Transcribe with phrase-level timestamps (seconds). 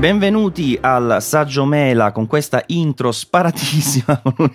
[0.00, 4.50] benvenuti al Saggio Mela con questa intro sparatissima, con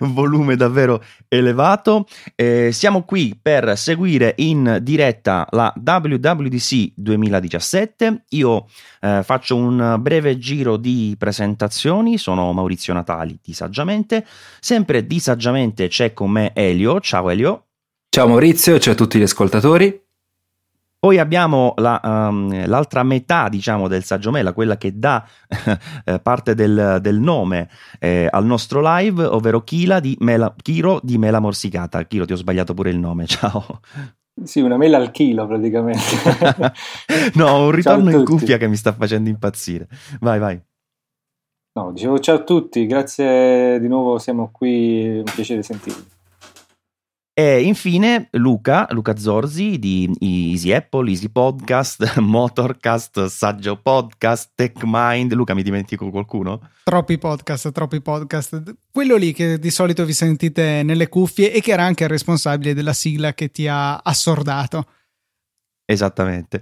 [0.00, 2.08] un volume davvero elevato.
[2.34, 8.24] Eh, siamo qui per seguire in diretta la WWDC 2017.
[8.30, 8.66] Io
[9.00, 14.26] eh, faccio un breve giro di presentazioni, sono Maurizio Natali di Saggiamente.
[14.58, 16.98] Sempre di Saggiamente c'è con me Elio.
[16.98, 17.66] Ciao Elio.
[18.08, 20.07] Ciao Maurizio, ciao a tutti gli ascoltatori.
[21.00, 25.24] Poi abbiamo la, um, l'altra metà, diciamo, del Saggio Mela, quella che dà
[26.04, 27.68] eh, parte del, del nome
[28.00, 32.02] eh, al nostro live, ovvero Kila di Mela, Kiro di Mela Morsicata.
[32.02, 33.80] Kiro, ti ho sbagliato pure il nome, ciao.
[34.42, 36.00] Sì, una mela al chilo praticamente.
[37.34, 39.86] no, un ritorno in cuffia che mi sta facendo impazzire.
[40.20, 40.60] Vai, vai.
[41.74, 46.17] No, dicevo ciao a tutti, grazie di nuovo, siamo qui, un piacere sentirvi.
[47.38, 55.32] E infine Luca, Luca Zorzi di Easy Apple, Easy Podcast, Motorcast, Saggio Podcast, TechMind.
[55.34, 56.70] Luca, mi dimentico qualcuno?
[56.82, 58.74] Troppi podcast, troppi podcast.
[58.90, 62.74] Quello lì che di solito vi sentite nelle cuffie e che era anche il responsabile
[62.74, 64.86] della sigla che ti ha assordato.
[65.90, 66.60] Esattamente.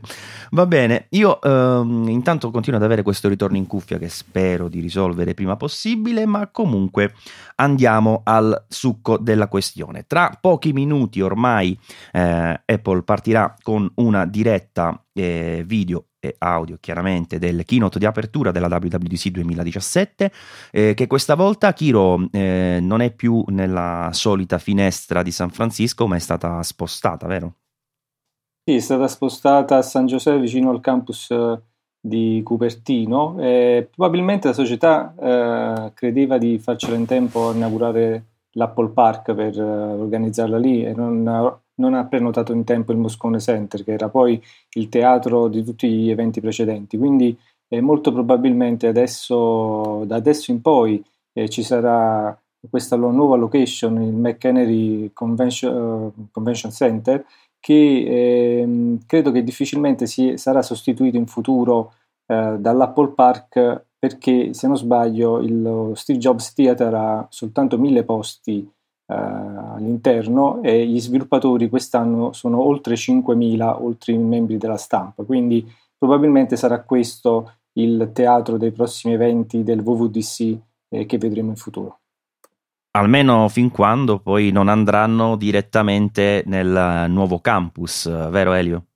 [0.51, 4.79] Va bene, io ehm, intanto continuo ad avere questo ritorno in cuffia che spero di
[4.79, 7.13] risolvere prima possibile, ma comunque
[7.57, 10.05] andiamo al succo della questione.
[10.07, 11.77] Tra pochi minuti ormai
[12.13, 18.53] eh, Apple partirà con una diretta eh, video e audio chiaramente del keynote di apertura
[18.53, 20.33] della WWDC 2017
[20.71, 26.07] eh, che questa volta Kiro eh, non è più nella solita finestra di San Francisco
[26.07, 27.55] ma è stata spostata, vero?
[28.69, 31.61] Sì, è stata spostata a San Giuseppe vicino al campus eh,
[32.01, 38.89] di Cupertino e probabilmente la società eh, credeva di farcela in tempo a inaugurare l'Apple
[38.89, 43.39] Park per uh, organizzarla lì e non ha, non ha, prenotato in tempo il Moscone
[43.39, 44.43] Center che era poi
[44.73, 46.99] il teatro di tutti gli eventi precedenti.
[46.99, 47.39] Quindi
[47.69, 51.01] eh, molto probabilmente adesso, da adesso in poi
[51.35, 52.37] eh, ci sarà
[52.69, 57.25] questa nuova location, il McHenry Convention, uh, Convention Center
[57.67, 61.95] che ehm, credo che difficilmente si, sarà sostituito in futuro
[62.27, 68.61] eh, dall'Apple Park perché se non sbaglio il Steve Jobs Theater ha soltanto mille posti
[68.61, 75.25] eh, all'interno e gli sviluppatori quest'anno sono oltre 5.000 oltre i membri della stampa.
[75.25, 75.67] Quindi
[75.99, 80.57] probabilmente sarà questo il teatro dei prossimi eventi del WWDC
[80.91, 81.99] eh, che vedremo in futuro
[82.97, 88.87] almeno fin quando poi non andranno direttamente nel nuovo campus, vero Elio?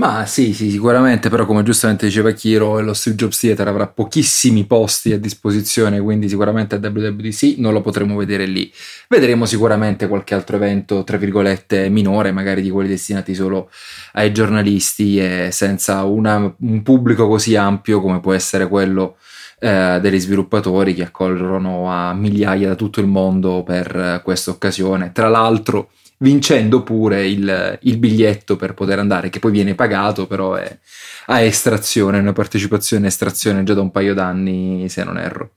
[0.00, 4.64] Ma sì, sì, sicuramente, però come giustamente diceva Kiro, lo Steve Jobs Theater avrà pochissimi
[4.64, 8.72] posti a disposizione, quindi sicuramente a WWDC non lo potremo vedere lì.
[9.08, 13.70] Vedremo sicuramente qualche altro evento, tra virgolette, minore, magari di quelli destinati solo
[14.12, 19.18] ai giornalisti e senza una, un pubblico così ampio come può essere quello
[19.60, 25.12] eh, degli sviluppatori che accorrono a migliaia da tutto il mondo per eh, questa occasione.
[25.12, 30.54] Tra l'altro vincendo pure il, il, biglietto per poter andare, che poi viene pagato, però
[30.54, 30.78] è
[31.26, 35.50] a estrazione, una partecipazione a estrazione già da un paio d'anni, se non erro.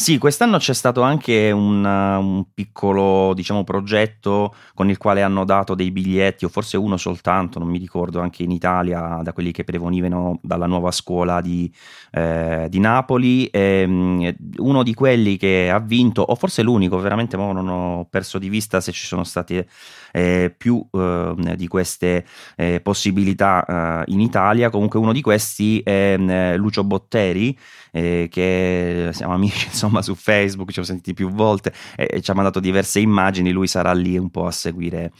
[0.00, 5.74] Sì, quest'anno c'è stato anche un, un, piccolo, diciamo, progetto con il quale hanno dato
[5.74, 9.64] dei biglietti, o forse uno soltanto, non mi ricordo, anche in Italia, da quelli che
[9.64, 11.70] prevenivano dalla nuova scuola di,
[12.12, 13.46] eh, di Napoli.
[13.48, 18.38] E, um, uno di quelli che ha vinto, o forse l'unico, veramente non ho perso
[18.38, 19.66] di vista se ci sono state
[20.12, 22.24] eh, più eh, di queste
[22.56, 24.70] eh, possibilità eh, in Italia.
[24.70, 27.56] Comunque uno di questi è mm, Lucio Botteri,
[27.92, 32.34] eh, che siamo amici insomma su Facebook, ci siamo sentiti più volte e ci ha
[32.34, 35.12] mandato diverse immagini, lui sarà lì un po' a seguire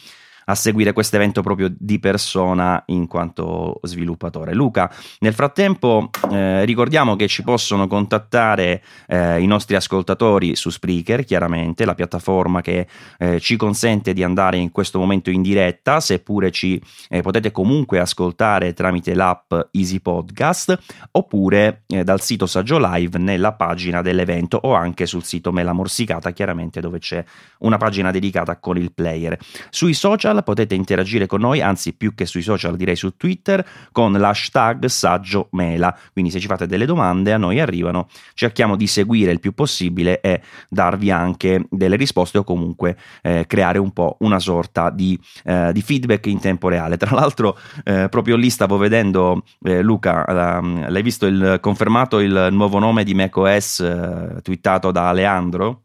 [0.49, 4.55] a seguire questo evento proprio di persona in quanto sviluppatore.
[4.55, 11.25] Luca, nel frattempo eh, ricordiamo che ci possono contattare eh, i nostri ascoltatori su Spreaker,
[11.25, 12.87] chiaramente la piattaforma che
[13.19, 18.01] eh, ci consente di andare in questo momento in diretta, seppure ci eh, potete comunque
[18.01, 20.79] ascoltare tramite l'app Easy Podcast
[21.11, 26.31] oppure eh, dal sito Saggio Live nella pagina dell'evento o anche sul sito Mela Morsicata,
[26.31, 27.23] chiaramente dove c'è
[27.59, 29.39] una pagina dedicata con il player.
[29.69, 33.65] Sui social social, potete interagire con noi, anzi più che sui social direi su Twitter,
[33.93, 35.97] con l'hashtag Saggio Mela.
[36.13, 40.21] Quindi se ci fate delle domande a noi arrivano, cerchiamo di seguire il più possibile
[40.21, 45.71] e darvi anche delle risposte o comunque eh, creare un po' una sorta di, eh,
[45.73, 46.97] di, feedback in tempo reale.
[46.97, 52.79] Tra l'altro eh, proprio lì stavo vedendo, eh, Luca, l'hai visto il, confermato il nuovo
[52.79, 55.83] nome di macOS eh, twittato da Aleandro?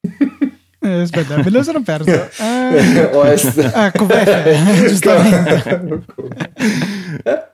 [0.82, 2.10] Eh, aspetta, me lo sono perso.
[2.10, 3.56] Eh, OS.
[3.56, 6.04] Ecco, beh, giustamente.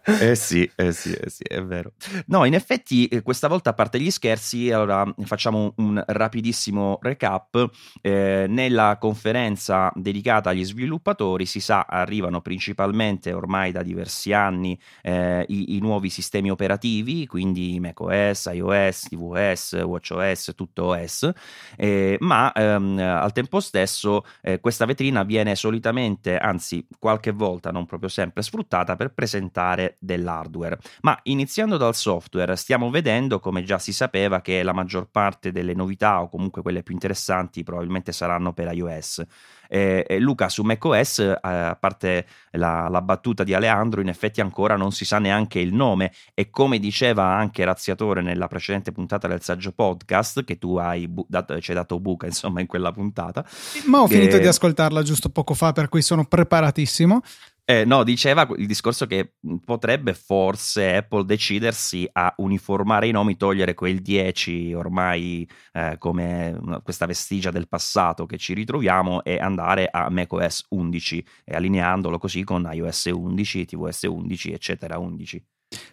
[0.09, 1.93] Eh sì, eh sì, eh sì, è vero.
[2.27, 7.69] No, in effetti eh, questa volta a parte gli scherzi, allora facciamo un rapidissimo recap.
[8.01, 15.45] Eh, nella conferenza dedicata agli sviluppatori, si sa, arrivano principalmente ormai da diversi anni eh,
[15.49, 21.29] i, i, nuovi sistemi operativi, quindi macOS, iOS, tvOS, watchOS, tutto OS,
[21.77, 27.87] eh, ma ehm, al tempo stesso eh, questa vetrina viene solitamente, anzi qualche volta, non
[27.87, 30.79] proprio sempre, sfruttata per presentare dell'hardware.
[31.03, 35.75] Ma iniziando dal software, stiamo vedendo, come già si sapeva, che la maggior parte delle
[35.75, 39.25] novità, o comunque quelle più interessanti, probabilmente saranno per iOS.
[39.69, 44.77] Eh, Luca, su macOS, eh, a parte la, la, battuta di Aleandro, in effetti ancora
[44.77, 49.43] non si sa neanche il nome e come diceva anche Razziatore nella precedente puntata del
[49.43, 53.45] saggio podcast, che tu hai bu- dato, ci hai dato buca insomma in quella puntata.
[53.87, 57.23] Ma ho finito di ascoltarla giusto poco fa, per cui sono preparatissimo.
[57.69, 59.33] Eh, no, diceva il discorso che
[59.65, 67.07] potrebbe forse Apple decidersi a uniformare i nomi, togliere quel 10 ormai eh, come questa
[67.07, 72.69] vestigia del passato che ci ritroviamo e andare a macOS 11 e allineandolo così con
[72.73, 75.45] iOS 11, tvOS 11, eccetera 11.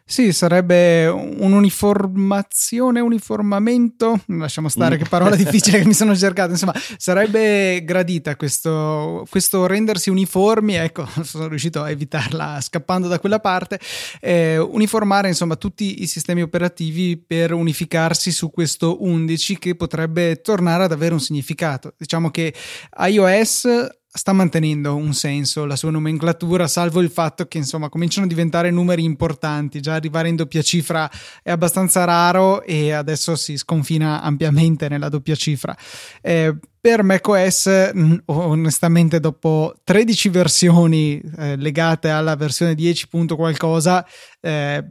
[0.05, 7.83] Sì, sarebbe un'uniformazione, uniformamento, lasciamo stare che parola difficile che mi sono cercato, insomma, sarebbe
[7.83, 13.79] gradita questo, questo rendersi uniformi, ecco, sono riuscito a evitarla scappando da quella parte,
[14.21, 20.83] eh, uniformare insomma tutti i sistemi operativi per unificarsi su questo 11 che potrebbe tornare
[20.83, 21.95] ad avere un significato.
[21.97, 22.53] Diciamo che
[23.07, 23.67] iOS
[24.15, 28.69] sta mantenendo un senso la sua nomenclatura, salvo il fatto che insomma cominciano a diventare
[28.69, 31.09] numeri importanti, già arrivare in doppia cifra
[31.41, 35.75] è abbastanza raro e adesso si sconfina ampiamente nella doppia cifra.
[36.21, 37.91] Eh, per macOS,
[38.25, 43.07] onestamente, dopo 13 versioni eh, legate alla versione 10.
[43.35, 44.05] qualcosa,
[44.41, 44.85] eh,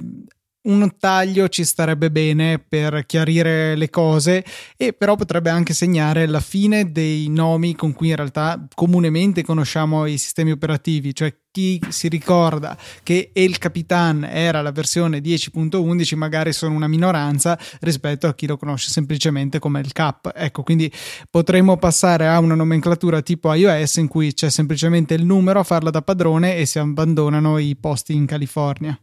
[0.63, 4.45] un taglio ci starebbe bene per chiarire le cose
[4.77, 10.07] e però potrebbe anche segnare la fine dei nomi con cui in realtà comunemente conosciamo
[10.07, 16.53] i sistemi operativi, cioè chi si ricorda che El Capitan era la versione 10.11 magari
[16.53, 20.33] sono una minoranza rispetto a chi lo conosce semplicemente come il cap.
[20.35, 20.91] Ecco, quindi
[21.29, 25.91] potremmo passare a una nomenclatura tipo iOS in cui c'è semplicemente il numero a farla
[25.91, 28.99] da padrone e si abbandonano i posti in California.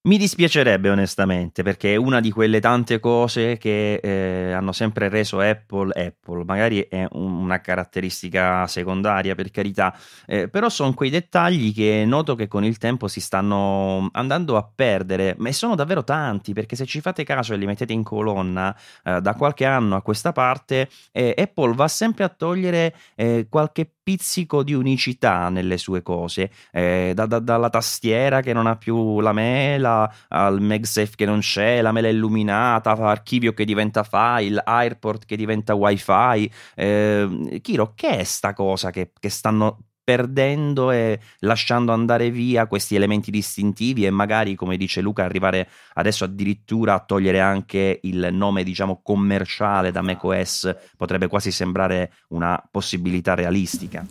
[0.00, 5.40] Mi dispiacerebbe onestamente perché è una di quelle tante cose che eh, hanno sempre reso
[5.40, 11.74] Apple Apple, magari è un, una caratteristica secondaria per carità, eh, però sono quei dettagli
[11.74, 16.52] che noto che con il tempo si stanno andando a perdere, ma sono davvero tanti
[16.52, 20.02] perché se ci fate caso e li mettete in colonna eh, da qualche anno a
[20.02, 26.00] questa parte, eh, Apple va sempre a togliere eh, qualche pizzico di unicità nelle sue
[26.00, 31.26] cose, eh, da, da, dalla tastiera che non ha più la mela, al MagSafe che
[31.26, 36.50] non c'è, la mela illuminata, archivio che diventa file, AirPort che diventa wifi.
[36.74, 42.94] Eh, Kiro, che è sta cosa che, che stanno perdendo e lasciando andare via questi
[42.96, 48.64] elementi distintivi e magari, come dice Luca, arrivare adesso addirittura a togliere anche il nome,
[48.64, 54.02] diciamo, commerciale da macOS potrebbe quasi sembrare una possibilità realistica.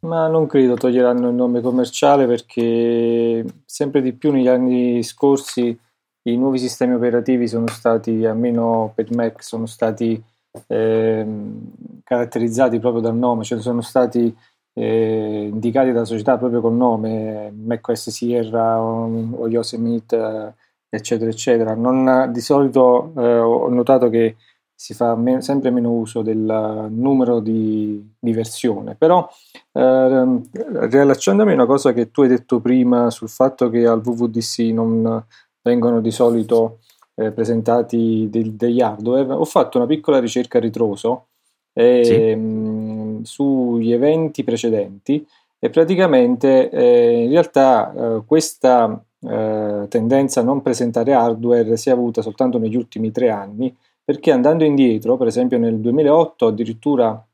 [0.00, 5.78] Ma non credo toglieranno il nome commerciale perché sempre di più negli anni scorsi
[6.22, 10.20] i nuovi sistemi operativi sono stati, almeno per Mac, sono stati
[10.66, 11.26] eh,
[12.02, 14.34] caratterizzati proprio dal nome, cioè sono stati
[14.80, 20.52] eh, indicati dalla società proprio col nome, macOS Sierra o, o Yosemite, eh,
[20.88, 21.74] eccetera, eccetera.
[21.74, 24.36] Non, di solito eh, ho notato che
[24.74, 29.28] si fa me- sempre meno uso del numero di, di versione, però
[29.72, 34.60] eh, riallacciandomi a una cosa che tu hai detto prima sul fatto che al VVDC
[34.72, 35.22] non
[35.62, 36.78] vengono di solito
[37.16, 41.26] eh, presentati del, degli hardware, ho fatto una piccola ricerca a ritroso
[41.74, 42.34] e, sì.
[42.34, 45.26] mh, sugli eventi precedenti
[45.58, 51.92] e praticamente eh, in realtà eh, questa eh, tendenza a non presentare hardware si è
[51.92, 57.24] avuta soltanto negli ultimi tre anni perché andando indietro, per esempio nel 2008 addirittura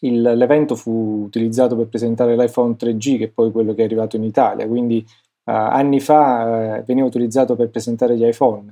[0.00, 4.16] il, l'evento fu utilizzato per presentare l'iPhone 3G che è poi quello che è arrivato
[4.16, 5.04] in Italia, quindi
[5.46, 8.66] Uh, anni fa uh, veniva utilizzato per presentare gli iPhone.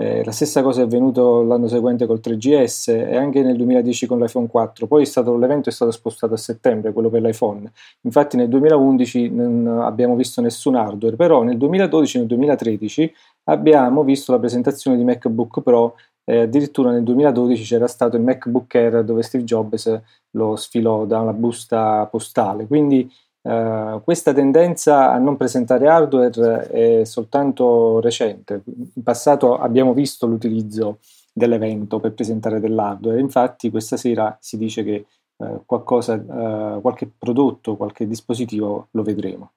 [0.00, 4.20] Eh, la stessa cosa è avvenuto l'anno seguente col 3GS e anche nel 2010 con
[4.20, 4.86] l'iPhone 4.
[4.86, 7.68] Poi è stato, l'evento è stato spostato a settembre, quello per l'iPhone.
[8.02, 13.12] Infatti nel 2011 non abbiamo visto nessun hardware, però nel 2012 e nel 2013
[13.44, 15.96] abbiamo visto la presentazione di MacBook Pro
[16.28, 20.00] eh, addirittura nel 2012 c'era stato il MacBook Air dove Steve Jobs
[20.32, 22.66] lo sfilò da una busta postale.
[22.66, 23.10] Quindi
[23.48, 28.60] Uh, questa tendenza a non presentare hardware è soltanto recente.
[28.66, 30.98] In passato abbiamo visto l'utilizzo
[31.32, 37.76] dell'evento per presentare dell'hardware, infatti questa sera si dice che uh, qualcosa, uh, qualche prodotto,
[37.76, 39.52] qualche dispositivo lo vedremo.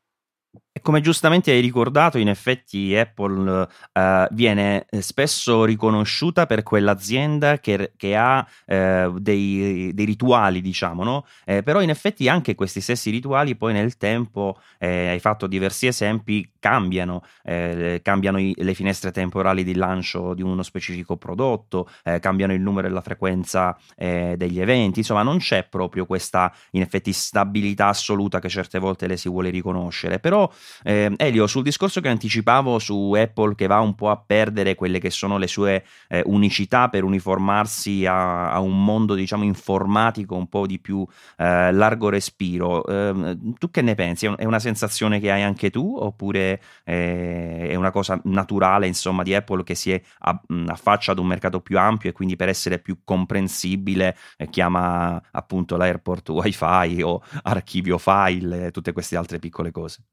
[0.80, 7.92] Come giustamente hai ricordato, in effetti Apple eh, viene eh, spesso riconosciuta per quell'azienda che,
[7.98, 11.26] che ha eh, dei, dei, rituali, diciamo, no?
[11.44, 15.88] Eh, però in effetti anche questi stessi rituali poi nel tempo, eh, hai fatto diversi
[15.88, 21.90] esempi, cambiano, eh, cambiano i, le finestre temporali di lancio di uno specifico prodotto,
[22.22, 27.12] cambiano il numero e la frequenza degli eventi, insomma non c'è proprio questa in effetti
[27.12, 30.50] stabilità assoluta che certe volte le si vuole riconoscere, però
[30.84, 35.00] eh, Elio, sul discorso che anticipavo su Apple che va un po' a perdere quelle
[35.00, 40.48] che sono le sue eh, unicità per uniformarsi a, a, un mondo, diciamo, informatico un
[40.48, 41.06] po' di più
[41.38, 44.26] eh, largo respiro, ehm, tu che ne pensi?
[44.26, 49.34] È una sensazione che hai anche tu oppure eh, è una cosa naturale, insomma, di
[49.34, 54.18] Apple che si affaccia ad un mercato più ampio e quindi per essere più comprensibile
[54.38, 60.04] eh, chiama appunto l'airport wifi o archivio file e tutte queste altre piccole cose?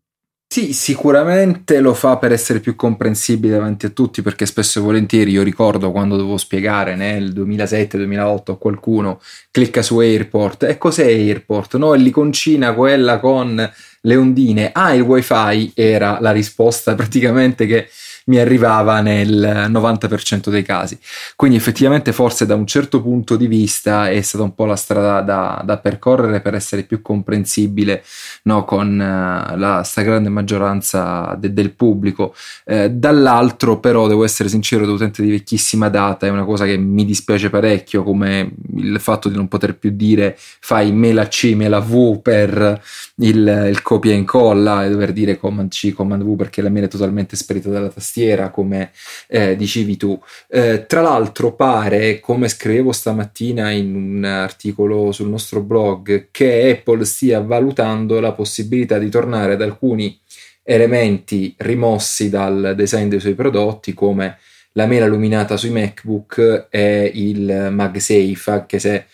[0.50, 5.30] Sì, sicuramente lo fa per essere più comprensibile davanti a tutti, perché spesso e volentieri
[5.30, 11.76] io ricordo quando dovevo spiegare nel 2007-2008 a qualcuno clicca su Airport e cos'è Airport?
[11.76, 14.70] No, è l'iconcina quella con le ondine.
[14.72, 17.86] Ah, il wifi era la risposta praticamente che
[18.28, 20.98] mi arrivava nel 90% dei casi.
[21.34, 25.20] Quindi effettivamente forse da un certo punto di vista è stata un po' la strada
[25.22, 28.04] da, da percorrere per essere più comprensibile
[28.42, 32.34] no, con uh, la stragrande maggioranza de, del pubblico.
[32.64, 36.76] Eh, dall'altro però devo essere sincero, da utente di vecchissima data, è una cosa che
[36.76, 41.80] mi dispiace parecchio come il fatto di non poter più dire fai mela C, mela
[41.80, 42.80] V per
[43.16, 46.84] il, il copia e incolla e dover dire command C, command V perché la mail
[46.84, 48.90] è totalmente sparita dalla tastiera tastiera, come
[49.28, 50.20] eh, dicevi tu.
[50.48, 57.04] Eh, tra l'altro pare, come scrivevo stamattina in un articolo sul nostro blog, che Apple
[57.04, 60.18] stia valutando la possibilità di tornare ad alcuni
[60.62, 64.38] elementi rimossi dal design dei suoi prodotti, come
[64.72, 69.06] la mela illuminata sui MacBook e il MagSafe, anche se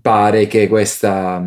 [0.00, 1.44] pare che questa,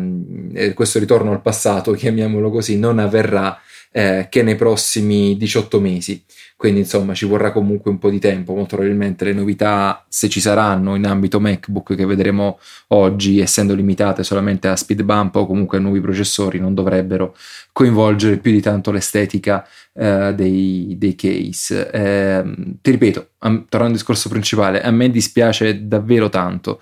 [0.54, 6.22] eh, questo ritorno al passato, chiamiamolo così, non avverrà eh, che nei prossimi 18 mesi
[6.58, 10.40] quindi insomma ci vorrà comunque un po' di tempo, molto probabilmente le novità se ci
[10.40, 15.78] saranno in ambito MacBook che vedremo oggi essendo limitate solamente a speed bump o comunque
[15.78, 17.36] a nuovi processori non dovrebbero
[17.70, 21.90] coinvolgere più di tanto l'estetica eh, dei, dei, case.
[21.92, 22.42] Eh,
[22.82, 26.80] ti ripeto, tornando al discorso principale, a me dispiace davvero tanto.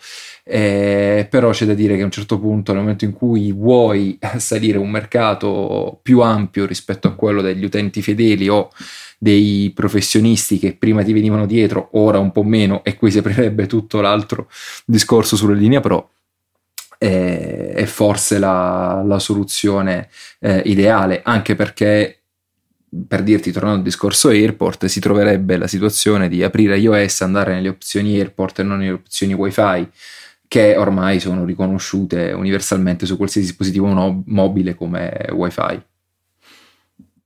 [0.49, 4.17] Eh, però c'è da dire che a un certo punto, nel momento in cui vuoi
[4.39, 8.71] salire un mercato più ampio rispetto a quello degli utenti fedeli o
[9.19, 13.67] dei professionisti che prima ti venivano dietro, ora un po' meno, e qui si aprirebbe
[13.67, 14.49] tutto l'altro
[14.85, 16.11] discorso sulla linea Pro.
[16.97, 22.21] È, è forse la, la soluzione eh, ideale, anche perché
[23.09, 27.69] per dirti, tornando al discorso Airport, si troverebbe la situazione di aprire iOS, andare nelle
[27.69, 29.89] opzioni Airport e non nelle opzioni WiFi,
[30.49, 35.83] che ormai sono riconosciute universalmente su qualsiasi dispositivo no- mobile come WiFi.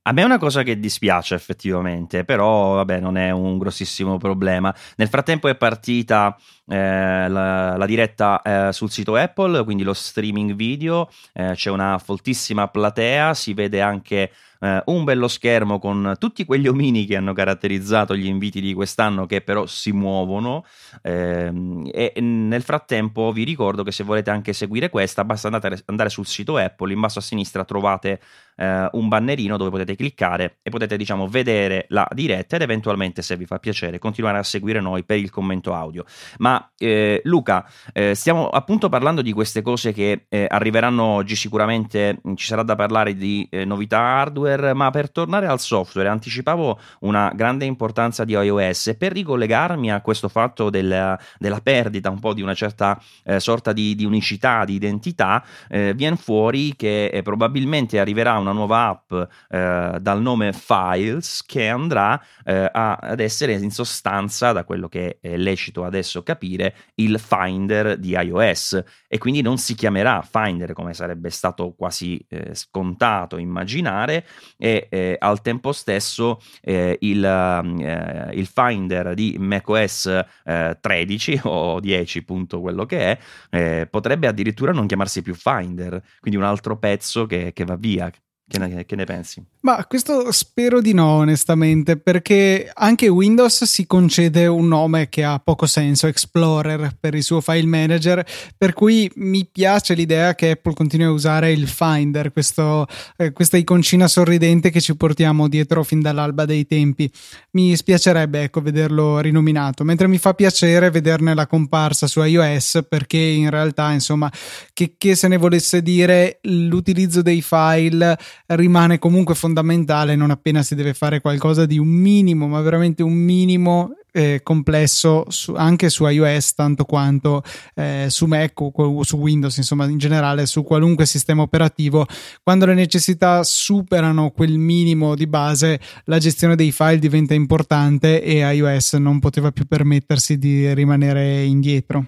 [0.03, 4.75] A me è una cosa che dispiace effettivamente, però vabbè non è un grossissimo problema.
[4.97, 6.37] Nel frattempo è partita
[6.67, 11.99] eh, la, la, diretta eh, sul sito Apple, quindi lo streaming video, eh, c'è una
[11.99, 17.33] foltissima platea, si vede anche eh, un bello schermo con tutti quegli omini che hanno
[17.33, 20.65] caratterizzato gli inviti di quest'anno che però si muovono
[21.02, 26.26] e nel frattempo vi ricordo che se volete anche seguire questa basta andare, andare sul
[26.26, 28.20] sito Apple, in basso a sinistra trovate
[28.61, 33.37] eh, un bannerino dove potete cliccare e potete diciamo vedere la diretta ed eventualmente se
[33.37, 36.04] vi fa piacere continuare a seguire noi per il commento audio.
[36.38, 42.20] Ma eh, Luca, eh, stiamo appunto parlando di queste cose che eh, arriveranno oggi sicuramente,
[42.35, 47.32] ci sarà da parlare di eh, novità hardware ma per tornare al software, anticipavo una
[47.35, 52.33] grande importanza di iOS e per ricollegarmi a questo fatto della, della perdita un po'
[52.33, 57.23] di una certa eh, sorta di, di, unicità, di identità, eh, viene fuori che eh,
[57.23, 59.13] probabilmente arriverà una nuova app
[59.51, 65.19] eh, dal nome Files che andrà eh, a, ad essere in sostanza, da quello che
[65.21, 68.83] è lecito adesso capire, il Finder di iOS.
[69.07, 75.17] E quindi non si chiamerà Finder come sarebbe stato quasi eh, scontato immaginare, e eh,
[75.19, 82.61] al tempo stesso eh, il, eh, il, Finder di macOS 13 eh, o 10, punto
[82.61, 83.19] quello che è,
[83.50, 88.11] eh, potrebbe addirittura non chiamarsi più Finder, quindi un altro pezzo che, che va via.
[88.50, 89.40] Che ne, che ne, pensi?
[89.61, 95.38] Ma questo spero di no, onestamente, perché anche Windows si concede un nome che ha
[95.38, 98.26] poco senso, Explorer, per il suo file manager,
[98.59, 103.57] per cui mi piace l'idea che Apple continui a usare il Finder, questo, eh, questa
[103.57, 107.09] iconcina sorridente che ci portiamo dietro fin dall'alba dei tempi.
[107.52, 113.19] Mi spiacerebbe, ecco, vederlo rinominato, mentre mi fa piacere vederne la comparsa su iOS, perché
[113.19, 114.28] in realtà, insomma,
[114.73, 118.19] che, che se ne volesse dire, l'utilizzo dei file
[118.57, 123.12] rimane comunque fondamentale non appena si deve fare qualcosa di un minimo, ma veramente un
[123.12, 127.42] minimo eh, complesso su, anche su iOS tanto quanto
[127.75, 132.07] eh, su Mac o su Windows, insomma in generale su qualunque sistema operativo.
[132.42, 138.38] Quando le necessità superano quel minimo di base, la gestione dei file diventa importante e
[138.38, 142.07] iOS non poteva più permettersi di rimanere indietro.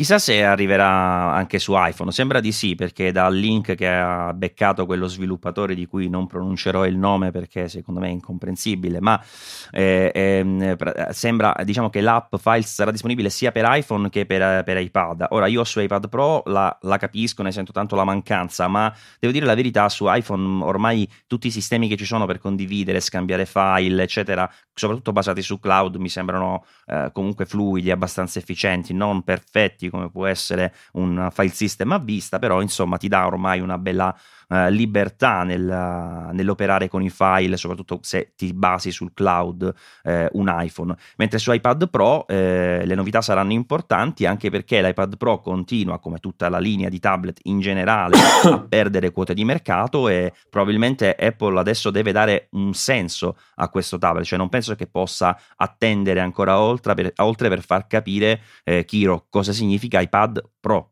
[0.00, 4.86] Chissà se arriverà anche su iPhone, sembra di sì perché dal link che ha beccato
[4.86, 9.22] quello sviluppatore di cui non pronuncerò il nome perché secondo me è incomprensibile, ma
[9.70, 10.76] eh, eh,
[11.10, 15.26] sembra diciamo che l'app Files sarà disponibile sia per iPhone che per, per iPad.
[15.32, 19.34] Ora io su iPad Pro la, la, capisco, ne sento tanto la mancanza, ma devo
[19.34, 23.44] dire la verità su iPhone ormai tutti i sistemi che ci sono per condividere, scambiare
[23.44, 29.88] file, eccetera, soprattutto basati su cloud, mi sembrano eh, comunque fluidi, abbastanza efficienti, non perfetti
[29.90, 34.16] come può essere un file system a vista, però insomma ti dà ormai una bella
[34.48, 40.52] eh, libertà nel, nell'operare con i file, soprattutto se ti basi sul cloud eh, un
[40.52, 40.96] iPhone.
[41.16, 46.18] Mentre su iPad Pro eh, le novità saranno importanti anche perché l'iPad Pro continua, come
[46.18, 51.58] tutta la linea di tablet in generale, a perdere quote di mercato e probabilmente Apple
[51.58, 56.60] adesso deve dare un senso a questo tablet, cioè non penso che possa attendere ancora
[56.60, 60.90] oltre per, oltre per far capire, eh, Kiro, cosa significa iPad Pro.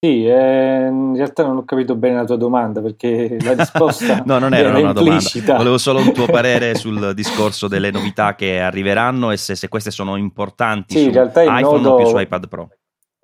[0.00, 4.38] Sì, eh, in realtà non ho capito bene la tua domanda perché la risposta no,
[4.38, 5.38] non era, era una implicita.
[5.40, 5.56] domanda.
[5.56, 9.90] Volevo solo un tuo parere sul discorso delle novità che arriveranno e se, se queste
[9.90, 12.68] sono importanti sì, su in realtà iPhone nodo, o più su iPad Pro.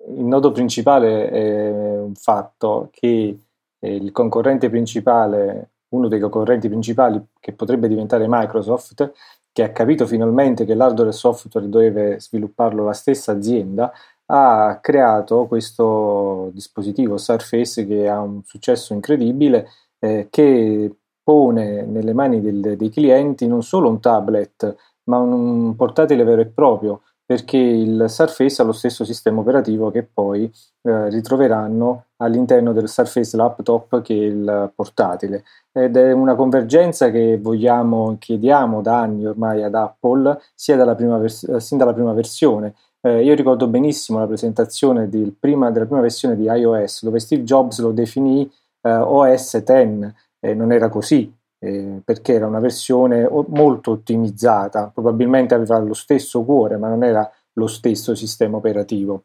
[0.09, 3.39] Il nodo principale è un fatto che
[3.79, 9.13] il concorrente principale, uno dei concorrenti principali che potrebbe diventare Microsoft,
[9.55, 13.89] che ha capito finalmente che l'hardware e software deve svilupparlo la stessa azienda,
[14.25, 22.41] ha creato questo dispositivo Surface che ha un successo incredibile eh, che pone nelle mani
[22.41, 28.05] del, dei clienti non solo un tablet ma un portatile vero e proprio perché il
[28.07, 30.51] Surface ha lo stesso sistema operativo che poi
[30.83, 35.43] eh, ritroveranno all'interno del Surface Laptop che è il portatile.
[35.71, 41.17] Ed è una convergenza che vogliamo, chiediamo da anni ormai ad Apple sia dalla prima,
[41.17, 42.75] vers- sin dalla prima versione.
[43.01, 45.09] Eh, io ricordo benissimo la presentazione
[45.39, 48.49] prima, della prima versione di iOS dove Steve Jobs lo definì
[48.81, 50.13] eh, OS X
[50.53, 51.31] non era così
[51.65, 57.29] eh, perché era una versione molto ottimizzata, probabilmente aveva lo stesso cuore ma non era
[57.53, 59.23] lo stesso sistema operativo.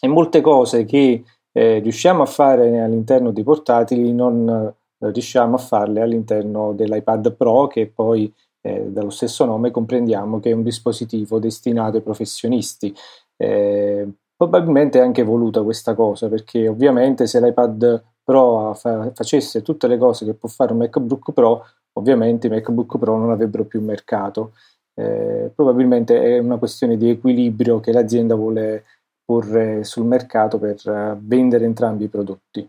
[0.00, 5.58] E molte cose che eh, riusciamo a fare all'interno dei portatili non eh, riusciamo a
[5.58, 11.38] farle all'interno dell'iPad Pro che poi eh, dallo stesso nome comprendiamo che è un dispositivo
[11.38, 12.94] destinato ai professionisti.
[13.36, 19.86] Eh, probabilmente è anche voluta questa cosa perché ovviamente se l'iPad Pro fa- facesse tutte
[19.86, 23.80] le cose che può fare un MacBook Pro, ovviamente i MacBook Pro non avrebbero più
[23.82, 24.52] mercato.
[24.94, 28.84] Eh, probabilmente è una questione di equilibrio che l'azienda vuole
[29.24, 32.68] porre sul mercato per uh, vendere entrambi i prodotti.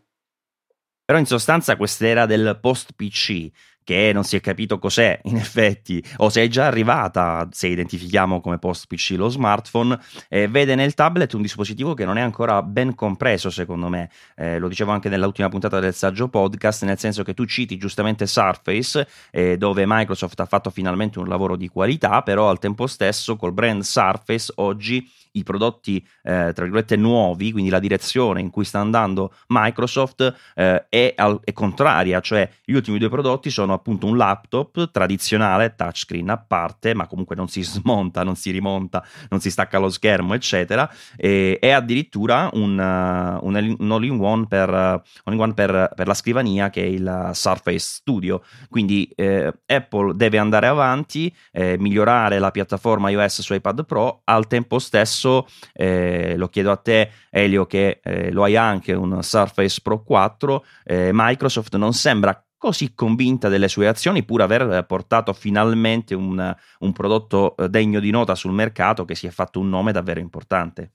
[1.03, 3.51] Però in sostanza quest'era del post PC
[3.85, 8.41] che non si è capito cos'è in effetti, o se è già arrivata, se identifichiamo
[8.41, 12.61] come post PC lo smartphone, eh, vede nel tablet un dispositivo che non è ancora
[12.61, 17.23] ben compreso secondo me, eh, lo dicevo anche nell'ultima puntata del saggio podcast, nel senso
[17.23, 22.23] che tu citi giustamente Surface, eh, dove Microsoft ha fatto finalmente un lavoro di qualità,
[22.23, 27.69] però al tempo stesso col brand Surface oggi i prodotti eh, tra virgolette nuovi, quindi
[27.69, 32.97] la direzione in cui sta andando Microsoft eh, è, al, è contraria, cioè gli ultimi
[32.97, 38.23] due prodotti sono appunto un laptop tradizionale, touchscreen a parte, ma comunque non si smonta,
[38.23, 43.75] non si rimonta, non si stacca lo schermo, eccetera, e, e addirittura un, uh, un,
[43.79, 48.41] un all-in-one, per, all-in-one per, per, la scrivania che è il Surface Studio.
[48.69, 54.47] Quindi eh, Apple deve andare avanti, eh, migliorare la piattaforma iOS su iPad Pro, al
[54.47, 55.24] tempo stesso
[55.73, 60.65] eh, lo chiedo a te Elio che eh, lo hai anche un Surface Pro 4,
[60.83, 66.93] eh, Microsoft non sembra così convinta delle sue azioni pur aver portato finalmente un, un
[66.93, 70.91] prodotto eh, degno di nota sul mercato che si è fatto un nome davvero importante.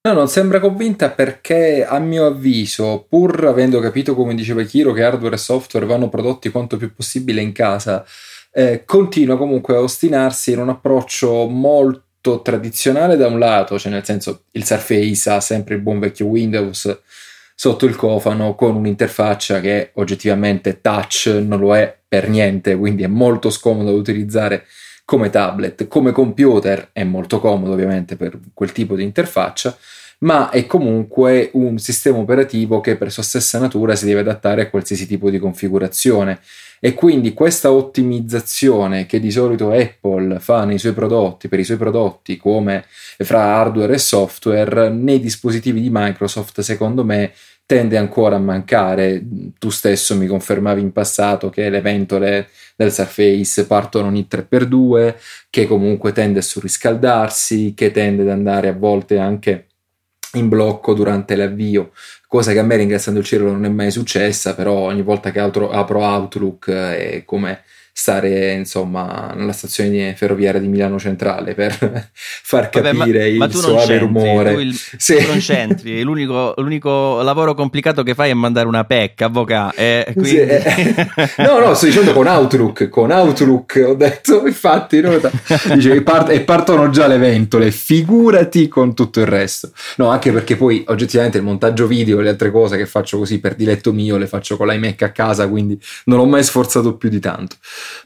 [0.00, 5.02] No, non sembra convinta perché a mio avviso, pur avendo capito come diceva Chiro che
[5.02, 8.04] hardware e software vanno prodotti quanto più possibile in casa,
[8.52, 14.04] eh, continua comunque a ostinarsi in un approccio molto tradizionale da un lato, cioè nel
[14.04, 17.00] senso il Surface ha sempre il buon vecchio Windows
[17.54, 23.08] sotto il cofano con un'interfaccia che oggettivamente touch non lo è per niente, quindi è
[23.08, 24.64] molto scomodo da utilizzare
[25.04, 29.76] come tablet, come computer è molto comodo ovviamente per quel tipo di interfaccia,
[30.18, 34.70] ma è comunque un sistema operativo che per sua stessa natura si deve adattare a
[34.70, 36.40] qualsiasi tipo di configurazione
[36.80, 41.76] e quindi questa ottimizzazione che di solito Apple fa nei suoi prodotti, per i suoi
[41.76, 42.84] prodotti come
[43.18, 47.32] fra hardware e software, nei dispositivi di Microsoft secondo me
[47.68, 49.22] tende ancora a mancare.
[49.58, 55.14] Tu stesso mi confermavi in passato che le ventole del Surface partono ogni 3x2,
[55.50, 59.66] che comunque tende a surriscaldarsi, che tende ad andare a volte anche
[60.32, 61.92] in blocco durante l'avvio,
[62.28, 65.40] cosa che a me ringraziando il cielo non è mai successa, però ogni volta che
[65.40, 67.64] apro, apro Outlook eh, è come
[67.98, 71.72] stare insomma nella stazione ferroviaria di Milano Centrale per
[72.12, 74.52] far capire Vabbè, ma, il ma suave c'entri, rumore.
[74.52, 75.16] Tu, il, sì.
[75.16, 79.76] tu non c'entri, l'unico, l'unico, lavoro complicato che fai è mandare una PEC, avvocato.
[79.76, 80.30] Eh, quindi...
[80.30, 81.08] sì, eh.
[81.38, 85.32] no, no, sto dicendo con Outlook, con Outlook ho detto, infatti, nota,
[85.74, 89.72] dice, e, part- e partono già le ventole, figurati con tutto il resto.
[89.96, 93.40] No, anche perché poi oggettivamente il montaggio video e le altre cose che faccio così
[93.40, 97.08] per diletto mio le faccio con l'iMac a casa, quindi non ho mai sforzato più
[97.08, 97.56] di tanto.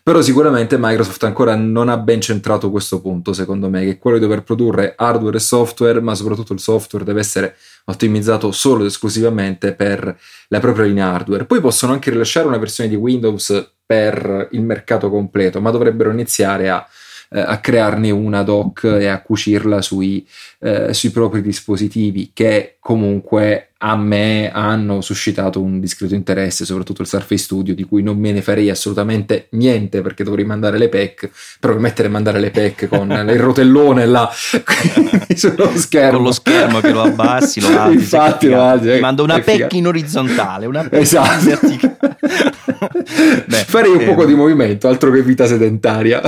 [0.03, 4.18] Però sicuramente Microsoft ancora non ha ben centrato questo punto, secondo me, che è quello
[4.18, 8.87] di dover produrre hardware e software, ma soprattutto il software deve essere ottimizzato solo ed
[8.87, 10.18] esclusivamente per
[10.49, 11.47] la propria linea hardware.
[11.47, 16.68] Poi possono anche rilasciare una versione di Windows per il mercato completo, ma dovrebbero iniziare
[16.71, 16.87] a
[17.33, 20.27] eh, a crearne una ad hoc e a cucirla sui,
[20.61, 27.09] eh, sui propri dispositivi che comunque a me hanno suscitato un discreto interesse, soprattutto il
[27.09, 31.31] Surface Studio, di cui non me ne farei assolutamente niente perché dovrei mandare le PEC,
[31.59, 34.31] però mettere a mandare le PEC con il rotellone là
[35.35, 36.18] sullo schermo.
[36.18, 37.97] Con lo schermo che lo abbassi, lo alzi.
[37.97, 38.92] Infatti lo alzi.
[38.92, 41.38] Ti mando una PEC in orizzontale, una PEC esatto.
[41.38, 42.16] in verticale.
[43.47, 46.23] Beh, Farei un eh, poco di movimento, altro che vita sedentaria.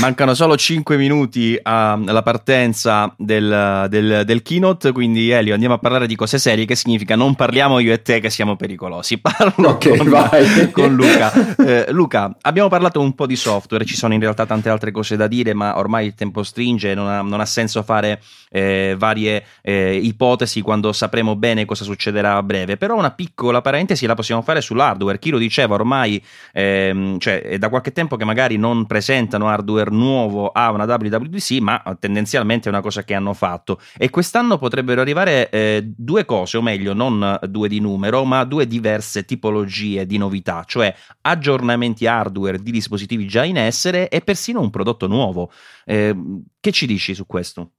[0.00, 6.06] Mancano solo 5 minuti alla partenza del, del, del, keynote, quindi Elio andiamo a parlare
[6.06, 9.18] di cose serie, che significa non parliamo io e te che siamo pericolosi.
[9.20, 11.32] Parlo okay, con, con, Luca.
[11.56, 15.16] Eh, Luca, abbiamo parlato un po' di software, ci sono in realtà tante altre cose
[15.16, 19.44] da dire, ma ormai il tempo stringe, non ha, non ha senso fare eh, varie
[19.62, 22.76] eh, ipotesi quando sapremo bene cosa succederà a breve.
[22.76, 25.18] Però una piccola parentesi la possiamo fare sull'hardware.
[25.18, 29.71] Chi lo diceva ormai, ehm, cioè è da qualche tempo che magari non presentano hardware
[29.72, 33.80] hardware nuovo a una WWDC, ma tendenzialmente è una cosa che hanno fatto.
[33.96, 38.66] E quest'anno potrebbero arrivare eh, due cose, o meglio, non due di numero, ma due
[38.66, 44.70] diverse tipologie di novità, cioè aggiornamenti hardware di dispositivi già in essere e persino un
[44.70, 45.50] prodotto nuovo.
[45.84, 46.14] Eh,
[46.60, 47.72] che ci dici su questo?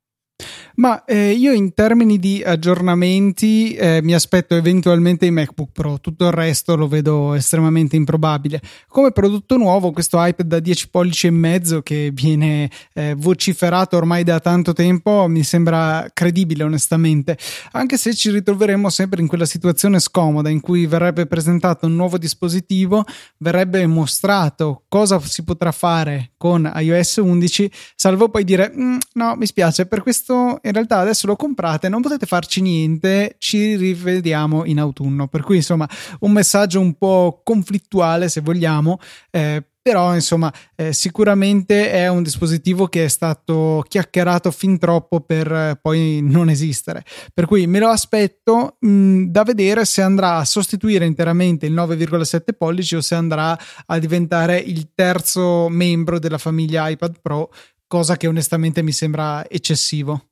[0.75, 6.25] Ma eh, io in termini di aggiornamenti eh, mi aspetto eventualmente i MacBook Pro, tutto
[6.25, 8.59] il resto lo vedo estremamente improbabile.
[8.87, 14.23] Come prodotto nuovo, questo iPad da 10 pollici e mezzo che viene eh, vociferato ormai
[14.23, 17.37] da tanto tempo mi sembra credibile onestamente,
[17.73, 22.17] anche se ci ritroveremo sempre in quella situazione scomoda in cui verrebbe presentato un nuovo
[22.17, 23.03] dispositivo,
[23.37, 29.45] verrebbe mostrato cosa si potrà fare con iOS 11, salvo poi dire mm, no, mi
[29.45, 34.79] spiace, per questo in realtà adesso lo comprate, non potete farci niente, ci rivediamo in
[34.79, 35.27] autunno.
[35.27, 35.87] Per cui insomma
[36.19, 38.99] un messaggio un po' conflittuale se vogliamo,
[39.31, 45.51] eh, però insomma eh, sicuramente è un dispositivo che è stato chiacchierato fin troppo per
[45.51, 50.45] eh, poi non esistere per cui me lo aspetto mh, da vedere se andrà a
[50.45, 56.87] sostituire interamente il 9,7 pollici o se andrà a diventare il terzo membro della famiglia
[56.87, 57.51] iPad Pro
[57.93, 60.29] cosa che onestamente mi sembra eccessivo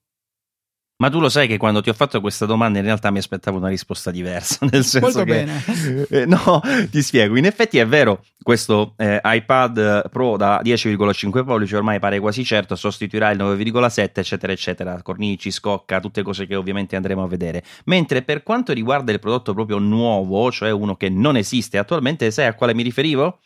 [0.98, 3.58] Ma tu lo sai che quando ti ho fatto questa domanda in realtà mi aspettavo
[3.58, 6.08] una risposta diversa, nel senso Molto che, bene.
[6.10, 7.38] Eh, no, ti spiego.
[7.38, 12.76] In effetti è vero, questo eh, iPad Pro da 10,5 pollici ormai pare quasi certo
[12.76, 17.64] sostituirà il 9,7 eccetera eccetera, cornici, scocca, tutte cose che ovviamente andremo a vedere.
[17.86, 22.48] Mentre per quanto riguarda il prodotto proprio nuovo, cioè uno che non esiste attualmente, sai
[22.48, 23.38] a quale mi riferivo?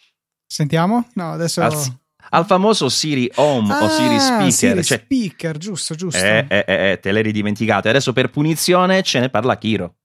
[0.47, 1.10] Sentiamo?
[1.15, 1.62] No, adesso...
[1.62, 1.73] Al,
[2.29, 4.51] al famoso Siri Home ah, o Siri Speaker.
[4.51, 6.23] Siri cioè, Speaker, giusto, giusto.
[6.23, 7.89] Eh, eh, eh, te l'eri dimenticato.
[7.89, 9.95] Adesso per punizione ce ne parla Kiro.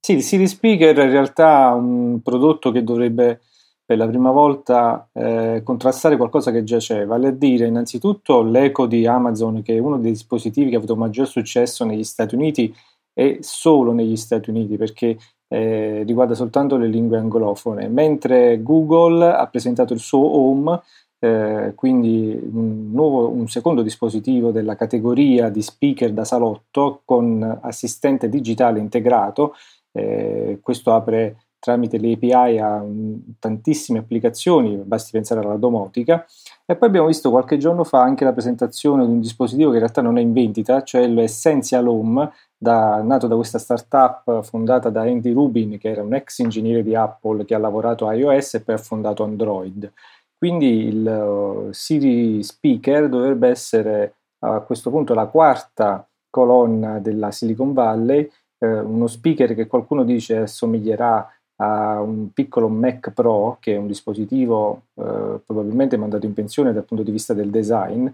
[0.00, 3.40] Sì, il Siri Speaker è in realtà un prodotto che dovrebbe
[3.84, 8.86] per la prima volta eh, contrastare qualcosa che già c'è, vale a dire innanzitutto l'eco
[8.86, 12.74] di Amazon, che è uno dei dispositivi che ha avuto maggior successo negli Stati Uniti
[13.12, 15.18] e solo negli Stati Uniti, perché
[15.52, 20.80] eh, riguarda soltanto le lingue anglofone, mentre Google ha presentato il suo Home,
[21.18, 28.30] eh, quindi un, nuovo, un secondo dispositivo della categoria di speaker da salotto con assistente
[28.30, 29.54] digitale integrato.
[29.92, 36.26] Eh, questo apre tramite le API a um, tantissime applicazioni, basti pensare alla domotica.
[36.64, 39.82] E poi abbiamo visto qualche giorno fa anche la presentazione di un dispositivo che in
[39.82, 45.00] realtà non è in vendita, cioè l'Essential Home, da, nato da questa startup fondata da
[45.00, 48.60] Andy Rubin, che era un ex ingegnere di Apple che ha lavorato a iOS e
[48.60, 49.92] poi ha fondato Android.
[50.38, 57.72] Quindi il uh, Siri Speaker dovrebbe essere a questo punto la quarta colonna della Silicon
[57.72, 63.76] Valley, eh, uno speaker che qualcuno dice assomiglierà a un piccolo Mac Pro, che è
[63.76, 68.06] un dispositivo eh, probabilmente mandato in pensione dal punto di vista del design,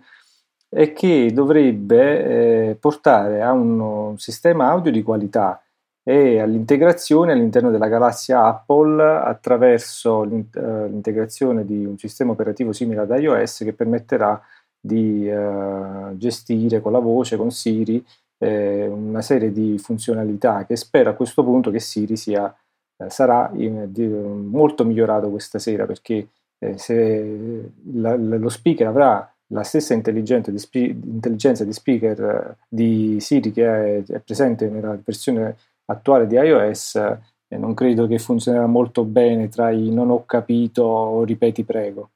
[0.68, 5.62] e che dovrebbe eh, portare a un sistema audio di qualità
[6.02, 13.11] e all'integrazione all'interno della galassia Apple attraverso uh, l'integrazione di un sistema operativo simile ad
[13.18, 14.40] iOS che permetterà
[14.81, 18.02] di uh, gestire con la voce, con Siri,
[18.38, 22.54] eh, una serie di funzionalità che spero a questo punto che Siri sia,
[22.96, 26.28] eh, sarà in, di, molto migliorato questa sera perché
[26.59, 32.56] eh, se la, lo speaker avrà la stessa intelligenza di, spe- intelligenza di speaker eh,
[32.68, 35.56] di Siri che è, è, presente nella versione
[35.87, 40.82] attuale di iOS, eh, non credo che funzionerà molto bene tra i non ho capito
[40.82, 42.11] o ripeti prego.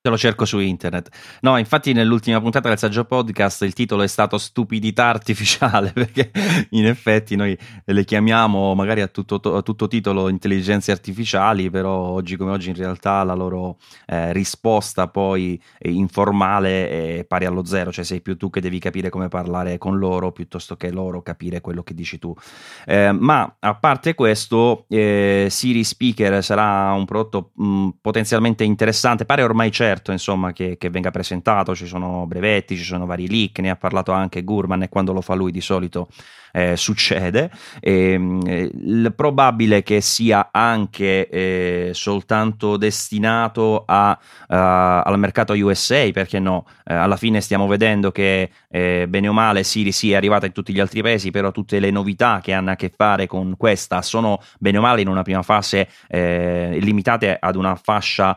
[0.00, 1.08] Te lo cerco su internet.
[1.40, 6.30] No, infatti nell'ultima puntata del Saggio Podcast il titolo è stato Stupidità artificiale, perché
[6.70, 12.36] in effetti noi le chiamiamo magari a tutto, a tutto titolo intelligenze artificiali, però oggi
[12.36, 18.04] come oggi in realtà la loro eh, risposta poi informale è pari allo zero, cioè
[18.04, 21.82] sei più tu che devi capire come parlare con loro piuttosto che loro capire quello
[21.82, 22.32] che dici tu.
[22.86, 29.42] Eh, ma a parte questo, eh, Siri Speaker sarà un prodotto mh, potenzialmente interessante, pare
[29.42, 33.58] ormai certo certo insomma, che, che, venga presentato, ci sono brevetti, ci sono vari leak,
[33.58, 36.08] ne ha parlato anche Gurman e quando lo fa lui di solito
[36.52, 37.50] eh, succede.
[37.80, 46.08] E, ehm, eh, probabile che sia anche eh, soltanto destinato a, uh, al mercato USA,
[46.12, 46.66] perché no?
[46.84, 50.52] Eh, alla fine stiamo vedendo che eh, bene o male Siri sì è arrivata in
[50.52, 54.02] tutti gli altri paesi, però tutte le novità che hanno a che fare con questa
[54.02, 58.36] sono bene o male in una prima fase eh, limitate ad una fascia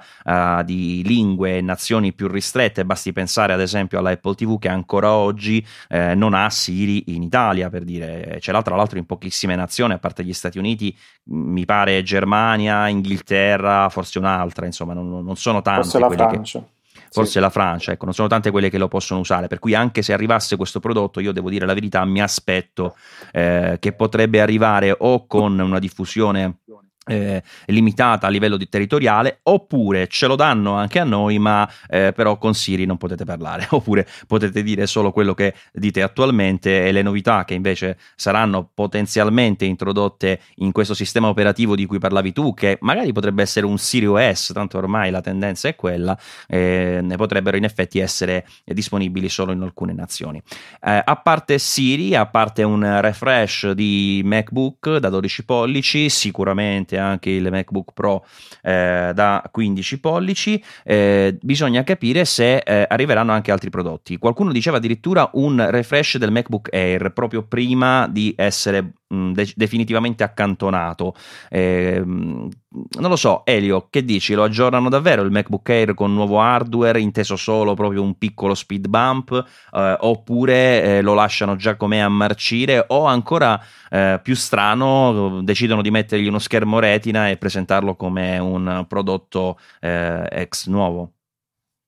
[0.64, 1.02] di
[1.42, 2.86] lingue nazioni più ristrette.
[2.86, 7.70] Basti pensare ad esempio alla Apple TV che ancora oggi non ha Siri in Italia,
[7.70, 10.96] per dire dire, ce l'ha tra l'altro in pochissime nazioni, a parte gli Stati Uniti,
[11.26, 16.60] mi pare Germania, Inghilterra, forse un'altra, insomma, non, non sono tante forse la Francia.
[16.60, 16.66] Che,
[17.12, 17.40] forse sì.
[17.40, 20.14] la Francia, ecco, non sono tante quelle che lo possono usare, per cui anche se
[20.14, 22.96] arrivasse questo prodotto, io devo dire la verità, mi aspetto
[23.32, 26.60] eh, che potrebbe arrivare o con una diffusione
[27.08, 32.38] eh, limitata a livello territoriale oppure ce lo danno anche a noi ma eh, però
[32.38, 33.68] con Siri non potete parlare.
[33.82, 39.66] Oppure potete dire solo quello che dite attualmente e le novità che invece saranno potenzialmente
[39.66, 44.06] introdotte in questo sistema operativo di cui parlavi tu che magari potrebbe essere un Siri
[44.06, 49.52] OS tanto ormai la tendenza è quella eh, ne potrebbero in effetti essere disponibili solo
[49.52, 50.42] in alcune nazioni.
[50.82, 56.98] Eh, a parte Siri a parte un refresh di MacBook da 12 pollici sicuramente ovviamente
[56.98, 58.26] anche il MacBook Pro
[58.62, 64.18] eh, da 15 pollici, eh, bisogna capire se eh, arriveranno anche altri prodotti.
[64.18, 71.14] Qualcuno diceva addirittura un refresh del MacBook Air proprio prima di essere de- definitivamente accantonato.
[71.50, 74.34] Eh, non lo so, Elio, che dici?
[74.34, 78.88] Lo aggiornano davvero il MacBook Air con nuovo hardware, inteso solo proprio un piccolo speed
[78.88, 85.42] bump, eh, oppure eh, lo lasciano già com'è a marcire, o ancora eh, più strano,
[85.44, 91.12] decidono di mettergli uno schermo retina e presentarlo come un prodotto eh, ex nuovo?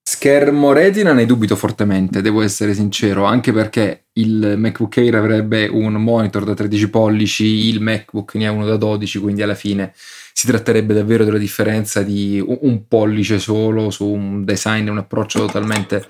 [0.06, 5.94] Schermo retina ne dubito fortemente, devo essere sincero, anche perché il MacBook Air avrebbe un
[5.94, 9.94] monitor da 13 pollici, il MacBook ne ha uno da 12, quindi alla fine
[10.34, 16.06] si tratterebbe davvero della differenza di un pollice solo su un design un approccio totalmente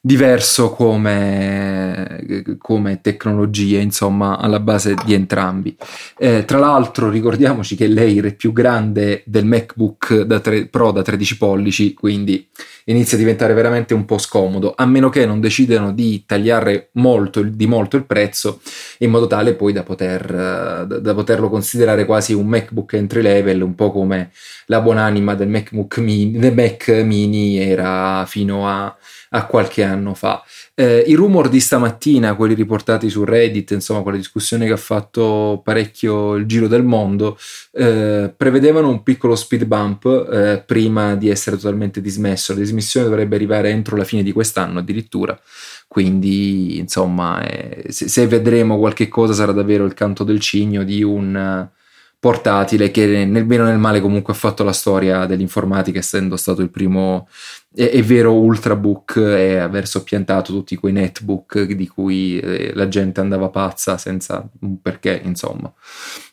[0.00, 5.76] diverso come, come tecnologie, insomma, alla base di entrambi.
[6.16, 11.02] Eh, tra l'altro, ricordiamoci che l'Air è più grande del MacBook da tre, Pro da
[11.02, 12.48] 13 pollici, quindi
[12.88, 17.42] inizia a diventare veramente un po' scomodo, a meno che non decidano di tagliare molto,
[17.42, 18.60] di molto il prezzo,
[18.98, 23.74] in modo tale poi da, poter, da poterlo considerare quasi un MacBook entry level, un
[23.74, 24.30] po' come
[24.66, 28.96] la buonanima del MacBook mini, del Mac mini era fino a
[29.30, 30.42] a qualche anno fa.
[30.78, 35.62] Eh, I rumor di stamattina, quelli riportati su Reddit, insomma, quella discussione che ha fatto
[35.64, 37.38] parecchio il giro del mondo,
[37.72, 42.52] eh, prevedevano un piccolo speed bump eh, prima di essere totalmente dismesso.
[42.52, 45.40] La dismissione dovrebbe arrivare entro la fine di quest'anno addirittura.
[45.88, 51.02] Quindi, insomma, eh, se, se, vedremo qualche cosa sarà davvero il canto del cigno di
[51.02, 51.70] un
[52.18, 56.60] portatile che nel bene o nel male comunque ha fatto la storia dell'informatica essendo stato
[56.60, 57.28] il primo
[57.76, 63.20] è, è vero ultrabook e aver soppiantato tutti quei netbook di cui eh, la gente
[63.20, 65.70] andava pazza senza un perché insomma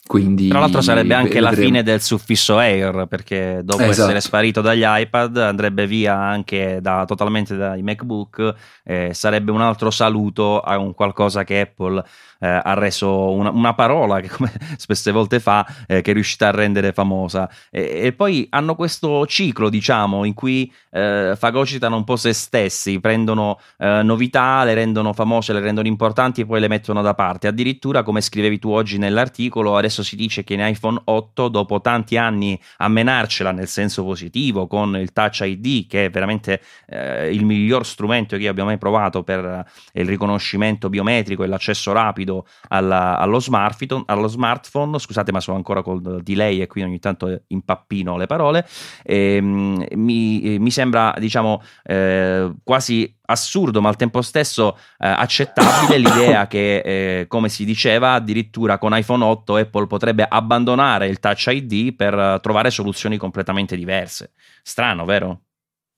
[0.05, 1.49] quindi tra l'altro sarebbe anche vedremo.
[1.49, 4.07] la fine del suffisso Air perché dopo esatto.
[4.07, 8.53] essere sparito dagli iPad andrebbe via anche da, totalmente dai MacBook
[8.83, 12.03] eh, sarebbe un altro saluto a un qualcosa che Apple
[12.43, 16.49] eh, ha reso una, una, parola che come spesse volte fa eh, che è riuscita
[16.49, 17.49] a rendere famosa.
[17.71, 22.99] E, e, poi hanno questo ciclo diciamo in cui eh, fagocitano un po' se stessi
[22.99, 27.47] prendono eh, novità le rendono famose le rendono importanti e poi le mettono da parte.
[27.47, 32.17] Addirittura come scrivevi tu oggi nell'articolo adesso si dice che in iPhone 8 dopo tanti
[32.17, 37.45] anni a menarcela nel senso positivo con il Touch ID che è veramente eh, il
[37.45, 42.47] miglior strumento che io abbia mai provato per il riconoscimento biometrico e l'accesso rapido riferito
[42.69, 47.43] alla, allo, smartphone, allo, smartphone, scusate ma sono ancora col delay e qui ogni tanto
[47.47, 48.65] impappino le parole,
[49.03, 55.97] e, ehm, mi, mi, sembra diciamo eh, quasi assurdo ma al tempo stesso eh, accettabile
[55.99, 61.47] l'idea che eh, come si diceva addirittura con iPhone 8 Apple potrebbe abbandonare il Touch
[61.47, 64.31] ID per trovare soluzioni completamente diverse.
[64.61, 65.41] Strano, vero?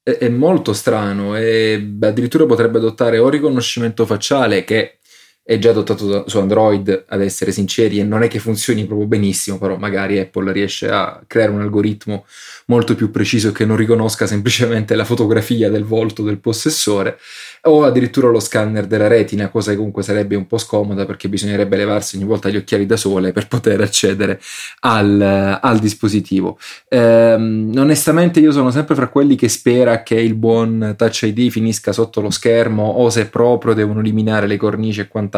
[0.03, 4.99] È, molto strano e addirittura potrebbe adottare o riconoscimento facciale che
[5.47, 9.59] è già adottato su Android, ad essere sinceri, e non è che funzioni proprio benissimo,
[9.59, 12.25] però magari Apple riesce a creare un algoritmo
[12.65, 17.19] molto più preciso che non riconosca semplicemente la fotografia del volto del possessore
[17.67, 21.77] o addirittura lo scanner della retina, cosa che comunque sarebbe un po' scomoda perché bisognerebbe
[21.77, 24.41] levarsi ogni volta gli occhiali da sole per poter accedere
[24.79, 26.57] al, al dispositivo.
[26.89, 31.91] Ehm, onestamente io sono sempre fra quelli che spera che il buon Touch ID finisca
[31.91, 35.33] sotto lo schermo o se proprio devono eliminare le cornici e quant'altro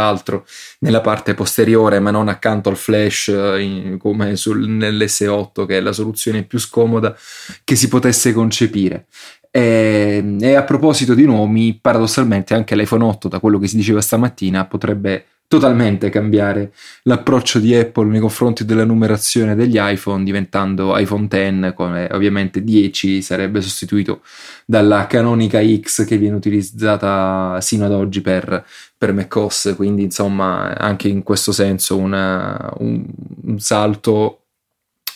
[0.80, 5.82] nella parte posteriore ma non accanto al flash eh, in, come sul, nell'S8 che è
[5.82, 7.16] la soluzione più scomoda
[7.64, 9.06] che si potesse concepire.
[9.52, 13.76] E, ehm, e, a proposito di nomi, paradossalmente anche l'iPhone 8, da quello che si
[13.76, 20.98] diceva stamattina, potrebbe totalmente cambiare l'approccio di Apple nei confronti della numerazione degli iPhone, diventando
[20.98, 24.22] iPhone X, come ovviamente 10 sarebbe sostituito
[24.66, 28.66] dalla canonica X che viene utilizzata sino ad oggi per,
[28.98, 29.74] per macOS.
[29.76, 33.06] Quindi, insomma, anche in questo senso una, un,
[33.44, 34.42] un salto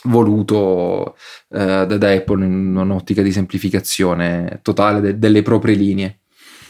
[0.03, 1.15] voluto
[1.49, 6.21] eh, da Apple in un'ottica di semplificazione totale de- delle proprie linee.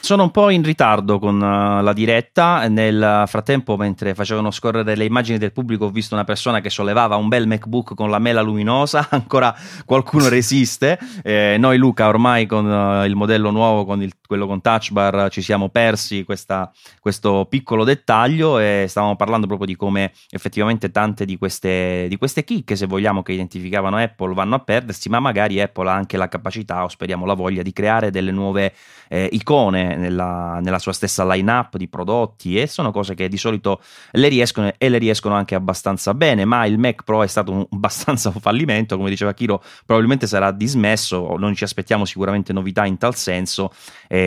[0.04, 2.68] Sono un po' in ritardo con uh, la diretta.
[2.68, 7.18] Nel frattempo, mentre facevano scorrere le immagini del pubblico, ho visto una persona che sollevava
[7.18, 9.10] un bel MacBook con la mela luminosa.
[9.12, 10.98] Ancora qualcuno resiste.
[11.22, 15.30] Eh, noi, Luca, ormai con uh, il modello nuovo, con il, quello con touch bar,
[15.30, 21.26] ci siamo persi questa, questo piccolo dettaglio e stavamo parlando proprio di come effettivamente tante
[21.26, 25.60] di queste, di queste chicche, se vogliamo, che identificavano Apple vanno a perdersi, ma magari
[25.60, 28.74] Apple ha anche la capacità, o speriamo la voglia, di creare delle nuove
[29.10, 33.82] eh, icone nella, nella, sua stessa line-up di prodotti e sono cose che di solito
[34.12, 37.66] le riescono e le riescono anche abbastanza bene, ma il Mac Pro è stato un,
[37.76, 43.14] abbastanza fallimento, come diceva Kiro, probabilmente sarà dismesso, non ci aspettiamo sicuramente novità in tal
[43.16, 43.74] senso,
[44.08, 44.21] eh,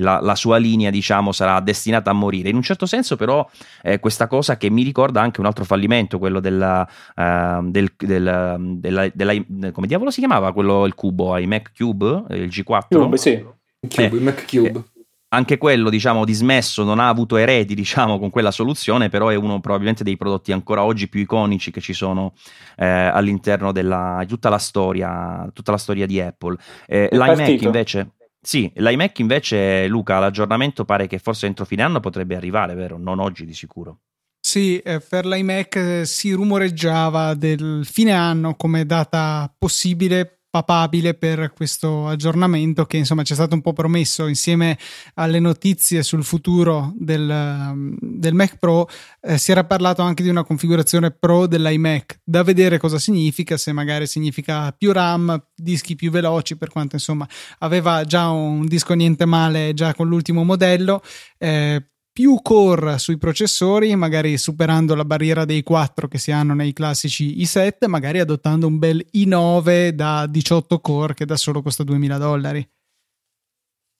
[0.00, 2.48] la, la, sua linea diciamo sarà destinata a morire.
[2.48, 3.48] In un certo senso però
[3.82, 8.56] eh, questa cosa che mi ricorda anche un altro fallimento, quello della, uh, del, del,
[8.78, 12.86] della, della, come diavolo si chiamava quello, il cubo, i Mac Cube, il G4?
[12.88, 13.44] Cube, sì.
[13.88, 14.68] Cube, eh, Mac Cube.
[14.68, 14.84] Eh,
[15.28, 19.60] anche quello, diciamo, dismesso, non ha avuto eredi, diciamo, con quella soluzione, però è uno
[19.60, 22.34] probabilmente dei prodotti ancora oggi più iconici che ci sono
[22.76, 26.56] eh, all'interno della, tutta la storia, tutta la storia di Apple.
[26.86, 28.10] Eh, l'iMac invece
[28.44, 32.98] Sì, l'iMac invece, Luca, l'aggiornamento pare che forse entro fine anno potrebbe arrivare, vero?
[32.98, 34.00] Non oggi di sicuro.
[34.38, 41.52] Sì, eh, per l'iMac eh, si rumoreggiava del fine anno come data possibile papabile per
[41.52, 44.78] questo aggiornamento che insomma c'è stato un po' promesso insieme
[45.14, 48.88] alle notizie sul futuro del, um, del Mac Pro
[49.20, 52.20] eh, si era parlato anche di una configurazione Pro dell'iMac.
[52.22, 57.26] Da vedere cosa significa se magari significa più RAM dischi più veloci per quanto insomma
[57.58, 61.02] aveva già un disco niente male già con l'ultimo modello
[61.36, 61.84] eh,
[62.14, 67.42] più core sui processori, magari superando la barriera dei 4 che si hanno nei classici
[67.42, 72.70] i7, magari adottando un bel i9 da 18 core che da solo costa 2000 dollari.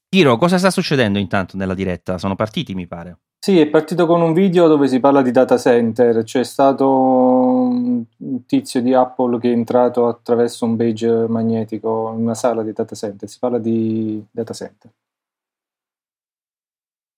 [0.08, 2.16] Tiro, cosa sta succedendo intanto nella diretta?
[2.18, 3.18] Sono partiti, mi pare.
[3.36, 6.22] Sì, è partito con un video dove si parla di data center.
[6.22, 8.04] C'è stato un
[8.46, 12.94] tizio di Apple che è entrato attraverso un badge magnetico in una sala di data
[12.94, 13.28] center.
[13.28, 14.92] Si parla di data center.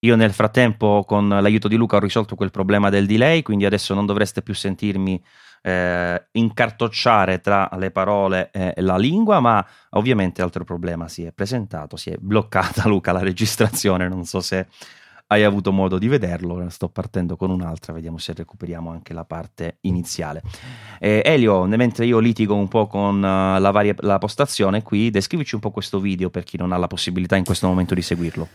[0.01, 3.95] Io nel frattempo con l'aiuto di Luca ho risolto quel problema del delay, quindi adesso
[3.95, 5.19] non dovreste più sentirmi
[5.63, 11.97] eh, incartocciare tra le parole e la lingua, ma ovviamente altro problema si è presentato,
[11.97, 14.67] si è bloccata Luca la registrazione, non so se
[15.29, 19.79] hai avuto modo di vederlo, sto partendo con un'altra, vediamo se recuperiamo anche la parte
[19.81, 20.41] iniziale.
[20.99, 25.55] Eh, Elio, mentre io litigo un po' con uh, la, varia, la postazione qui, descrivici
[25.55, 28.47] un po' questo video per chi non ha la possibilità in questo momento di seguirlo.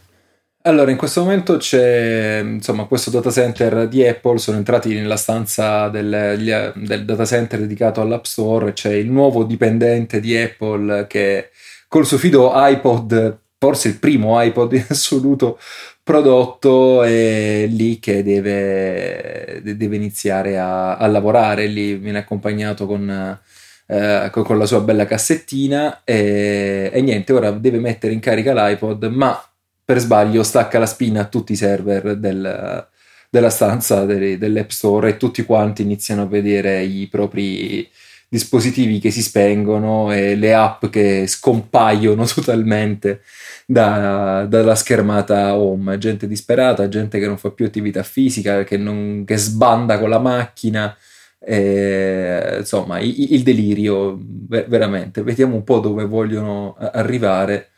[0.64, 5.88] Allora, in questo momento c'è insomma questo data center di Apple, sono entrati nella stanza
[5.88, 11.50] del, del data center dedicato all'App Store, c'è il nuovo dipendente di Apple che
[11.88, 15.58] col suo fido iPod, forse il primo iPod in assoluto
[16.00, 23.40] prodotto, è lì che deve, deve iniziare a, a, lavorare, lì viene accompagnato con...
[23.84, 29.04] Eh, con la sua bella cassettina e, e niente, ora deve mettere in carica l'iPod,
[29.06, 29.51] ma
[29.92, 32.88] per sbaglio stacca la spina a tutti i server del,
[33.28, 37.86] della stanza delle, dell'App Store e tutti quanti iniziano a vedere i propri
[38.26, 43.20] dispositivi che si spengono e le app che scompaiono totalmente
[43.66, 45.98] da, dalla schermata home.
[45.98, 50.20] Gente disperata, gente che non fa più attività fisica, che, non, che sbanda con la
[50.20, 50.96] macchina.
[51.38, 54.18] E, insomma, il, il delirio
[54.48, 55.22] veramente.
[55.22, 57.71] Vediamo un po' dove vogliono arrivare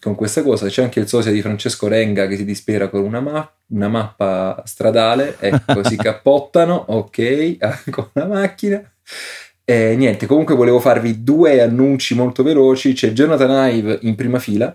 [0.00, 0.68] con questa cosa.
[0.68, 4.62] C'è anche il sosia di Francesco Renga che si dispera con una, ma- una mappa
[4.64, 8.92] stradale, ecco, si cappottano, ok, con la macchina.
[9.64, 12.94] E niente, comunque volevo farvi due annunci molto veloci.
[12.94, 14.74] C'è Jonathan Ive in prima fila,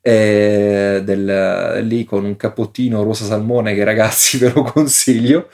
[0.00, 5.48] eh, del, lì con un cappottino rosa salmone che ragazzi ve lo consiglio.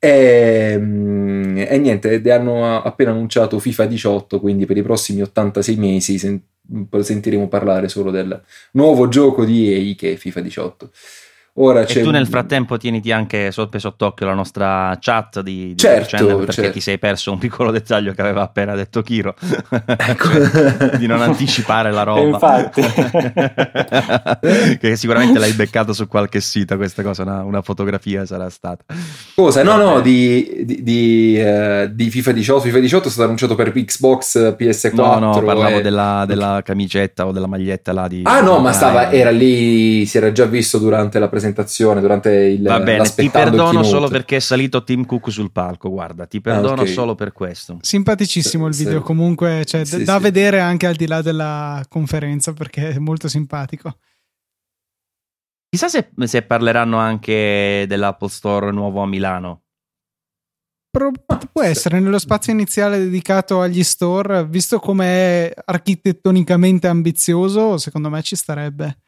[0.00, 6.18] E, e niente, hanno appena annunciato FIFA 18, quindi per i prossimi 86 mesi
[7.00, 8.42] sentiremo parlare solo del
[8.72, 10.90] nuovo gioco di EA che è FIFA 18.
[11.60, 16.16] Ora e tu nel frattempo tieniti anche sotto sott'occhio la nostra chat di, di certo,
[16.16, 16.70] channel perché certo.
[16.72, 19.34] ti sei perso un piccolo dettaglio che aveva appena detto Kiro
[19.84, 20.28] ecco.
[20.96, 22.20] di non anticipare la roba.
[22.20, 22.82] Infatti.
[24.78, 28.84] Che sicuramente l'hai beccato su qualche sito questa cosa una, una fotografia sarà stata.
[29.34, 29.64] Cosa?
[29.64, 33.72] no no di, di, di, uh, di, FIFA 18 FIFA 18 è stato annunciato per
[33.72, 35.82] Xbox PS4 no no parlavo e...
[35.82, 40.16] della, della, camicetta o della maglietta là di ah no ma stava era lì si
[40.16, 44.36] era già visto durante la presentazione presentazione, durante il Va bene, ti perdono solo perché
[44.36, 46.92] è salito Tim Cook sul palco, guarda, ti perdono ah, okay.
[46.92, 47.78] solo per questo.
[47.80, 49.04] Simpaticissimo il video, sì.
[49.04, 50.22] comunque, cioè, sì, da sì.
[50.22, 53.96] vedere anche al di là della conferenza perché è molto simpatico.
[55.70, 59.62] Chissà se, se parleranno anche dell'Apple Store nuovo a Milano.
[60.90, 61.12] Pro-
[61.52, 68.22] può essere nello spazio iniziale dedicato agli store, visto come è architettonicamente ambizioso, secondo me
[68.22, 69.00] ci starebbe.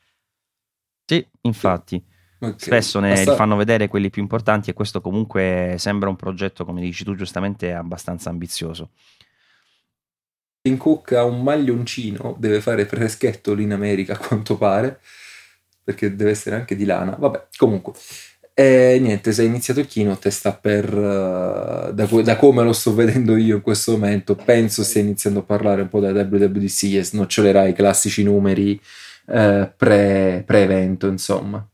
[1.06, 2.00] Sì, infatti.
[2.42, 2.54] Okay.
[2.56, 3.34] Spesso ne Basta...
[3.34, 7.72] fanno vedere quelli più importanti e questo comunque sembra un progetto, come dici tu giustamente,
[7.74, 8.90] abbastanza ambizioso.
[10.62, 15.00] Tim Cook ha un maglioncino, deve fare freschetto lì in America a quanto pare,
[15.84, 17.14] perché deve essere anche di lana.
[17.18, 17.92] Vabbè, comunque.
[18.54, 22.94] E niente, se hai iniziato il keynote sta per, uh, da, da, come lo sto
[22.94, 27.04] vedendo io in questo momento, penso stia iniziando a parlare un po' da WWDC e
[27.04, 28.78] snocciolerà i classici numeri
[29.26, 31.66] uh, pre, pre-evento, insomma.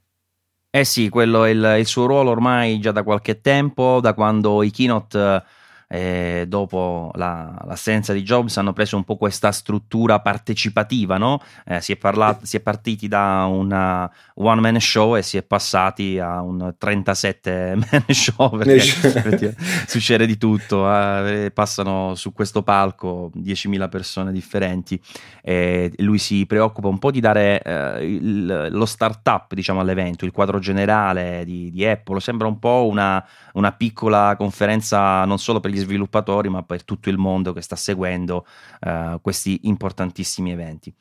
[0.77, 4.63] Eh sì, quello è il, il, suo ruolo ormai già da qualche tempo, da quando
[4.63, 5.43] i keynote
[5.89, 11.41] eh, dopo la, l'assenza di Jobs hanno preso un po' questa struttura partecipativa, no?
[11.65, 15.43] eh, si, è parlato, si, è partiti da una one man show e si è
[15.43, 19.55] passati a un 37 man show perché
[19.87, 25.01] succede di tutto, eh, passano su questo palco 10.000 persone differenti.
[25.43, 30.33] E lui si preoccupa un po' di dare eh, il, lo start-up diciamo, all'evento, il
[30.33, 33.25] quadro generale di, di Apple, sembra un po' una,
[33.57, 37.77] una piccola conferenza non solo per gli sviluppatori, ma per tutto il mondo che sta
[37.77, 38.47] seguendo
[38.81, 40.95] uh, questi importantissimi eventi.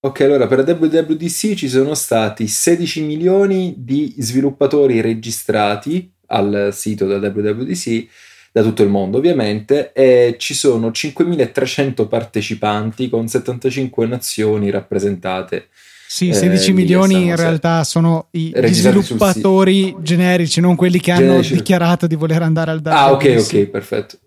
[0.00, 7.28] Ok, allora per WWDC ci sono stati 16 milioni di sviluppatori registrati al sito della
[7.28, 8.06] WWDC
[8.52, 15.68] da tutto il mondo ovviamente e ci sono 5.300 partecipanti con 75 nazioni rappresentate
[16.06, 21.26] sì, 16 eh, milioni in realtà sono i, gli sviluppatori generici, non quelli che hanno
[21.26, 21.54] generici.
[21.54, 22.96] dichiarato di voler andare al DAO.
[22.96, 24.18] Ah, ok, ok, perfetto.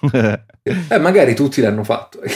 [0.88, 2.20] eh, magari tutti l'hanno fatto.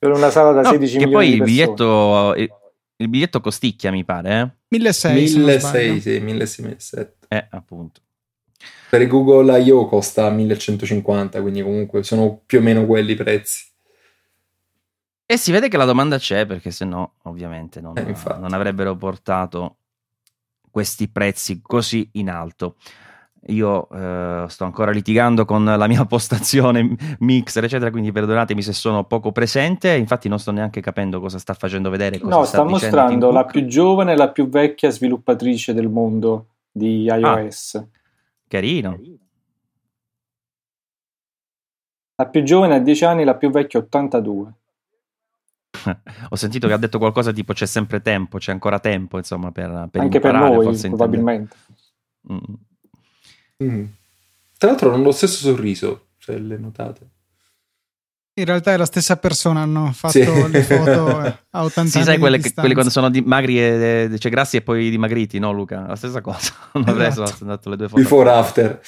[0.00, 1.04] per una sala da no, 16 milioni.
[1.04, 2.48] Che poi il biglietto, il,
[2.96, 4.40] il, biglietto costicchia, mi pare.
[4.40, 4.50] Eh?
[4.68, 5.38] 1600.
[5.38, 7.12] 1600, sì, 1600.
[7.28, 8.00] Eh, appunto.
[8.88, 9.86] Per Google I.O.
[9.86, 13.69] costa 1150, quindi comunque sono più o meno quelli i prezzi.
[15.30, 18.96] E si vede che la domanda c'è perché se no ovviamente non, eh, non, avrebbero
[18.96, 19.76] portato
[20.68, 22.74] questi prezzi così in alto.
[23.46, 29.04] Io eh, sto ancora litigando con la mia postazione mixer, eccetera, quindi perdonatemi se sono
[29.04, 29.94] poco presente.
[29.94, 32.18] Infatti, non sto neanche capendo cosa sta facendo vedere.
[32.18, 36.46] Cosa no, sta, sta mostrando la più giovane e la più vecchia sviluppatrice del mondo
[36.72, 37.74] di iOS.
[37.76, 37.86] Ah,
[38.48, 38.98] carino.
[42.16, 44.54] La più giovane ha 10 anni, la più vecchia 82.
[46.30, 49.88] Ho sentito che ha detto qualcosa tipo c'è sempre tempo, c'è ancora tempo, insomma, per,
[49.90, 51.56] per Anche imparare, per noi, forse probabilmente.
[52.30, 52.54] Mm.
[53.64, 53.84] Mm.
[54.58, 57.08] Tra l'altro hanno lo stesso sorriso, se le notate.
[58.34, 60.50] In realtà è la stessa persona, hanno fatto sì.
[60.50, 64.30] le foto eh, a 80 sì, sai quelle, che, quelle, quando sono dimagri e cioè
[64.30, 65.86] grassi e poi dimagriti, no Luca?
[65.86, 66.52] La stessa cosa.
[66.72, 67.44] Non avrei esatto.
[67.44, 68.00] dato le due foto.
[68.00, 68.80] Before after.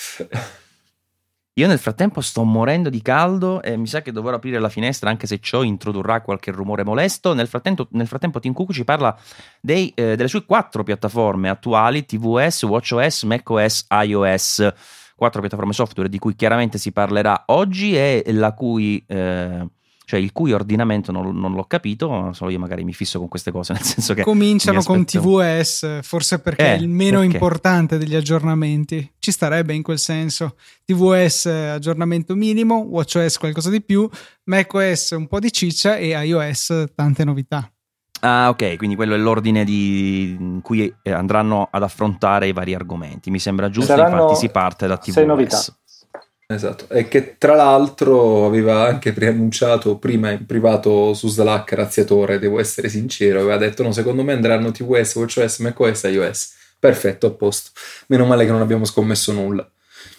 [1.56, 5.10] Io nel frattempo sto morendo di caldo e mi sa che dovrò aprire la finestra
[5.10, 7.34] anche se ciò introdurrà qualche rumore molesto.
[7.34, 9.14] Nel frattempo, nel frattempo Tim Cook ci parla
[9.60, 14.72] dei, eh, delle sue quattro piattaforme attuali, tvOS, watchOS, macOS, iOS.
[15.14, 19.04] Quattro piattaforme software di cui chiaramente si parlerà oggi e la cui...
[19.06, 19.66] Eh,
[20.12, 23.50] cioè il cui ordinamento non, non, l'ho capito, solo io magari mi fisso con queste
[23.50, 24.22] cose, nel senso che...
[24.22, 27.32] Cominciano con TVS, forse perché eh, è il meno perché?
[27.32, 30.56] importante degli aggiornamenti, ci starebbe in quel senso.
[30.84, 34.06] TVS aggiornamento minimo, WatchOS qualcosa di più,
[34.44, 37.72] macOS un po' di ciccia e iOS tante novità.
[38.20, 43.30] Ah, ok, quindi quello è l'ordine di cui andranno ad affrontare i vari argomenti.
[43.30, 45.12] Mi sembra giusto, Saranno infatti si parte da TVS.
[45.12, 45.58] Sei novità.
[46.54, 52.60] Esatto, e che tra l'altro aveva anche preannunciato prima in privato su Slack, razziatore, devo
[52.60, 56.54] essere sincero, aveva detto no, secondo me andranno TVS, WatchOS, macOS, iOS.
[56.78, 57.70] Perfetto, a posto.
[58.08, 59.68] Meno male che non abbiamo scommesso nulla.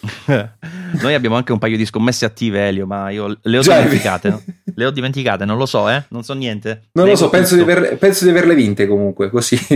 [1.02, 4.30] Noi abbiamo anche un paio di scommesse attive, Elio, ma io le ho Già, dimenticate.
[4.30, 4.42] No?
[4.76, 6.04] Le ho dimenticate, non lo so, eh?
[6.10, 6.88] Non so niente.
[6.94, 9.56] Non lo so, penso di, aver, penso di, averle vinte comunque, così.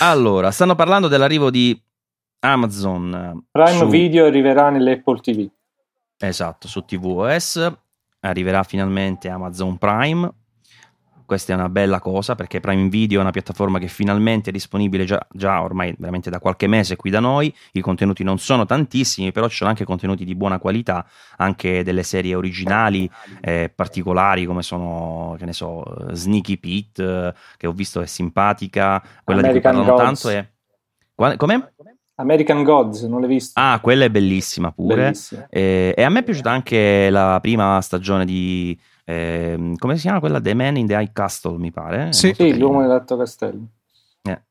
[0.00, 1.80] allora, stanno parlando dell'arrivo di
[2.40, 3.86] Amazon Prime su...
[3.88, 5.48] Video arriverà nell'Apple TV.
[6.18, 7.72] Esatto, su tvOS
[8.20, 10.32] arriverà finalmente Amazon Prime.
[11.28, 15.04] Questa è una bella cosa perché Prime Video è una piattaforma che finalmente è disponibile
[15.04, 17.54] già, già ormai veramente da qualche mese qui da noi.
[17.72, 22.02] I contenuti non sono tantissimi, però ci sono anche contenuti di buona qualità, anche delle
[22.02, 23.10] serie originali
[23.42, 29.04] eh, particolari come sono, che ne so, Sneaky Pete, eh, che ho visto è simpatica.
[29.22, 30.22] Quella American di cui parlano Gods.
[30.22, 31.36] tanto è...
[31.36, 31.74] Come?
[32.20, 33.60] American Gods, non l'hai visto?
[33.60, 34.96] Ah, quella è bellissima pure.
[34.96, 35.46] Bellissima.
[35.48, 38.76] E, e, a me è piaciuta anche la prima stagione di...
[39.04, 40.40] Eh, come si chiama quella?
[40.40, 42.12] The Man in the High Castle, mi pare.
[42.12, 43.66] Sì, sì l'uomo nell'alto castello.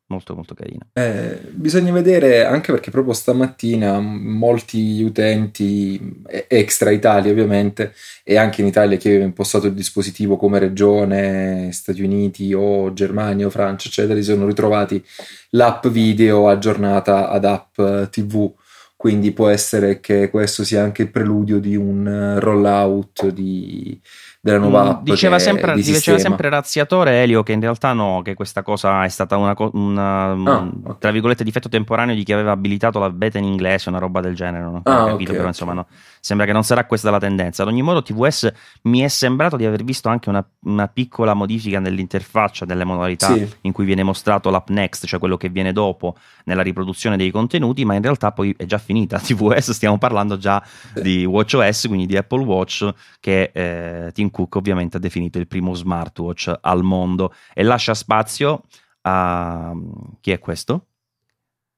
[0.07, 0.85] Eh, molto molto carina.
[0.93, 7.93] Eh, bisogna vedere anche perché proprio stamattina molti utenti extra Italia ovviamente
[8.23, 13.47] e anche in Italia chi aveva impostato il dispositivo come regione, Stati Uniti o Germania
[13.47, 15.03] o Francia eccetera, si sono ritrovati
[15.51, 17.79] l'app video aggiornata ad app
[18.09, 18.53] TV
[18.97, 24.01] quindi può essere che questo sia anche il preludio di un rollout di
[24.39, 28.21] della nuova mm, app diceva, sempre, di diceva sempre Razziatore Elio che in realtà no,
[28.23, 30.95] che questa cosa è stata una, una ah, okay.
[30.99, 34.35] tra virgolette difetto temporaneo di chi aveva abilitato la beta in inglese, una roba del
[34.35, 35.47] genere, non ho ah, capito, okay, però okay.
[35.47, 35.87] insomma no,
[36.27, 37.61] sembra che non sarà questa la tendenza.
[37.61, 38.51] Ad ogni modo, TVS
[38.83, 43.49] mi è sembrato di aver visto anche una, una piccola modifica nell'interfaccia delle modalità sì.
[43.61, 47.85] in cui viene mostrato l'app next, cioè quello che viene dopo nella riproduzione dei contenuti,
[47.85, 49.19] ma in realtà poi è già finita.
[49.23, 51.01] TVS stiamo parlando già sì.
[51.01, 55.73] di WatchOS, quindi di Apple Watch, che eh, Tim Cook ovviamente ha definito il primo
[55.75, 58.63] smartwatch al mondo e lascia spazio
[59.03, 59.73] a
[60.19, 60.87] chi è questo?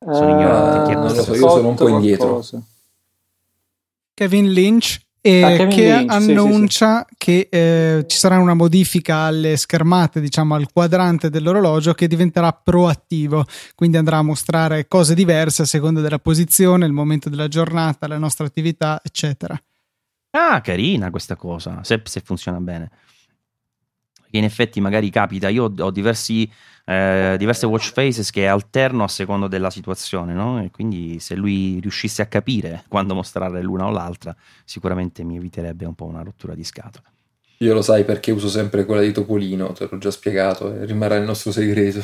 [0.04, 1.22] Sono uh, ignorante chi è questo.
[1.22, 2.26] So, io sono un po' indietro.
[2.26, 2.64] Qualcosa.
[4.20, 7.15] Kevin Lynch e ah, che Lynch, annuncia sì, sì, sì.
[7.17, 7.47] che
[7.97, 13.45] eh, ci sarà una modifica alle schermate, diciamo al quadrante dell'orologio che diventerà proattivo,
[13.76, 18.17] quindi andrà a mostrare cose diverse a seconda della posizione, il momento della giornata, la
[18.17, 19.57] nostra attività, eccetera.
[20.32, 22.91] Ah, carina questa cosa, se, se funziona bene.
[24.32, 26.49] In effetti magari capita, io ho diversi
[26.89, 30.59] eh, diverse watch faces che alterno a seconda della situazione, no?
[30.59, 35.86] E quindi se lui riuscisse a capire quando mostrare l'una o l'altra, sicuramente mi eviterebbe
[35.86, 37.07] un po' una rottura di scatola.
[37.57, 41.17] Io lo sai perché uso sempre quella di Topolino, te l'ho già spiegato, e rimarrà
[41.17, 42.03] il nostro segreto.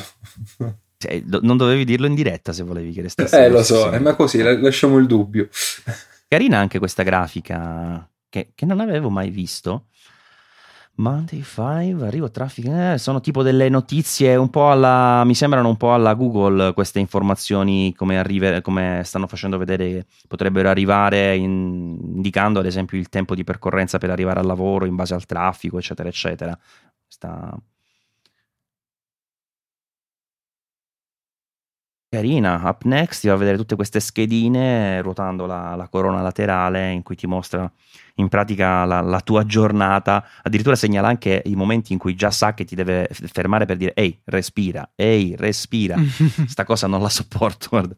[0.98, 3.44] Cioè, non dovevi dirlo in diretta se volevi che restasse.
[3.44, 5.50] Eh, lo so, eh, ma così lasciamo il dubbio.
[6.26, 9.88] Carina anche questa grafica che, che non avevo mai visto
[10.98, 15.76] Monday 5, arrivo traffico, eh, sono tipo delle notizie un po' alla, mi sembrano un
[15.76, 22.60] po' alla Google queste informazioni come, arrive, come stanno facendo vedere potrebbero arrivare in, indicando
[22.60, 26.08] ad esempio il tempo di percorrenza per arrivare al lavoro in base al traffico eccetera
[26.08, 26.58] eccetera.
[27.06, 27.54] Sta...
[32.16, 36.90] Carina, up next ti va a vedere tutte queste schedine ruotando la, la corona laterale
[36.90, 37.70] in cui ti mostra
[38.14, 42.54] in pratica la, la, tua giornata, addirittura segnala anche i momenti in cui già sa
[42.54, 45.96] che ti deve fermare per dire ehi, respira, ehi, respira.
[46.48, 47.94] Sta cosa non la sopporto, guarda.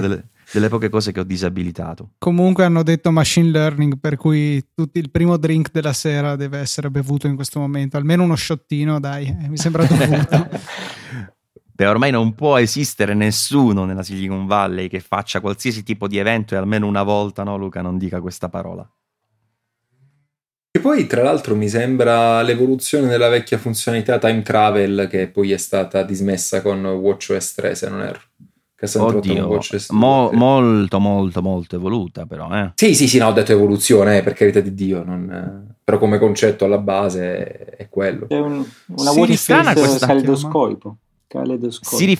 [0.00, 2.12] delle, delle, poche cose che ho disabilitato.
[2.16, 6.90] Comunque hanno detto machine learning, per cui tutti, il primo drink della sera deve essere
[6.90, 10.48] bevuto in questo momento, almeno uno sciottino, dai, eh, mi sembra dovuto.
[11.76, 16.54] Beh, ormai non può esistere nessuno nella Silicon Valley che faccia qualsiasi tipo di evento
[16.54, 18.90] e almeno una volta, no, Luca, non dica questa parola.
[20.70, 25.58] E poi, tra l'altro, mi sembra l'evoluzione della vecchia funzionalità time travel che poi è
[25.58, 28.20] stata dismessa con WatchOS 3, se non erro.
[28.74, 29.60] Che Oddio,
[29.90, 32.50] mo, molto, molto, molto evoluta, però.
[32.54, 32.72] Eh.
[32.74, 35.04] Sì, sì, sì, no, ho detto evoluzione, eh, per carità di Dio.
[35.04, 38.28] Non, però, come concetto alla base è quello.
[38.28, 40.96] È un, una sì, watch caleidoscopo.
[41.26, 41.96] Caleidoscopo.
[41.96, 42.16] Siri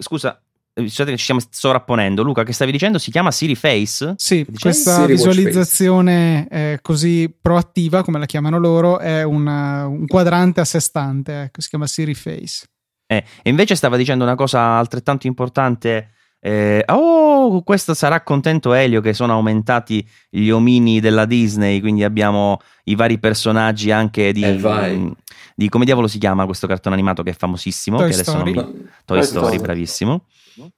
[0.00, 0.40] scusa,
[0.74, 2.22] eh, scusate che ci stiamo sovrapponendo.
[2.22, 4.14] Luca, che stavi dicendo si chiama Siri Face?
[4.16, 10.60] Sì, questa Siri visualizzazione eh, così proattiva, come la chiamano loro, è una, un quadrante
[10.60, 12.66] a sé stante, ecco, si chiama Siri Face.
[13.06, 16.10] Eh, e invece stava dicendo una cosa altrettanto importante.
[16.38, 22.58] Eh, oh, questo sarà contento Elio che sono aumentati gli omini della Disney, quindi abbiamo
[22.84, 25.12] i vari personaggi anche di, eh,
[25.58, 28.50] di come diavolo si chiama questo cartone animato che è famosissimo, Toy che Story.
[28.50, 28.88] adesso non mi...
[29.06, 30.26] Toy Story, bravissimo.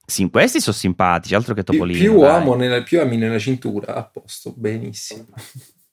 [0.06, 1.98] Sì, questi sono simpatici, altro che Topolino.
[1.98, 5.24] Più, più amo, nella, più ami nella cintura, a posto, benissimo.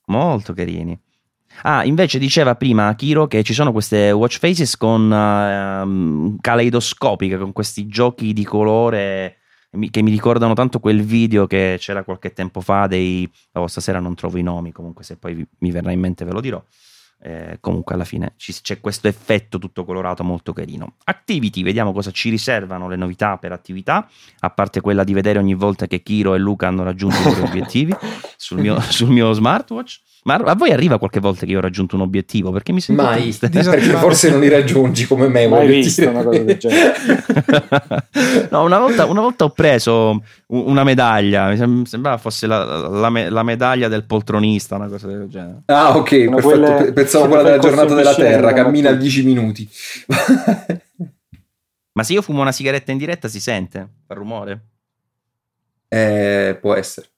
[0.06, 0.96] Molto carini.
[1.62, 7.52] Ah, invece diceva prima Kiro che ci sono queste watch faces con uh, caleidoscopiche, con
[7.52, 9.38] questi giochi di colore
[9.90, 13.28] che mi ricordano tanto quel video che c'era qualche tempo fa dei...
[13.54, 16.40] Oh, stasera non trovo i nomi, comunque se poi mi verrà in mente ve lo
[16.40, 16.62] dirò
[17.18, 20.94] eh, comunque alla fine c'è questo effetto tutto colorato molto carino.
[21.04, 24.08] Activity, vediamo cosa ci riservano le novità per attività,
[24.40, 27.44] a parte quella di vedere ogni volta che Kiro e Luca hanno raggiunto i loro
[27.46, 27.94] obiettivi
[28.36, 30.00] sul mio, sul mio smartwatch.
[30.26, 32.50] Ma a voi arriva qualche volta che io ho raggiunto un obiettivo?
[32.50, 35.46] Perché mi sento Mai, perché forse non li raggiungi come me.
[35.46, 36.94] Mai visto una cosa del genere.
[38.50, 43.42] no, una volta, una volta, ho preso una medaglia, mi sembrava fosse la, la, la,
[43.44, 45.62] medaglia del poltronista, una cosa del genere.
[45.66, 46.40] Ah, ok, perfetto.
[46.40, 49.68] Quelle, Pensavo quella della giornata della Terra, cammina a 10 minuti.
[51.92, 53.88] Ma se io fumo una sigaretta in diretta si sente?
[54.04, 54.60] Fa rumore?
[55.86, 57.10] Eh, può essere.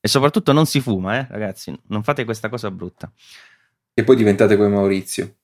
[0.00, 1.78] E soprattutto non si fuma, eh, ragazzi.
[1.88, 3.10] Non fate questa cosa brutta.
[3.92, 5.34] E poi diventate come Maurizio.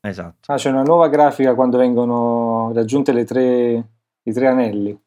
[0.00, 0.52] Esatto.
[0.52, 3.88] Ah, c'è una nuova grafica quando vengono raggiunte le tre,
[4.22, 5.00] i tre anelli.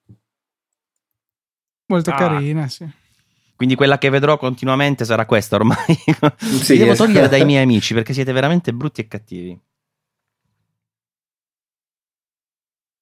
[1.87, 2.15] Molto ah.
[2.15, 2.89] carina, sì.
[3.55, 5.77] Quindi quella che vedrò continuamente sarà questa ormai.
[6.37, 7.07] Sì, Mi devo esatto.
[7.09, 9.59] togliere dai miei amici perché siete veramente brutti e cattivi.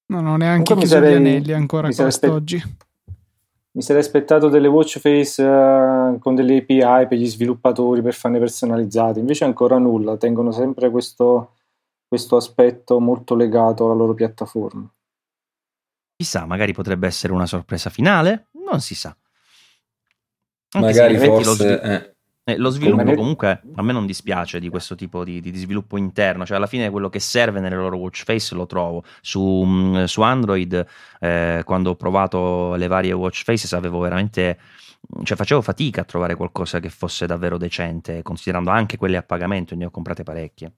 [0.06, 2.58] No, non neanche chiuso gli anelli ancora quest'oggi.
[2.58, 2.76] Spe-
[3.74, 8.38] mi sarei aspettato delle watch face uh, con delle API per gli sviluppatori per farne
[8.38, 11.56] personalizzate, invece ancora nulla, tengono sempre questo,
[12.06, 14.88] questo aspetto molto legato alla loro piattaforma.
[16.16, 19.16] Chissà, magari potrebbe essere una sorpresa finale, non si sa.
[20.70, 21.80] Anche magari forse...
[21.80, 22.13] Eh.
[22.46, 26.44] Eh, lo sviluppo comunque a me non dispiace di questo tipo di, di, sviluppo interno,
[26.44, 29.02] cioè alla fine quello che serve nelle loro watch face lo trovo.
[29.22, 30.86] Su, mm, su Android,
[31.20, 34.58] eh, quando ho provato le varie watch faces, avevo veramente
[35.22, 39.74] cioè facevo fatica a trovare qualcosa che fosse davvero decente, considerando anche quelle a pagamento,
[39.74, 40.72] ne ho comprate parecchie.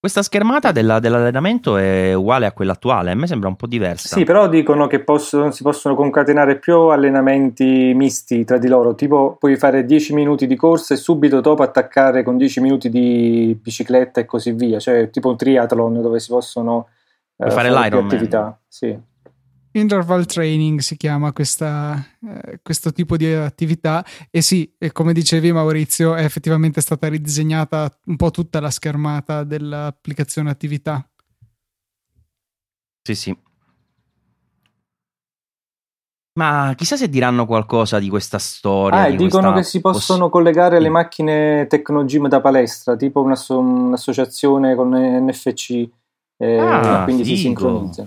[0.00, 4.16] Questa schermata della, dell'allenamento è uguale a quella attuale, a me sembra un po' diversa.
[4.16, 9.36] Sì, però dicono che possono, si possono concatenare più allenamenti misti tra di loro, tipo
[9.40, 14.20] puoi fare 10 minuti di corsa e subito dopo attaccare con 10 minuti di bicicletta
[14.20, 16.90] e così via, cioè tipo un triathlon dove si possono
[17.36, 18.06] eh, fare, fare l'Ironman.
[18.06, 18.56] attività.
[18.68, 18.96] Sì.
[19.72, 25.52] Interval training si chiama questa, eh, questo tipo di attività e sì, e come dicevi
[25.52, 31.06] Maurizio, è effettivamente stata ridisegnata un po' tutta la schermata dell'applicazione attività.
[33.02, 33.36] Sì, sì.
[36.38, 39.00] Ma chissà se diranno qualcosa di questa storia.
[39.00, 44.90] Ah, dicono che si possono poss- collegare le macchine Tecnogym da palestra, tipo un'associazione con
[44.90, 45.88] NFC,
[46.36, 47.36] eh, ah, quindi figo.
[47.36, 48.06] si sincronizza.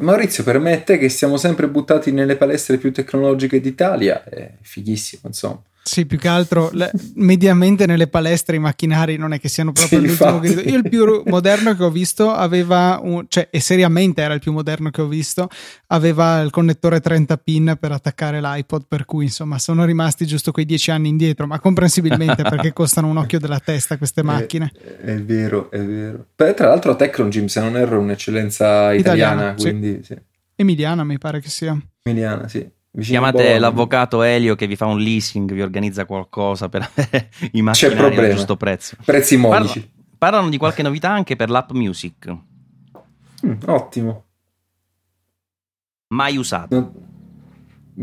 [0.00, 5.62] Maurizio, permette che siamo sempre buttati nelle palestre più tecnologiche d'Italia, è fighissimo, insomma.
[5.90, 9.98] Sì, più che altro le, mediamente nelle palestre i macchinari non è che siano proprio
[9.98, 10.60] sì, l'ultimo grido.
[10.60, 14.52] Io il più moderno che ho visto aveva un, cioè, e seriamente era il più
[14.52, 15.48] moderno che ho visto,
[15.88, 20.64] aveva il connettore 30 pin per attaccare l'iPod, per cui insomma sono rimasti giusto quei
[20.64, 24.70] dieci anni indietro, ma comprensibilmente perché costano un occhio della testa queste macchine.
[24.72, 26.26] È, è vero, è vero.
[26.36, 30.04] Beh, tra l'altro Tecron Gym, se non erro, è un'eccellenza italiana, italiana quindi.
[30.04, 30.16] Sì.
[30.54, 31.76] Emiliana mi pare che sia.
[32.04, 32.78] Emiliana, sì.
[32.98, 38.16] Chiamate l'avvocato Elio che vi fa un leasing, vi organizza qualcosa per avere i macchinari
[38.16, 38.96] al giusto prezzo.
[39.04, 39.80] Prezzi modici.
[39.80, 42.36] Parla, parlano di qualche novità anche per l'app Music.
[43.46, 44.24] Mm, ottimo.
[46.08, 46.92] Mai usato.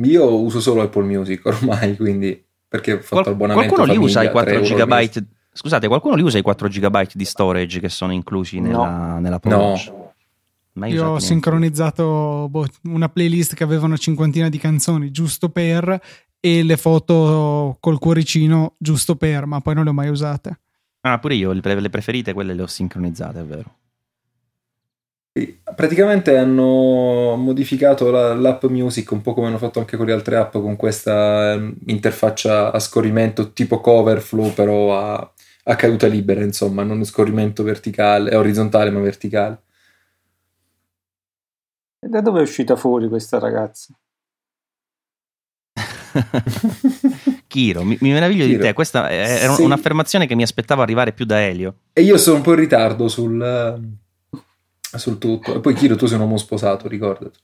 [0.04, 4.24] io uso solo Apple Music ormai, quindi perché ho fatto Qual- abbonamento Qualcuno li usa
[4.24, 5.26] i 4 GB?
[5.52, 9.20] Scusate, qualcuno li usa i 4 GB di storage che sono inclusi nella, no.
[9.20, 9.97] nella Pro No.
[10.78, 16.00] Mai Io ho sincronizzato boh, una playlist che aveva una cinquantina di canzoni giusto per
[16.40, 20.60] e le foto col cuoricino giusto per, ma poi non le ho mai usate.
[21.02, 23.76] Ah, pure io le preferite, quelle le ho sincronizzate, è vero.
[25.76, 30.36] Praticamente hanno modificato la, l'app Music un po' come hanno fatto anche con le altre
[30.36, 35.32] app con questa ehm, interfaccia a scorrimento tipo Coverflow però a,
[35.66, 39.62] a caduta libera insomma non scorrimento verticale, orizzontale ma verticale
[42.00, 43.94] e da dove è uscita fuori questa ragazza?
[47.48, 48.58] Kiro, mi, mi meraviglio Kiro.
[48.58, 48.74] di te.
[48.74, 49.62] Questa è sì.
[49.62, 51.76] un'affermazione che mi aspettavo arrivare più da Elio.
[51.94, 53.80] E io sono un po' in ritardo sul,
[54.80, 55.56] sul tutto.
[55.56, 57.40] E poi, Kiro, tu sei un uomo sposato, ricordati.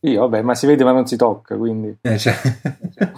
[0.00, 1.96] Io, vabbè, ma si vede ma non si tocca, quindi.
[2.00, 2.34] Eh, cioè...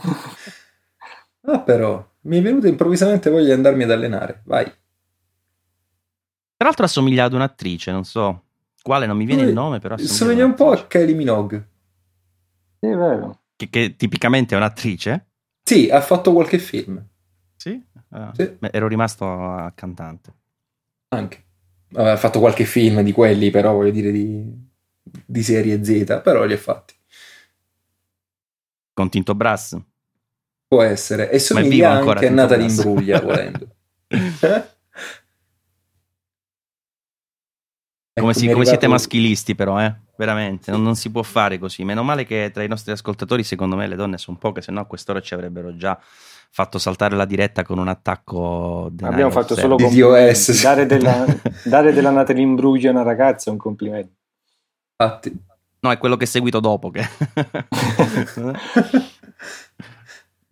[1.46, 4.42] ah, però, mi è venuta improvvisamente voglia di andarmi ad allenare.
[4.44, 4.64] Vai.
[4.64, 8.43] Tra l'altro assomiglia ad un'attrice, non so.
[8.84, 9.96] Quale non mi viene il nome, però.
[9.96, 11.68] Somiglia un po' a Kylie Minogue.
[12.78, 13.40] Sì, è vero.
[13.56, 15.28] Che, che, tipicamente è un'attrice?
[15.62, 17.02] Sì, ha fatto qualche film.
[17.56, 17.82] Sì?
[18.10, 18.58] Ah, sì.
[18.60, 20.34] Ero rimasto a cantante.
[21.08, 21.44] Anche.
[21.94, 24.52] Ha fatto qualche film di quelli, però voglio dire di,
[25.24, 26.92] di serie Z, però li ha fatti.
[28.92, 29.78] Con Tinto Brass?
[30.68, 31.30] Può essere.
[31.30, 33.66] E somiglia anche a Natalie Imbruglia, volendo.
[38.20, 39.92] Come, si, come siete maschilisti però, eh?
[40.16, 41.82] Veramente, non, non, si può fare così.
[41.82, 44.80] Meno male che tra i nostri ascoltatori, secondo me, le donne sono poche, se no
[44.80, 45.98] a quest'ora ci avrebbero già
[46.50, 50.60] fatto saltare la diretta con un attacco Abbiamo fatto solo complimenti.
[50.62, 51.26] Dare della,
[51.64, 54.14] dare della Natalie Imbruglia a una ragazza è un complimento.
[54.96, 55.36] Infatti.
[55.80, 57.02] No, è quello che è seguito dopo che...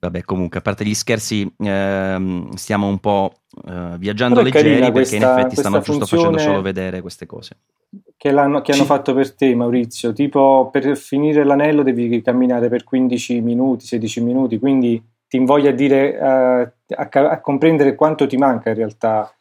[0.03, 3.35] Vabbè, comunque, a parte gli scherzi, ehm, stiamo un po'
[3.69, 7.59] eh, viaggiando leggeri perché questa, in effetti stanno giusto facendo solo vedere queste cose.
[7.89, 8.85] Che, che hanno sì.
[8.85, 10.13] fatto per te, Maurizio.
[10.13, 15.73] Tipo, per finire l'anello devi camminare per 15 minuti, 16 minuti, quindi ti invoglia a
[15.73, 19.33] dire, uh, a, a comprendere quanto ti manca in realtà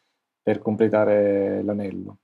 [0.43, 2.17] per completare l'anello.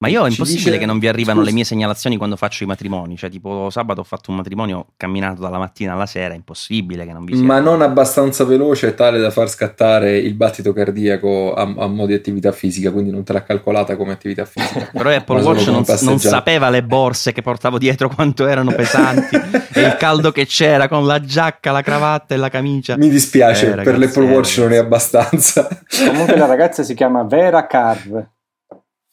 [0.00, 0.78] Ma io è impossibile dice...
[0.78, 1.50] che non vi arrivano Scusa.
[1.50, 3.16] le mie segnalazioni quando faccio i matrimoni.
[3.16, 7.12] Cioè, tipo sabato ho fatto un matrimonio camminato dalla mattina alla sera, è impossibile che
[7.12, 7.44] non vi sia.
[7.44, 12.14] Ma non abbastanza veloce tale da far scattare il battito cardiaco a, a mo' di
[12.14, 14.88] attività fisica, quindi non te l'ha calcolata come attività fisica.
[14.94, 19.80] Però Apple Watch non, non, sapeva le borse che portavo dietro quanto erano pesanti e
[19.80, 22.96] il caldo che c'era con la giacca, la cravatta e la camicia.
[22.96, 25.68] Mi dispiace, eh, ragazzi, per l'Apple Watch eh, non è abbastanza.
[26.06, 28.36] Comunque la ragazza si chiama Vera Carr.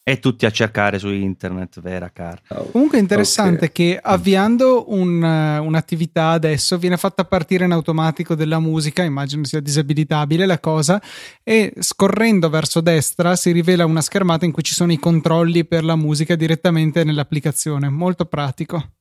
[0.07, 2.39] E tutti a cercare su internet, vera car.
[2.49, 3.71] Oh, Comunque è interessante ok.
[3.71, 9.59] che avviando un, eh, un'attività adesso viene fatta partire in automatico della musica, immagino sia
[9.61, 11.01] disabilitabile la cosa,
[11.41, 15.83] e scorrendo verso destra si rivela una schermata in cui ci sono i controlli per
[15.83, 17.89] la musica direttamente nell'applicazione.
[17.89, 18.91] Molto pratico.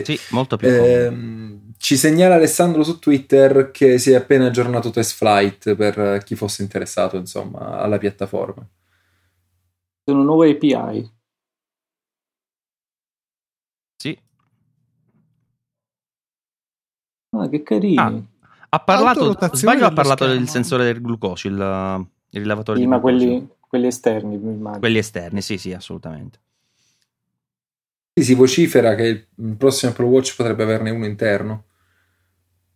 [0.00, 0.68] Sì, molto più.
[0.68, 6.22] Ehm, ci segnala Alessandro su Twitter che si è appena aggiornato Test Flight per eh,
[6.24, 8.64] chi fosse interessato, insomma, alla piattaforma.
[10.08, 11.12] Sono nuove API.
[13.96, 14.18] Sì.
[17.36, 17.96] Ah, che carini.
[17.98, 18.22] Ah,
[18.70, 20.50] Ha parlato, sbaglio ha parlato del schermo.
[20.50, 21.56] sensore del glucosio, il,
[22.30, 23.18] il rilevatore Sì, di ma glucosio.
[23.28, 24.78] quelli, quelli esterni, mi immagino.
[24.78, 26.40] Quelli esterni, sì, sì, assolutamente.
[28.14, 31.64] Sì, si vocifera che il il prossimo Apple Watch potrebbe averne uno interno.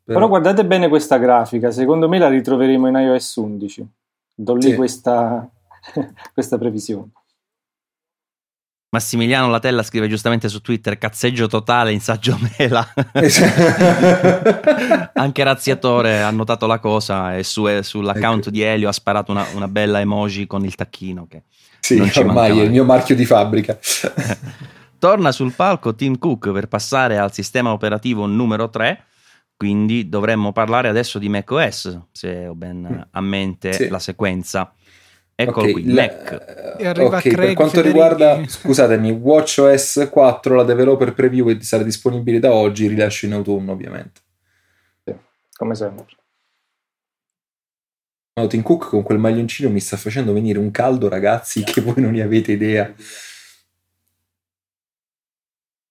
[0.04, 3.88] Però guardate bene questa grafica, secondo me la ritroveremo in iOS 11.
[4.34, 4.74] Do lì Sì.
[4.74, 5.48] questa,
[6.34, 7.10] questa previsione.
[9.02, 12.86] Massimiliano Latella scrive giustamente su Twitter cazzeggio totale in saggio mela.
[15.14, 18.50] Anche Razziatore ha notato la cosa e su- e sull'account Ecco.
[18.50, 21.26] di Elio ha sparato una, una bella emoji con il tacchino.
[21.26, 21.44] Che
[21.80, 23.78] sì, non ci ormai è il mio marchio di fabbrica.
[24.98, 29.04] Torna sul palco Tim Cook per passare al sistema operativo numero 3,
[29.56, 33.72] quindi dovremmo parlare adesso di macOS, se ho ben a mente Mm.
[33.72, 33.88] Sì.
[33.88, 34.70] la sequenza.
[35.34, 36.76] Eccolo Ok, qui, la- Mac.
[36.78, 37.88] E arriva ok, per quanto Federighi.
[37.88, 44.20] riguarda, scusatemi, WatchOS 4, la developer preview sarà disponibile da oggi, rilascio in autunno ovviamente.
[45.56, 46.06] Come sempre.
[48.48, 52.12] Tim Cook con quel maglioncino mi sta facendo venire un caldo, ragazzi, che voi non
[52.12, 52.92] ne avete idea.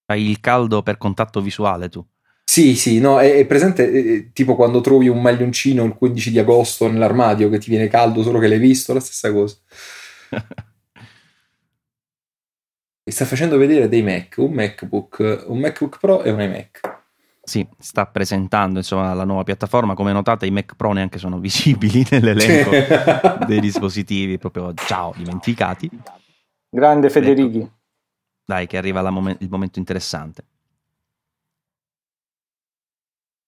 [0.07, 2.05] Hai il caldo per contatto visuale tu.
[2.43, 6.39] Sì, sì, no, è, è presente eh, tipo quando trovi un maglioncino il 15 di
[6.39, 9.55] agosto nell'armadio che ti viene caldo solo che l'hai visto, la stessa cosa.
[13.05, 16.99] Mi sta facendo vedere dei Mac, un MacBook, un MacBook Pro e un iMac.
[17.43, 19.95] Sì, sta presentando insomma la nuova piattaforma.
[19.95, 22.69] Come notate, i Mac Pro neanche sono visibili nell'elenco
[23.47, 25.89] dei dispositivi, proprio ciao, dimenticati.
[26.69, 27.69] Grande Federighi.
[28.45, 30.45] Dai, che arriva la momen- il momento interessante.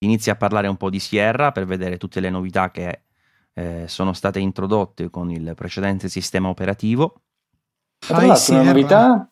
[0.04, 3.02] Inizia a parlare un po' di Sierra per vedere tutte le novità che
[3.54, 7.22] eh, sono state introdotte con il precedente sistema operativo.
[8.00, 8.64] Tra Hi, l'altro Sierra.
[8.66, 9.28] novità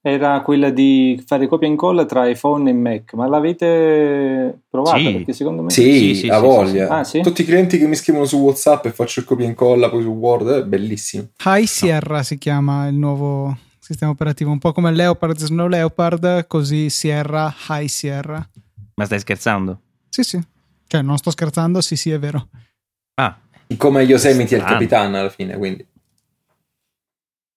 [0.00, 4.98] era quella di fare copia e incolla tra iPhone e Mac, ma l'avete provata?
[4.98, 5.12] Sì.
[5.12, 6.86] Perché secondo me Sì, Sì, sì, voglia.
[6.86, 6.92] sì.
[6.92, 7.20] Ah, sì?
[7.20, 10.02] Tutti i clienti che mi scrivono su WhatsApp e faccio il copia e incolla poi
[10.02, 11.28] su Word, è bellissimo.
[11.44, 16.88] High Sierra si chiama il nuovo sistema operativo, un po' come Leopard Snow Leopard, così
[16.90, 18.46] Sierra High Sierra.
[18.94, 19.80] Ma stai scherzando?
[20.10, 20.38] Sì, sì.
[20.86, 22.48] Cioè, non sto scherzando, sì, sì, è vero.
[23.14, 23.38] Ah,
[23.76, 24.78] Come Yosemite e il Strano.
[24.78, 25.86] Capitan alla fine, quindi.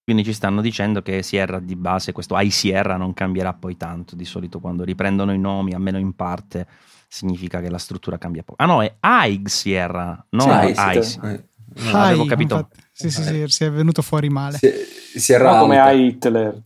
[0.03, 4.15] quindi ci stanno dicendo che Sierra di base, questo I Sierra non cambierà poi tanto.
[4.15, 6.67] Di solito quando riprendono i nomi, almeno in parte,
[7.07, 8.61] significa che la struttura cambia poco.
[8.61, 11.03] Ah no, è Aig Sierra, non Sì, I.
[11.03, 11.19] sì.
[11.23, 11.43] Eh,
[11.75, 12.55] No, avevo capito.
[12.55, 12.81] infatti.
[12.91, 14.57] Sì, sì, sì, si è venuto fuori male.
[14.59, 14.69] Si,
[15.19, 16.61] si era No, come hai Hitler.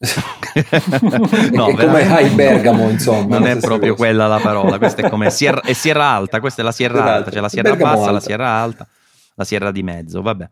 [1.52, 2.02] no, è come.
[2.02, 3.38] High Bergamo, insomma.
[3.38, 4.02] Non la è proprio cosa.
[4.02, 7.14] quella la parola, questa è come Sierra, è Sierra Alta, questa è la Sierra Sierra
[7.16, 8.24] Alta, c'è la Sierra Bergamo Bassa, la Alta.
[8.26, 8.88] Sierra Alta,
[9.34, 10.48] la Sierra di mezzo, vabbè.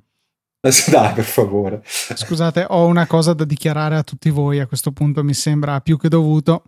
[0.91, 1.83] Dai, per favore.
[1.85, 4.61] Scusate, ho una cosa da dichiarare a tutti voi.
[4.61, 6.65] A questo punto mi sembra più che dovuto.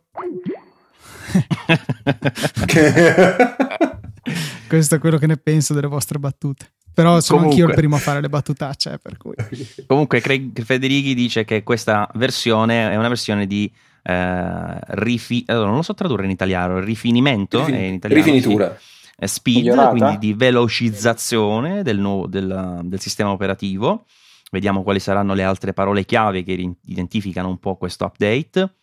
[4.69, 6.73] Questo è quello che ne penso delle vostre battute.
[7.03, 7.63] Però sono Comunque.
[7.63, 9.35] anch'io il primo a fare le battutacce, eh, per cui.
[9.87, 13.71] Comunque Craig Federighi dice che questa versione è una versione di
[14.03, 18.77] eh, rifi- allora, non lo so tradurre in italiano, rifinimento Rifin- è in italiano, Rifinitura.
[18.79, 18.89] sì.
[19.23, 19.91] Eh, speed, Migliorata?
[19.91, 24.05] quindi di velocizzazione del, nuovo- del- del sistema operativo.
[24.51, 28.75] Vediamo quali saranno le altre parole chiave che ri- identificano un po' questo update.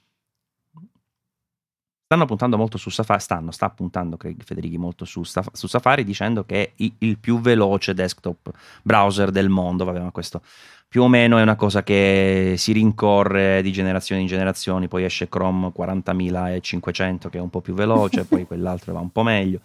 [2.07, 6.45] Stanno puntando molto su Safari, stanno, sta puntando Craig Federighi molto su, su Safari dicendo
[6.45, 8.49] che è il più veloce desktop
[8.81, 9.83] browser del mondo.
[9.83, 10.41] Vabbè, ma questo
[10.87, 15.27] più o meno è una cosa che si rincorre di generazione in generazione, poi esce
[15.27, 19.59] Chrome 40.500 che è un po' più veloce, poi quell'altro va un po' meglio,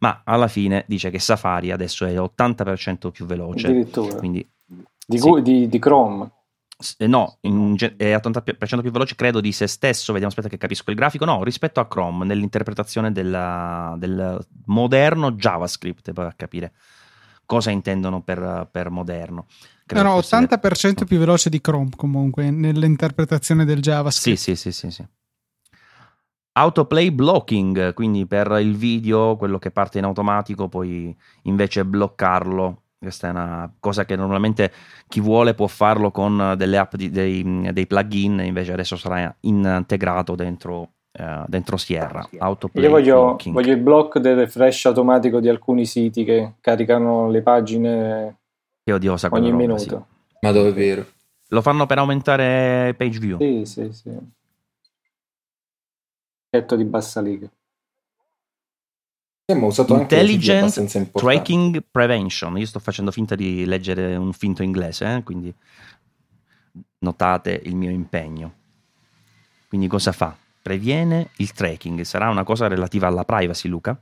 [0.00, 4.16] ma alla fine dice che Safari adesso è 80% più veloce, Addirittura.
[4.16, 4.44] quindi
[5.06, 5.40] Di, sì.
[5.40, 6.30] Di- di Chrome.
[6.98, 10.90] Eh, no, in è 80% più veloce credo di se stesso, vediamo aspetta che capisco
[10.90, 16.72] il grafico, no, rispetto a Chrome nell'interpretazione della- del moderno JavaScript, per capire
[17.46, 19.46] cosa intendono per, per moderno.
[19.46, 24.36] No, Credo fosse- 80% più veloce di Chrome comunque nell'interpretazione del Sì, JavaScript.
[24.38, 25.06] sì, sì, sì, sì.
[26.52, 33.28] Autoplay blocking, quindi per il video, quello che parte in automatico, puoi invece bloccarlo Questa
[33.28, 34.72] è una cosa che normalmente
[35.06, 40.34] chi vuole può farlo con delle app di, dei, dei plugin, invece adesso sarà integrato
[40.34, 40.80] dentro,
[41.16, 42.28] uh, dentro Sierra.
[42.36, 47.42] Autoplay Io voglio, voglio, il blocco del refresh automatico di alcuni siti che caricano le
[47.42, 48.38] pagine
[48.90, 50.06] odiosa ogni roba, minuto.
[50.28, 50.36] Sì.
[50.40, 51.06] Ma dove è vero?
[51.50, 53.38] Lo fanno per aumentare page view.
[53.38, 54.10] Sì, sì, sì.
[56.50, 57.48] Detto di bassa liga.
[59.48, 62.58] Abbiamo usato Intelligent Tracking Prevention.
[62.58, 65.22] Io sto facendo finta di leggere un finto inglese, eh?
[65.22, 65.54] quindi
[66.98, 68.54] notate il mio impegno.
[69.68, 70.36] Quindi cosa fa?
[70.60, 72.00] Previene il tracking.
[72.00, 73.96] Sarà una cosa relativa alla privacy, Luca?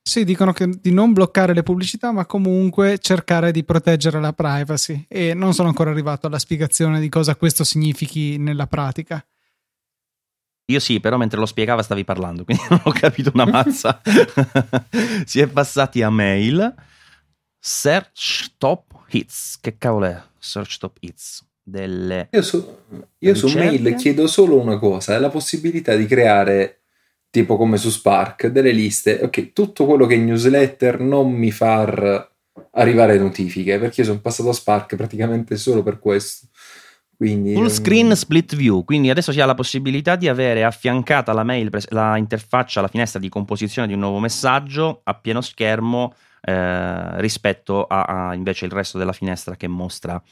[0.00, 5.04] Sì, dicono che di non bloccare le pubblicità, ma comunque cercare di proteggere la privacy.
[5.08, 9.22] E non sono ancora arrivato alla spiegazione di cosa questo significhi nella pratica.
[10.68, 14.00] Io sì, però mentre lo spiegava stavi parlando, quindi non ho capito una mazza.
[15.24, 16.74] si è passati a mail.
[17.58, 19.58] Search Top Hits.
[19.60, 20.20] Che cavolo è?
[20.38, 21.44] Search Top Hits.
[21.68, 22.78] Delle io su,
[23.18, 26.82] io su mail chiedo solo una cosa: è la possibilità di creare,
[27.28, 29.20] tipo come su Spark, delle liste.
[29.22, 32.34] Ok, tutto quello che è newsletter non mi far
[32.72, 36.46] arrivare notifiche perché io sono passato a Spark praticamente solo per questo.
[37.16, 41.44] Quindi, Full screen split view, quindi adesso si ha la possibilità di avere affiancata la
[41.44, 46.12] mail, la interfaccia, la finestra di composizione di un nuovo messaggio a pieno schermo
[46.42, 50.22] eh, rispetto a, a, invece il resto della finestra che mostra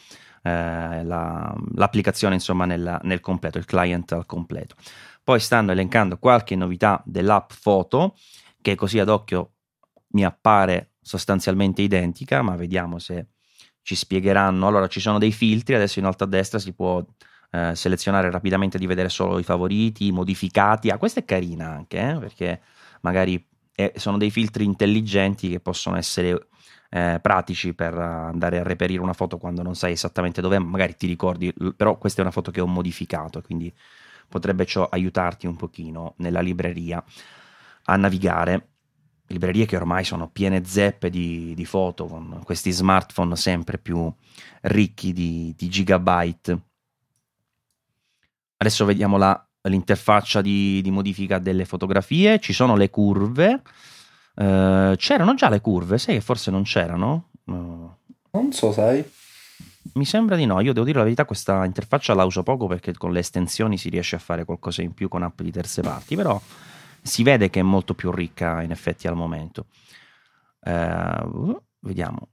[0.43, 4.75] eh, la, l'applicazione insomma nel, nel completo, il client al completo.
[5.23, 8.15] Poi stanno elencando qualche novità dell'app foto
[8.61, 9.53] che così ad occhio
[10.09, 13.27] mi appare sostanzialmente identica, ma vediamo se
[13.85, 14.67] ci spiegheranno.
[14.67, 17.05] Allora, ci sono dei filtri, adesso in alto a destra si può
[17.53, 20.89] eh, selezionare rapidamente di vedere solo i favoriti, i modificati.
[20.89, 22.61] Ah, questa è carina anche, eh, perché
[23.03, 26.49] magari eh, sono dei filtri intelligenti che possono essere
[26.91, 31.07] eh, pratici per andare a reperire una foto quando non sai esattamente dov'è, magari ti
[31.07, 33.73] ricordi, però questa è una foto che ho modificato, quindi
[34.29, 37.05] potrebbe ciò aiutarti un pochino nella libreria
[37.85, 38.69] a navigare
[39.29, 44.13] librerie che ormai sono piene zeppe di, di foto, con questi smartphone sempre più
[44.63, 46.59] ricchi di, di gigabyte.
[48.57, 53.63] Adesso vediamo la, l'interfaccia di, di, modifica delle fotografie, ci sono le curve.
[54.35, 57.29] Uh, c'erano già le curve, sai che forse non c'erano?
[57.45, 57.91] Uh,
[58.33, 59.05] non so, sai.
[59.95, 62.93] Mi sembra di no, io devo dire la verità, questa interfaccia la uso poco perché
[62.95, 66.17] con le estensioni si riesce a fare qualcosa in più con app di terze parti,
[66.17, 66.41] però
[67.05, 69.67] si vede che è molto più ricca in effetti al momento.
[70.61, 72.29] Uh, vediamo.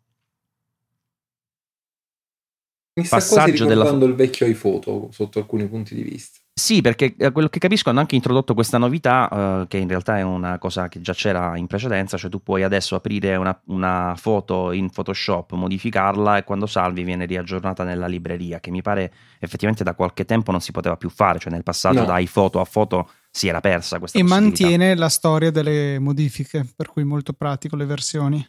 [2.94, 3.90] Mi sta Passaggio quasi della...
[3.90, 6.40] il vecchio iPhoto sotto alcuni punti di vista.
[6.54, 9.28] Sì, perché a quello che capisco hanno anche introdotto questa novità,
[9.62, 12.64] uh, che in realtà è una cosa che già c'era in precedenza, cioè tu puoi
[12.64, 18.60] adesso aprire una, una, foto in Photoshop, modificarla e quando salvi viene riaggiornata nella libreria,
[18.60, 22.02] che mi pare effettivamente da qualche tempo non si poteva più fare, cioè nel passaggio
[22.02, 22.06] no.
[22.06, 26.90] da iPhoto a foto si era persa questa e mantiene la storia delle modifiche, per
[26.90, 28.46] cui molto pratico le versioni.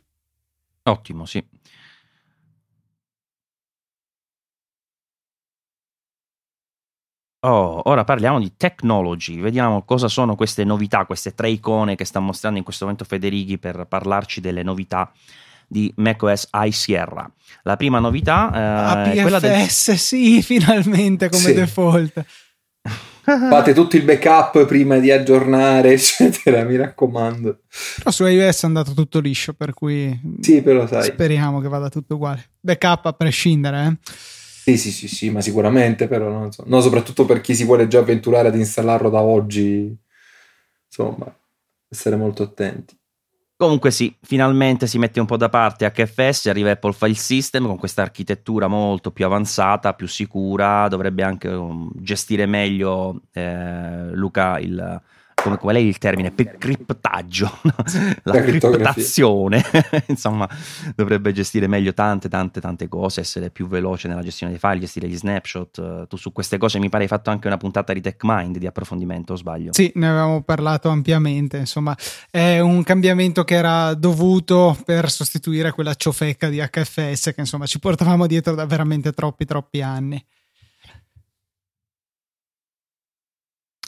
[0.82, 1.42] Ottimo, sì.
[7.44, 12.20] Oh, ora parliamo di technology, vediamo cosa sono queste novità, queste tre icone che sta
[12.20, 15.12] mostrando in questo momento Federighi per parlarci delle novità
[15.66, 17.28] di macOS iSierra.
[17.62, 19.68] La prima novità eh, APFS, è quella del...
[19.68, 21.54] sì, finalmente come sì.
[21.54, 22.24] default.
[23.24, 27.60] Fate tutto il backup prima di aggiornare, eccetera, mi raccomando.
[27.98, 31.04] Però su iOS è andato tutto liscio, per cui sì, però sai.
[31.04, 32.50] speriamo che vada tutto uguale.
[32.60, 34.12] Backup a prescindere, eh?
[34.64, 36.64] Sì, sì, sì, sì, ma sicuramente, però non so.
[36.66, 39.96] No, soprattutto per chi si vuole già avventurare ad installarlo da oggi.
[40.86, 41.34] Insomma,
[41.88, 42.96] essere molto attenti.
[43.56, 47.78] Comunque sì, finalmente si mette un po' da parte HFS, arriva Apple File System con
[47.78, 55.00] questa architettura molto più avanzata, più sicura, dovrebbe anche um, gestire meglio eh, Luca il,
[55.42, 56.30] come, qual è il termine?
[56.30, 57.74] Per criptaggio, no?
[58.22, 59.62] la, la criptazione,
[60.06, 60.48] insomma,
[60.94, 65.08] dovrebbe gestire meglio tante, tante, tante cose, essere più veloce nella gestione dei file, gestire
[65.08, 66.06] gli snapshot.
[66.06, 69.32] Tu su queste cose mi pare hai fatto anche una puntata di TechMind di approfondimento,
[69.32, 69.72] o sbaglio?
[69.72, 71.58] Sì, ne avevamo parlato ampiamente.
[71.58, 71.96] Insomma,
[72.30, 77.78] è un cambiamento che era dovuto per sostituire quella ciofecca di HFS che insomma ci
[77.78, 80.24] portavamo dietro da veramente troppi, troppi anni.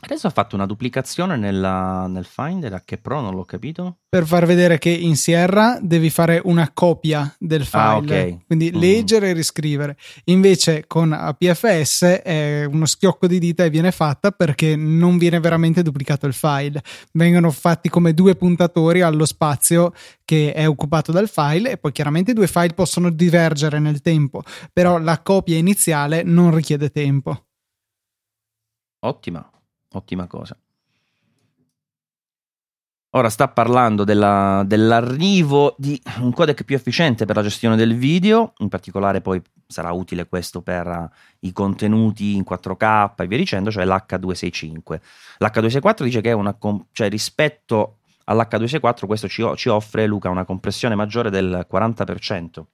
[0.05, 4.01] Adesso ha fatto una duplicazione nella, nel Finder H Pro, non l'ho capito.
[4.07, 8.39] Per far vedere che in Sierra devi fare una copia del file, ah, okay.
[8.47, 8.79] quindi mm.
[8.79, 9.97] leggere e riscrivere.
[10.25, 15.83] Invece con APFS è uno schiocco di dita e viene fatta perché non viene veramente
[15.83, 16.83] duplicato il file.
[17.13, 22.33] Vengono fatti come due puntatori allo spazio che è occupato dal file e poi chiaramente
[22.33, 27.47] i due file possono divergere nel tempo, però la copia iniziale non richiede tempo.
[29.01, 29.47] Ottima,
[29.97, 30.57] ottima cosa.
[33.17, 38.55] Ora sta parlando della, dell'arrivo di un codec più efficiente per la gestione del video,
[38.59, 41.09] in particolare poi sarà utile questo per uh,
[41.41, 45.01] i contenuti in 4K e via dicendo, cioè l'H265.
[45.39, 46.57] L'H264 dice che una,
[46.91, 52.65] cioè rispetto all'H264 questo ci, ci offre, Luca, una compressione maggiore del 40%.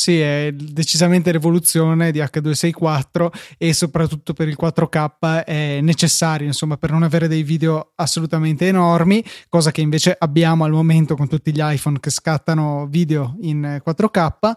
[0.00, 6.92] Sì, è decisamente rivoluzione di H264 e soprattutto per il 4K è necessario, insomma, per
[6.92, 11.58] non avere dei video assolutamente enormi, cosa che invece abbiamo al momento con tutti gli
[11.60, 14.52] iPhone che scattano video in 4K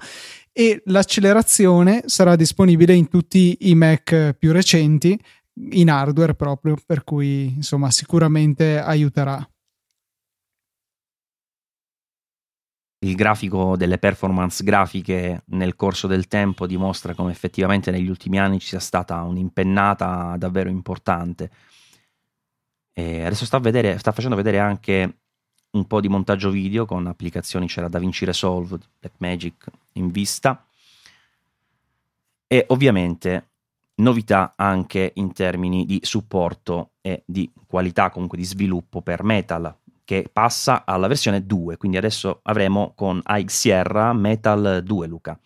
[0.53, 5.19] e l'accelerazione sarà disponibile in tutti i Mac più recenti
[5.71, 9.50] in hardware proprio, per cui insomma sicuramente aiuterà.
[13.03, 18.59] Il grafico delle performance grafiche nel corso del tempo dimostra come effettivamente negli ultimi anni
[18.59, 21.49] ci sia stata un'impennata davvero importante.
[22.93, 25.17] E adesso sta, vedere, sta, facendo vedere anche
[25.71, 30.63] un po' di montaggio video con applicazioni, c'era DaVinci Resolve, Blackmagic in vista
[32.45, 33.47] e ovviamente
[33.95, 39.75] novità anche in termini di supporto e di qualità comunque di sviluppo per Metal,
[40.12, 45.39] che passa alla versione 2, quindi adesso avremo con AX Sierra Metal 2 Luca.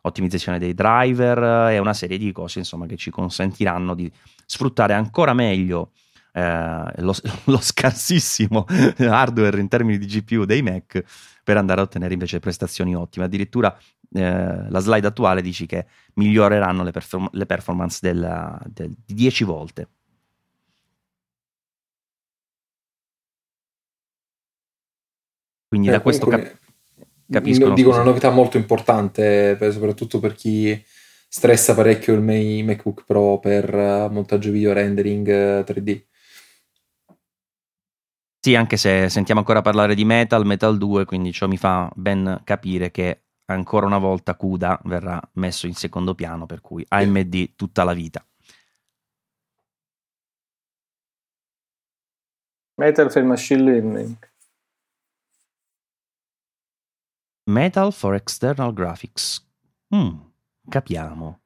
[0.00, 4.10] Ottimizzazione dei driver e una serie di cose insomma che ci consentiranno di
[4.46, 5.90] sfruttare ancora meglio
[6.32, 7.12] eh, lo,
[7.44, 8.64] lo, scarsissimo
[9.06, 11.02] hardware in termini di GPU dei Mac
[11.44, 13.26] per andare a ottenere invece prestazioni ottime.
[13.26, 13.76] Addirittura
[14.14, 19.44] eh, la slide attuale dice che miglioreranno le, perform- le performance del, del, di 10
[19.44, 19.88] volte.
[25.76, 26.58] Quindi eh, da questo cap-
[27.30, 27.70] capisco.
[27.74, 30.82] Dico una novità molto importante, per, soprattutto per chi
[31.28, 36.02] stressa parecchio il MacBook Pro per uh, montaggio video rendering uh, 3D.
[38.40, 42.40] Sì, anche se sentiamo ancora parlare di Metal, Metal 2, quindi ciò mi fa ben
[42.44, 47.84] capire che ancora una volta CUDA verrà messo in secondo piano, per cui AMD tutta
[47.84, 48.24] la vita.
[52.76, 54.16] Metal per machine learning.
[57.46, 59.44] Metal for External Graphics.
[59.94, 60.16] Mm,
[60.68, 61.40] capiamo.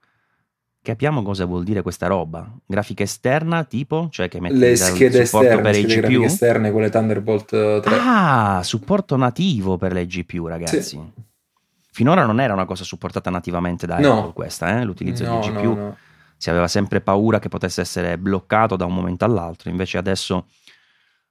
[0.82, 2.51] Capiamo cosa vuol dire questa roba.
[2.64, 4.09] Grafica esterna tipo?
[4.11, 6.22] Cioè che mette le schede esterne, per le GPU?
[6.22, 7.96] esterne, quelle Thunderbolt 3.
[7.98, 10.80] Ah, supporto nativo per le GPU, ragazzi.
[10.82, 11.01] Sì.
[11.92, 14.20] Finora non era una cosa supportata nativamente da no.
[14.20, 14.84] Apple questa, eh?
[14.84, 15.74] l'utilizzo no, di GPU.
[15.74, 15.96] No,
[16.34, 20.46] si aveva sempre paura che potesse essere bloccato da un momento all'altro, invece adesso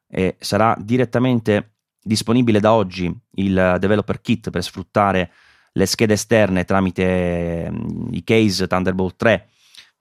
[0.07, 5.31] eh, sarà direttamente disponibile da oggi il developer kit per sfruttare
[5.73, 9.49] le schede esterne tramite mm, i case Thunderbolt 3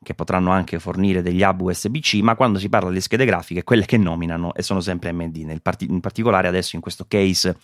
[0.02, 3.84] che potranno anche fornire degli hub USB-C, ma quando si parla di schede grafiche, quelle
[3.84, 5.60] che nominano e sono sempre AMD.
[5.60, 7.58] Part- in particolare adesso in questo case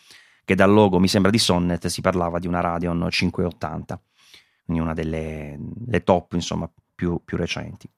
[0.45, 4.03] che dal logo mi sembra di Sonnet si parlava di una Radeon 580,
[4.65, 7.89] quindi una delle top insomma più, più recenti.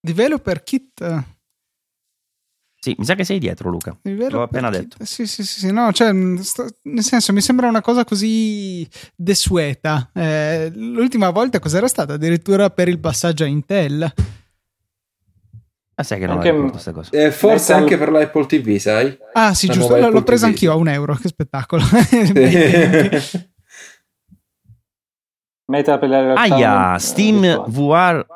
[0.00, 1.24] Developer kit
[2.84, 3.96] sì, mi sa che sei dietro, Luca.
[4.02, 4.96] L'ho appena detto.
[5.04, 10.10] Sì, sì, sì, no, cioè, sto, nel senso, mi sembra una cosa così desueta.
[10.12, 12.14] Eh, l'ultima volta cos'era stata?
[12.14, 14.12] Addirittura per il passaggio a Intel.
[15.94, 17.10] Ah, sai che non anche, ricordo questa cosa.
[17.12, 19.16] Eh, forse anche per l'Apple TV, sai?
[19.32, 21.84] Ah, sì, La giusto, l'ho, l'ho presa anch'io a un euro, che spettacolo.
[25.66, 26.40] Meta per la realtà.
[26.40, 28.26] Aia, Steam VR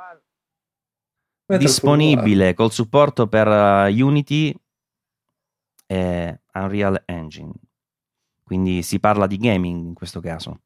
[1.47, 4.55] disponibile col supporto per uh, Unity
[5.86, 7.53] e Unreal Engine.
[8.42, 10.61] Quindi si parla di gaming in questo caso.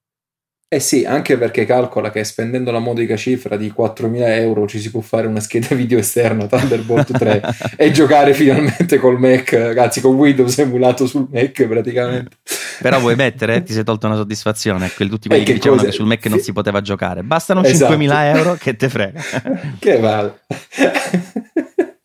[0.73, 4.93] Eh sì, anche perché calcola che spendendo la modica cifra di 4.000 euro ci si
[4.93, 7.43] può fare una scheda video esterna Thunderbolt 3
[7.77, 12.37] e giocare finalmente col Mac, anzi con Windows emulato sul Mac praticamente.
[12.81, 13.65] Però vuoi mettere?
[13.65, 16.39] Ti sei tolto una soddisfazione a tutti quelli che, che dicevano che sul Mac non
[16.39, 17.25] si poteva giocare.
[17.25, 17.93] Bastano esatto.
[17.95, 19.21] 5.000 euro che te frega.
[19.77, 20.39] che vale.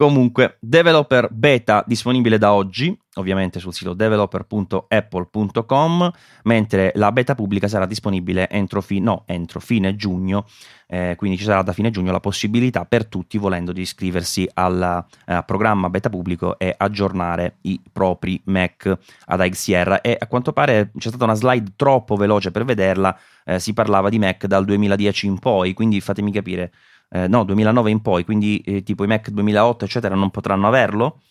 [0.00, 6.10] Comunque, developer beta disponibile da oggi, ovviamente sul sito developer.apple.com,
[6.44, 10.46] mentre la beta pubblica sarà disponibile entro, fi- no, entro fine giugno,
[10.86, 15.04] eh, quindi ci sarà da fine giugno la possibilità per tutti, volendo, di iscriversi al
[15.26, 20.00] eh, programma beta pubblico e aggiornare i propri Mac ad Sierra.
[20.00, 24.10] E a quanto pare c'è stata una slide troppo veloce per vederla, eh, si parlava
[24.10, 26.70] di Mac dal 2010 in poi, quindi fatemi capire
[27.10, 31.22] eh, no, 2009 in poi, quindi eh, tipo i Mac 2008 eccetera non potranno averlo?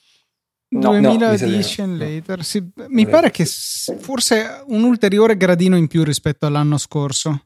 [0.69, 3.09] No, 2010 no, later, sì, mi no.
[3.09, 7.43] pare che forse un ulteriore gradino in più rispetto all'anno scorso.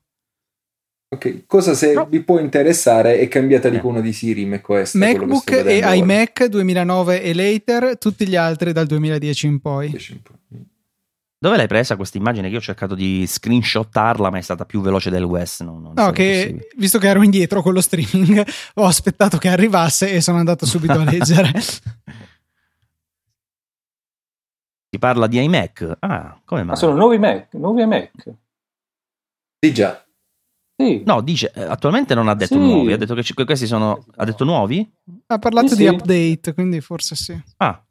[1.14, 2.06] Ok, cosa se no.
[2.06, 4.94] vi può interessare è cambiata l'icona di Siri macOS.
[4.94, 9.90] MacBook e iMac 2009 e later, tutti gli altri dal 2010 in poi.
[9.90, 10.70] 10 in poi.
[11.44, 12.50] Dove l'hai presa questa immagine?
[12.50, 15.64] Che io ho cercato di screenshottarla, ma è stata più veloce del West.
[15.64, 16.68] Non, non no, che possibile.
[16.78, 18.46] visto che ero indietro con lo streaming,
[18.76, 21.52] ho aspettato che arrivasse e sono andato subito a leggere.
[24.88, 25.98] si parla di iMac.
[25.98, 26.70] Ah, come mai?
[26.70, 28.12] Ma sono nuovi Mac, nuovi iMac.
[29.60, 30.06] Sì, già.
[30.78, 31.02] Sì.
[31.08, 32.60] No, dice, eh, attualmente non ha detto sì.
[32.60, 34.88] nuovi, ha detto che questi sono, ha detto nuovi?
[35.26, 37.36] Ha parlato sì, di update, quindi forse sì.
[37.58, 37.84] Ah,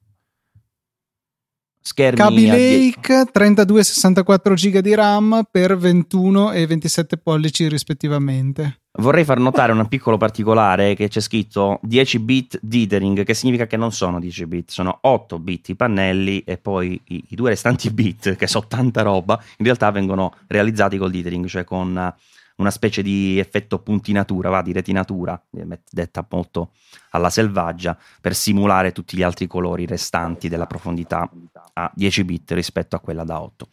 [1.81, 8.81] schermi Kaby Lake 32 64 giga di RAM per 21 e 27 pollici rispettivamente.
[8.99, 13.77] Vorrei far notare un piccolo particolare che c'è scritto 10 bit dithering che significa che
[13.77, 17.89] non sono 10 bit sono 8 bit i pannelli e poi i, i due restanti
[17.91, 22.13] bit che sono tanta roba in realtà vengono realizzati col dithering cioè con
[22.61, 25.43] una specie di effetto puntinatura, va, di retinatura,
[25.91, 26.73] detta molto
[27.11, 31.29] alla selvaggia, per simulare tutti gli altri colori restanti della profondità
[31.75, 33.69] a 10 bit rispetto a quella da 8.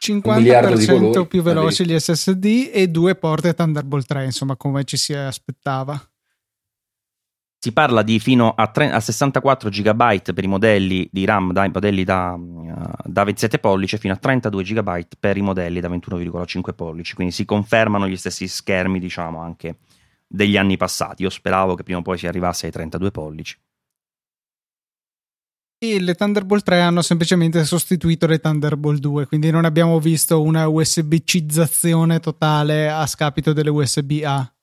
[0.00, 6.00] 50% più veloci gli SSD e due porte Thunderbolt 3, insomma, come ci si aspettava.
[7.60, 11.68] Si parla di fino a, 3, a 64 GB per i modelli di RAM, da,
[11.68, 16.74] modelli da, uh, da 27 pollici, fino a 32 GB per i modelli da 21,5
[16.74, 17.14] pollici.
[17.14, 19.78] Quindi si confermano gli stessi schermi, diciamo, anche
[20.28, 21.22] degli anni passati.
[21.22, 23.58] Io speravo che prima o poi si arrivasse ai 32 pollici.
[25.80, 30.66] E le Thunderbolt 3 hanno semplicemente sostituito le Thunderbolt 2, quindi non abbiamo visto una
[30.66, 34.54] USB-cizzazione totale a scapito delle USB-A.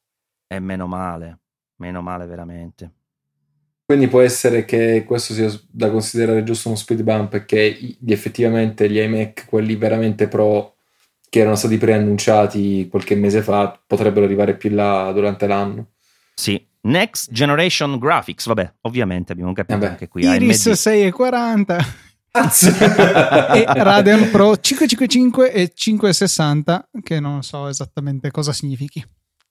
[0.48, 1.45] E meno male.
[1.78, 2.92] Meno male veramente.
[3.86, 8.98] Quindi può essere che questo sia da considerare giusto uno speed bump che effettivamente gli
[8.98, 10.74] iMac, quelli veramente pro
[11.30, 15.90] che erano stati preannunciati qualche mese fa, potrebbero arrivare più in là durante l'anno.
[16.34, 19.92] Sì, Next Generation Graphics, vabbè, ovviamente abbiamo capito vabbè.
[19.92, 20.24] anche qui.
[20.24, 21.78] Iris 640
[23.54, 29.04] e Radeon Pro 555 e 560 che non so esattamente cosa significhi.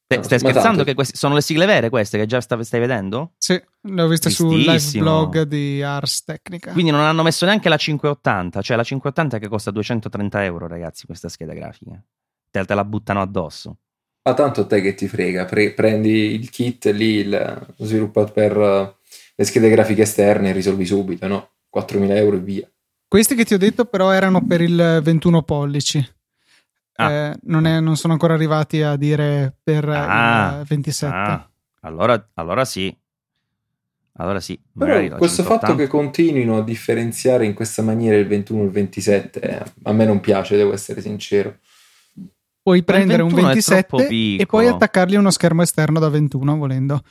[0.06, 3.32] Stai, stai scherzando che queste sono le sigle vere queste che già stai, stai vedendo?
[3.38, 6.72] Sì, le ho viste sul live blog di Ars Technica.
[6.72, 11.06] Quindi non hanno messo neanche la 580, cioè la 580 che costa 230 euro ragazzi
[11.06, 12.02] questa scheda grafica.
[12.50, 13.78] Te, te la buttano addosso.
[14.26, 18.94] Ma tanto te che ti frega, Pre- prendi il kit lì, il, sviluppato per uh,
[19.34, 21.50] le schede grafiche esterne e risolvi subito, no?
[21.74, 22.70] 4.000 euro e via.
[23.08, 26.13] Questi che ti ho detto però erano per il 21 pollici.
[26.96, 27.10] Ah.
[27.10, 30.58] Eh, non, è, non, sono ancora arrivati a dire per ah.
[30.60, 31.14] il 27.
[31.14, 31.48] Ah.
[31.80, 32.96] Allora, allora sì.
[34.16, 34.58] Allora sì.
[34.78, 39.40] Però questo fatto che continuino a differenziare in questa maniera il 21 e il 27
[39.40, 41.58] eh, a me non piace, devo essere sincero.
[42.62, 44.06] Puoi prendere un 27
[44.38, 47.02] e poi attaccargli uno schermo esterno da 21 volendo.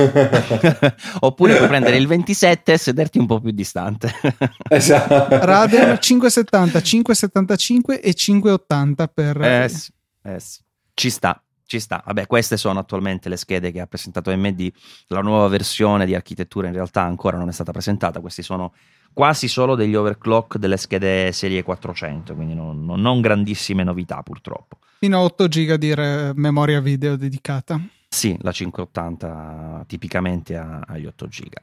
[1.20, 4.12] Oppure puoi prendere il 27 e sederti un po' più distante.
[4.68, 5.44] esatto.
[5.44, 9.42] Radeon 570, 575 e 580 per...
[9.42, 9.92] Eh, sì,
[10.22, 10.60] eh sì.
[10.94, 12.02] Ci sta, ci sta.
[12.04, 14.70] Vabbè, queste sono attualmente le schede che ha presentato AMD.
[15.08, 18.20] La nuova versione di architettura in realtà ancora non è stata presentata.
[18.20, 18.72] Questi sono
[19.12, 24.78] quasi solo degli overclock delle schede serie 400, quindi non, non grandissime novità purtroppo.
[24.98, 25.94] Fino a 8 GB di
[26.34, 27.80] memoria video dedicata.
[28.12, 31.62] Sì, la 580 tipicamente ha, agli 8 giga.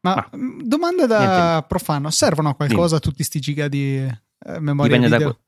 [0.00, 1.66] Ma, Ma mm, domanda da niente.
[1.68, 3.00] profano, servono a qualcosa Dimmi.
[3.00, 5.30] tutti questi giga di eh, memoria dipende video?
[5.30, 5.38] Da,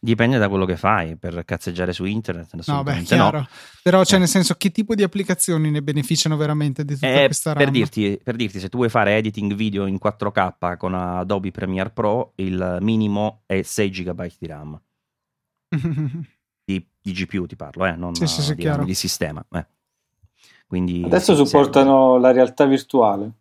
[0.00, 2.54] dipende da quello che fai, per cazzeggiare su internet.
[2.66, 3.40] No, beh, chiaro.
[3.40, 3.48] No.
[3.82, 7.52] Però, cioè, nel senso, che tipo di applicazioni ne beneficiano veramente di tutta eh, questa
[7.52, 11.90] per dirti, per dirti, se tu vuoi fare editing video in 4K con Adobe Premiere
[11.90, 14.80] Pro, il minimo è 6 GB di RAM.
[17.02, 19.44] di, GPU ti parlo, eh, non sì, sì, sì, di, di, sistema.
[19.50, 19.66] Eh.
[20.66, 23.32] Quindi, Adesso supportano la realtà virtuale.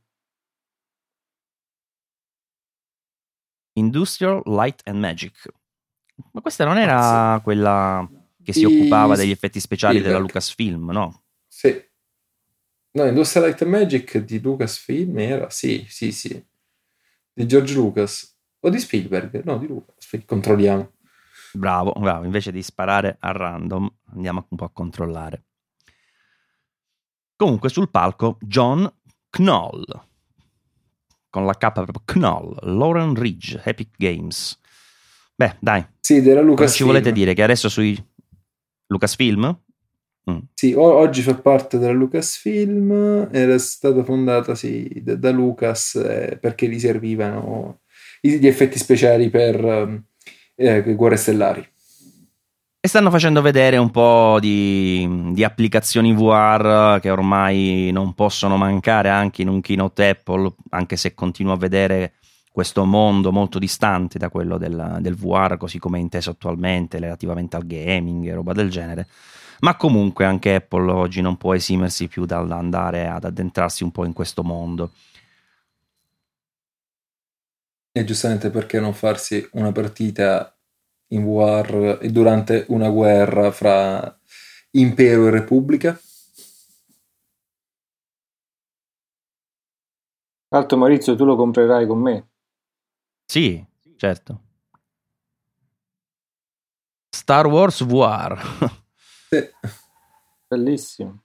[3.74, 5.50] Industrial Light and Magic.
[6.32, 8.08] Ma questa non era quella
[8.44, 11.24] che si occupava degli effetti speciali della Lucasfilm, no?
[11.48, 11.90] Sì.
[12.94, 16.44] No, Industrial Light and Magic di Lucasfilm era, sì, sì, sì,
[17.34, 20.92] di George Lucas o di Spielberg, no, di Lucas, controlliamo.
[21.54, 25.44] Bravo, bravo, invece di sparare a random andiamo un po' a controllare.
[27.36, 28.90] Comunque sul palco John
[29.30, 29.84] Knoll,
[31.30, 34.60] con la K proprio Knoll, Lauren Ridge, Epic Games.
[35.36, 35.86] Beh, dai.
[36.00, 36.56] Sì, della Lucasfilm.
[36.56, 37.34] Cosa ci volete dire?
[37.34, 37.98] Che adesso sui
[38.88, 39.60] Lucasfilm?
[40.30, 40.38] Mm.
[40.54, 46.38] Sì, o- oggi fa parte della Lucasfilm, era stata fondata sì, da, da Lucas eh,
[46.40, 47.80] perché gli servivano
[48.22, 50.04] gli effetti speciali per
[50.56, 51.70] eh, Guerre Stellari.
[52.84, 59.10] E stanno facendo vedere un po' di, di, applicazioni VR che ormai non possono mancare
[59.10, 62.14] anche in un keynote Apple, anche se continuo a vedere
[62.52, 67.56] questo mondo molto distante da quello del, del VR, così come è inteso attualmente relativamente
[67.56, 69.08] al gaming e roba del genere.
[69.60, 74.14] Ma comunque anche Apple oggi non può esimersi più dall'andare ad addentrarsi un po' in
[74.14, 74.92] questo mondo.
[77.94, 80.58] E giustamente perché non farsi una partita
[81.10, 84.18] in war e durante una guerra fra
[84.72, 86.00] impero e repubblica?
[90.54, 92.30] Alto Maurizio, tu lo comprerai con me?
[93.26, 93.66] Sì,
[93.98, 94.42] certo.
[97.14, 98.40] Star Wars War.
[99.30, 99.50] sì.
[100.48, 101.24] Bellissimo.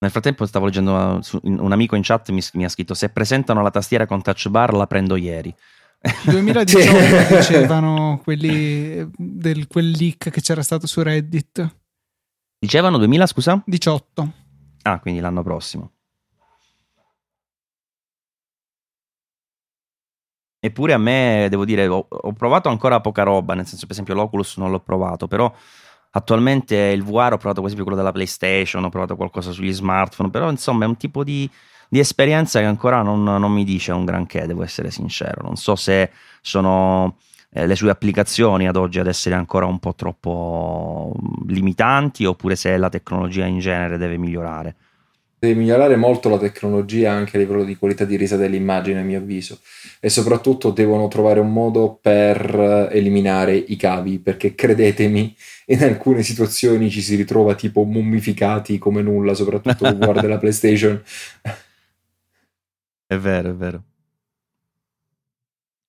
[0.00, 3.70] Nel frattempo stavo leggendo un amico in chat mi, mi ha scritto se presentano la
[3.70, 5.54] tastiera con touch bar la prendo ieri.
[6.24, 11.76] 2018 dicevano quelli del quel leak che c'era stato su Reddit.
[12.60, 13.62] Dicevano 2000, scusa?
[13.64, 14.32] 18.
[14.82, 15.92] Ah, quindi l'anno prossimo.
[20.60, 24.14] Eppure a me, devo dire, ho, ho, provato ancora poca roba, nel senso, per esempio,
[24.14, 25.52] l'Oculus non l'ho provato, però
[26.18, 30.30] attualmente il VR ho provato, per esempio, quello della PlayStation, ho provato qualcosa sugli smartphone,
[30.30, 31.50] però insomma è un tipo di
[31.88, 35.42] di esperienza che ancora non, non, mi dice un granché, devo essere sincero.
[35.42, 36.10] Non so se
[36.42, 37.16] sono
[37.50, 42.56] eh, le sue applicazioni ad oggi ad essere ancora un po' troppo mm, limitanti oppure
[42.56, 44.76] se la tecnologia in genere deve migliorare.
[45.38, 49.18] Deve migliorare molto la tecnologia anche a livello di qualità di resa dell'immagine, a mio
[49.18, 49.60] avviso.
[50.00, 55.36] E soprattutto devono trovare un modo per eliminare i cavi, perché credetemi,
[55.66, 61.00] in alcune situazioni ci si ritrova tipo mummificati come nulla, soprattutto riguardo la PlayStation.
[63.06, 63.82] È vero, è vero.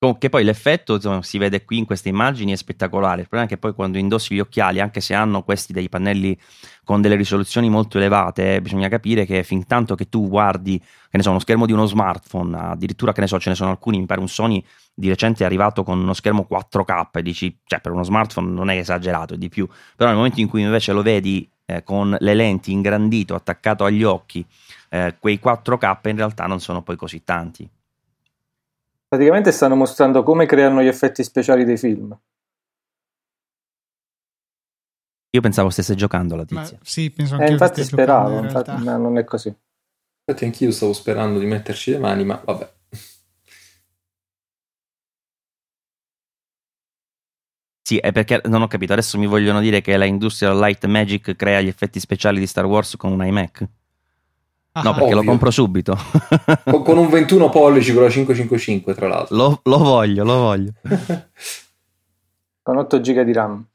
[0.01, 3.19] Che poi l'effetto insomma, si vede qui in queste immagini è spettacolare.
[3.19, 6.39] Il problema è che poi quando indossi gli occhiali, anche se hanno questi dei pannelli
[6.85, 11.17] con delle risoluzioni molto elevate, eh, bisogna capire che fin tanto che tu guardi, che
[11.17, 13.99] ne so, uno schermo di uno smartphone, addirittura che ne so, ce ne sono alcuni,
[13.99, 14.63] mi pare un Sony
[14.93, 18.69] di recente è arrivato con uno schermo 4K e dici, cioè per uno smartphone non
[18.69, 19.67] è esagerato, è di più.
[19.97, 24.03] Però nel momento in cui invece lo vedi eh, con le lenti ingrandito, attaccato agli
[24.03, 24.45] occhi,
[24.87, 27.69] eh, quei 4K in realtà non sono poi così tanti.
[29.09, 32.15] Praticamente stanno mostrando come creano gli effetti speciali dei film.
[35.31, 36.77] Io pensavo stesse giocando la tizia.
[36.77, 39.47] Ma sì, penso anche eh, infatti speravo, infatti, no, non è così.
[39.47, 42.73] Infatti anch'io stavo sperando di metterci le mani, ma vabbè.
[47.81, 48.93] Sì, è perché non ho capito.
[48.93, 52.65] Adesso mi vogliono dire che la Industrial Light Magic crea gli effetti speciali di Star
[52.65, 53.67] Wars con un iMac?
[54.71, 55.15] Ah, no, perché ovvio.
[55.15, 55.97] lo compro subito.
[56.63, 59.35] con, con, un 21 pollici con la 555, tra l'altro.
[59.35, 60.71] Lo, lo voglio, lo voglio.
[62.61, 63.65] con 8 giga di RAM.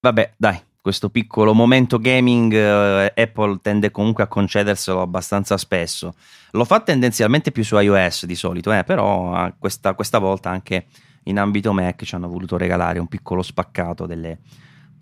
[0.00, 6.14] Vabbè, dai, questo piccolo momento gaming eh, Apple tende comunque a concederselo abbastanza spesso.
[6.52, 10.86] Lo fa tendenzialmente più su iOS di solito, eh, però eh, questa, questa volta anche
[11.24, 14.38] in ambito Mac ci hanno voluto regalare un piccolo spaccato delle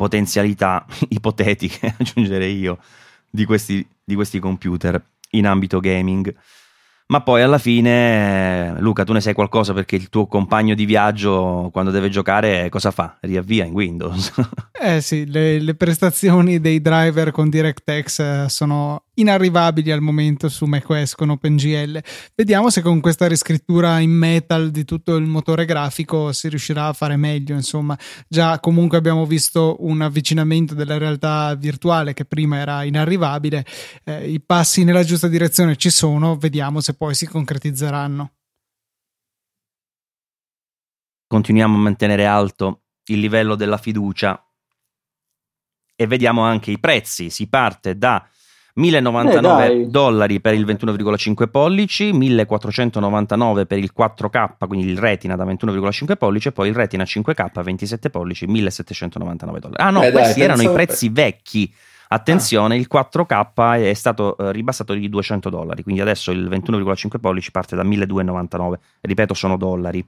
[0.01, 2.79] potenzialità ipotetiche, aggiungerei io,
[3.29, 4.99] di questi, di questi computer
[5.33, 6.35] in ambito gaming.
[7.09, 11.69] Ma poi alla fine, Luca, tu ne sai qualcosa perché il tuo compagno di viaggio,
[11.73, 13.19] quando deve giocare, cosa fa?
[13.21, 14.33] Riavvia in Windows.
[14.81, 20.65] eh sì, le, le prestazioni dei driver con DirectX eh, sono inarrivabili al momento su
[20.67, 22.03] macOS con OpenGL.
[22.35, 26.93] Vediamo se con questa riscrittura in metal di tutto il motore grafico si riuscirà a
[26.93, 27.55] fare meglio.
[27.55, 27.99] Insomma,
[28.29, 33.65] già comunque abbiamo visto un avvicinamento della realtà virtuale che prima era inarrivabile.
[34.05, 38.33] Eh, I passi nella giusta direzione ci sono, vediamo se poi si concretizzeranno.
[41.27, 44.45] Continuiamo a mantenere alto il livello della fiducia
[45.95, 47.31] e vediamo anche i prezzi.
[47.31, 48.27] Si parte da
[48.75, 55.45] 1099 Eh, dollari per il 21,5 pollici, 1499 per il 4K, quindi il Retina da
[55.45, 59.83] 21,5 pollici e poi il Retina 5K 27 pollici, 1799 dollari.
[59.83, 61.73] Ah no, Eh, dai, questi erano i prezzi vecchi.
[62.13, 67.53] Attenzione, il 4K è stato eh, ribassato di 200 dollari, quindi adesso il 21,5 pollici
[67.53, 68.79] parte da 1299.
[69.03, 70.05] Ripeto, sono dollari.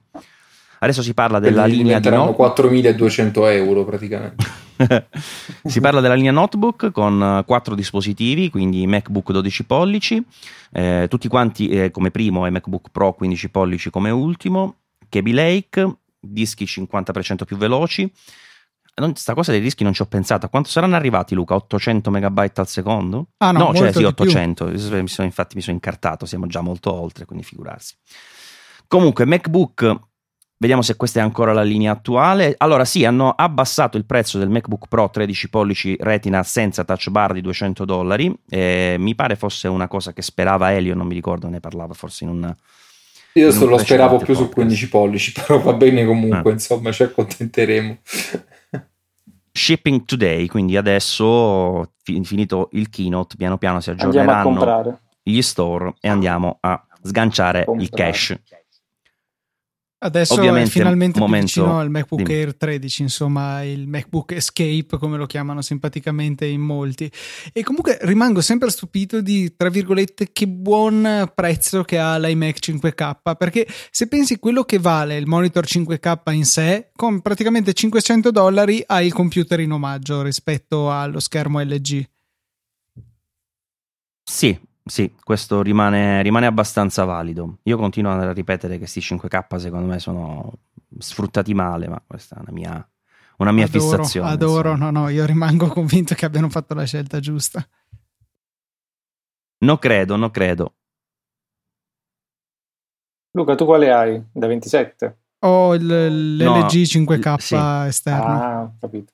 [0.79, 2.35] Adesso si parla della Quindi linea di notebook.
[2.35, 4.45] 4200 euro praticamente.
[5.63, 10.23] si parla della linea notebook con eh, quattro dispositivi, quindi MacBook 12 pollici,
[10.71, 14.75] eh, tutti quanti eh, come primo e MacBook Pro 15 pollici come ultimo,
[15.09, 18.11] Kaby Lake, dischi 50% più veloci.
[18.95, 20.45] Non, sta cosa dei dischi non ci ho pensato.
[20.45, 21.55] A quanto saranno arrivati, Luca?
[21.55, 23.29] 800 megabyte al secondo?
[23.37, 24.23] Ah, no, cioè molto sì, di più.
[24.25, 24.65] 800.
[24.67, 27.95] Mi sono- infatti mi sono incartato, siamo già molto oltre, quindi figurarsi.
[28.87, 29.99] Comunque, MacBook,
[30.63, 32.55] vediamo se questa è ancora la linea attuale.
[32.57, 37.33] Allora, sì, hanno abbassato il prezzo del MacBook Pro 13 pollici Retina senza touch bar
[37.33, 38.33] di 200 dollari.
[38.49, 42.23] Eh, mi pare fosse una cosa che sperava Elio, non mi ricordo, ne parlava forse
[42.23, 42.55] in un.
[43.33, 44.53] Io In un lo speravo più su podcast.
[44.53, 46.53] 15 pollici, però va bene comunque, Ah.
[46.53, 47.97] insomma, ci accontenteremo.
[49.51, 56.07] Shipping today, quindi adesso fi- finito il keynote, piano piano si aggiorneranno gli store e
[56.09, 57.87] andiamo a sganciare il Comprare.
[58.11, 58.39] cash.
[60.03, 62.37] Adesso Ovviamente, è finalmente momento- vicino al MacBook dimmi.
[62.37, 67.09] Air 13, insomma, il MacBook Escape, come lo chiamano simpaticamente in molti.
[67.53, 73.37] E comunque rimango sempre stupito di, tra virgolette, che buon prezzo che ha l'iMac 5K,
[73.37, 78.83] perché se pensi quello che vale il monitor 5K in sé, con praticamente 500 dollari
[78.85, 82.05] hai il computer in omaggio rispetto allo schermo LG.
[84.21, 87.59] Sì, sì, questo rimane, rimane abbastanza valido.
[87.63, 90.59] Io continuo a ripetere che questi 5K secondo me sono
[90.99, 92.89] sfruttati male, ma questa è una mia,
[93.37, 94.29] una mia adoro, fissazione.
[94.29, 94.91] adoro, insomma.
[94.91, 97.65] no, no, io rimango convinto che abbiano fatto la scelta giusta.
[99.59, 100.75] No credo, no credo.
[103.31, 104.21] Luca, tu quale hai?
[104.31, 105.17] Da 27?
[105.39, 107.55] Ho il- No, l'LG 5K sì.
[107.87, 108.25] esterno.
[108.25, 109.11] Ah, capito.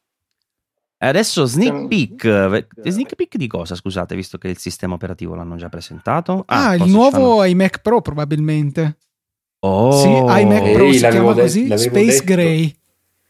[1.01, 2.23] Adesso sneak peek.
[2.25, 6.43] eh, Sneak peek di cosa, scusate, visto che il sistema operativo l'hanno già presentato?
[6.47, 8.97] Ah, il forse ci nuovo fanno- iMac Pro probabilmente.
[9.61, 12.23] Oh, sì, iMac Ehi, Pro si l'avevo chiama de- così, Space detto.
[12.25, 12.75] Gray.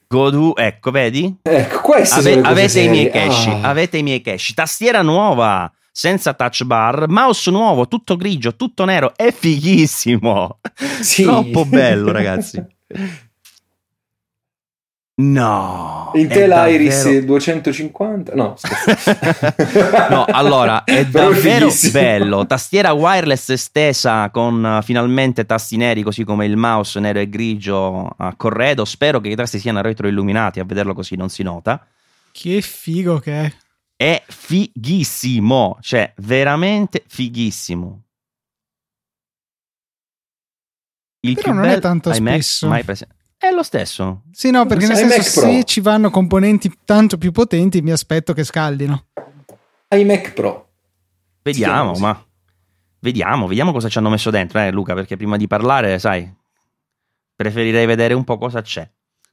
[0.08, 1.36] Godu, ecco, vedi?
[1.44, 3.70] Ecco, queste Ave- avete i miei cache, Ah.
[3.70, 4.54] avete i miei cache.
[4.56, 10.60] Tastiera nuova, senza touch bar, mouse nuovo, tutto grigio, tutto nero, è fighissimo.
[11.02, 11.22] Sì.
[11.24, 12.60] Troppo bello, ragazzi.
[15.22, 16.12] No.
[16.14, 18.36] È Iris davvero- 250?
[18.36, 18.56] No.
[20.10, 22.46] No, allora è davvero bello.
[22.48, 28.08] Tastiera wireless estesa con uh, finalmente tasti neri, così come il mouse nero e grigio
[28.18, 28.86] a corredo.
[28.86, 31.86] Spero che i tasti siano retroilluminati, a vederlo così non si nota.
[32.32, 33.54] Che figo che è.
[33.98, 38.04] È fighissimo, cioè veramente fighissimo.
[41.22, 42.68] Il Però non è bel tanto iMac spesso.
[42.70, 43.08] mai prese-
[43.42, 44.24] È lo stesso.
[44.34, 48.44] Sì, no, perché nel senso se ci vanno componenti tanto più potenti mi aspetto che
[48.44, 49.06] scaldino.
[49.90, 50.68] iMac Pro.
[51.42, 52.22] Vediamo, ma
[53.00, 56.30] vediamo, vediamo cosa ci hanno messo dentro, eh, Luca, perché prima di parlare, sai,
[57.34, 58.88] preferirei vedere un po' cosa c'è.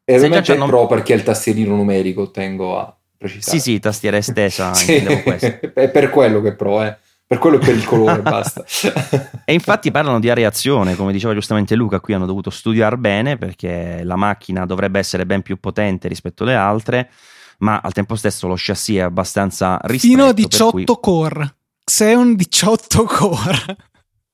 [0.05, 3.59] E Se il già Mac c'hanno- Pro perché è il tastierino numerico, tengo a precisare.
[3.59, 5.47] Sì, sì, tastiera estesa, Sì, questo.
[5.75, 6.97] è per quello che Pro, eh.
[7.29, 8.65] Per quello e per il colore, basta.
[9.45, 14.03] E infatti parlano di areazione, come diceva giustamente Luca, qui hanno dovuto studiare bene perché
[14.05, 17.11] la macchina dovrebbe essere ben più potente rispetto alle altre,
[17.59, 20.15] ma al tempo stesso lo chassis è abbastanza ristretto.
[20.15, 21.55] Fino a per 18 cui- core.
[21.85, 23.77] Xeon 18 core.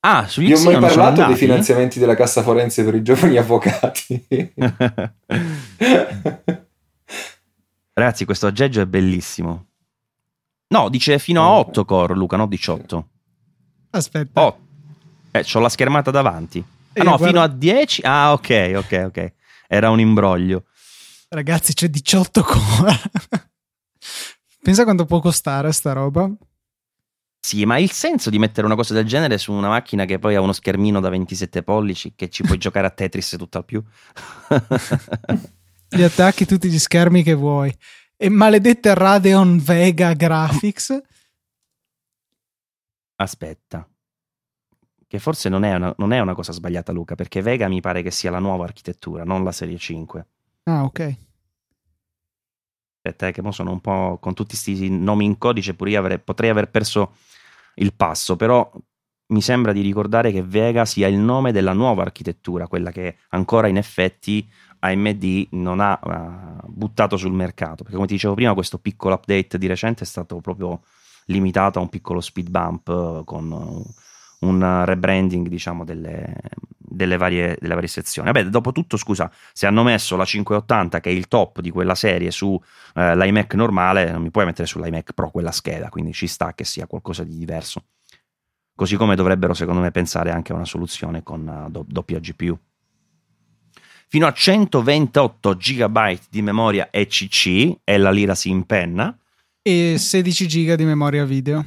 [0.05, 1.35] Ah, sugli Vi ho mai parlato dei andati?
[1.39, 4.25] finanziamenti della cassa forense per i giovani avvocati.
[7.93, 9.67] Ragazzi, questo aggeggio è bellissimo.
[10.67, 13.07] No, dice fino a 8 core, Luca, no 18.
[13.91, 14.41] Aspetta.
[14.41, 14.57] Oh,
[15.31, 16.63] eh, c'ho la schermata davanti.
[16.93, 18.01] Ah no, guarda- fino a 10?
[18.03, 19.33] Ah, ok, ok, ok.
[19.67, 20.65] Era un imbroglio.
[21.29, 22.99] Ragazzi, c'è 18 core.
[24.63, 26.29] Pensa quanto può costare sta roba.
[27.39, 30.35] Sì, ma il senso di mettere una cosa del genere su una macchina che poi
[30.35, 33.83] ha uno schermino da 27 pollici che ci puoi giocare a Tetris tutto al più?
[35.89, 37.75] Gli attacchi tutti gli schermi che vuoi.
[38.23, 40.97] E maledette Radeon Vega Graphics.
[43.15, 43.85] Aspetta.
[45.05, 48.01] Che forse non è, una, non è una cosa sbagliata, Luca, perché Vega mi pare
[48.01, 50.27] che sia la nuova architettura, non la serie 5.
[50.63, 51.17] Ah, ok.
[53.01, 55.99] Aspetta, eh, che mo sono un po' con tutti questi nomi in codice, pure io
[55.99, 57.15] avrei- potrei aver perso
[57.75, 58.71] il passo, però
[59.33, 63.67] mi sembra di ricordare che Vega sia il nome della nuova architettura, quella che ancora
[63.67, 64.49] in effetti
[64.83, 69.57] AMD non ha eh, buttato sul mercato, perché come ti dicevo prima questo piccolo update
[69.57, 70.81] di recente è stato proprio
[71.27, 73.83] limitato a un piccolo speed bump eh, con
[74.41, 76.35] un rebranding diciamo delle,
[76.93, 78.29] delle, varie, delle varie sezioni.
[78.29, 81.95] Vabbè, dopo tutto, scusa, se hanno messo la 580 che è il top di quella
[81.95, 82.61] serie su
[82.95, 86.87] eh, normale, non mi puoi mettere sull'iMac Pro quella scheda, quindi ci sta che sia
[86.87, 87.85] qualcosa di diverso.
[88.75, 92.57] Così come dovrebbero, secondo me, pensare anche a una soluzione con uh, do- doppia GPU.
[94.13, 99.17] Fino a 128 GB di memoria ECC è la lira si impenna.
[99.59, 101.65] E 16 GB di memoria video.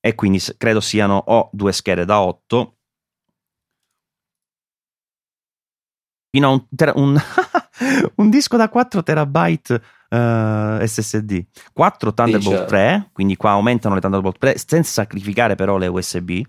[0.00, 2.76] E quindi credo siano o due schede da 8
[6.28, 7.16] fino a un, ter- un,
[8.16, 9.80] un disco da 4 terabyte
[10.10, 15.76] uh, SSD, 4 Thunderbolt sì, 3, quindi qua aumentano le Thunderbolt 3 senza sacrificare però
[15.76, 16.40] le USB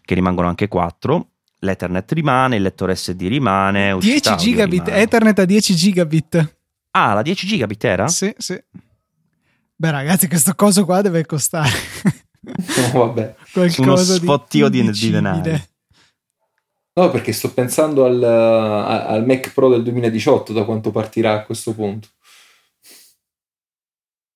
[0.00, 1.32] che rimangono anche 4.
[1.62, 3.96] L'Ethernet rimane, il lettore SD rimane.
[3.98, 5.02] 10 gigabit, rimane.
[5.02, 6.56] Ethernet a 10 gigabit.
[6.92, 8.08] Ah, la 10 gigabit era?
[8.08, 8.60] Sì, sì.
[9.76, 11.70] Beh, ragazzi, questo coso qua deve costare.
[12.40, 13.34] No, vabbè.
[13.52, 15.68] Qualcosa Uno sfottio di, di denaro.
[16.92, 21.74] No, perché sto pensando al, al Mac Pro del 2018, da quanto partirà a questo
[21.74, 22.08] punto.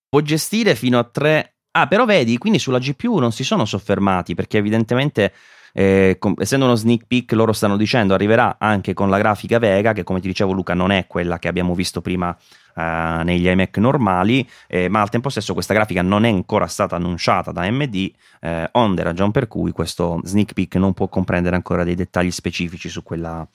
[0.08, 1.56] Può gestire fino a tre.
[1.72, 5.32] Ah, però vedi, quindi sulla GPU non si sono soffermati perché evidentemente
[5.76, 9.92] eh, com- essendo uno sneak peek loro stanno dicendo arriverà anche con la grafica Vega
[9.92, 12.36] che come ti dicevo Luca non è quella che abbiamo visto prima
[12.76, 16.96] Uh, negli iMac normali, eh, ma al tempo stesso questa grafica non è ancora stata
[16.96, 18.10] annunciata da AMD,
[18.40, 22.88] eh, onde ragion per cui questo sneak peek non può comprendere ancora dei dettagli specifici
[22.88, 23.46] su quella,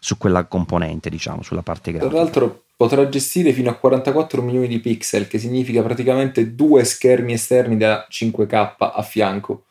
[0.00, 2.10] su quella componente, diciamo, sulla parte grafica.
[2.10, 7.32] Tra l'altro potrà gestire fino a 44 milioni di pixel, che significa praticamente due schermi
[7.32, 9.66] esterni da 5K a fianco.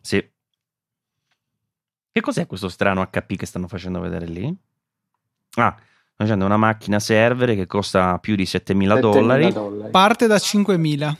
[0.00, 0.26] Sì.
[2.14, 4.56] Che cos'è questo strano HP che stanno facendo vedere lì?
[5.56, 5.76] Ah,
[6.14, 9.52] facendo una macchina server che costa più di 7.000 dollari.
[9.52, 9.90] dollari.
[9.90, 11.14] Parte da 5.000.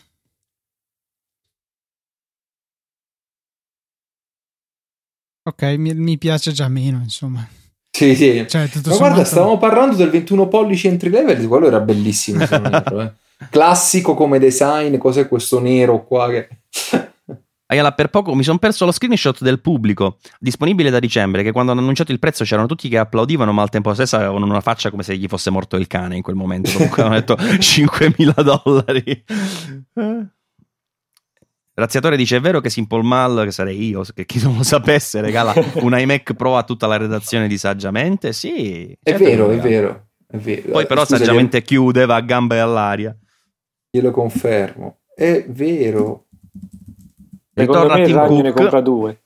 [5.43, 7.45] Ok, mi, mi, piace già meno, insomma.
[7.91, 8.47] Sì, sì.
[8.49, 8.97] Cioè, Ma sommato...
[8.97, 12.45] guarda, stavamo parlando del 21 pollici entry level, quello era bellissimo.
[12.47, 13.13] eh.
[13.51, 16.49] Classico come design, cos'è questo nero qua che...
[17.75, 21.43] Ayala, per poco mi sono perso lo screenshot del pubblico disponibile da dicembre.
[21.43, 24.47] Che quando hanno annunciato il prezzo c'erano tutti che applaudivano, ma al tempo stesso avevano
[24.47, 26.71] una faccia come se gli fosse morto il cane in quel momento.
[26.73, 29.25] Comunque hanno detto 5.000 dollari.
[31.75, 35.21] Razziatore dice: È vero che Simple Mal, che sarei io, che chi non lo sapesse,
[35.21, 35.53] regala
[35.83, 38.33] un iMac Pro a tutta la redazione di Saggiamente?
[38.33, 40.71] Sì, è certo vero, è vero, è vero.
[40.71, 41.67] Poi, però, Scusa, Saggiamente glielo...
[41.67, 43.17] chiude, va a gambe all'aria.
[43.91, 46.27] Glielo confermo, è vero.
[47.55, 49.17] Ritorna Tim Cook.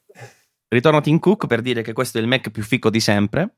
[0.69, 3.55] Ritorna Tim Cook per dire che questo è il Mac più fico di sempre.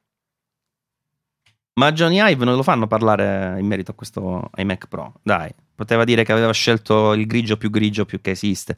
[1.75, 5.15] Ma Johnny Ive non lo fanno parlare in merito a questo iMac Pro.
[5.23, 8.77] Dai, poteva dire che aveva scelto il grigio più grigio più che esiste.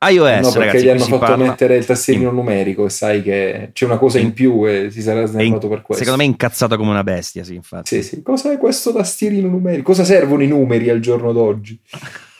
[0.00, 1.44] iOS, no, perché ragazzi, gli hanno fatto parla...
[1.48, 2.34] mettere il tastierino in...
[2.34, 5.72] numerico e sai che c'è una cosa in, in più e si sarà snervato in...
[5.72, 6.04] per questo.
[6.04, 7.96] Secondo me è incazzato come una bestia, sì, infatti.
[7.96, 8.22] Sì, sì.
[8.22, 9.90] Cos'è questo tastierino numerico?
[9.90, 11.78] Cosa servono i numeri al giorno d'oggi?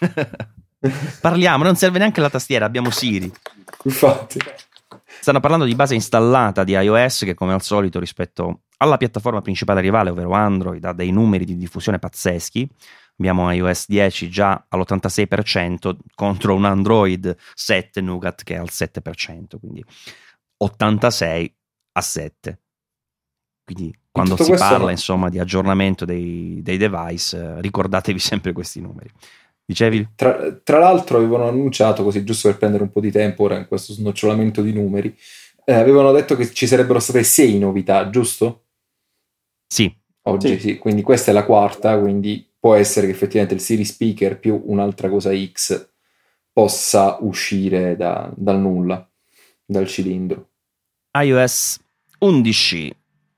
[1.21, 3.31] Parliamo, non serve neanche la tastiera, abbiamo Siri.
[3.85, 4.39] Infatti.
[5.21, 9.81] Stanno parlando di base installata di iOS che come al solito rispetto alla piattaforma principale
[9.81, 12.69] rivale, ovvero Android, ha dei numeri di diffusione pazzeschi.
[13.19, 19.85] Abbiamo iOS 10 già all'86% contro un Android 7 Nougat che è al 7%, quindi
[20.59, 21.57] 86
[21.93, 22.61] a 7.
[23.65, 29.11] Quindi quando si parla insomma di aggiornamento dei, dei device, eh, ricordatevi sempre questi numeri.
[29.67, 30.11] Dicevi?
[30.15, 33.67] Tra, tra, l'altro avevano annunciato, così giusto per prendere un po' di tempo ora in
[33.67, 35.15] questo snocciolamento di numeri,
[35.65, 38.67] eh, avevano detto che ci sarebbero state sei novità, giusto?
[39.67, 39.93] Sì.
[40.29, 40.59] Oggi sì.
[40.61, 40.79] sì.
[40.79, 45.09] quindi questa è la quarta, quindi può essere che effettivamente il Siri Speaker più un'altra
[45.09, 45.89] cosa X
[46.53, 49.09] possa uscire da, dal nulla,
[49.65, 50.51] dal cilindro.
[51.19, 51.81] iOS
[52.21, 52.97] 11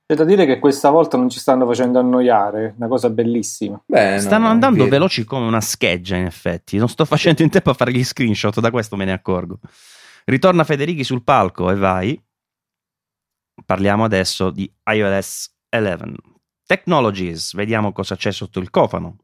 [0.08, 3.78] c'è da dire che questa volta non ci stanno facendo annoiare, una cosa bellissima.
[3.84, 4.88] Beh, stanno no, andando vero.
[4.88, 6.78] veloci come una scheggia, in effetti.
[6.78, 9.58] Non sto facendo in tempo a fare gli screenshot, da questo me ne accorgo.
[10.24, 12.18] Ritorna Federici sul palco e vai.
[13.66, 16.14] Parliamo adesso di iOS 11.
[16.64, 19.18] Technologies, vediamo cosa c'è sotto il cofano.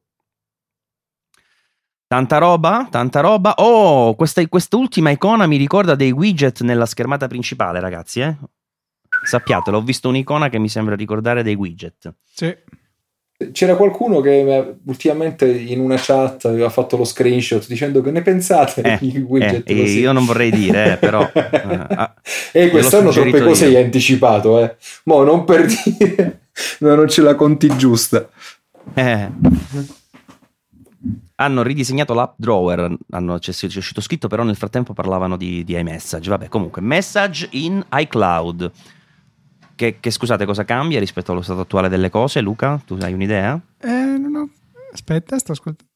[2.07, 3.55] Tanta roba, tanta roba.
[3.57, 8.21] Oh, questa, quest'ultima icona mi ricorda dei widget nella schermata principale, ragazzi.
[8.21, 8.37] Eh?
[9.25, 12.15] Sappiatelo, ho visto un'icona che mi sembra ricordare dei widget.
[12.33, 12.55] Sì.
[13.51, 18.81] C'era qualcuno che ultimamente in una chat aveva fatto lo screenshot dicendo che ne pensate
[18.81, 21.29] eh, di widget eh, Io non vorrei dire, eh, però...
[22.57, 24.77] Eh, e quest'anno troppe cose hai anticipato, eh.
[25.05, 26.43] Mo' non per dire...
[26.79, 28.29] no, non ce la conti giusta.
[28.95, 29.29] Eh.
[31.37, 35.77] hanno ridisegnato l'app drawer, hanno, c'è, c'è uscito scritto, però nel frattempo parlavano di, di
[35.77, 36.31] iMessage.
[36.31, 38.71] Vabbè, comunque, message in iCloud.
[39.75, 42.41] Che, che, scusate, cosa cambia rispetto allo stato attuale delle cose?
[42.41, 43.61] Luca, tu hai un'idea?
[43.81, 44.51] Eh, non ho...
[44.93, 45.93] Aspetta, sto ascoltando.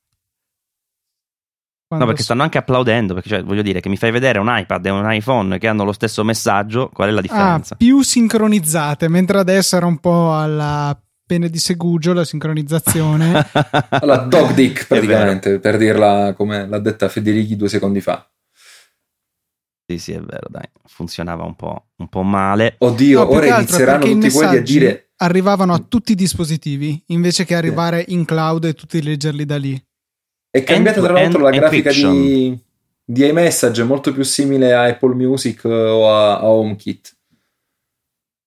[1.89, 4.49] Quando no, perché stanno anche applaudendo, perché cioè, voglio dire che mi fai vedere un
[4.51, 7.73] iPad e un iPhone che hanno lo stesso messaggio, qual è la differenza?
[7.73, 10.95] Ah, più sincronizzate, mentre adesso era un po' alla
[11.25, 13.33] pene di segugio la sincronizzazione.
[14.03, 18.29] la dog dick praticamente, per dirla come l'ha detta Federici due secondi fa.
[19.91, 22.75] Sì, sì, è vero, dai, funzionava un po', un po male.
[22.77, 25.13] Oddio, no, ora inizieranno tutti quelli a dire...
[25.17, 29.83] Arrivavano a tutti i dispositivi, invece che arrivare in cloud e tutti leggerli da lì.
[30.51, 32.55] È cambiata tra l'altro la grafica di,
[33.03, 37.17] di iMessage, molto più simile a Apple Music o a, a HomeKit.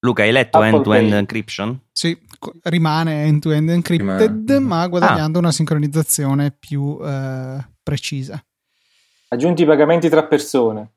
[0.01, 1.17] Luca, hai letto Apple end-to-end Pay.
[1.17, 1.79] encryption?
[1.91, 2.15] Sì,
[2.63, 4.59] rimane end-to-end encrypted, rimane.
[4.59, 5.41] ma guadagnando ah.
[5.41, 8.43] una sincronizzazione più eh, precisa.
[9.29, 10.91] Aggiunti i pagamenti tra persone.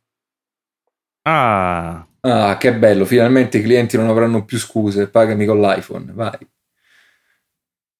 [1.26, 2.06] Ah.
[2.20, 3.04] ah, che bello!
[3.04, 5.08] Finalmente i clienti non avranno più scuse.
[5.08, 6.38] Pagami con l'iPhone, vai.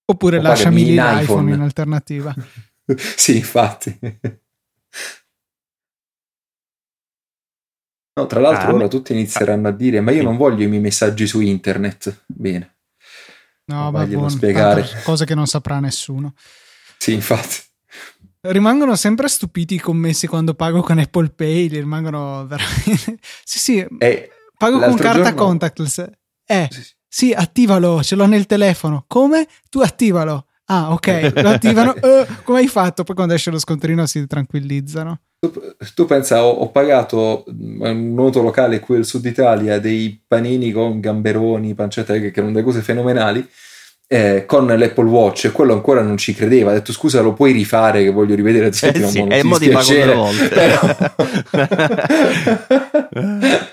[0.06, 2.34] Oppure o lasciami lì l'iPhone in alternativa.
[3.16, 3.98] sì, infatti.
[8.16, 10.82] No, tra l'altro ah, ora tutti inizieranno a dire ma io non voglio i miei
[10.82, 12.24] messaggi su internet.
[12.26, 12.76] Bene.
[13.66, 14.86] No, ma buono, spiegare.
[15.02, 16.34] Cose che non saprà nessuno.
[16.98, 17.56] Sì, infatti.
[18.46, 23.18] Rimangono sempre stupiti i commessi quando pago con Apple Pay, li rimangono veramente...
[23.42, 25.44] sì, sì, eh, pago con carta giorno...
[25.46, 26.10] contactless.
[26.44, 26.92] Eh, sì, sì.
[27.08, 29.04] sì, attivalo, ce l'ho nel telefono.
[29.08, 29.46] Come?
[29.70, 30.46] Tu attivalo.
[30.66, 31.94] Ah, ok, lo attivano.
[31.98, 33.02] uh, come hai fatto?
[33.02, 35.20] Poi quando esce lo scontrino si tranquillizzano.
[35.38, 35.52] Tu,
[35.94, 41.00] tu pensa, ho, ho, pagato un noto locale qui al sud Italia dei panini con
[41.00, 43.46] gamberoni, pancetta, che erano delle cose fenomenali.
[44.06, 46.70] Eh, con l'Apple Watch e quello ancora non ci credeva.
[46.70, 48.66] Ha detto scusa, lo puoi rifare che voglio rivedere.
[48.66, 50.78] Eh sì, è mo di pago Però...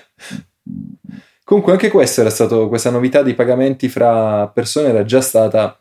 [1.44, 5.78] Comunque anche questo era stato, questa novità di pagamenti fra persone era già stata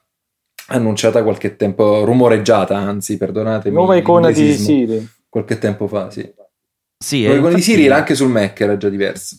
[0.68, 3.76] annunciata qualche tempo, rumoreggiata, anzi, perdonatemi.
[3.76, 5.10] Nuova icona di Siri.
[5.30, 6.30] Qualche tempo fa, sì.
[6.98, 9.38] Sì, Nuova icona di Siri era anche sul Mac, era già diversa.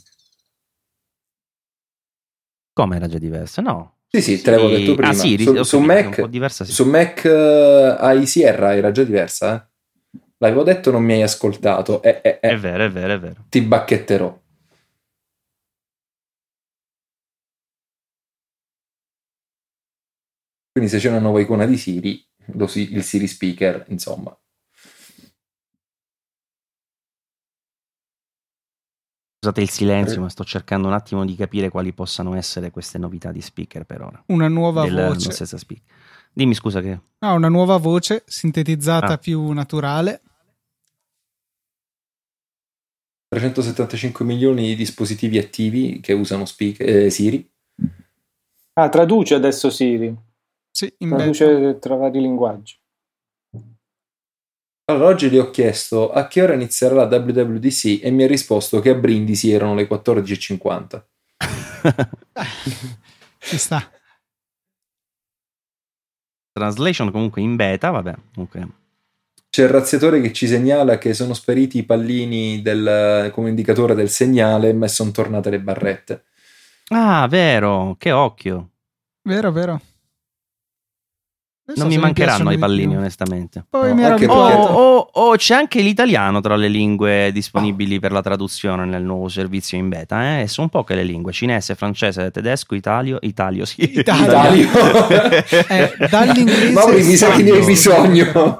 [2.72, 3.60] Come era già diversa?
[3.60, 3.96] No.
[4.14, 5.08] Sì, sì, te l'avevo detto prima.
[5.08, 6.72] Ah, sì, su, su, Mac, diversa, sì.
[6.72, 10.20] su Mac uh, ai Sierra era già diversa, eh?
[10.36, 12.02] L'avevo detto, non mi hai ascoltato.
[12.02, 12.48] Eh, eh, eh.
[12.50, 13.46] È vero, è vero, è vero.
[13.48, 14.38] Ti bacchetterò.
[20.72, 22.22] Quindi se c'è una nuova icona di Siri,
[22.66, 24.36] si, il Siri Speaker, insomma.
[29.44, 33.32] Scusate il silenzio, ma sto cercando un attimo di capire quali possano essere queste novità
[33.32, 34.22] di speaker per ora.
[34.26, 35.58] Una nuova Del, voce.
[36.32, 37.00] Dimmi scusa che...
[37.18, 39.18] Ah, una nuova voce sintetizzata ah.
[39.18, 40.22] più naturale.
[43.30, 47.50] 375 milioni di dispositivi attivi che usano speaker, eh, Siri.
[48.74, 50.16] Ah, traduce adesso Siri.
[50.70, 52.78] Sì, in traduce tra vari linguaggi.
[54.84, 58.80] Allora, oggi gli ho chiesto a che ora inizierà la WWDC e mi ha risposto
[58.80, 61.02] che a Brindisi erano le 14.50.
[63.38, 63.88] Ci sta.
[66.52, 68.68] Translation comunque in beta, vabbè, comunque.
[69.48, 74.08] C'è il razziatore che ci segnala che sono spariti i pallini del, come indicatore del
[74.08, 76.24] segnale e sono tornate le barrette.
[76.88, 78.70] Ah, vero, che occhio.
[79.22, 79.80] Vero, vero
[81.76, 83.64] non mi mancheranno i pallini, onestamente.
[83.68, 88.00] Poi no, mi ero oh, oh, oh, c'è anche l'italiano tra le lingue disponibili oh.
[88.00, 90.40] per la traduzione nel nuovo servizio in beta.
[90.40, 90.48] Eh?
[90.48, 93.64] Sono poche le lingue: cinese, francese, tedesco, italio, italio.
[93.64, 93.98] Sì.
[93.98, 94.68] Italio.
[95.68, 96.72] eh, dall'inglese.
[96.72, 98.58] Mauri, mi sa che ne hai bisogno.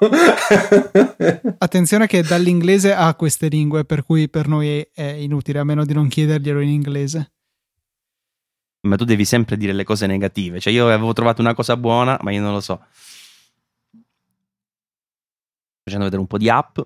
[1.59, 5.93] Attenzione, che dall'inglese ha queste lingue, per cui per noi è inutile, a meno di
[5.93, 7.33] non chiederglielo in inglese
[8.83, 10.61] ma tu devi sempre dire le cose negative.
[10.61, 12.85] Cioè, io avevo trovato una cosa buona, ma io non lo so.
[15.85, 16.79] Facendo vedere un po' di app.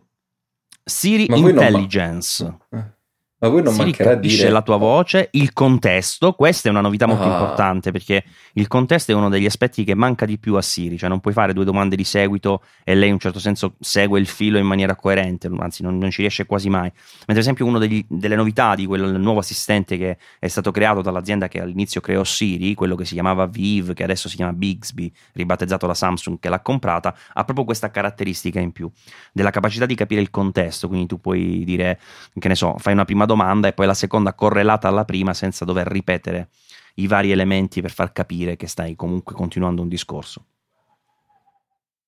[0.84, 2.58] Siri ma Intelligence.
[2.70, 2.95] Ma...
[3.38, 6.80] Ma voi non si mancherà di dire la tua voce, il contesto, questa è una
[6.80, 7.32] novità molto ah.
[7.32, 11.10] importante perché il contesto è uno degli aspetti che manca di più a Siri, cioè
[11.10, 14.26] non puoi fare due domande di seguito e lei in un certo senso segue il
[14.26, 16.90] filo in maniera coerente, anzi non, non ci riesce quasi mai.
[16.90, 21.46] Mentre ad esempio una delle novità di quel nuovo assistente che è stato creato dall'azienda
[21.46, 25.86] che all'inizio creò Siri, quello che si chiamava Viv, che adesso si chiama Bixby, ribattezzato
[25.86, 28.90] da Samsung che l'ha comprata, ha proprio questa caratteristica in più,
[29.30, 32.00] della capacità di capire il contesto, quindi tu puoi dire,
[32.38, 35.66] che ne so, fai una prima domanda e poi la seconda correlata alla prima senza
[35.66, 36.48] dover ripetere
[36.94, 40.44] i vari elementi per far capire che stai comunque continuando un discorso.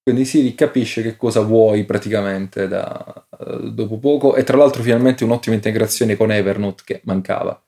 [0.09, 5.23] Quindi Siri capisce che cosa vuoi praticamente da, uh, dopo poco e tra l'altro finalmente
[5.23, 7.63] un'ottima integrazione con Evernote che mancava.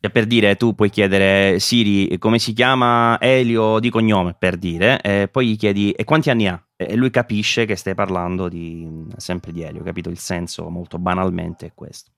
[0.00, 5.00] Cioè, per dire, tu puoi chiedere Siri come si chiama Elio di cognome, per dire,
[5.00, 6.62] e poi gli chiedi e quanti anni ha?
[6.76, 10.10] E lui capisce che stai parlando di, sempre di Elio, capito?
[10.10, 12.10] Il senso molto banalmente è questo.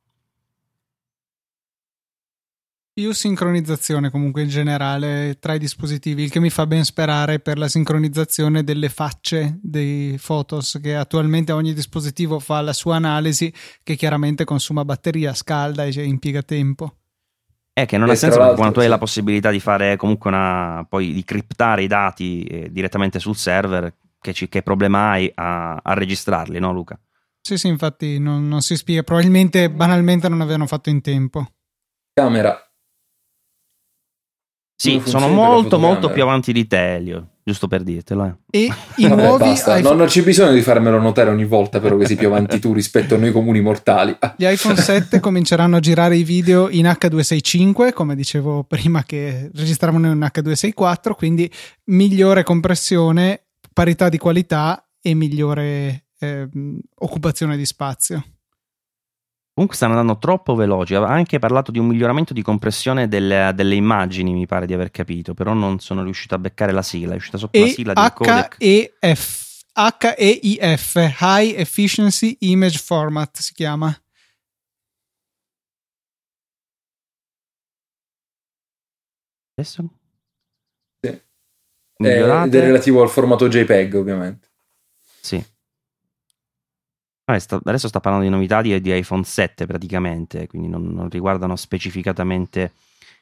[2.98, 7.59] Più sincronizzazione comunque in generale tra i dispositivi, il che mi fa ben sperare per
[7.59, 13.52] la sincronizzazione delle facce dei photos che attualmente ogni dispositivo fa la sua analisi
[13.82, 16.94] che chiaramente consuma batteria, scalda e impiega tempo.
[17.70, 20.31] È che non e ha senso perché quando tu hai la possibilità di fare comunque
[20.31, 25.31] una poi di criptare i dati eh, direttamente sul server, che, ci, che problema hai
[25.35, 26.98] a, a registrarli, no Luca?
[27.43, 31.47] Sì, sì, infatti non, non si spiega, probabilmente banalmente non avevano fatto in tempo.
[32.14, 32.66] Camera
[34.77, 38.39] sì, sono molto molto più avanti di te, Elio, giusto per dirtelo.
[38.51, 38.65] Eh.
[38.65, 39.81] E i Vabbè, nuovi basta.
[39.81, 42.74] Non, non c'è bisogno di farmelo notare ogni volta però che sei più avanti tu
[42.74, 44.16] rispetto a noi comuni mortali.
[44.36, 50.12] Gli iPhone 7 cominceranno a girare i video in H265, come dicevo prima che registravano
[50.12, 51.51] in H264, quindi
[51.85, 56.48] migliore compressione, parità di qualità e migliore eh,
[56.97, 58.23] occupazione di spazio.
[59.57, 60.95] Comunque stanno andando troppo veloci.
[60.95, 64.91] Ha anche parlato di un miglioramento di compressione delle, delle, immagini, mi pare di aver
[64.91, 67.15] capito, però non sono riuscito a beccare la sigla.
[67.15, 68.57] È uscita sotto e la sigla del codec.
[68.59, 73.99] HEF, HEIF, High Efficiency Image Format si chiama.
[79.55, 79.89] Adesso?
[81.01, 81.09] Sì.
[81.97, 84.49] Ed è relativo al formato JPEG, ovviamente.
[85.19, 85.43] Sì.
[87.28, 92.73] Adesso sta parlando di novità di, di iPhone 7 praticamente, quindi non, non, riguardano specificatamente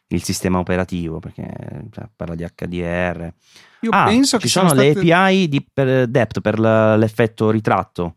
[0.09, 3.33] il sistema operativo, perché cioè, parla di HDR.
[3.81, 5.11] Io ah, penso ci sono, sono le state...
[5.11, 8.17] API di, per depth per l'effetto ritratto.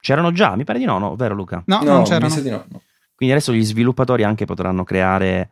[0.00, 0.56] C'erano già?
[0.56, 1.62] Mi pare di no, no vero Luca?
[1.66, 2.34] No, no non c'erano.
[2.34, 2.82] No, no.
[3.14, 5.50] Quindi adesso gli sviluppatori anche potranno creare,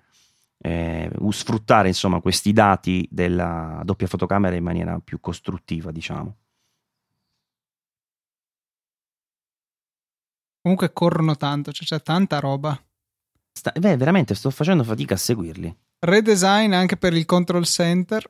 [0.58, 6.34] eh, sfruttare insomma questi dati della doppia fotocamera in maniera più costruttiva, diciamo.
[10.66, 12.76] Comunque corrono tanto, cioè c'è tanta roba.
[13.52, 15.72] Sta, beh, veramente sto facendo fatica a seguirli.
[16.00, 18.28] Redesign anche per il control center.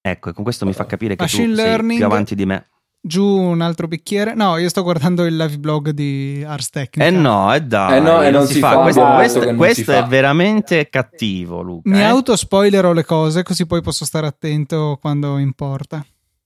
[0.00, 2.46] Ecco, e con questo mi fa capire che Machine tu learning, sei più avanti di
[2.46, 2.68] me.
[3.02, 4.32] Giù un altro bicchiere.
[4.32, 7.06] No, io sto guardando il live blog di Ars Technica.
[7.06, 7.98] Eh no, eh dai.
[7.98, 8.70] Eh no, e non, non si, si, fa.
[8.70, 8.80] fa.
[8.80, 10.06] Questo, questo, questo è fa.
[10.06, 11.90] veramente cattivo, Luca.
[11.90, 12.04] Mi eh?
[12.04, 16.02] autospoilerò le cose così poi posso stare attento quando importa.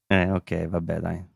[0.09, 1.33] Eh, ok, vabbè, dai.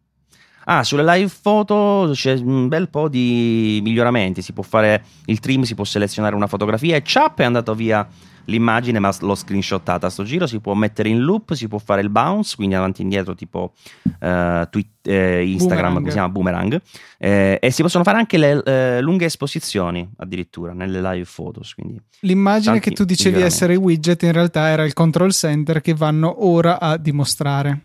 [0.71, 4.43] Ah, sulle live photo c'è un bel po' di miglioramenti.
[4.43, 8.07] Si può fare il trim, si può selezionare una fotografia e ciap è andato via
[8.45, 10.47] l'immagine, ma l'ho screenshottata a sto giro.
[10.47, 13.73] Si può mettere in loop, si può fare il bounce, quindi avanti e indietro, tipo
[14.05, 16.79] uh, tweet, eh, Instagram, come si chiama Boomerang.
[17.17, 21.73] Eh, e si possono fare anche le eh, lunghe esposizioni addirittura nelle live photos.
[21.73, 26.45] Quindi L'immagine che tu dicevi essere widget in realtà era il control center che vanno
[26.47, 27.85] ora a dimostrare.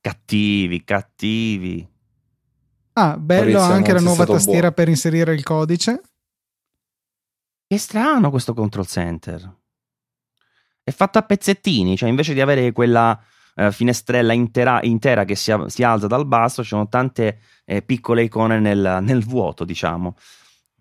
[0.00, 1.86] Cattivi, cattivi.
[2.94, 4.74] Ah, bello anche la nuova tastiera buono.
[4.74, 6.00] per inserire il codice.
[7.66, 9.58] Che strano questo control center.
[10.82, 13.18] È fatto a pezzettini, cioè invece di avere quella
[13.54, 18.22] eh, finestrella intera, intera che si, si, alza dal basso, ci sono tante eh, piccole
[18.22, 20.16] icone nel, nel vuoto, diciamo.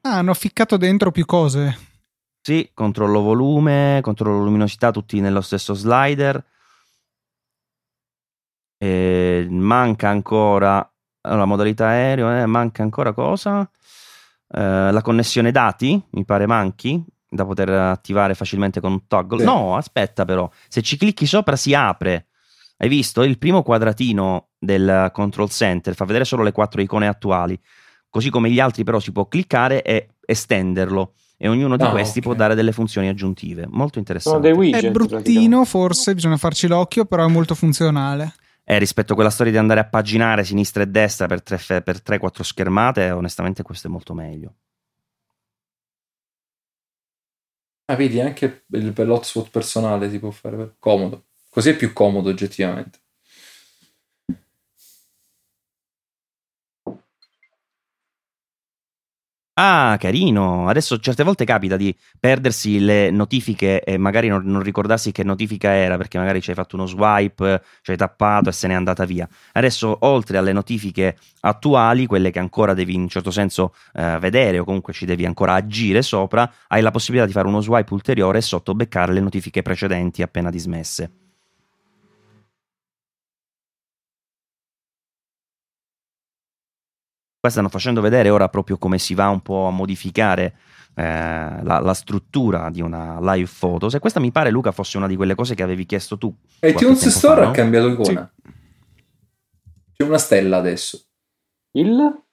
[0.01, 1.77] Ah, hanno ficcato dentro più cose.
[2.41, 6.43] Sì, controllo volume, controllo luminosità, tutti nello stesso slider.
[8.81, 10.89] Eh, manca ancora
[11.21, 13.69] la modalità aereo, eh, manca ancora cosa?
[14.51, 19.39] Eh, la connessione dati, mi pare manchi, da poter attivare facilmente con un toggle.
[19.39, 19.45] Sì.
[19.45, 22.27] No, aspetta però, se ci clicchi sopra si apre.
[22.77, 23.23] Hai visto?
[23.23, 27.59] Il primo quadratino del control center fa vedere solo le quattro icone attuali,
[28.09, 32.19] così come gli altri però si può cliccare e estenderlo e ognuno di ah, questi
[32.19, 32.31] okay.
[32.31, 33.65] può dare delle funzioni aggiuntive.
[33.69, 34.51] Molto interessante.
[34.51, 38.33] Widget, è bruttino, forse bisogna farci l'occhio, però è molto funzionale.
[38.71, 43.09] Eh, rispetto a quella storia di andare a paginare sinistra e destra per 3-4 schermate,
[43.09, 44.53] onestamente questo è molto meglio.
[47.85, 51.25] Ah, vedi, anche per l'hotspot personale si può fare comodo.
[51.49, 52.99] Così è più comodo oggettivamente.
[59.61, 60.69] Ah, carino.
[60.69, 65.71] Adesso certe volte capita di perdersi le notifiche e magari non, non ricordarsi che notifica
[65.73, 69.03] era perché magari ci hai fatto uno swipe, ci hai tappato e se n'è andata
[69.03, 69.27] via.
[69.51, 74.63] Adesso, oltre alle notifiche attuali, quelle che ancora devi in certo senso eh, vedere o
[74.63, 78.41] comunque ci devi ancora agire sopra, hai la possibilità di fare uno swipe ulteriore e
[78.41, 81.28] sotto beccare le notifiche precedenti appena dismesse.
[87.39, 90.55] Qua stanno facendo vedere ora proprio come si va un po' a modificare
[90.95, 95.07] eh, la, la, struttura di una live photos e questa mi pare Luca fosse una
[95.07, 97.49] di quelle cose che avevi chiesto tu iTunes Store fa, no?
[97.49, 98.51] ha cambiato icona sì.
[99.93, 101.01] c'è una stella adesso
[101.77, 102.23] il?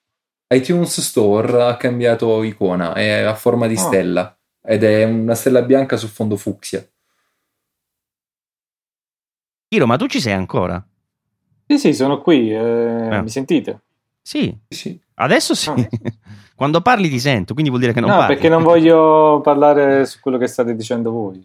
[0.49, 3.79] iTunes Store ha cambiato icona è a forma di oh.
[3.79, 6.85] stella ed è una stella bianca su fondo fucsia
[9.69, 10.85] Iro ma tu ci sei ancora?
[11.67, 13.23] Sì sì sono qui eh, eh.
[13.23, 13.86] mi sentite?
[14.27, 14.99] Sì, sì.
[15.15, 15.71] adesso sì.
[15.71, 15.77] Ah.
[16.57, 18.35] Quando parli ti sento, quindi vuol dire che non no, parli.
[18.35, 21.41] perché non voglio parlare su quello che state dicendo voi.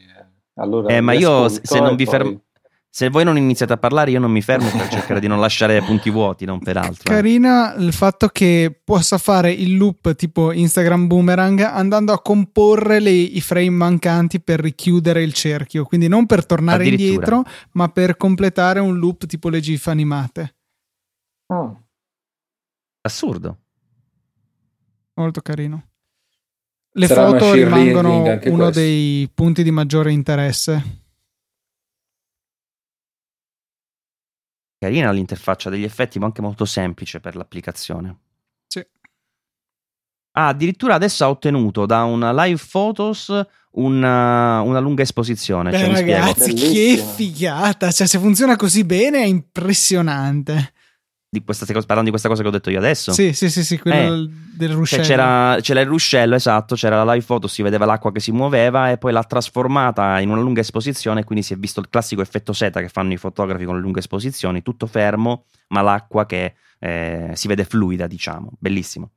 [0.56, 2.42] Allora, eh, ma io se non vi fermo...
[2.90, 5.82] Se voi non iniziate a parlare, io non mi fermo per cercare di non lasciare
[5.84, 7.12] punti vuoti, non per altro.
[7.12, 7.16] Eh.
[7.16, 13.12] Carina il fatto che possa fare il loop tipo Instagram Boomerang andando a comporre le,
[13.12, 15.86] i frame mancanti per richiudere il cerchio.
[15.86, 17.44] Quindi non per tornare indietro,
[17.74, 20.56] ma per completare un loop tipo le GIF animate.
[21.48, 21.78] Oh.
[23.02, 23.58] Assurdo
[25.22, 25.88] molto carino.
[26.94, 28.70] Le Sarà foto rimangono uno questo.
[28.72, 31.00] dei punti di maggiore interesse.
[34.78, 38.18] Carina l'interfaccia degli effetti, ma anche molto semplice per l'applicazione.
[38.68, 38.86] Sì.
[40.34, 43.32] Ah, addirittura adesso ha ottenuto da una live photos
[43.74, 45.70] una, una lunga esposizione.
[45.70, 47.92] Beh, cioè, ragazzi, che figata!
[47.92, 50.74] Cioè, se funziona così bene è impressionante
[51.34, 53.14] di questa, parlando di questa cosa che ho detto io adesso.
[53.14, 55.02] Sì, sì, sì, sì quello eh, del ruscello.
[55.02, 58.34] Cioè c'era, c'era, il ruscello, esatto, c'era la live photo, si vedeva l'acqua che si
[58.34, 62.22] muoveva e poi l'ha trasformata in una lunga esposizione, quindi si è visto il classico
[62.22, 66.56] effetto seta che fanno i fotografi con le lunghe esposizioni, tutto fermo, ma l'acqua che
[66.80, 68.52] eh, si vede fluida, diciamo.
[68.60, 69.12] Bellissimo.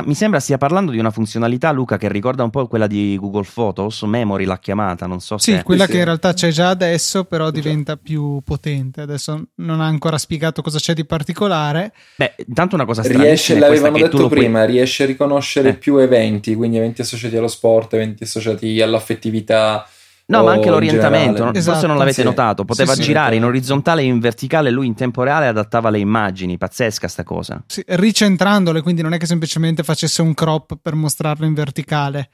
[0.00, 3.16] Ora mi sembra stia parlando di una funzionalità, Luca, che ricorda un po' quella di
[3.18, 5.58] Google Photos, Memory l'ha chiamata, non so sì, se...
[5.58, 9.02] Sì, quella che in realtà c'è già adesso, però diventa più potente.
[9.02, 11.92] Adesso non ha ancora spiegato cosa c'è di particolare.
[12.16, 13.24] Beh, intanto una cosa strana.
[13.24, 14.72] Riesce, l'avevamo detto prima, puoi...
[14.72, 15.74] riesce a riconoscere eh.
[15.74, 19.86] più eventi, quindi eventi associati allo sport, eventi associati all'affettività
[20.30, 21.52] No, ma anche l'orientamento, no?
[21.52, 22.22] esatto, forse non l'avete sì.
[22.22, 25.90] notato, poteva sì, girare sì, in orizzontale e in verticale, lui in tempo reale adattava
[25.90, 27.62] le immagini, pazzesca sta cosa.
[27.66, 32.30] Sì, ricentrandole, quindi non è che semplicemente facesse un crop per mostrarlo in verticale.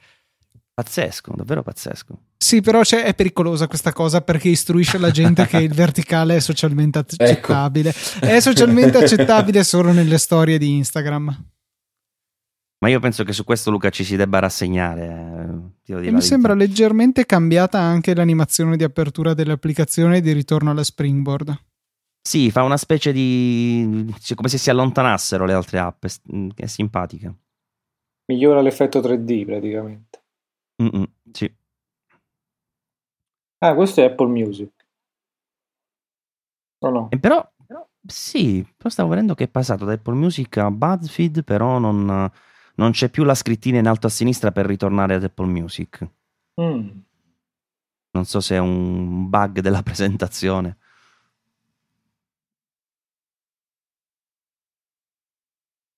[0.75, 2.13] Pazzesco, davvero pazzesco.
[2.37, 6.99] Sì, però è pericolosa questa cosa perché istruisce la gente che il verticale è socialmente
[7.17, 7.23] ecco.
[7.23, 7.89] accettabile.
[7.89, 8.25] Ecco.
[8.27, 11.35] È socialmente accettabile solo nelle storie di Instagram.
[12.79, 15.73] Ma io penso che su questo Luca ci si debba rassegnare.
[15.87, 21.59] Eh, mi sembra leggermente cambiata anche l'animazione di apertura dell'applicazione e di ritorno alla Springboard.
[22.21, 24.13] Sì, fa una specie di...
[24.35, 26.05] Come se si allontanassero le altre app,
[26.55, 27.33] è simpatica.
[28.25, 30.23] Migliora l'effetto 3D praticamente.
[30.83, 31.51] Mm-mm, sì.
[33.59, 34.71] Ah, questo è Apple Music.
[36.79, 37.07] O no?
[37.09, 41.43] E però, però, sì, però stavo vedendo che è passato da Apple Music a BuzzFeed,
[41.43, 42.29] però non
[42.77, 46.07] non c'è più la scrittina in alto a sinistra per ritornare ad Apple Music.
[46.61, 46.89] Mm.
[48.11, 50.77] Non so se è un bug della presentazione.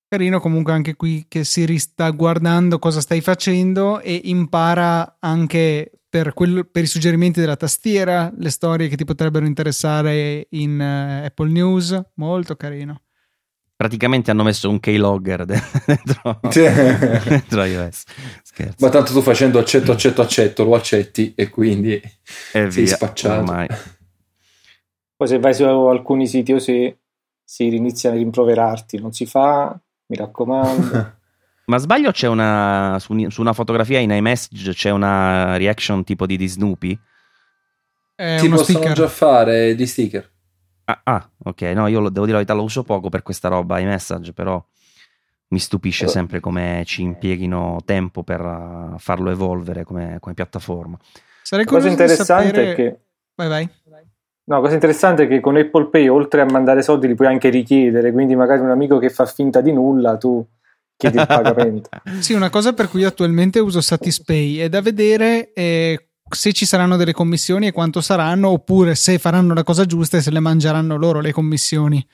[0.07, 6.34] Carino comunque anche qui che si sta guardando cosa stai facendo e impara anche per,
[6.34, 11.49] quello, per, i suggerimenti della tastiera, le storie che ti potrebbero interessare in uh, Apple
[11.51, 12.01] News.
[12.15, 13.01] Molto carino
[13.80, 16.41] praticamente hanno messo un keylogger dentro,
[17.23, 18.03] dentro iOS.
[18.43, 18.76] Scherzo.
[18.80, 22.01] Ma tanto tu facendo accetto, accetto, accetto, lo accetti e quindi e
[22.51, 23.39] sei via, spacciato.
[23.39, 23.68] Ormai.
[25.15, 26.97] Poi se vai su alcuni siti o se
[27.41, 31.14] si iniziano a rimproverarti, non si fa, mi raccomando.
[31.68, 36.35] Ma sbaglio c'è una su, su, una fotografia in iMessage c'è una reaction tipo di,
[36.35, 36.99] di Snoopy?
[38.14, 38.91] È si possono sticker.
[38.91, 40.30] già fare di sticker.
[40.90, 43.48] Ah, ah, ok, no, io lo, devo dire la verità, lo uso poco per questa
[43.48, 44.64] roba, i message, però
[45.49, 46.20] mi stupisce allora.
[46.20, 50.98] sempre come ci impieghino tempo per uh, farlo evolvere come, come piattaforma.
[51.44, 52.72] Sarei cosa interessante sapere...
[52.72, 52.99] è che...
[53.36, 53.70] Vai, vai.
[54.45, 57.49] No, cosa interessante è che con Apple Pay, oltre a mandare soldi, li puoi anche
[57.49, 60.44] richiedere, quindi magari un amico che fa finta di nulla, tu
[60.98, 61.90] chiedi il pagamento.
[62.18, 66.95] sì, una cosa per cui attualmente uso Satispay è da vedere eh, se ci saranno
[66.97, 70.95] delle commissioni e quanto saranno, oppure se faranno la cosa giusta e se le mangeranno
[70.97, 72.06] loro le commissioni.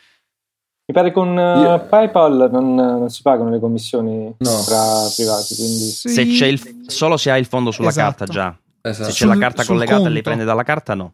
[0.87, 4.63] Mi pare con uh, PayPal non, non, si pagano le commissioni no.
[4.65, 5.55] tra privati.
[5.55, 5.85] Quindi...
[5.85, 6.09] Sì.
[6.09, 8.25] Se c'è il, solo se hai il fondo sulla esatto.
[8.25, 8.59] carta già.
[8.81, 9.09] Esatto.
[9.09, 10.11] Se c'è sul, la carta collegata conto.
[10.11, 11.13] e le prende dalla carta, no.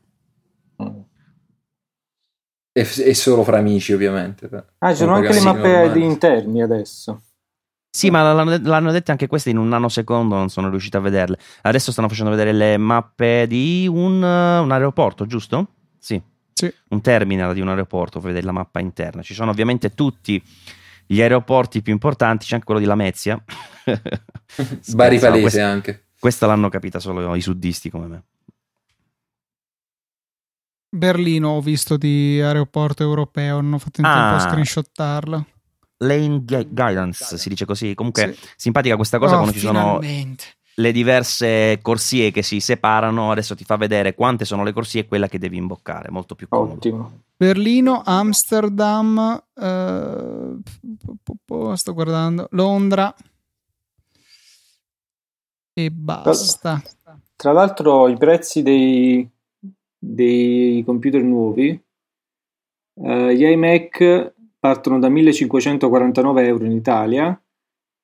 [0.84, 1.00] Mm.
[2.74, 4.50] E, e, solo fra amici, ovviamente.
[4.80, 7.22] Ah, ci sono anche le mappe di interni adesso.
[7.94, 11.38] Sì, ma l'hanno, l'hanno dette anche queste in un nanosecondo, non sono riuscito a vederle.
[11.64, 15.68] Adesso stanno facendo vedere le mappe di un, un aeroporto, giusto?
[16.00, 16.20] Sì.
[16.54, 16.74] Sì.
[16.90, 19.22] Un terminal di un aeroporto, per vedere la mappa interna.
[19.22, 20.42] Ci sono ovviamente tutti
[21.06, 23.42] gli aeroporti più importanti, c'è anche quello di Lamezia.
[24.94, 26.06] Bari Palese questa, anche.
[26.18, 28.24] questa l'hanno capita solo i suddisti come me.
[30.94, 34.40] Berlino ho visto di aeroporto europeo, non ho fatto in tempo a Ah.
[34.40, 35.46] screenshottarla.
[36.02, 37.94] Lane gui- guidance si dice così.
[37.96, 38.48] Comunque, Sì.
[38.56, 40.44] simpatica questa cosa Oh, quando ci sono finalmente.
[40.76, 43.32] le diverse corsie che si separano.
[43.32, 46.10] Adesso ti fa vedere quante sono le corsie e quella che devi imboccare.
[46.10, 46.74] Molto più comodo.
[46.74, 47.22] Ottimo.
[47.38, 50.56] Berlino, Amsterdam, eh,
[51.76, 53.14] sto guardando, Londra
[55.74, 56.82] e basta.
[57.36, 59.28] Tra l'altro i prezzi dei,
[59.98, 61.70] dei computer nuovi,
[63.04, 67.42] eh, gli iMac partono da 1549 euro in Italia,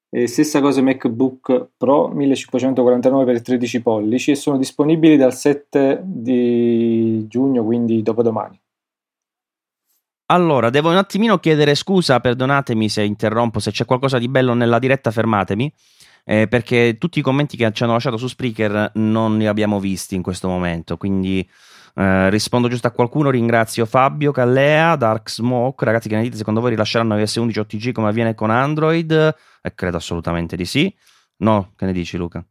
[0.09, 7.27] e stessa cosa MacBook Pro 1549 per 13 pollici e sono disponibili dal 7 di
[7.27, 8.59] giugno, quindi dopodomani.
[10.29, 14.79] Allora, devo un attimino chiedere scusa, perdonatemi se interrompo, se c'è qualcosa di bello nella
[14.79, 15.71] diretta fermatemi,
[16.25, 20.15] eh, perché tutti i commenti che ci hanno lasciato su Spreaker non li abbiamo visti
[20.15, 21.47] in questo momento, quindi
[21.97, 26.61] eh, rispondo giusto a qualcuno, ringrazio Fabio, Callea, Dark Smoke, ragazzi che ne dite secondo
[26.61, 29.11] voi rilasceranno iOS 11 OTG come avviene con Android?
[29.61, 30.95] Eh, credo assolutamente di sì.
[31.37, 32.45] No, che ne dici Luca?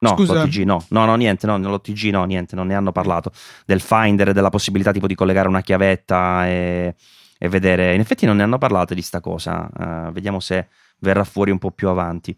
[0.00, 0.34] No, Scusa.
[0.34, 3.30] l'OTG no, no, no, niente, no, l'OTG no, niente, non ne hanno parlato
[3.64, 6.96] del Finder, della possibilità tipo di collegare una chiavetta e,
[7.38, 7.94] e vedere.
[7.94, 9.68] In effetti non ne hanno parlato di sta cosa.
[9.78, 10.68] eh, vediamo se
[10.98, 12.36] verrà fuori un po' più avanti.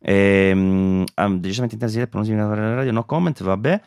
[0.00, 3.80] Ehm, um, decisamente intensi per non significare la radio, no comment, vabbè.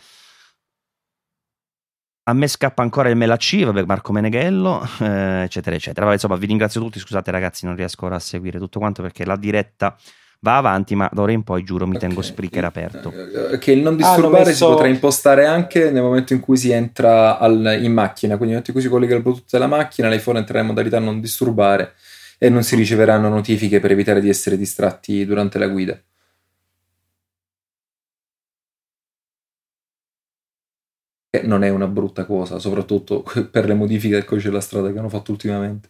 [2.28, 6.02] A me scappa ancora il Melac, vabbè, Marco Meneghello, eh, eccetera, eccetera.
[6.06, 6.98] Vabbè, insomma, vi ringrazio tutti.
[6.98, 9.96] Scusate, ragazzi, non riesco ora a seguire tutto quanto perché la diretta
[10.40, 12.26] va avanti, ma d'ora in poi giuro mi tengo Ok.
[12.26, 13.14] Spreaker aperto.
[13.52, 16.58] Eh, Che il non disturbare hanno messo- si potrà impostare anche nel momento in cui
[16.58, 19.68] si entra al- in macchina, quindi nel momento in cui si collega il Bluetooth della
[19.68, 21.94] macchina, l'iPhone entrerà in modalità non disturbare
[22.40, 25.96] e non si riceveranno notifiche per evitare di essere distratti durante la guida.
[31.44, 35.10] Non è una brutta cosa, soprattutto per le modifiche del codice della strada che hanno
[35.10, 35.90] fatto ultimamente.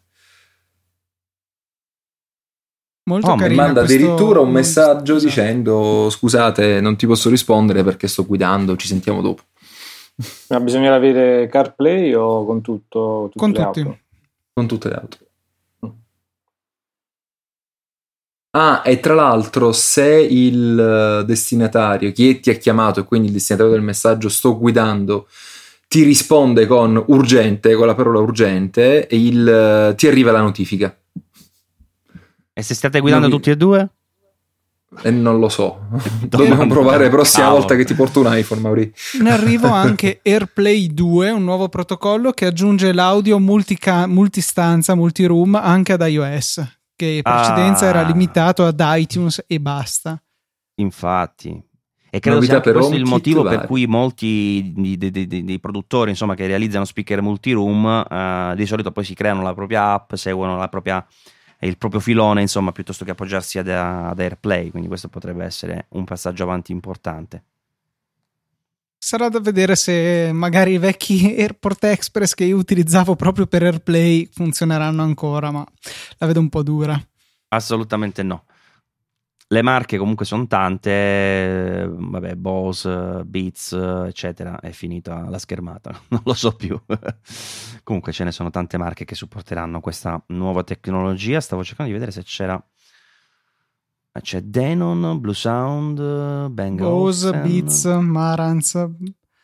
[3.07, 5.25] Molto Oh, mi manda questo- addirittura un messaggio Esatto.
[5.25, 9.43] dicendo scusate non ti posso rispondere perché sto guidando, ci sentiamo dopo.
[10.49, 13.29] Ma bisognerà avere CarPlay o con tutto?
[13.35, 13.81] Con tutti.
[13.81, 13.99] auto?
[14.53, 15.17] Con tutte le auto.
[18.57, 23.33] Ah, e tra l'altro, se il eh, destinatario, chi ti ha chiamato e quindi il
[23.33, 25.27] destinatario del messaggio sto guidando,
[25.89, 30.97] ti risponde con urgente, con la parola urgente, e il, eh, ti arriva la notifica.
[32.53, 33.89] E se state guidando Non tutti e due?
[35.01, 35.87] E non lo so.
[36.25, 37.59] Dobbiamo provare la prossima Cavolo.
[37.59, 38.93] volta che ti porto un iPhone, Mauri.
[39.19, 45.91] In arrivo anche AirPlay 2, un nuovo protocollo che aggiunge l'audio multica- multistanza, multiroom anche
[45.91, 46.63] ad iOS,
[46.95, 47.89] che in precedenza Ah.
[47.89, 50.21] era limitato ad iTunes e basta.
[50.75, 51.63] Infatti.
[52.09, 53.67] E credo Novità sia anche questo il motivo per vari.
[53.67, 58.65] cui molti di- di- di- di- dei produttori insomma, che realizzano speaker multiroom eh, di
[58.65, 61.05] solito poi si creano la propria app, seguono la propria,
[61.59, 64.69] il proprio filone insomma, piuttosto che appoggiarsi ad, ad AirPlay.
[64.69, 67.43] Quindi questo potrebbe essere un passaggio avanti importante.
[69.05, 74.27] Sarà da vedere se magari i vecchi Airport Express che io utilizzavo proprio per AirPlay
[74.31, 75.63] funzioneranno ancora, ma
[76.17, 76.99] la vedo un po' dura.
[77.49, 78.45] Assolutamente no.
[79.47, 83.73] Le marche comunque sono tante, eh, vabbè, Bose, Beats,
[84.07, 86.75] eccetera, è finita la schermata, non lo so più.
[87.83, 91.39] comunque ce ne sono tante marche che supporteranno questa nuova tecnologia.
[91.41, 92.59] Stavo cercando di vedere se c'era
[94.21, 98.89] c'è Denon, Blue Sound, Bang Bose, Beats, Marantz.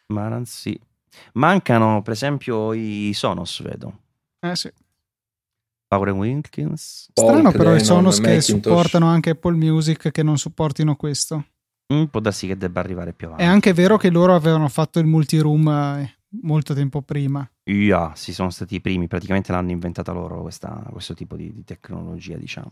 [0.07, 0.79] Marantz, sì.
[1.33, 3.99] Mancano per esempio i Sonos, vedo.
[4.39, 4.71] Eh sì.
[5.87, 7.09] Power Wilkins.
[7.13, 8.71] Strano Polk, però i Sonos che Macintosh.
[8.71, 11.45] supportano anche Apple Music che non supportino questo.
[11.93, 13.43] Mm, può darsi che debba arrivare più avanti.
[13.43, 17.45] È anche vero che loro avevano fatto il multiroom eh, molto tempo prima.
[17.63, 21.65] Yeah, sì, sono stati i primi, praticamente l'hanno inventata loro questa- questo tipo di, di
[21.65, 22.71] tecnologia, diciamo.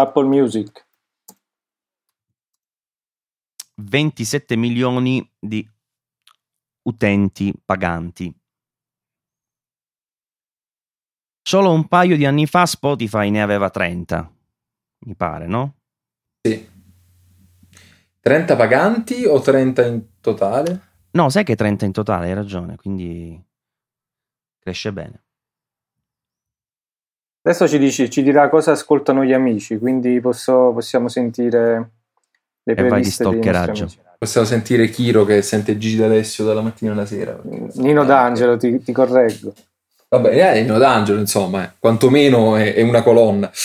[0.00, 0.86] Apple Music.
[3.74, 5.68] 27 milioni di
[6.82, 8.34] utenti paganti.
[11.42, 14.30] Solo un paio di anni fa Spotify ne aveva 30,
[15.06, 15.76] mi pare, no?
[16.42, 16.68] Sì.
[18.20, 20.82] 30 paganti o 30 in totale?
[21.12, 23.42] No, sai che 30 in totale, hai ragione, quindi
[24.58, 25.27] cresce bene.
[27.48, 31.92] Adesso ci, dici, ci dirà cosa ascoltano gli amici, quindi posso, possiamo sentire
[32.62, 33.98] le playlist dei nostri amici.
[34.18, 37.40] Possiamo sentire Kiro che sente Gigi D'Alessio dalla mattina alla sera.
[37.76, 39.54] Nino D'Angelo, ti, ti correggo.
[40.10, 41.70] Vabbè, eh, Nino D'Angelo, insomma, eh.
[41.78, 43.50] quantomeno è, è una colonna.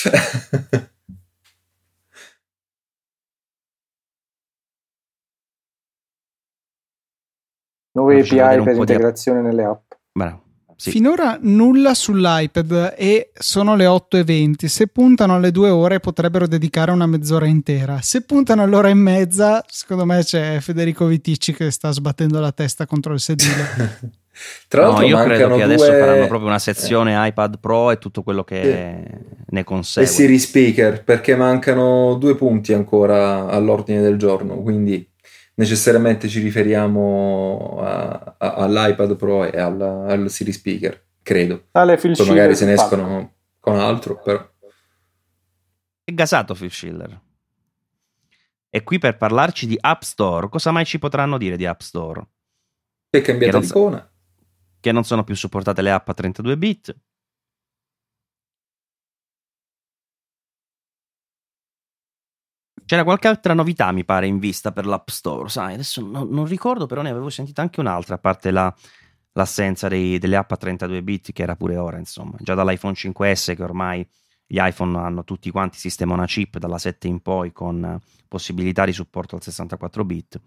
[7.91, 9.47] Nuove API per integrazione di...
[9.47, 9.91] nelle app.
[10.13, 10.42] Bravo.
[10.75, 10.91] Sì.
[10.91, 14.65] Finora nulla sull'iPad e sono le 8.20.
[14.65, 17.99] Se puntano alle due ore potrebbero dedicare una mezz'ora intera.
[18.01, 22.85] Se puntano all'ora e mezza, secondo me c'è Federico Viticci che sta sbattendo la testa
[22.85, 24.11] contro il sedile.
[24.67, 25.63] Tra l'altro, no, io credo che due...
[25.63, 27.27] adesso faranno proprio una sezione eh.
[27.27, 29.03] iPad Pro e tutto quello che eh.
[29.45, 30.09] ne consegue.
[30.09, 35.07] E Siri Speaker, perché mancano due punti ancora all'ordine del giorno, quindi
[35.55, 41.67] necessariamente ci riferiamo a, a, all'iPad Pro e al, al Siri Speaker, credo.
[41.71, 44.51] Ale, Phil Poi magari se ne escono con altro, però.
[46.03, 47.21] È gasato Phil Schiller.
[48.69, 50.49] È qui per parlarci di App Store.
[50.49, 52.25] Cosa mai ci potranno dire di App Store?
[53.09, 54.11] È cambiata l'icona.
[54.79, 56.95] Che non sono più supportate le app a 32 bit
[62.93, 65.73] C'era qualche altra novità, mi pare, in vista per l'App Store, sai?
[65.73, 68.71] Adesso no, non ricordo, però ne avevo sentita anche un'altra, a parte la,
[69.31, 72.37] l'assenza dei, delle app a 32 bit, che era pure ora, insomma.
[72.39, 74.07] Già dall'iPhone 5S, che ormai
[74.45, 78.93] gli iPhone hanno tutti quanti sistema una chip dalla 7 in poi, con possibilità di
[78.93, 80.41] supporto al 64 bit.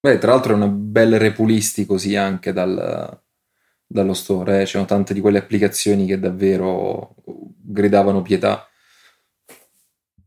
[0.00, 3.20] Beh, tra l'altro è una bella repulisti così anche dal,
[3.84, 4.64] dallo store, eh?
[4.64, 7.16] c'erano tante di quelle applicazioni che davvero
[7.60, 8.66] gridavano pietà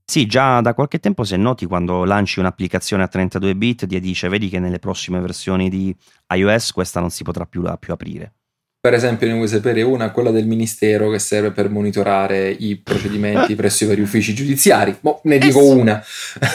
[0.10, 4.30] sì, già da qualche tempo se noti quando lanci un'applicazione a 32 bit ti dice
[4.30, 5.94] vedi che nelle prossime versioni di
[6.34, 8.32] iOS questa non si potrà più, più aprire.
[8.80, 13.54] Per esempio ne vuoi sapere una, quella del Ministero che serve per monitorare i procedimenti
[13.58, 14.96] presso i vari uffici giudiziari.
[15.02, 16.02] Mo, ne dico eh una.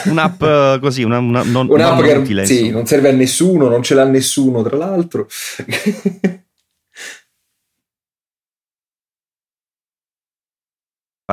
[0.05, 3.67] Un'app eh, così, una, una, non, un'app non che utile, sì, non serve a nessuno,
[3.67, 5.27] non ce l'ha nessuno tra l'altro.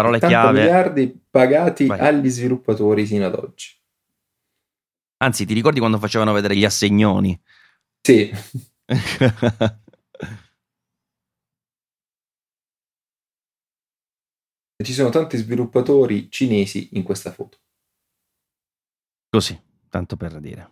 [0.02, 0.60] Parole chiave.
[0.60, 1.98] miliardi pagati Vai.
[2.01, 3.78] agli sviluppatori sino ad oggi.
[5.22, 7.39] Anzi, ti ricordi quando facevano vedere gli assegnoni?
[8.01, 8.31] Sì.
[14.82, 17.59] Ci sono tanti sviluppatori cinesi in questa foto.
[19.28, 19.60] Così,
[19.90, 20.70] tanto per dire.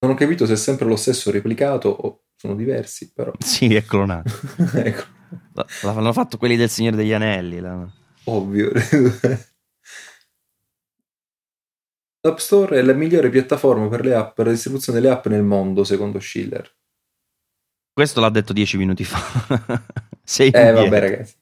[0.00, 3.32] Non ho capito se è sempre lo stesso replicato o sono diversi, però.
[3.44, 4.30] Sì, è clonato.
[4.74, 5.14] ecco.
[5.82, 7.60] L'hanno fatto quelli del Signore degli Anelli.
[7.60, 7.88] La...
[8.24, 8.70] Ovvio.
[12.20, 15.44] L'App Store è la migliore piattaforma per le app, per la distribuzione delle app nel
[15.44, 16.74] mondo, secondo Schiller.
[17.92, 19.20] Questo l'ha detto dieci minuti fa.
[20.24, 21.34] Sei eh, vabbè, ragazzi.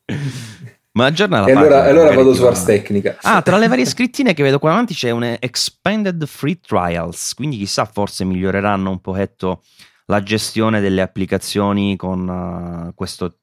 [0.92, 3.16] Ma aggiorna la E allora, allora vado su Ars Technica.
[3.22, 7.56] Ah, tra le varie scrittine che vedo qua avanti c'è un Expanded Free Trials, quindi
[7.56, 9.62] chissà, forse miglioreranno un pochetto
[10.06, 13.38] la gestione delle applicazioni con uh, questo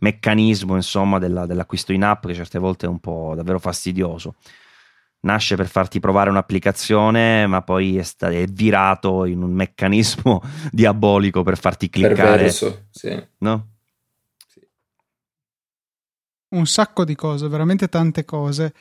[0.00, 4.34] meccanismo insomma della, dell'acquisto in app che certe volte è un po' davvero fastidioso
[5.20, 10.42] nasce per farti provare un'applicazione ma poi è, sta- è virato in un meccanismo
[10.72, 13.26] diabolico per farti cliccare Perverso, sì.
[13.38, 13.68] no?
[14.46, 14.66] Sì.
[16.54, 18.74] un sacco di cose veramente tante cose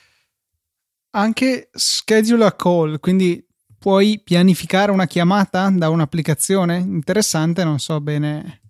[1.11, 3.45] anche schedule a call quindi
[3.79, 8.61] puoi pianificare una chiamata da un'applicazione interessante non so bene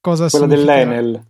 [0.00, 0.74] cosa quella significa.
[0.74, 1.28] dell'Enel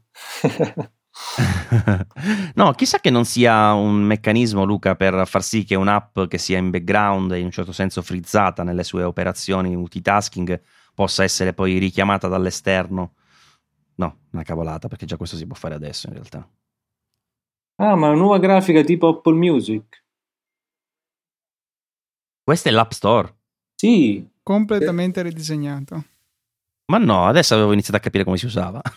[2.54, 6.58] no, chissà che non sia un meccanismo, Luca, per far sì che un'app che sia
[6.58, 10.60] in background e in un certo senso frizzata nelle sue operazioni multitasking
[10.94, 13.14] possa essere poi richiamata dall'esterno.
[13.96, 16.48] No, una cavolata, perché già questo si può fare adesso in realtà.
[17.76, 19.99] Ah, ma una nuova grafica tipo Apple Music.
[22.42, 23.34] Questo è l'App Store.
[23.74, 24.28] Sì.
[24.42, 26.04] Completamente ridisegnato.
[26.90, 28.82] Ma no, adesso avevo iniziato a capire come si usava.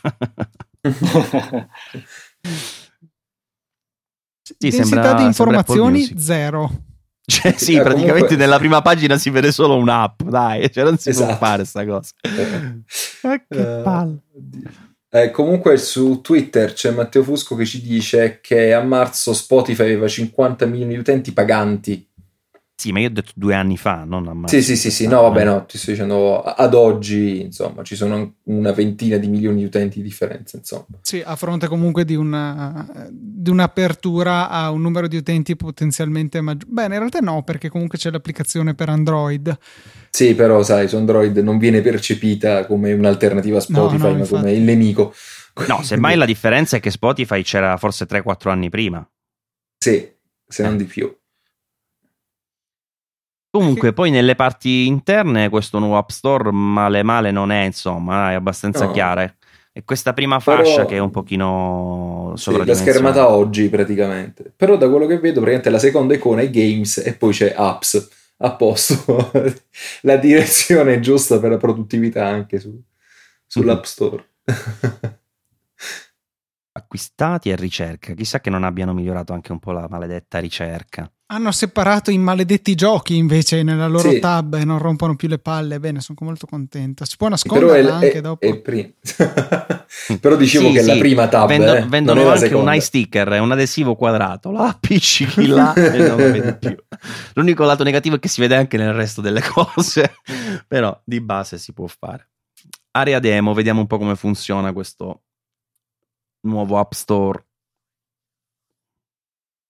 [4.41, 6.71] sì, Densità sembra, di informazioni zero.
[7.25, 8.35] Cioè, sì, eh, praticamente comunque...
[8.35, 11.27] nella prima pagina si vede solo un'app, dai, cioè non si esatto.
[11.27, 12.11] può fare sta cosa.
[12.23, 14.19] eh, che uh, palle.
[15.09, 20.07] Eh, comunque su Twitter c'è Matteo Fusco che ci dice che a marzo Spotify aveva
[20.07, 22.09] 50 milioni di utenti paganti
[22.83, 24.53] sì, ma io ho detto due anni fa, non a marzo.
[24.57, 28.33] Sì, sì, sì, sì, no, vabbè, no, ti sto dicendo ad oggi, insomma, ci sono
[28.43, 30.83] una ventina di milioni di utenti di differenza, insomma.
[31.01, 36.73] Sì, a fronte comunque di, una, di un'apertura a un numero di utenti potenzialmente maggiore.
[36.73, 39.57] Bene, in realtà no, perché comunque c'è l'applicazione per Android.
[40.09, 44.27] Sì, però sai, su Android non viene percepita come un'alternativa a Spotify, no, no, ma
[44.27, 45.13] come il nemico.
[45.69, 49.09] No, semmai la differenza è che Spotify c'era forse 3-4 anni prima.
[49.77, 50.05] Sì,
[50.45, 50.77] se non Eh.
[50.77, 51.15] di più.
[53.55, 58.33] Comunque, poi nelle parti interne questo nuovo App Store male male non è, insomma, è
[58.33, 58.91] abbastanza No.
[58.91, 59.31] chiara.
[59.71, 64.51] E questa prima Però- fascia che è un pochino Sì, la schermata oggi praticamente.
[64.55, 68.09] Però da quello che vedo, praticamente la seconda icona è Games e poi c'è Apps.
[68.37, 69.31] A posto.
[70.01, 72.75] la direzione giusta per la produttività anche su,
[73.45, 74.25] sull'App Store.
[76.71, 78.13] Acquistati e ricerca.
[78.13, 81.09] Chissà che non abbiano migliorato anche un po' la maledetta ricerca.
[81.33, 84.19] Hanno separato i maledetti giochi invece nella loro Sì.
[84.19, 85.79] tab e non rompono più le palle.
[85.79, 87.05] Bene, sono molto contento.
[87.05, 88.45] Si può Però nasconderla è, anche è- dopo.
[88.45, 88.89] è prima.
[90.21, 91.47] Però dicevo Sì, che è la sì, prima tab.
[91.47, 94.51] Vendo- eh, vendono non è la anche un eye sticker, è un adesivo quadrato.
[94.51, 96.75] Lo appiccichi là e non lo vedi più.
[97.33, 100.17] L'unico lato negativo è che si vede anche nel resto delle cose,
[100.67, 102.29] però di base si può fare.
[102.91, 105.23] Area demo, vediamo un po' come funziona questo
[106.41, 107.43] nuovo App Store.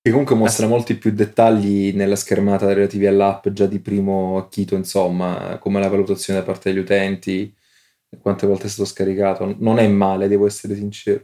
[0.05, 5.57] Che comunque mostra molti più dettagli nella schermata relativi all'app già di primo acchito, insomma,
[5.61, 7.55] come la valutazione da parte degli utenti,
[8.19, 9.55] quante volte è stato scaricato.
[9.59, 11.23] Non è male, devo essere sincero.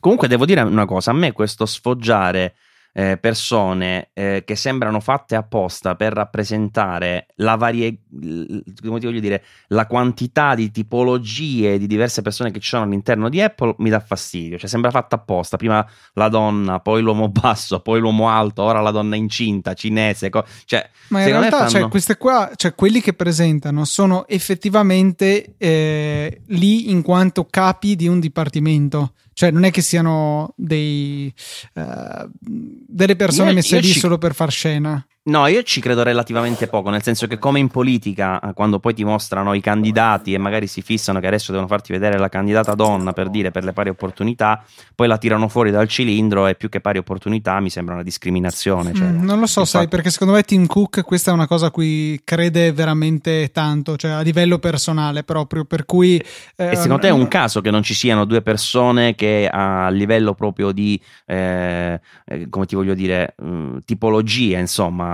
[0.00, 2.54] Comunque devo dire una cosa, a me questo sfoggiare
[2.92, 9.44] eh, persone eh, che sembrano fatte apposta per rappresentare la varie, come ti voglio dire,
[9.68, 14.00] la quantità di tipologie di diverse persone che ci sono all'interno di Apple mi dà
[14.00, 18.80] fastidio, cioè sembra fatta apposta, prima la donna, poi l'uomo basso, poi l'uomo alto, ora
[18.80, 23.00] la donna incinta, cinese, co- cioè Ma in realtà, cioè, fanno- queste qua, cioè, quelli
[23.00, 29.12] che presentano sono effettivamente eh, lì in quanto capi di un dipartimento.
[29.38, 31.32] Cioè, non è che siano dei,
[31.74, 35.06] eh, delle persone Io- messe io lì ci- solo per far scena.
[35.28, 38.94] No, io ci credo relativamente poco, nel senso che come in politica, eh, quando poi
[38.94, 42.74] ti mostrano i candidati e magari si fissano che adesso devono farti vedere la candidata
[42.74, 44.64] donna per dire per le pari opportunità,
[44.94, 48.94] poi la tirano fuori dal cilindro e più che pari opportunità mi sembra una discriminazione.
[48.94, 51.46] Cioè, Mm, non lo so, infatti- sai, perché secondo me Tim Cook questa è una
[51.46, 56.16] cosa a cui crede veramente tanto, cioè a livello personale proprio, per cui...
[56.56, 59.90] eh, E secondo te è un caso che non ci siano due persone che a
[59.90, 64.58] livello proprio di, eh, eh, come ti voglio dire, mh, tipologia,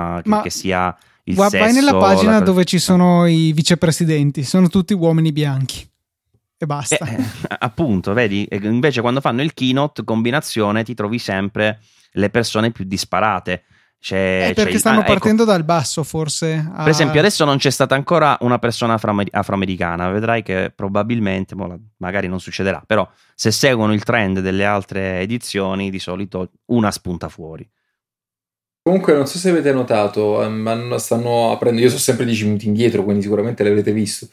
[0.04, 1.64] insomma, che, Ma che sia il Gua- sesso...
[1.64, 5.86] vai nella pagina la- dove ci sono i vicepresidenti, sono tutti uomini bianchi.
[6.56, 6.96] E basta.
[7.04, 7.24] Eh, eh,
[7.58, 8.48] appunto, vedi?
[8.62, 11.80] Invece quando fanno il keynote combinazione ti trovi sempre
[12.12, 13.64] le persone più disparate.
[14.04, 16.70] C'è, c'è perché il- stanno ah, ecco, partendo dal basso, forse.
[16.72, 20.10] a- Per esempio, adesso non c'è stata ancora una persona afroamer- afroamericana.
[20.10, 21.54] Vedrai che probabilmente,
[21.96, 27.28] magari non succederà, però se seguono il trend delle altre edizioni, di solito una spunta
[27.30, 27.66] fuori.
[28.86, 31.80] Comunque, non so se avete notato, ehm, hanno- stanno aprendo.
[31.80, 34.28] Io sono sempre 10 minuti indietro, quindi sicuramente l'avrete visto.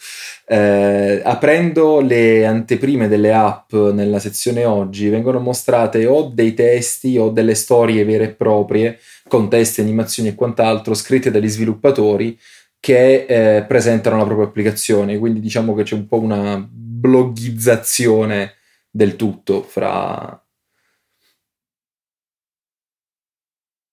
[0.46, 7.30] Eh, aprendo le anteprime delle app nella sezione oggi, vengono mostrate o dei testi o
[7.30, 9.00] delle storie vere e proprie,
[9.30, 12.38] con testi, animazioni e quant'altro, scritte dagli sviluppatori
[12.78, 15.18] che eh, presentano la propria applicazione.
[15.18, 18.56] Quindi diciamo che c'è un po' una bloggizzazione
[18.90, 20.41] del tutto fra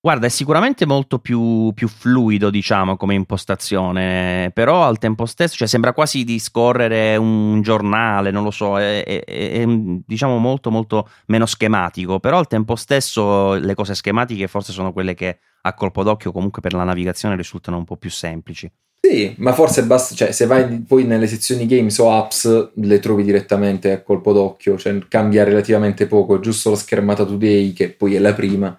[0.09, 5.69] Guarda, è sicuramente molto più, più fluido, diciamo, come impostazione, però al tempo stesso, cioè,
[5.69, 11.11] sembra quasi di scorrere un giornale, non lo so, è, è- è- diciamo molto molto
[11.27, 16.03] meno schematico, però al tempo stesso le cose schematiche forse sono quelle che a colpo
[16.03, 18.73] d'occhio comunque per la navigazione risultano un po' più semplici.
[19.03, 23.25] Sì, ma forse basta, cioè se vai poi nelle sezioni games o apps le trovi
[23.25, 28.15] direttamente a colpo d'occhio, cioè cambia relativamente poco, è giusto la schermata today che poi
[28.15, 28.75] è la prima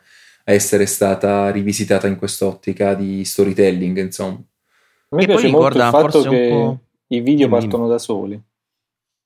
[0.49, 4.37] a essere stata rivisitata in quest'ottica di storytelling, insomma.
[5.11, 6.77] A me E poi piace molto il fatto che
[7.07, 8.41] i video Dimmi, partono da soli,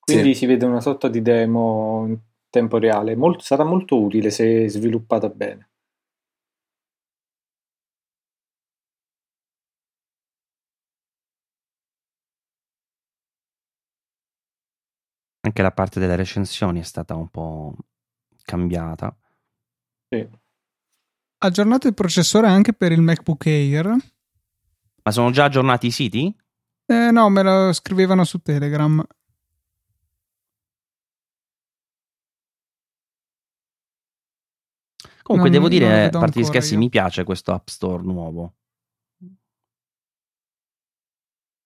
[0.00, 0.40] quindi Sì.
[0.40, 2.18] si vede una sorta di demo in
[2.50, 3.16] tempo reale.
[3.16, 5.70] Molto- sarà molto utile se sviluppata bene.
[15.40, 17.74] Anche la parte delle recensioni è stata un po'
[18.44, 19.14] cambiata.
[20.10, 20.42] Sì.
[21.44, 23.86] Aggiornato il processore anche per il MacBook Air.
[25.02, 26.34] Ma sono già aggiornati i siti?
[26.86, 29.04] Eh, no, me lo scrivevano su Telegram.
[35.22, 36.78] Comunque Non- devo dire, a parte gli scherzi, io.
[36.78, 38.54] mi piace questo App Store nuovo.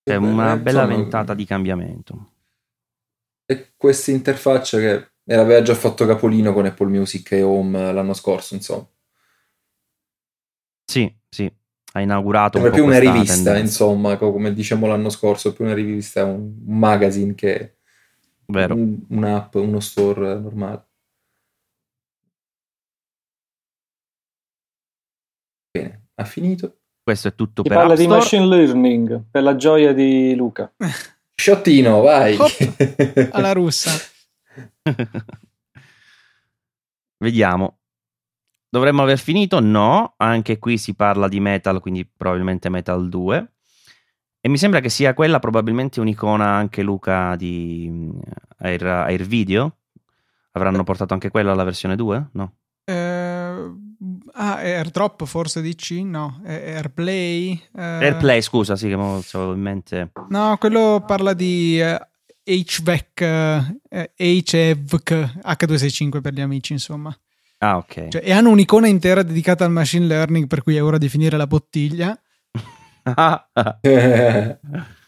[0.03, 2.33] È Eh, una eh, bella insomma, ventata di cambiamento.
[3.45, 8.55] E questa interfaccia che aveva già fatto capolino con Apple Music e Home l'anno scorso,
[8.55, 8.89] insomma.
[10.91, 11.53] Sì, sì,
[11.93, 13.59] ha inaugurato po' più una rivista, tendenza.
[13.59, 17.75] insomma, co- come diciamo l'anno scorso, più una rivista, un un magazine che
[18.51, 18.75] Vero.
[18.75, 20.87] Un, un'app, uno store normale.
[25.71, 26.79] Bene, ha finito.
[27.03, 28.19] Questo è tutto Si per parla App di Store.
[28.21, 30.73] machine learning per la gioia di Luca.
[31.37, 32.37] Sciottino, vai.
[32.39, 33.91] Hop, alla russa.
[37.19, 37.78] Vediamo.
[38.71, 39.61] Dovremmo aver finito?
[39.61, 43.53] No, anche qui si parla di Metal, quindi probabilmente Metal 2.
[44.41, 48.19] E mi sembra che sia quella probabilmente un'icona anche Luca di mm,
[48.59, 49.77] Air, Air Video.
[50.53, 52.29] Avranno portato anche quella alla versione 2?
[52.33, 52.53] No.
[52.85, 52.95] Eh,
[54.33, 56.05] ah, AirDrop forse dici?
[56.05, 57.53] No, eh, AirPlay.
[57.75, 60.13] eh, AirPlay, scusa, sì, che mo avevo in mente.
[60.29, 61.99] No, quello parla di eh,
[62.45, 67.15] HVAC, eh, HEVC, H265 per gli amici, insomma.
[67.59, 68.09] Ah, ok.
[68.09, 71.37] Cioè, e hanno un'icona intera dedicata al machine learning, per cui è ora di finire
[71.37, 72.17] la bottiglia.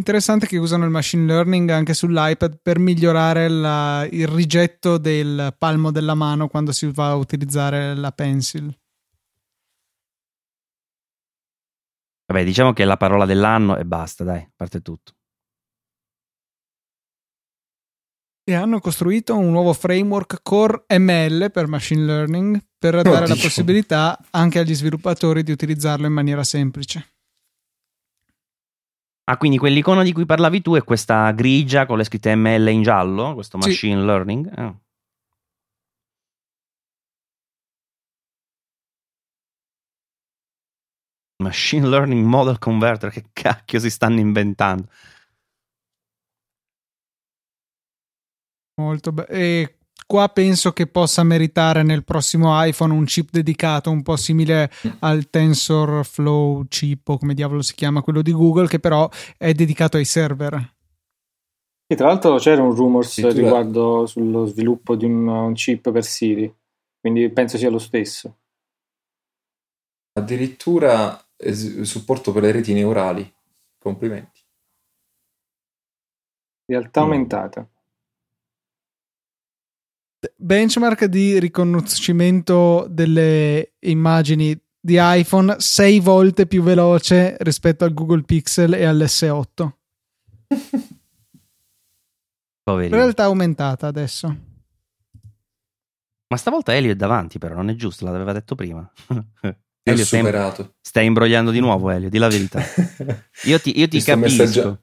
[0.00, 5.90] Interessante che usano il machine learning anche sull'iPad per migliorare la- il rigetto del palmo
[5.90, 8.74] della mano quando si va a utilizzare la pencil.
[12.26, 15.16] Vabbè, diciamo che è la parola dell'anno e basta, dai, parte tutto.
[18.44, 23.42] E hanno costruito un nuovo framework Core ML per machine learning per dare la Oddio.
[23.42, 27.14] possibilità anche agli sviluppatori di utilizzarlo in maniera semplice.
[29.24, 32.82] Ah, quindi quell'icona di cui parlavi tu è questa grigia con le scritte ML in
[32.82, 33.68] giallo, questo Sì.
[33.68, 34.50] machine learning?
[34.58, 34.74] Ah.
[41.42, 44.88] Machine Learning Model Converter, che cacchio si stanno inventando?
[48.80, 49.74] Molto be- E
[50.06, 54.70] qua penso che possa meritare nel prossimo iPhone un chip dedicato, un po' simile
[55.00, 59.98] al TensorFlow chip o come diavolo si chiama, quello di Google, che però è dedicato
[59.98, 60.74] ai server.
[61.86, 66.04] E tra l'altro c'era un rumors Sì, riguardo sullo sviluppo di un, un chip per
[66.04, 66.52] Siri,
[67.00, 68.36] quindi penso sia lo stesso.
[70.12, 73.32] Addirittura es- supporto per le reti neurali.
[73.78, 74.40] Complimenti.
[76.66, 77.04] Realtà Mm.
[77.04, 77.68] aumentata.
[80.36, 88.74] Benchmark di riconoscimento delle immagini di iPhone 6 volte più veloce rispetto al Google Pixel
[88.74, 89.68] e all'S8.
[92.62, 92.96] Poverino.
[92.96, 94.36] Realtà aumentata adesso.
[96.28, 98.88] Ma stavolta Elio è davanti, però non è giusto, l'aveva detto prima.
[99.82, 100.74] Elio, stai, superato.
[100.80, 102.62] stai imbrogliando di nuovo, Elio, di la verità.
[103.44, 104.42] Io ti, io ti Mi sto capisco.
[104.42, 104.80] messaggia-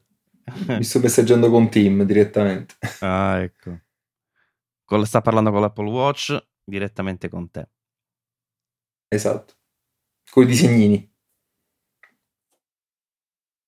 [0.78, 2.76] Mi sto messaggiando con Tim direttamente.
[3.02, 3.80] Ah, ecco.
[4.88, 7.70] Col- sta parlando con l'Apple Watch direttamente con te.
[9.10, 9.56] Esatto.
[10.32, 11.14] Con i disegnini.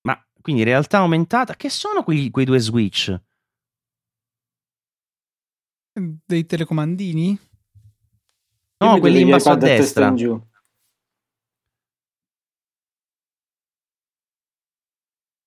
[0.03, 3.21] Ma quindi realtà aumentata, che sono quei, quei due switch?
[5.91, 7.37] Dei telecomandini?
[8.77, 10.07] No, quelli in basso a destra.
[10.07, 10.48] in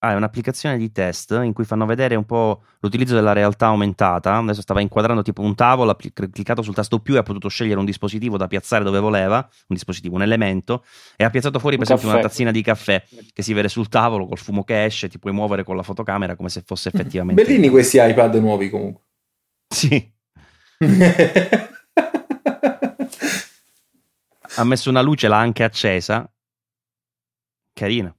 [0.05, 4.37] Ah, è un'applicazione di test in cui fanno vedere un po' l'utilizzo della realtà aumentata.
[4.37, 7.79] Adesso stava inquadrando tipo un tavolo, ha cliccato sul tasto più e ha potuto scegliere
[7.79, 10.85] un dispositivo da piazzare dove voleva, un dispositivo, un elemento,
[11.15, 13.01] e ha piazzato fuori per Un esempio una tazzina di caffè
[13.33, 16.35] che si vede sul tavolo col fumo che esce, ti puoi muovere con la fotocamera
[16.35, 17.41] come se fosse effettivamente...
[17.41, 19.05] Bellini questi iPad nuovi comunque.
[19.69, 20.13] Sì,
[24.57, 26.29] ha messo una luce, l'ha anche accesa.
[27.73, 28.13] Carina.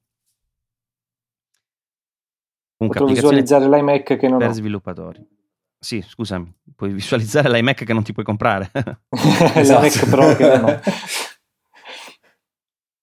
[2.88, 4.54] Comunque, Potrò visualizzare l'iMac che non per ho.
[4.54, 5.26] sviluppatori.
[5.80, 8.72] Sì, scusami, puoi visualizzare l'iMac che non ti puoi comprare.
[9.10, 10.80] l'iMac Pro che non ho.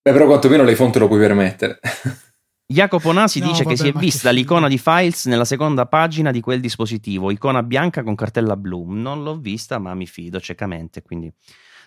[0.02, 1.78] Beh, però quantomeno l'iPhone te lo puoi permettere.
[2.70, 6.30] Jacopo Nasi No, dice vabbè, che si è vista l'icona di Files nella seconda pagina
[6.30, 8.84] di quel dispositivo, icona bianca con cartella blu.
[8.92, 11.02] Non l'ho vista, ma mi fido ciecamente.
[11.02, 11.32] Quindi,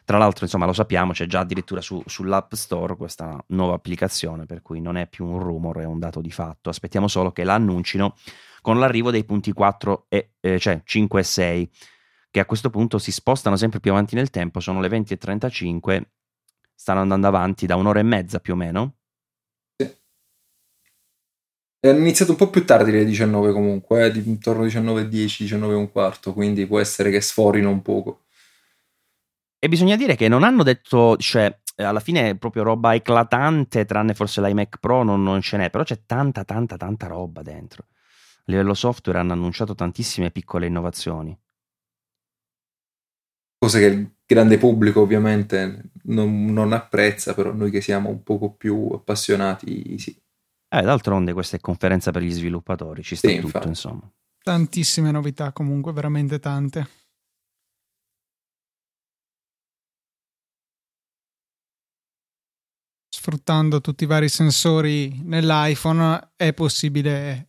[0.05, 4.61] tra l'altro, insomma, lo sappiamo, c'è già addirittura su- sull'App Store questa nuova applicazione, per
[4.61, 6.69] cui non è più un rumor, è un dato di fatto.
[6.69, 8.15] Aspettiamo solo che la annuncino
[8.61, 11.69] con l'arrivo dei punti 4 e eh, cioè 5 e 6,
[12.31, 15.17] che a questo punto si spostano sempre più avanti nel tempo, sono le 20 e
[15.17, 16.11] 35,
[16.73, 18.95] stanno andando avanti da un'ora e mezza più o meno.
[21.85, 25.75] Hanno iniziato un po' più tardi le 19 comunque, eh, intorno alle 19.10, 19 e
[25.75, 28.22] un quarto, quindi può essere che sforino un poco.
[29.63, 33.85] E bisogna dire che non hanno detto, cioè, eh, alla fine è proprio roba eclatante,
[33.85, 37.85] tranne forse l'iMac Pro non, non ce n'è, però c'è tanta, tanta, tanta roba dentro.
[38.39, 41.39] A livello software hanno annunciato tantissime piccole innovazioni.
[43.57, 48.51] Cose che il grande pubblico ovviamente non, non apprezza, però noi che siamo un poco
[48.55, 50.13] più appassionati, sì.
[50.75, 53.67] Eh, d'altronde questa è conferenza per gli sviluppatori, ci sta Sì, tutto, infatti.
[53.69, 54.11] insomma.
[54.43, 56.85] Tantissime novità comunque, veramente tante.
[63.23, 67.47] Sfruttando tutti i vari sensori nell'iPhone è possibile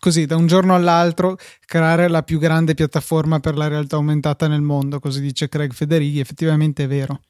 [0.00, 4.62] così da un giorno all'altro creare la più grande piattaforma per la realtà aumentata nel
[4.62, 7.20] mondo, così dice Craig Federighi, effettivamente è vero.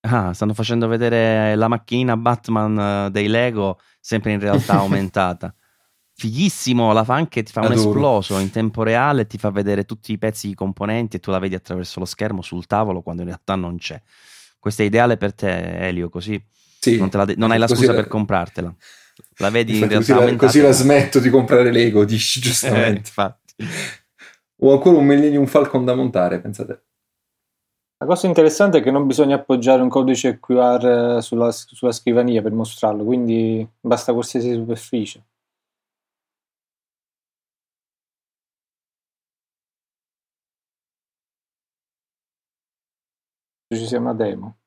[0.00, 5.54] Ah, stanno facendo vedere la macchinina Batman eh, dei Lego, sempre in realtà aumentata.
[6.22, 7.88] Fighissimo, la fa anche, ti fa un Adoro.
[7.88, 11.40] esploso in tempo reale, ti fa vedere tutti i pezzi, i componenti e tu la
[11.40, 14.00] vedi attraverso lo schermo sul tavolo quando in realtà non c'è.
[14.60, 16.40] Questo è ideale per te, Elio, così
[16.78, 16.96] Sì.
[16.96, 18.72] non, te la de- non hai la scusa la- per comprartela.
[19.38, 22.42] La vedi in Infatti, realtà così, la, così la smetto di comprare Lego, dici Eh,
[22.42, 22.98] giustamente.
[22.98, 23.54] infatti.
[24.60, 26.84] Ho ancora un Millennium Falcon da montare, pensate.
[27.98, 32.52] La cosa interessante è che non bisogna appoggiare un codice QR sulla, sulla scrivania per
[32.52, 35.24] mostrarlo, quindi basta qualsiasi superficie.
[43.74, 44.58] Ci sia una demo.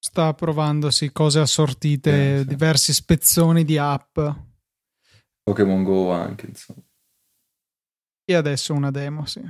[0.00, 2.46] Sta provandosi cose assortite, Eh, sì.
[2.46, 4.18] diversi spezzoni di app
[5.42, 6.80] Pokémon Go anche, insomma.
[8.24, 9.40] e adesso una demo, sì.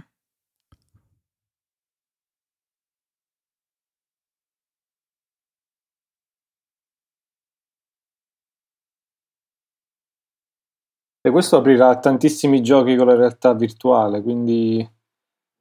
[11.21, 14.89] E questo aprirà tantissimi giochi con la realtà virtuale, quindi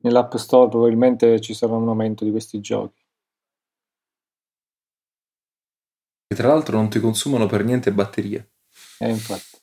[0.07, 3.05] nell'App Store probabilmente ci sarà un aumento di questi giochi.
[6.29, 8.51] E tra l'altro non ti consumano per niente batterie.
[8.99, 9.57] Eh, infatti.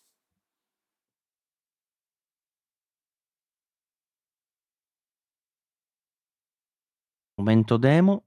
[7.37, 8.25] Momento demo.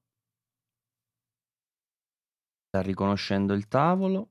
[2.67, 4.29] Sta riconoscendo il tavolo.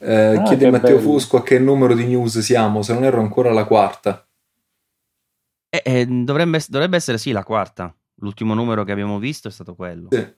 [0.00, 1.10] Eh, Ah, chiede che Matteo bello.
[1.10, 4.26] Fusco a che numero di news siamo, se non erro ancora la quarta.
[5.74, 7.94] Eh, eh, dovrebbe, dovrebbe essere sì la quarta.
[8.16, 10.08] L'ultimo numero che abbiamo visto è stato quello.
[10.10, 10.34] Sì.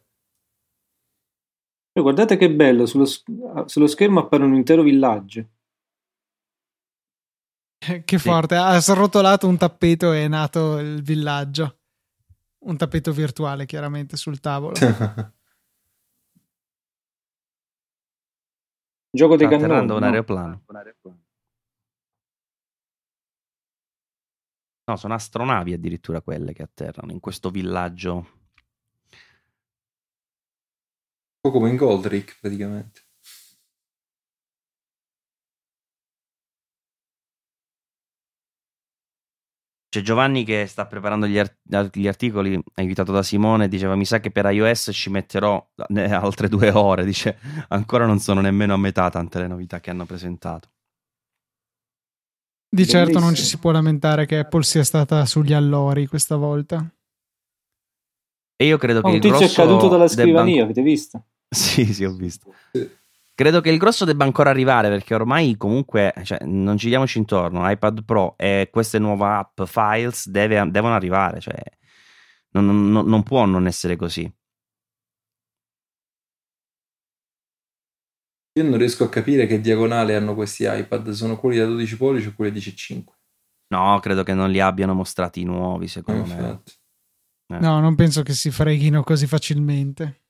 [2.00, 3.22] Guardate che bello, sullo, s-
[3.66, 5.48] sullo schermo appare un intero villaggio.
[7.86, 11.78] Eh, Che forte, ha srotolato un tappeto e è nato il villaggio.
[12.66, 14.74] Un tappeto virtuale, chiaramente, sul tavolo.
[19.10, 19.90] Gioco dei Sta cannoni.
[19.90, 20.06] un no?
[20.06, 20.62] aeroplano.
[24.86, 28.14] No, sono astronavi addirittura quelle che atterrano in questo villaggio.
[28.16, 28.24] Un
[31.40, 33.02] po' come in Goldrick, praticamente.
[39.88, 44.04] C'è Giovanni che sta preparando gli, art- gli articoli, è invitato da Simone, diceva mi
[44.04, 47.38] sa che per iOS ci metterò eh, altre due ore, dice
[47.68, 50.70] ancora non sono nemmeno a metà tante le novità che hanno presentato.
[52.74, 56.84] Di certo non ci si può lamentare che Apple sia stata sugli allori questa volta.
[58.56, 61.24] E io credo Oh, che un il tizio è grosso caduto dalla scrivania, avete visto?
[61.48, 62.52] Sì, sì, ho visto.
[63.32, 67.68] Credo che il grosso debba ancora arrivare perché ormai comunque cioè, non ci diamoci intorno,
[67.70, 71.54] iPad Pro e queste nuove app, files deve- devono arrivare, cioè,
[72.50, 74.28] non, non- non può non essere così.
[78.56, 81.10] Io non riesco a capire che diagonale hanno questi iPad.
[81.10, 83.04] Sono quelli da 12 pollici o quelli da 10,5?
[83.68, 86.34] No, credo che non li abbiano mostrati i nuovi, secondo me.
[86.34, 86.72] Infatti.
[87.48, 87.58] Eh.
[87.58, 90.22] No, non penso che si freghino così facilmente.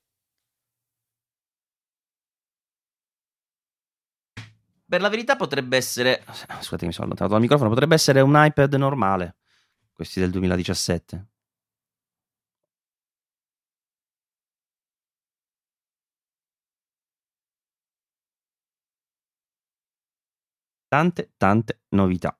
[4.87, 8.73] Per la verità potrebbe essere, scusate mi sono allontanato dal microfono, potrebbe essere un iPad
[8.75, 9.35] normale,
[9.93, 11.27] questi del 2017.
[20.95, 22.39] Tante, tante novità.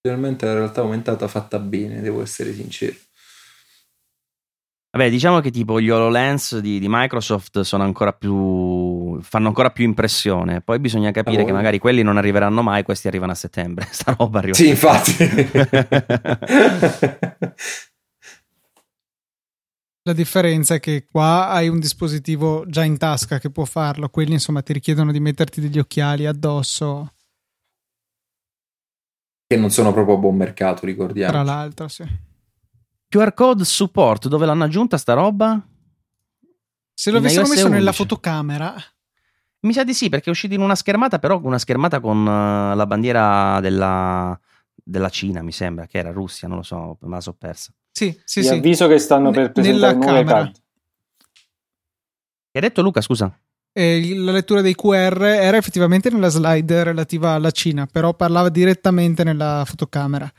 [0.00, 2.96] Finalmente la realtà aumentata fatta bene, devo essere sincero.
[4.92, 9.20] Vabbè, diciamo che tipo gli HoloLens di, di Microsoft sono ancora più.
[9.20, 10.62] fanno ancora più impressione.
[10.62, 13.88] Poi bisogna capire Ah, che magari quelli non arriveranno mai, questi arrivano a settembre.
[13.92, 14.54] Sta roba arriva.
[14.54, 15.16] Sì, infatti.
[20.08, 24.32] La differenza è che qua hai un dispositivo già in tasca che può farlo, quelli
[24.32, 27.12] insomma ti richiedono di metterti degli occhiali addosso,
[29.46, 31.30] che non sono proprio a buon mercato, ricordiamo.
[31.30, 32.06] tra l'altro, sì.
[33.06, 35.62] QR code support, dove l'hanno aggiunta sta roba?
[36.94, 37.96] Se lo avessero messo nella 11.
[37.98, 38.74] fotocamera,
[39.60, 42.74] Mi sa di sì, perché è uscito in una schermata, però una schermata con eh,
[42.74, 44.40] la bandiera della,
[44.74, 47.74] della Cina, mi sembra, che era Russia, non lo so, me la so persa.
[47.98, 48.48] Sì, sì, sì.
[48.54, 50.40] avviso che stanno per presentare nella nuovo camera.
[50.40, 50.52] iPad.
[52.50, 53.36] Che hai detto Luca, scusa?
[53.72, 59.22] E la lettura dei QR era effettivamente nella slide relativa alla Cina, però parlava direttamente
[59.24, 60.30] nella fotocamera.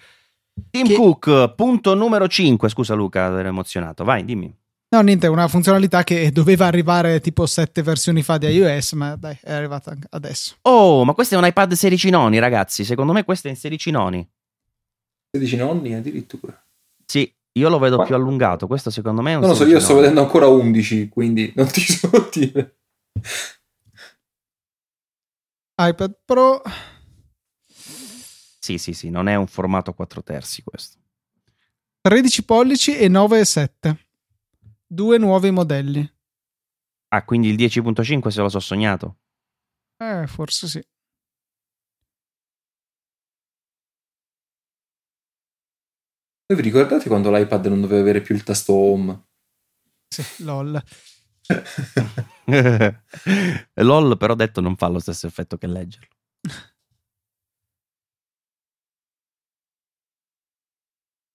[0.72, 2.68] Tim Che- Cook, punto numero 5.
[2.70, 4.04] Scusa Luca, ero emozionato.
[4.04, 4.54] Vai, dimmi.
[4.92, 9.16] No, niente, è una funzionalità che doveva arrivare tipo sette versioni fa di iOS, ma
[9.16, 10.56] dai, è arrivata adesso.
[10.64, 12.84] Oh, ma questo è un iPad 16 noni, ragazzi.
[12.84, 14.28] Secondo me questo è in 16 noni.
[15.32, 16.60] 16 nonni addirittura.
[17.06, 18.68] Sì, io lo vedo Ma- più allungato.
[18.68, 21.52] Questo secondo me è un Non lo so, 16 io sto vedendo ancora 11, quindi
[21.56, 22.78] non ti so dire.
[25.82, 26.62] iPad Pro,
[28.60, 30.98] Sì, sì, sì, non è un formato 4 terzi questo.
[32.02, 34.08] 13 pollici e 9 e 7.
[34.86, 36.08] Due nuovi modelli.
[37.10, 39.18] Ah, quindi il 10.5 se lo so sognato.
[39.98, 40.84] Eh, forse sì.
[46.52, 49.28] Voi vi ricordate quando l'iPad non doveva avere più il tasto home?
[50.08, 50.82] Sì, lol.
[53.76, 56.08] LOL però detto non fa lo stesso effetto che leggerlo.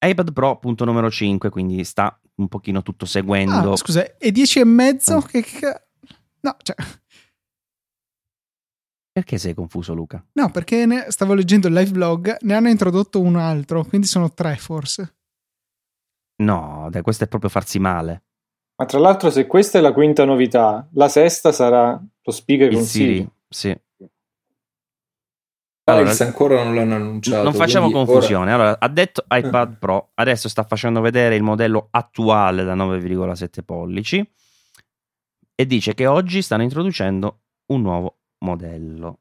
[0.05, 3.73] iPad Pro punto numero 5, quindi sta un pochino tutto seguendo.
[3.73, 5.19] Ah, scusa, e 10 e mezzo?
[5.19, 5.23] Ah.
[5.27, 5.82] Che, che-
[6.41, 6.74] No, cioè,
[9.15, 10.24] Perché sei confuso Luca?
[10.32, 14.32] no, perché ne- stavo leggendo il live blog, ne hanno introdotto un altro, quindi sono
[14.35, 15.15] tre forse.
[16.43, 18.24] No, dai, questo è proprio farsi male.
[18.77, 21.93] Ma tra l'altro, se questa è la quinta novità, la sesta sarà
[22.23, 23.28] lo speaker Il con Siri.
[23.49, 23.69] Sì.
[25.86, 27.45] Allora, Allora, ancora non l'hanno annunciato.
[27.45, 28.53] non facciamo confusione.
[28.53, 34.28] Allora, ha detto iPad Pro, adesso sta facendo vedere il modello attuale da 9,7 pollici
[35.55, 39.19] e dice che oggi stanno introducendo un nuovo modello.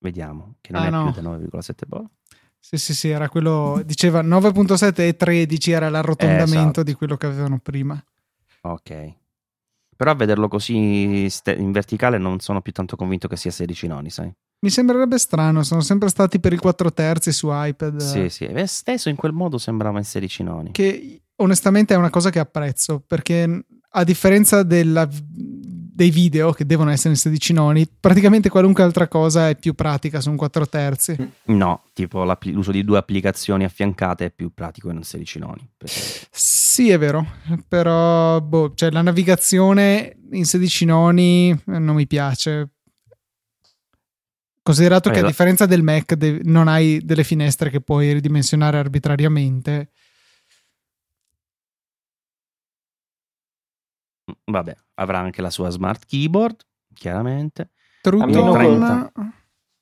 [0.00, 1.12] Vediamo, che non Ah, è no.
[1.12, 2.12] più da 9,7 pollici.
[2.60, 6.82] Sì, sì, sì, era quello, diceva 9.7 e 13 era l'arrotondamento Esatto.
[6.82, 8.02] di quello che avevano prima.
[8.62, 9.14] Ok.
[9.96, 13.86] Però a vederlo così ste- in verticale non sono più tanto convinto che sia 16
[13.88, 14.32] noni, sai?
[14.60, 17.98] Mi sembrerebbe strano, sono sempre stati per i 4 terzi su iPad.
[18.00, 18.44] Sì, sì.
[18.44, 20.70] E stesso in quel modo sembrava in 16 noni.
[20.72, 25.08] Che onestamente è una cosa che apprezzo, perché a differenza della-
[25.98, 30.20] dei video che devono essere in 16 noni, praticamente qualunque altra cosa è più pratica
[30.20, 31.16] su un 4 terzi.
[31.46, 35.68] No, tipo l'uso di due applicazioni affiancate è più pratico in 16 noni.
[36.30, 37.26] Sì, è vero,
[37.66, 42.74] però boh, cioè, la navigazione in 16 noni eh, non mi piace.
[44.62, 49.90] Considerato che a differenza del Mac de- non hai delle finestre che puoi ridimensionare arbitrariamente.
[54.44, 56.64] Vabbè, avrà anche la sua smart keyboard,
[56.94, 57.70] chiaramente.
[58.02, 59.12] Meno 30.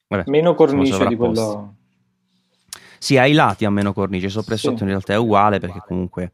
[0.08, 1.74] Vabbè, Meno cornice di quello.
[2.98, 4.64] Sì, ai lati ha meno cornice, sopra e Sì.
[4.64, 6.32] sotto in realtà è uguale perché comunque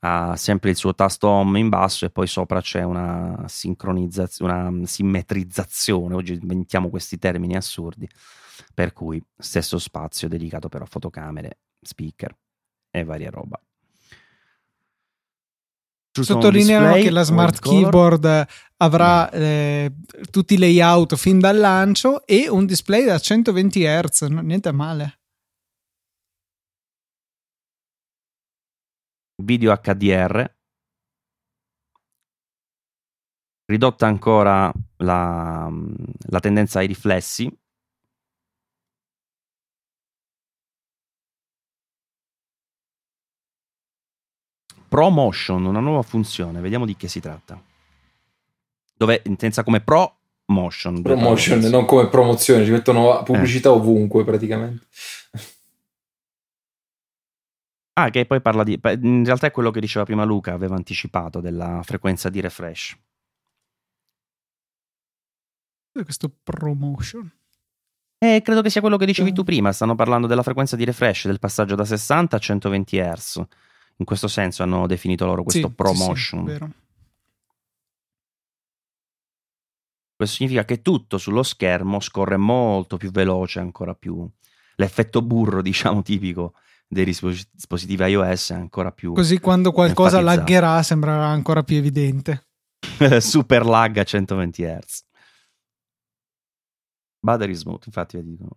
[0.00, 4.86] ha sempre il suo tasto home in basso e poi sopra c'è una sincronizzazione, una
[4.86, 8.08] simmetrizzazione, oggi inventiamo questi termini assurdi,
[8.74, 12.36] per cui stesso spazio dedicato però a fotocamere, speaker
[12.90, 13.60] e varia roba.
[16.50, 18.46] Display, che la smart keyboard
[18.78, 19.92] avrà eh,
[20.30, 25.18] tutti i layout fin dal lancio e un display da 120 Hz, no- niente male.
[29.42, 30.56] video HDR,
[33.66, 35.70] ridotta ancora la,
[36.28, 37.50] la tendenza ai riflessi.
[44.88, 47.60] ProMotion, una nuova funzione, vediamo di che si tratta.
[48.94, 50.16] Dove intensa come Pro
[50.46, 50.94] Motion.
[51.02, 51.76] due Promotion, parole.
[51.76, 54.86] non come promozione, ci mettono pubblicità ovunque praticamente.
[57.94, 58.78] Ah, che poi parla di.
[59.02, 62.96] In realtà è quello che diceva prima Luca, aveva anticipato della frequenza di refresh.
[66.04, 67.28] Questo promotion.
[68.18, 69.34] Eh, credo che sia quello che dicevi Mm.
[69.34, 69.72] tu prima.
[69.72, 73.42] Stanno parlando della frequenza di refresh, del passaggio da 60 a 120 Hz.
[74.00, 76.46] In questo senso hanno definito loro questo Sì, promotion.
[76.46, 76.72] sì, sì,
[80.14, 84.28] questo significa che tutto sullo schermo scorre molto più veloce, ancora più.
[84.76, 86.54] L'effetto burro, diciamo, tipico
[86.86, 92.46] dei dispos- dispositivi iOS è ancora più Così quando qualcosa laggerà sembrerà ancora più evidente.
[93.20, 95.06] super lag a 120 Hz.
[97.20, 98.56] Battery smooth, infatti, vedi, dicono.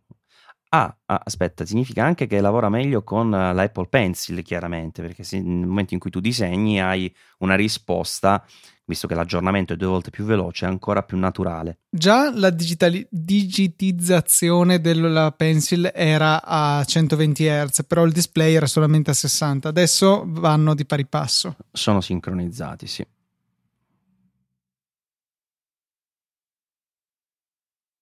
[0.73, 5.41] Ah, ah, aspetta, significa anche che lavora meglio con la Apple Pencil, chiaramente, perché se
[5.41, 8.41] nel momento in cui tu disegni hai una risposta,
[8.85, 11.80] visto che l'aggiornamento è due volte più veloce, ancora più naturale.
[11.89, 19.11] Già la digitali- digitizzazione della Pencil era a 120 Hz, però il display era solamente
[19.11, 19.68] a 60.
[19.68, 21.57] Adesso vanno di pari passo.
[21.69, 23.06] Sono sincronizzati, sì.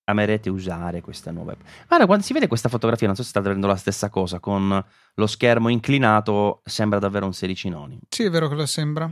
[0.09, 1.61] Amerete usare questa nuova app.
[1.87, 4.83] Guarda, quando si vede questa fotografia, non so se state vedendo la stessa cosa, con
[5.13, 7.99] lo schermo inclinato, sembra davvero un 16 noni.
[8.09, 9.11] Sì, è vero che lo sembra.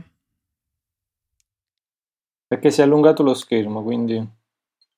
[2.46, 4.26] Perché si è allungato lo schermo, quindi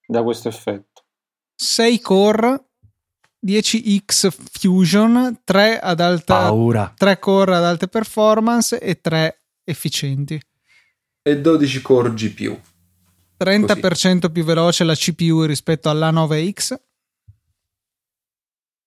[0.06, 1.04] da questo effetto.
[1.56, 2.64] 6 core,
[3.44, 6.94] 10x Fusion, 3 ad alta Paura.
[6.96, 10.40] 3 core ad alte performance e 3 efficienti.
[11.22, 12.58] E 12 core GPU.
[13.42, 14.30] 30% Così.
[14.32, 16.74] più veloce la CPU rispetto all'A9X.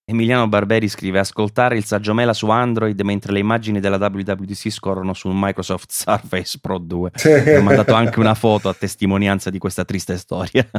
[0.06, 5.14] Emiliano Barberi scrive ascoltare il saggio Mela su Android mentre le immagini della WWDC scorrono
[5.14, 7.12] sul Microsoft Surface Pro 2.
[7.46, 10.70] Mi ha mandato anche una foto a testimonianza di questa triste storia.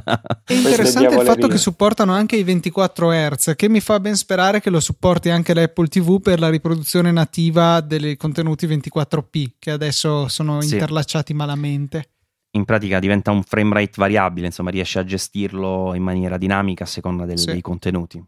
[0.45, 4.61] È interessante il fatto che supportano anche i 24 Hz, che mi fa ben sperare
[4.61, 10.29] che lo supporti anche l'Apple TV per la riproduzione nativa dei contenuti 24p, che adesso
[10.29, 10.75] sono sì.
[10.75, 12.14] interlacciati malamente
[12.55, 16.87] in pratica diventa un frame rate variabile, insomma riesce a gestirlo in maniera dinamica a
[16.87, 17.47] seconda del, sì.
[17.47, 18.25] dei contenuti.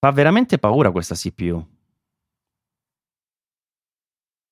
[0.00, 1.66] Fa veramente paura questa CPU.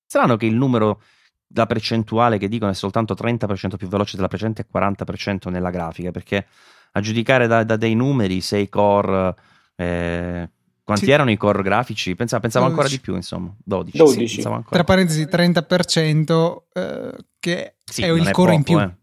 [0.07, 1.03] Strano che il numero,
[1.49, 6.11] la percentuale che dicono è soltanto 30% più veloce della precedente e 40% nella grafica,
[6.11, 6.47] perché
[6.93, 9.35] a giudicare da, da dei numeri, 6 core,
[9.77, 10.51] eh,
[10.87, 11.11] quanti sì.
[11.11, 12.15] erano i core grafici?
[12.15, 13.53] Pensavo, pensavo ancora di più, insomma.
[13.65, 13.99] 12.
[13.99, 14.41] 12.
[14.41, 18.79] Sì, Tra parentesi, 30% eh, che sì, è il core poco, in più.
[18.79, 18.95] Eh.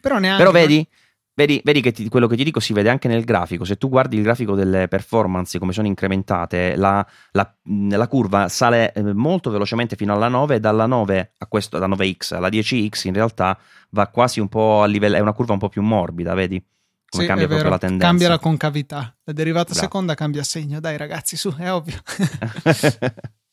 [0.00, 0.86] Però, neanche, Però vedi,
[1.34, 3.64] vedi, vedi che ti, quello che ti dico si vede anche nel grafico.
[3.64, 8.92] Se tu guardi il grafico delle performance, come sono incrementate, la, la, la curva sale
[8.92, 13.08] eh, molto velocemente fino alla 9 e dalla 9 a questo, da 9x alla 10x
[13.08, 13.58] in realtà
[13.90, 16.64] va quasi un po' a livello, è una curva un po' più morbida, vedi?
[17.08, 18.06] Come sì, cambia proprio la tendenza.
[18.06, 19.16] Cambia la concavità.
[19.24, 19.80] La derivata Bravo.
[19.80, 20.80] seconda cambia segno.
[20.80, 22.00] Dai, ragazzi, su, è ovvio.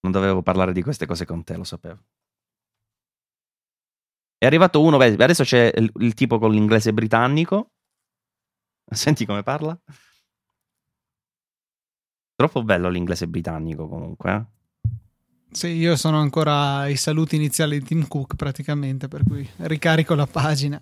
[0.00, 1.98] non dovevo parlare di queste cose con te, lo sapevo.
[4.38, 7.72] È arrivato uno, beh, adesso c'è il, il tipo con l'inglese britannico.
[8.90, 9.78] Senti come parla?
[12.34, 14.32] Troppo bello l'inglese britannico comunque.
[14.32, 14.44] Eh?
[15.50, 20.26] Sì, io sono ancora ai saluti iniziali di Tim Cook praticamente, per cui ricarico la
[20.26, 20.80] pagina.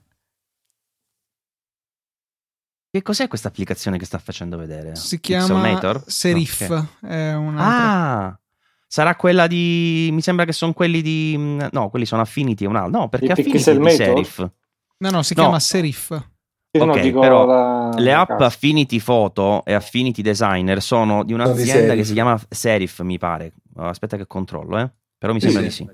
[2.97, 4.97] Che cos'è questa applicazione che sta facendo vedere?
[4.97, 6.63] Si chiama Serif.
[6.63, 7.55] Okay.
[7.57, 8.41] ah,
[8.87, 10.09] sarà quella di.
[10.13, 11.37] Mi sembra che sono quelli di.
[11.73, 12.65] No, quelli sono Affinity.
[12.65, 13.01] Un altro.
[13.01, 14.51] No, perché Affinity è di Serif.
[14.97, 15.43] No, no, si no.
[15.43, 16.11] chiama Serif.
[16.11, 17.93] Ok, no, però la...
[17.99, 18.47] le app casa.
[18.47, 23.53] Affinity Photo e Affinity Designer sono di un'azienda di che si chiama Serif, mi pare.
[23.77, 24.91] Aspetta che controllo, eh.
[25.19, 25.67] Però mi sembra sì.
[25.67, 25.87] di sì.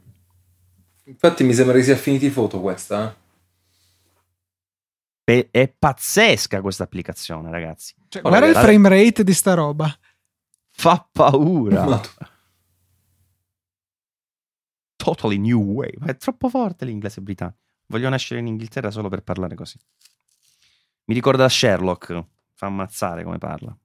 [1.07, 3.13] Infatti mi sembra che sia Affinity Photo questa,
[5.25, 7.95] eh è pazzesca questa applicazione, ragazzi.
[8.09, 9.93] Cioè, guarda il frame rate di sta roba.
[10.71, 12.01] Fa paura.
[14.97, 15.93] Totally new way.
[16.05, 17.59] È troppo forte l'inglese britannico.
[17.87, 19.79] Voglio nascere in Inghilterra solo per parlare così.
[21.05, 22.25] Mi ricorda Sherlock.
[22.55, 23.77] Fa ammazzare come parla.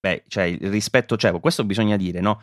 [0.00, 2.42] Beh, cioè, il rispetto c'è, questo bisogna dire, no?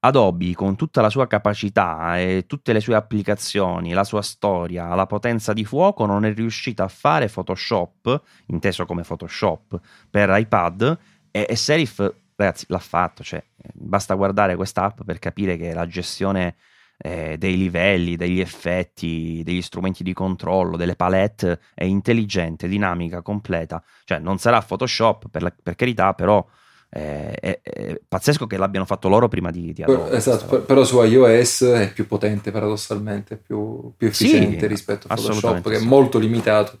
[0.00, 5.06] Adobe con tutta la sua capacità e tutte le sue applicazioni, la sua storia, la
[5.06, 10.98] potenza di fuoco non è riuscita a fare Photoshop, inteso come Photoshop, per iPad
[11.32, 13.44] e, e Serif, ragazzi, l'ha fatto, cioè,
[13.74, 16.54] basta guardare quest'app per capire che la gestione
[16.96, 23.82] eh, dei livelli, degli effetti, degli strumenti di controllo, delle palette è intelligente, dinamica, completa,
[24.04, 26.44] cioè non sarà Photoshop per, la, per carità, però
[26.88, 30.16] è, è, è, pazzesco che l'abbiano fatto loro prima di, di Adobe.
[30.16, 35.68] Esatto, però su iOS è più potente paradossalmente, più, più efficiente sì, rispetto a Photoshop
[35.68, 36.80] che è molto limitato.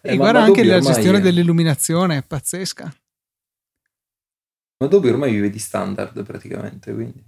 [0.00, 1.20] E eh, guarda anche la gestione è...
[1.20, 2.92] dell'illuminazione, è pazzesca.
[4.80, 7.24] Ma Adobe ormai vive di standard praticamente, quindi.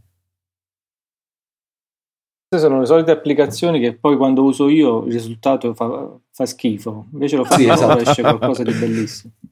[2.48, 7.06] Queste sono le solite applicazioni che poi quando uso io il risultato fa, fa schifo.
[7.12, 8.00] Invece lo fa sì, esatto.
[8.00, 9.32] esce qualcosa di bellissimo.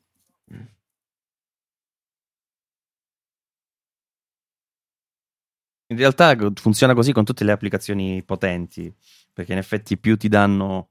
[5.91, 8.93] In realtà funziona così con tutte le applicazioni potenti,
[9.33, 10.91] perché in effetti più ti danno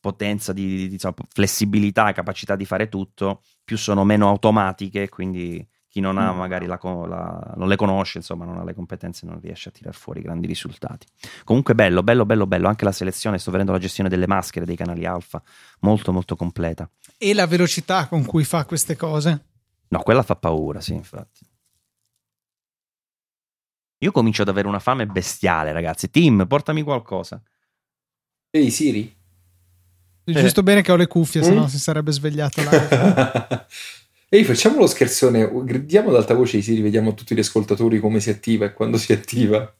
[0.00, 6.00] potenza di, di diciamo, flessibilità, capacità di fare tutto, più sono meno automatiche, quindi chi
[6.00, 9.68] non ha magari la, la, non le conosce, insomma, non ha le competenze, non riesce
[9.68, 11.06] a tirar fuori grandi risultati.
[11.44, 14.76] Comunque bello, bello, bello, bello, anche la selezione, sto vedendo la gestione delle maschere dei
[14.76, 15.42] canali alfa,
[15.80, 16.88] molto molto completa.
[17.18, 19.44] E la velocità con cui fa queste cose?
[19.88, 21.47] No, quella fa paura, sì, infatti.
[23.98, 26.10] Io comincio ad avere una fame bestiale, ragazzi.
[26.10, 27.42] Tim, portami qualcosa.
[28.50, 29.16] Ehi Siri?
[30.24, 30.62] È giusto eh.
[30.62, 31.44] bene che ho le cuffie, mm?
[31.44, 33.66] se no si sarebbe svegliato là.
[34.30, 38.30] Ehi, facciamo lo scherzone, gridiamo ad alta voce Siri, vediamo tutti gli ascoltatori come si
[38.30, 39.74] attiva e quando si attiva.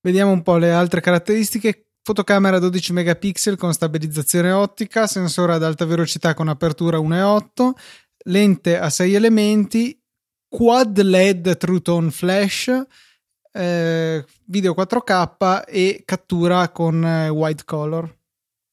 [0.00, 1.82] Vediamo un po' le altre caratteristiche.
[2.02, 7.70] Fotocamera 12 megapixel con stabilizzazione ottica, sensore ad alta velocità con apertura 1.8,
[8.26, 10.00] lente a 6 elementi,
[10.56, 12.70] quad LED True Tone Flash,
[13.52, 18.16] eh, video 4K e cattura con eh, white color.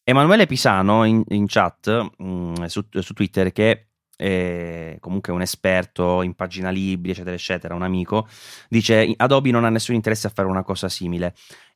[0.02, 6.22] Emanuele Pisano in, in chat mh, mm, su, su, Twitter, che è comunque un esperto
[6.22, 8.30] in pagina libri, eccetera, eccetera, un amico,
[8.70, 11.36] dice Adobe non ha nessun interesse a fare una cosa simile.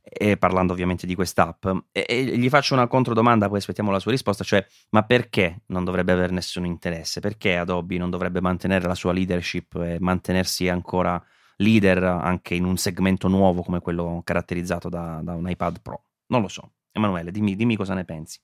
[0.09, 4.11] E parlando ovviamente di quest'app, e, e gli faccio una controdomanda, poi aspettiamo la sua
[4.11, 7.19] risposta, cioè ma perché non dovrebbe avere nessun interesse?
[7.19, 11.21] Perché Adobe non dovrebbe mantenere la sua leadership e mantenersi ancora
[11.57, 16.03] leader anche in un segmento nuovo come quello caratterizzato da, da un iPad Pro?
[16.27, 16.71] Non lo so.
[16.91, 18.39] Emanuele, dimmi, dimmi cosa ne pensi.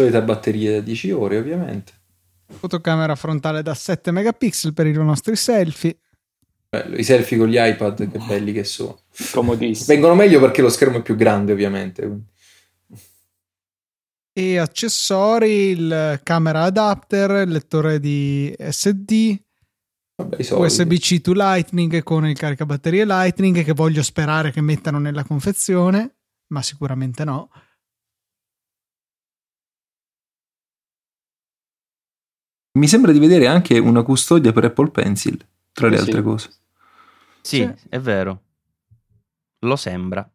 [0.00, 1.92] Solita batteria da 10 ore, ovviamente.
[2.46, 5.98] Fotocamera frontale da 7 megapixel per i nostri selfie.
[6.70, 9.00] Bello, I selfie con gli iPad, che belli che sono.
[9.32, 9.88] Comodissimi.
[9.88, 12.26] Vengono meglio perché lo schermo è più grande, ovviamente.
[14.32, 19.36] E accessori, il camera adapter, il lettore di SD,
[20.20, 26.18] USB-C to Lightning con il caricabatterie Lightning che voglio sperare che mettano nella confezione,
[26.52, 27.50] ma sicuramente no.
[32.78, 36.50] Mi sembra di vedere anche una custodia per Apple Pencil, tra le sì, altre cose.
[37.40, 38.42] Sì, sì, è vero.
[39.60, 40.28] Lo sembra.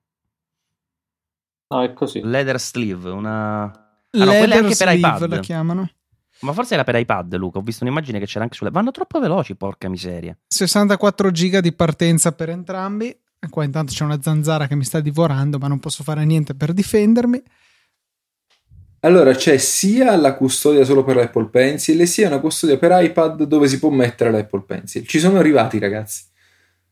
[1.67, 2.21] No, è così.
[2.21, 3.63] Leather sleeve, una...
[3.63, 3.79] Ah,
[4.11, 5.27] no, Leather anche per iPad.
[5.27, 5.89] la chiamano.
[6.41, 7.59] Ma forse era per iPad, Luca.
[7.59, 8.69] Ho visto un'immagine che c'era anche sulle.
[8.69, 10.37] Vanno troppo veloci, porca miseria.
[10.47, 13.07] 64 giga di partenza per entrambi.
[13.07, 16.55] E qua intanto c'è una zanzara che mi sta divorando, ma non posso fare niente
[16.55, 17.41] per difendermi.
[19.05, 23.67] Allora c'è sia la custodia solo per l'Apple Pencil, sia una custodia per iPad dove
[23.67, 25.07] si può mettere l'Apple Pencil.
[25.07, 26.23] Ci sono arrivati, ragazzi.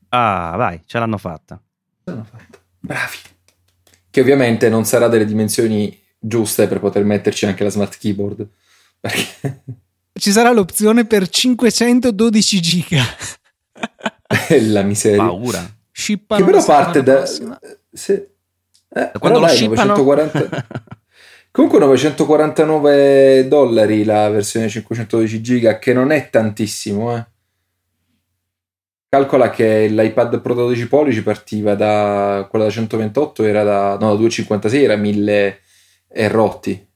[0.09, 1.59] Ah, vai, ce l'hanno fatta.
[2.03, 2.59] Ce l'hanno fatta.
[2.79, 3.17] Bravi.
[4.11, 8.47] Che ovviamente non sarà delle dimensioni giuste per poter metterci anche la smart keyboard.
[8.99, 9.63] Perché...
[10.13, 13.03] Ci sarà l'opzione per 512 giga.
[14.69, 15.17] la miseria.
[15.17, 15.75] Paura.
[15.91, 17.25] Shippano che però parte da...
[17.25, 18.35] Se...
[18.87, 19.95] Eh, quando lo shippano...
[19.95, 21.01] 940...
[21.53, 27.27] Comunque 949 dollari la versione 512 giga, che non è tantissimo, eh.
[29.07, 34.15] Calcola che l'iPad Pro 12 pollici partiva da quella da 128 era da no, da
[34.15, 35.59] 256 era 1000
[36.07, 36.87] e rotti.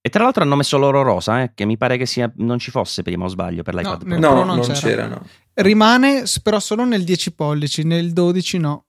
[0.00, 2.70] E tra l'altro hanno messo l'oro rosa, eh, che mi pare che sia, non ci
[2.70, 4.18] fosse prima o sbaglio per l'iPad no, Pro.
[4.20, 4.78] No, non, non c'era.
[4.78, 5.26] c'era no.
[5.52, 8.86] Rimane però solo nel 10 pollici, nel 12 no.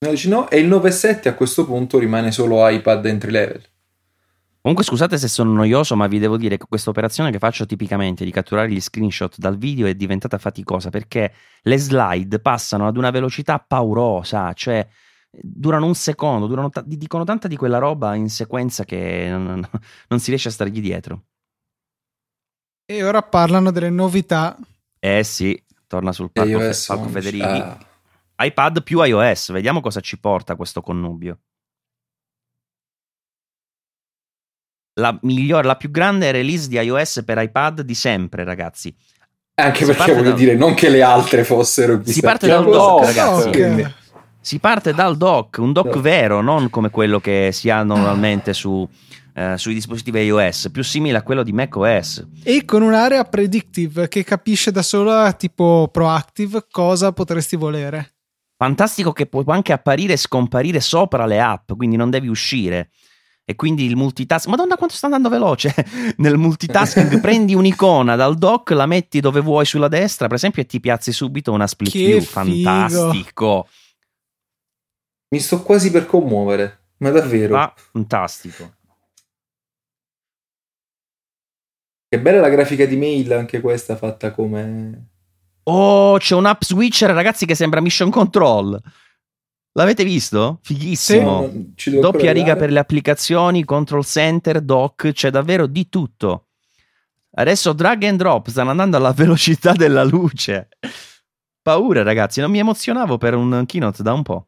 [0.00, 3.62] No, e il 9.7 a questo punto rimane solo iPad entry level.
[4.60, 8.24] Comunque scusate se sono noioso, ma vi devo dire che questa operazione che faccio tipicamente
[8.24, 13.10] di catturare gli screenshot dal video è diventata faticosa perché le slide passano ad una
[13.10, 14.86] velocità paurosa, cioè
[15.30, 19.66] durano un secondo, durano t- dicono tanta di quella roba in sequenza che non,
[20.08, 21.24] non si riesce a stargli dietro.
[22.84, 24.56] E ora parlano delle novità.
[25.00, 27.42] Eh sì, torna sul palco, fe- palco Federici.
[27.42, 27.87] Ah
[28.40, 31.40] iPad più iOS, vediamo cosa ci porta questo connubio.
[34.98, 38.94] La migliore, la più grande release di iOS per iPad di sempre, ragazzi.
[39.54, 40.36] Anche si perché voglio da...
[40.36, 43.48] dire, non che le altre fossero Si parte dal dock, ragazzi.
[43.48, 43.92] Okay.
[44.40, 46.00] Si parte dal dock, un dock no.
[46.00, 48.88] vero, non come quello che si ha normalmente su,
[49.34, 52.26] eh, sui dispositivi iOS, più simile a quello di macOS.
[52.44, 58.17] E con un'area predictive che capisce da sola, tipo proactive, cosa potresti volere.
[58.60, 62.90] Fantastico che può anche apparire e scomparire sopra le app, quindi non devi uscire.
[63.44, 65.72] E quindi il multitasking, madonna quanto sta andando veloce,
[66.18, 70.66] nel multitasking prendi un'icona dal dock, la metti dove vuoi sulla destra, per esempio, e
[70.66, 73.68] ti piazzi subito una split che view, fantastico.
[75.28, 77.56] Mi sto quasi per commuovere, ma davvero.
[77.56, 78.74] Ah, fantastico.
[82.08, 85.10] Che bella la grafica di mail, anche questa fatta come
[85.70, 88.80] Oh, c'è un app switcher, ragazzi, che sembra Mission Control.
[89.72, 90.60] L'avete visto?
[90.62, 91.72] Fighissimo.
[91.76, 96.46] Sì, Doppia riga per le applicazioni, control center, dock, c'è davvero di tutto.
[97.32, 100.68] Adesso drag and drop stanno andando alla velocità della luce.
[101.60, 104.46] Paura, ragazzi, non mi emozionavo per un keynote da un po'.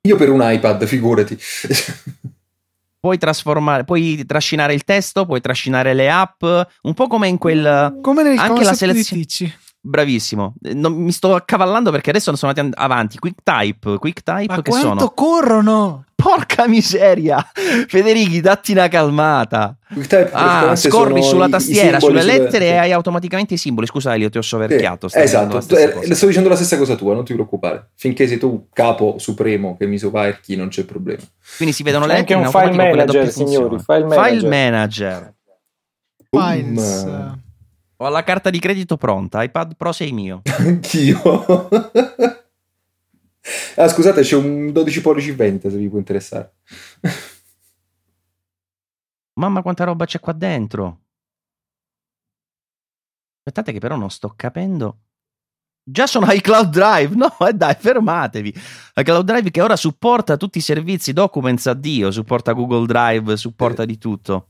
[0.00, 1.38] Io per un iPad, figurati.
[2.98, 7.98] puoi trasformare, puoi trascinare il testo, puoi trascinare le app, un po' come in quel
[8.00, 9.26] come nel anche la selezione
[9.86, 13.18] Bravissimo, non, mi sto accavallando perché adesso sono andati avanti.
[13.18, 15.10] Quick type, quick type Ma che quanto sono?
[15.10, 16.04] corrono!
[16.14, 17.44] Porca miseria!
[17.86, 19.76] Federighi, datti una calmata.
[20.32, 23.86] Ah, scorri sulla tastiera, sulle lettere e hai automaticamente i simboli.
[23.86, 25.08] Scusa, Elio, ti ho soverchiato.
[25.08, 27.90] Sì, esatto, eh, sto dicendo la stessa cosa tua, non ti preoccupare.
[27.94, 31.22] Finché sei tu capo supremo che mi sovarchi, non c'è problema.
[31.56, 32.40] Quindi si vedono le lettere.
[32.40, 33.78] Anche un file manager, signori.
[33.80, 34.30] File manager.
[34.30, 35.34] File manager.
[36.30, 37.42] Files.
[38.04, 40.42] Ho la carta di credito pronta, iPad Pro 6 mio.
[40.58, 41.22] Anch'io.
[43.76, 46.56] ah, scusate, c'è un 12 pollici 20 se vi può interessare.
[49.40, 51.00] Mamma quanta roba c'è qua dentro.
[53.38, 54.98] Aspettate che però non sto capendo.
[55.82, 57.34] Già sono iCloud Drive, no?
[57.38, 58.54] E eh dai, fermatevi.
[58.96, 63.86] iCloud Drive che ora supporta tutti i servizi, Documents addio, supporta Google Drive, supporta eh.
[63.86, 64.48] di tutto.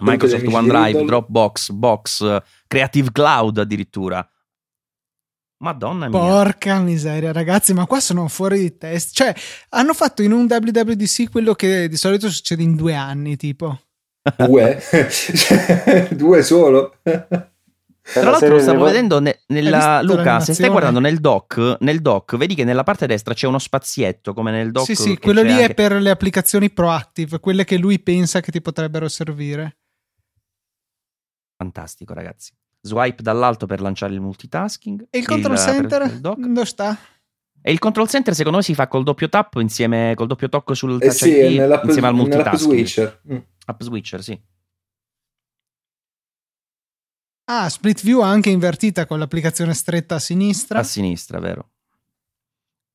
[0.00, 4.26] Microsoft OneDrive, Dropbox, Box, Creative Cloud addirittura.
[5.62, 6.18] Madonna mia.
[6.18, 9.14] Porca miseria, ragazzi, ma qua sono fuori di test.
[9.14, 9.34] Cioè,
[9.70, 13.78] hanno fatto in un WWDC quello che di solito succede in due anni, tipo.
[14.36, 14.82] Due?
[16.12, 16.94] due solo?
[17.02, 22.36] Tra l'altro lo stavo vedendo ne, nella Luca, se stai guardando nel doc, nel doc,
[22.36, 24.84] vedi che nella parte destra c'è uno spazietto come nel doc.
[24.84, 25.66] Sì, sì, quello lì anche...
[25.66, 29.76] è per le applicazioni proactive, quelle che lui pensa che ti potrebbero servire.
[31.60, 32.54] Fantastico, ragazzi.
[32.80, 35.08] Swipe dall'alto per lanciare il multitasking.
[35.10, 36.10] E il control il, center?
[36.18, 36.98] Dove sta?
[37.60, 40.72] E il control center secondo me si fa col doppio tap insieme col doppio tocco
[40.72, 42.72] sul eh sì, ID, insieme al multitasking.
[42.72, 43.20] switcher.
[43.30, 43.36] Mm.
[43.66, 44.40] App switcher, sì.
[47.44, 50.78] Ah, split view anche invertita con l'applicazione stretta a sinistra.
[50.78, 51.72] A sinistra, vero.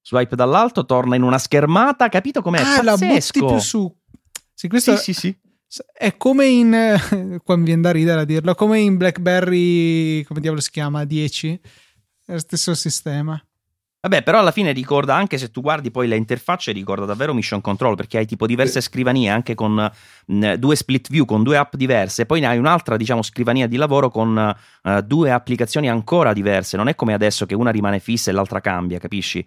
[0.01, 2.61] Swipe dall'alto, torna in una schermata, capito com'è?
[2.61, 2.83] Ah, Pazzesco.
[2.83, 3.95] la butti più su.
[4.55, 5.39] Sì, questo sì, sì, sì.
[5.93, 7.39] È come in.
[7.43, 8.55] qua mi viene da ridere a dirlo.
[8.55, 10.23] Come in BlackBerry.
[10.23, 11.03] Come diavolo si chiama?
[11.03, 11.59] 10?
[12.25, 13.41] È lo stesso sistema.
[14.05, 17.59] Vabbè, però alla fine ricorda, anche se tu guardi poi le interfacce, ricorda davvero Mission
[17.59, 19.91] Control, perché hai tipo diverse scrivanie anche con
[20.27, 23.77] mh, due split view, con due app diverse, poi ne hai un'altra, diciamo, scrivania di
[23.77, 26.77] lavoro con uh, due applicazioni ancora diverse.
[26.77, 29.43] Non è come adesso che una rimane fissa e l'altra cambia, capisci?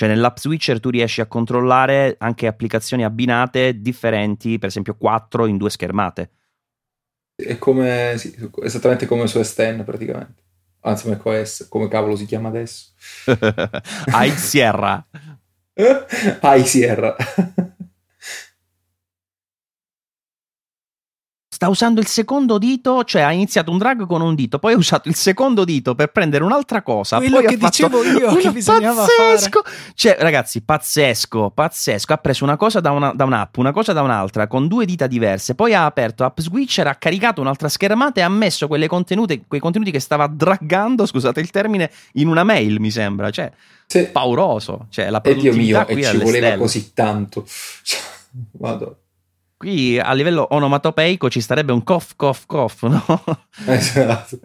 [0.00, 5.58] Cioè nell'app switcher tu riesci a controllare anche applicazioni abbinate differenti, per esempio 4 in
[5.58, 6.30] due schermate.
[7.36, 10.42] È come, sì, esattamente come su S10 praticamente.
[10.80, 12.92] Anzi, macOS, come cavolo si chiama adesso?
[14.06, 15.06] High Sierra.
[15.76, 17.14] High Sierra.
[21.60, 24.76] Sta usando il secondo dito, cioè ha iniziato un drag con un dito, poi ha
[24.76, 27.18] usato il secondo dito per prendere un'altra cosa.
[27.18, 29.62] Quello poi che dicevo io che bisognava pazzesco.
[29.62, 29.76] fare.
[29.92, 32.14] Cioè, ragazzi, pazzesco, pazzesco.
[32.14, 35.06] Ha preso una cosa da, una, da, un'app, una cosa da un'altra, con due dita
[35.06, 39.90] diverse, poi ha aperto App Switcher, ha caricato un'altra schermata e ha messo quei contenuti
[39.90, 43.28] che stava draggando, scusate il termine, in una mail, mi sembra.
[43.28, 43.52] Cioè,
[43.86, 44.06] sì.
[44.06, 44.86] pauroso.
[44.88, 46.56] Cioè, la produttività e Dio mio, e ci voleva stelle.
[46.56, 47.44] così tanto.
[47.84, 48.00] Cioè,
[48.52, 48.99] vado.
[49.60, 53.04] Qui a livello onomatopeico ci starebbe un cough, cough, cough, no?
[53.68, 54.40] Esatto.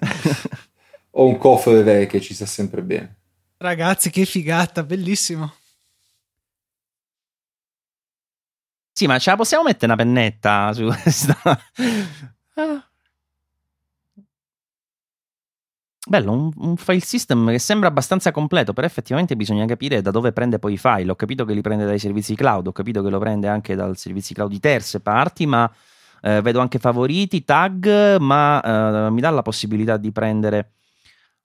[1.12, 3.20] o un cough bebè che ci sta sempre bene.
[3.56, 5.54] Ragazzi, che figata, bellissimo.
[8.92, 11.38] Sì, ma ce la possiamo mettere una pennetta su questa?
[12.56, 12.85] Ah.
[16.08, 20.32] Bello, un, un, file system che sembra abbastanza completo, però effettivamente bisogna capire da dove
[20.34, 21.10] prende poi i file.
[21.10, 23.98] Ho capito che li prende dai servizi cloud, ho capito che lo prende anche dal
[23.98, 25.72] servizi cloud di terze parti, ma
[26.22, 28.62] eh, vedo anche favoriti, tag, ma
[29.08, 30.74] eh, mi dà la possibilità di prendere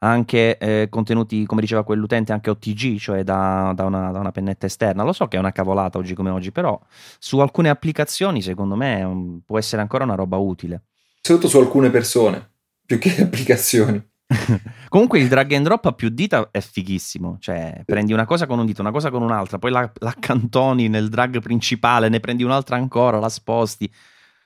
[0.01, 4.67] anche eh, contenuti, come diceva quell'utente, anche OTG, cioè da, da, una, da, una, pennetta
[4.67, 5.05] esterna.
[5.05, 6.79] Lo so che è una cavolata oggi come oggi, però
[7.19, 10.83] su alcune applicazioni secondo me um, può essere ancora una roba utile.
[11.21, 12.51] Soprattutto su alcune persone,
[12.85, 14.10] più che applicazioni.
[14.89, 18.59] Comunque il drag and drop a più dita è fighissimo, cioè prendi una cosa con
[18.59, 22.77] un dito, una cosa con un'altra, poi la, l'accantoni nel drag principale, ne prendi un'altra
[22.77, 23.91] ancora, la sposti,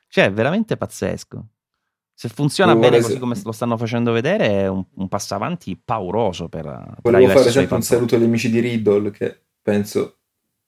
[0.09, 1.47] cioè è veramente pazzesco.
[2.17, 6.49] Se funziona bene così come lo stanno facendo vedere è un, un passo avanti pauroso
[6.49, 6.65] per...
[7.03, 10.19] Volevo per fare sempre un saluto agli amici di Riddle che penso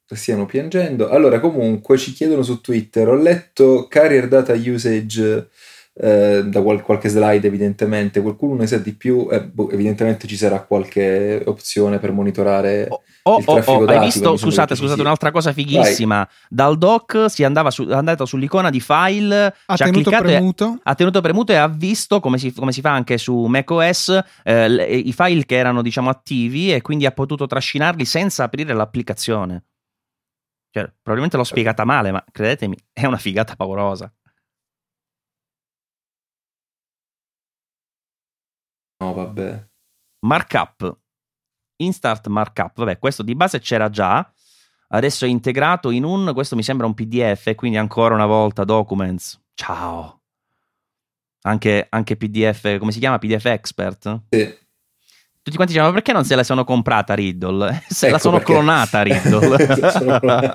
[0.06, 1.08] stiano piangendo.
[1.08, 5.48] Allora comunque ci chiedono su Twitter, ho letto Carrier Data Usage
[5.98, 10.36] eh, da qual- qualche slide evidentemente, qualcuno ne sa di più, eh, boh, evidentemente ci
[10.36, 13.00] sarà qualche opzione per monitorare Oh,
[13.32, 14.20] oh, il traffico oh, hai dati, visto?
[14.20, 16.28] quindi Scusate, scusate, un'altra cosa fighissima.
[16.48, 20.18] Dal dock si andava su, è andato sull'icona di file, Ha ci ha tenuto e-
[20.18, 20.78] premuto.
[20.82, 24.68] ha tenuto premuto e ha visto come si, come si fa anche su macOS eh,
[24.68, 29.64] le- i file che erano diciamo attivi e quindi ha potuto trascinarli senza aprire l'applicazione.
[30.70, 34.12] Cioè, probabilmente l'ho spiegata male, ma credetemi, è una figata paurosa.
[38.98, 39.66] No, vabbè.
[40.26, 40.98] Markup.
[41.76, 42.72] Instart Markup.
[42.76, 44.28] Vabbè, questo di base c'era già.
[44.88, 49.40] Adesso è integrato in un, questo mi sembra un PDF, quindi ancora una volta Documents.
[49.54, 50.20] Ciao.
[51.42, 53.18] Anche, anche PDF, come si chiama?
[53.18, 54.22] PDF Expert?
[54.30, 54.64] Sì.
[55.42, 57.84] Tutti quanti dicevano, ma perché non se la sono comprata Riddle?
[57.88, 58.52] Se la Ecco sono perché.
[58.52, 59.90] clonata Riddle.
[59.92, 60.20] Sono.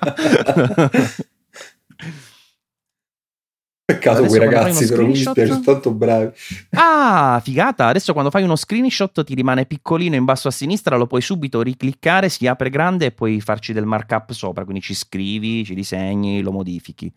[3.93, 6.31] Peccato Adesso quei ragazzi, però mi sono tanto bravi.
[6.71, 7.87] ah, figata!
[7.87, 11.61] Adesso quando fai uno screenshot ti rimane piccolino in basso a sinistra, lo puoi subito
[11.61, 16.41] ricliccare, si apre grande e puoi farci del markup sopra, quindi ci scrivi, ci disegni,
[16.41, 17.11] lo modifichi.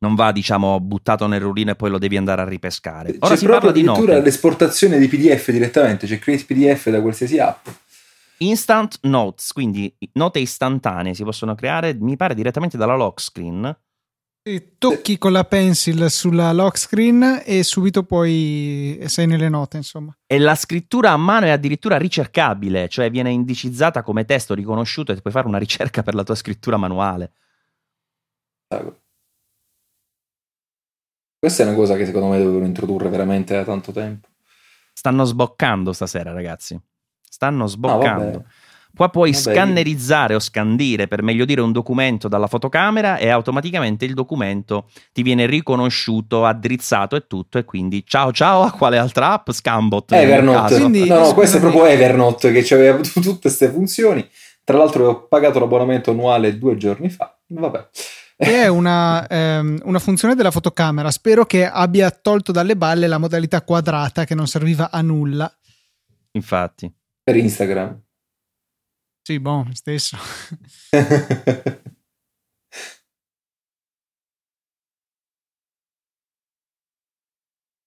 [0.00, 3.16] Non va, diciamo, buttato nel rullino e poi lo devi andare a ripescare.
[3.18, 4.24] Ora C'è si parla di addirittura note.
[4.24, 7.66] l'esportazione di PDF direttamente, c'è Create PDF da qualsiasi app.
[8.38, 13.76] Instant notes, quindi note istantanee si possono creare, mi pare, direttamente dalla lock screen.
[14.78, 20.16] Tocchi con la pencil sulla lock screen e subito poi sei nelle note, insomma.
[20.26, 25.20] E la scrittura a mano è addirittura ricercabile, cioè viene indicizzata come testo riconosciuto e
[25.20, 27.32] puoi fare una ricerca per la tua scrittura manuale.
[31.38, 34.28] Questa è una cosa che secondo me dovevano introdurre veramente da tanto tempo.
[34.92, 36.78] Stanno sboccando stasera, ragazzi.
[37.22, 38.24] Stanno Ah, sboccando.
[38.24, 38.44] vabbè.
[38.98, 44.04] Qua puoi Vabbè, scannerizzare o scandire, per meglio dire, un documento dalla fotocamera e automaticamente
[44.04, 47.58] il documento ti viene riconosciuto, addrizzato e tutto.
[47.58, 49.50] E quindi ciao ciao a quale altra app?
[49.50, 50.10] Scambot.
[50.10, 50.74] Evernote.
[50.74, 54.28] Quindi- no, no, questo è proprio Evernote che aveva tutte queste funzioni.
[54.64, 57.38] Tra l'altro ho pagato l'abbonamento annuale due giorni fa.
[57.46, 57.88] Vabbè.
[58.36, 61.12] Che è una, ehm, una funzione della fotocamera.
[61.12, 65.48] Spero che abbia tolto dalle balle la modalità quadrata che non serviva a nulla.
[66.32, 66.92] Infatti.
[67.22, 68.06] Per Instagram.
[69.28, 70.16] Sì, boh, stesso.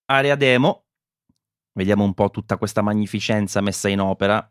[0.05, 0.85] Area demo.
[1.71, 4.47] Vediamo un po' tutta questa magnificenza messa in opera.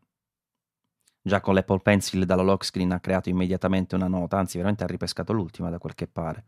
[1.22, 4.88] Già con l'Apple Pencil dalla lock screen ha creato immediatamente una nota, anzi veramente ha
[4.88, 6.44] ripescato l'ultima da quel che pare.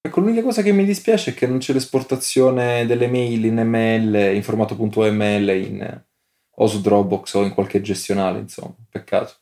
[0.00, 4.34] Ecco, l'unica cosa che mi dispiace è che non c'è l'esportazione delle mail in ML,
[4.34, 6.06] in formato .ml, in,
[6.60, 8.74] o su Dropbox o in qualche gestionale, insomma.
[8.88, 9.34] Peccato.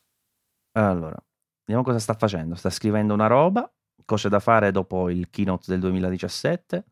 [0.73, 1.17] Allora,
[1.65, 2.55] vediamo cosa sta facendo.
[2.55, 3.71] Sta scrivendo una roba,
[4.05, 6.85] cose da fare dopo il keynote del 2017.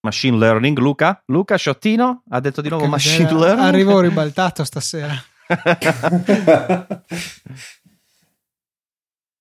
[0.00, 1.22] Machine learning, Luca?
[1.26, 3.38] Luca Sciottino ha detto di nuovo Che machine miseria.
[3.44, 3.66] learning.
[3.66, 5.14] Arrivo ribaltato stasera.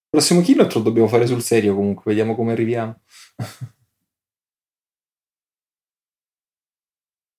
[0.09, 3.01] Prossimo keynote lo dobbiamo fare sul serio comunque, vediamo come arriviamo.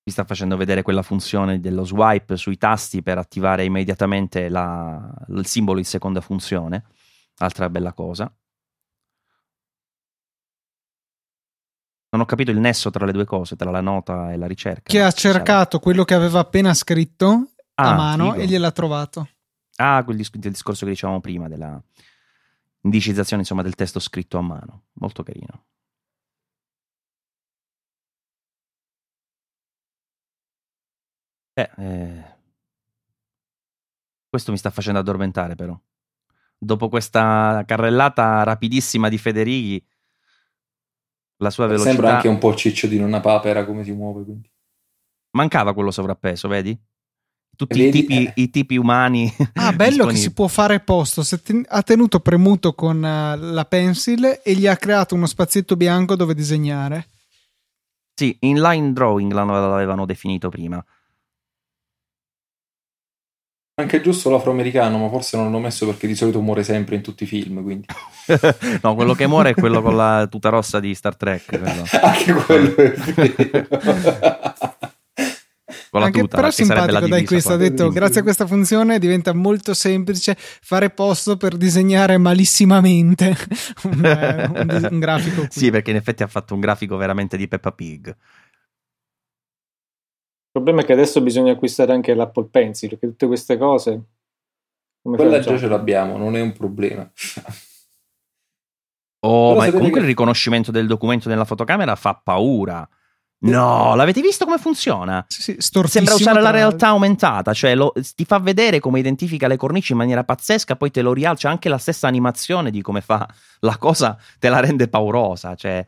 [0.08, 5.44] Mi sta facendo vedere quella funzione dello swipe sui tasti per attivare immediatamente la- il
[5.44, 6.86] simbolo in seconda funzione.
[7.40, 8.24] Altra bella cosa.
[12.08, 14.84] Non ho capito il nesso tra le due cose, tra la nota e la ricerca.
[14.90, 18.42] Che ha cercato quello che aveva appena scritto a Ah, mano figo.
[18.44, 19.28] e gliel'ha trovato.
[19.76, 21.78] Ah, quel dis- discorso che dicevamo prima della
[22.80, 24.84] indicizzazione insomma, del testo scritto a mano.
[24.94, 25.64] Molto carino.
[31.58, 32.24] Eh, eh,
[34.28, 35.76] Questo mi sta facendo addormentare però.
[36.56, 39.84] Dopo questa carrellata rapidissima di Federighi,
[41.38, 41.90] la sua velocità...
[41.90, 44.50] Sembra anche un po' ciccio di nonna papera come si muove, quindi.
[45.30, 46.78] Mancava quello sovrappeso, vedi?
[47.56, 47.98] Tutti Vedi?
[47.98, 48.32] i, tipi, Eh.
[48.36, 49.32] i tipi umani.
[49.54, 51.24] Ah, bello che si può fare posto.
[51.42, 56.14] Ten- ha tenuto premuto con eh, la pencil e gli ha creato uno spazietto bianco
[56.14, 57.08] dove disegnare.
[58.14, 60.84] Sì, inline drawing l'avevano definito prima.
[63.78, 67.22] Anche giusto l'afroamericano, ma forse non l'ho messo perché di solito muore sempre in tutti
[67.22, 67.86] i film, quindi.
[68.82, 71.46] no, quello che muore è quello con la tuta rossa di Star Trek.
[71.46, 71.84] quello.
[72.02, 73.66] Anche quello è vero.
[75.90, 79.32] Con la Anche tuta, però simpatico, dai, questo ha detto, grazie a questa funzione diventa
[79.32, 83.34] molto semplice fare posto per disegnare malissimamente
[83.84, 85.46] un, eh, un un grafico.
[85.46, 85.48] qui.
[85.50, 88.14] Sì, perché in effetti ha fatto un grafico veramente di Peppa Pig.
[90.50, 94.02] Il problema è che adesso bisogna acquistare anche l'Apple Pencil, che tutte queste cose
[95.02, 95.56] Come Quella facciamo?
[95.56, 97.08] già ce l'abbiamo, non è un problema.
[99.20, 102.88] Oh, Però ma comunque che- il riconoscimento del documento nella fotocamera fa paura.
[103.40, 105.24] No, l'avete visto come funziona?
[105.28, 109.56] Sì, sì, Sembra usare la realtà aumentata, cioè lo- ti fa vedere come identifica le
[109.56, 113.28] cornici in maniera pazzesca, poi te lo rialza anche la stessa animazione di come fa
[113.60, 115.84] la cosa, te la rende paurosa, cioè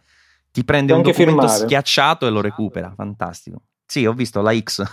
[0.50, 1.64] ti prende Puoi un documento firmare.
[1.64, 3.62] schiacciato e lo recupera, fantastico.
[3.90, 4.84] Sì, ho visto la X.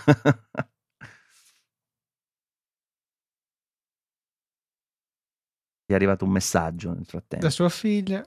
[5.86, 7.44] Gli è arrivato un messaggio nel frattempo.
[7.44, 8.26] Da sua figlia.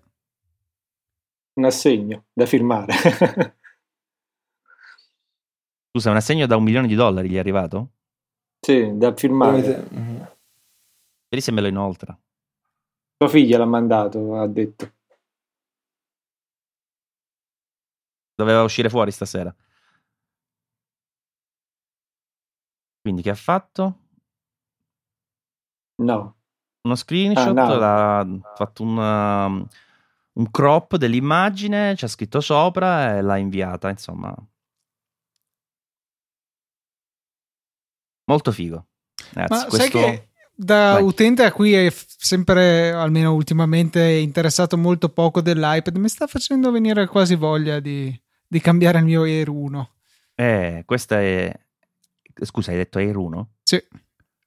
[1.56, 2.94] Un assegno da firmare.
[5.92, 7.96] Scusa, un assegno da un milione di dollari gli è arrivato?
[8.66, 9.88] sì, da firmare.
[9.90, 10.38] Mhm.
[11.28, 12.18] Vedi se me lo inoltra.
[13.18, 14.94] Sua figlia l'ha mandato, ha detto.
[18.36, 19.54] Doveva uscire fuori stasera.
[23.02, 23.98] Quindi che ha fatto?
[26.02, 26.36] No.
[26.84, 27.76] Uno screenshot, Ah, no.
[27.76, 29.68] l'ha fatto un, um,
[30.34, 34.36] un crop dell'immagine, c'è scritto sopra e l'ha inviata, insomma.
[38.26, 38.88] Molto figo.
[39.34, 39.78] Ragazzi, Ma questo...
[39.78, 41.04] sai che da Vai.
[41.04, 47.08] utente a cui è sempre, almeno ultimamente, interessato molto poco dell'iPad, mi sta facendo venire
[47.08, 48.16] quasi voglia di,
[48.48, 49.90] di cambiare il mio Air 1.
[50.36, 51.52] Eh, questa è...
[52.36, 53.52] Scusa, hai detto Air 1?
[53.64, 53.82] Sì.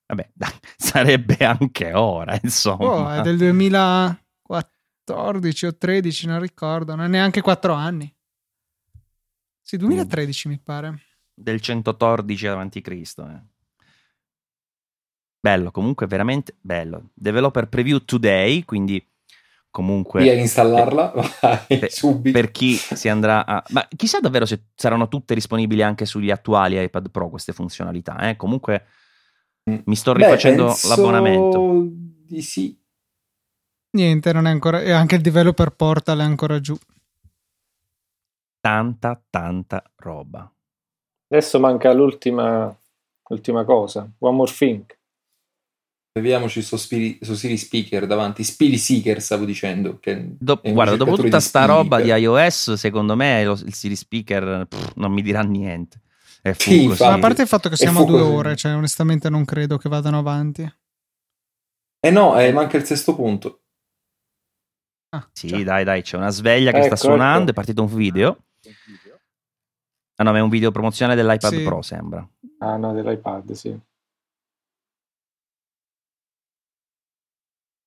[0.07, 0.31] Vabbè,
[0.77, 2.85] sarebbe anche ora, insomma.
[2.85, 8.13] Oh, è del 2014 o 13, non ricordo, non è neanche 4 anni.
[9.61, 11.01] Sì, 2013 mi pare.
[11.35, 13.27] del 114 avanti Cristo.
[13.29, 13.41] eh.
[15.41, 17.11] Bello, comunque veramente bello.
[17.15, 19.03] Developer preview today, quindi
[19.75, 21.13] comunque Via installarla,
[21.43, 22.39] vai, per- subito.
[22.39, 23.61] per chi si andrà a...
[23.71, 28.17] Ma chissà davvero se saranno tutte disponibili anche sugli attuali iPad Pro queste funzionalità.
[28.29, 28.37] eh.
[28.37, 28.85] Comunque
[29.65, 31.89] mi sto Beh, rifacendo penso l'abbonamento.
[32.29, 32.81] Di sì.
[33.97, 34.81] Niente, non è ancora.
[34.81, 36.77] E anche il developer portal è ancora giù.
[38.61, 40.49] Tanta, tanta roba.
[41.29, 42.73] Adesso manca l'ultima,
[43.29, 44.09] l'ultima cosa.
[44.19, 44.85] One more thing.
[46.17, 48.45] Beviamoci sto Siri Speaker davanti.
[48.45, 49.99] Spiri Seeker, stavo dicendo.
[49.99, 52.37] Che Do- guarda, dopo tutta sta roba di però.
[52.39, 56.03] iOS, secondo me lo- il Siri Speaker pff, non mi dirà niente.
[56.41, 58.31] È Sì, a parte il fatto che siamo a due così.
[58.33, 60.63] ore, cioè onestamente non credo che vadano avanti.
[61.99, 63.63] Eh no, eh, manca il sesto punto.
[65.17, 67.51] Ah, Sì, cioè, dai, dai, c'è una sveglia che Ecco, sta suonando, ecco.
[67.51, 68.45] è partito un video.
[70.15, 71.63] Ah no, ma è un video promozionale dell'iPad Sì.
[71.65, 72.29] Pro, sembra.
[72.59, 73.77] Ah no, dell'iPad, sì.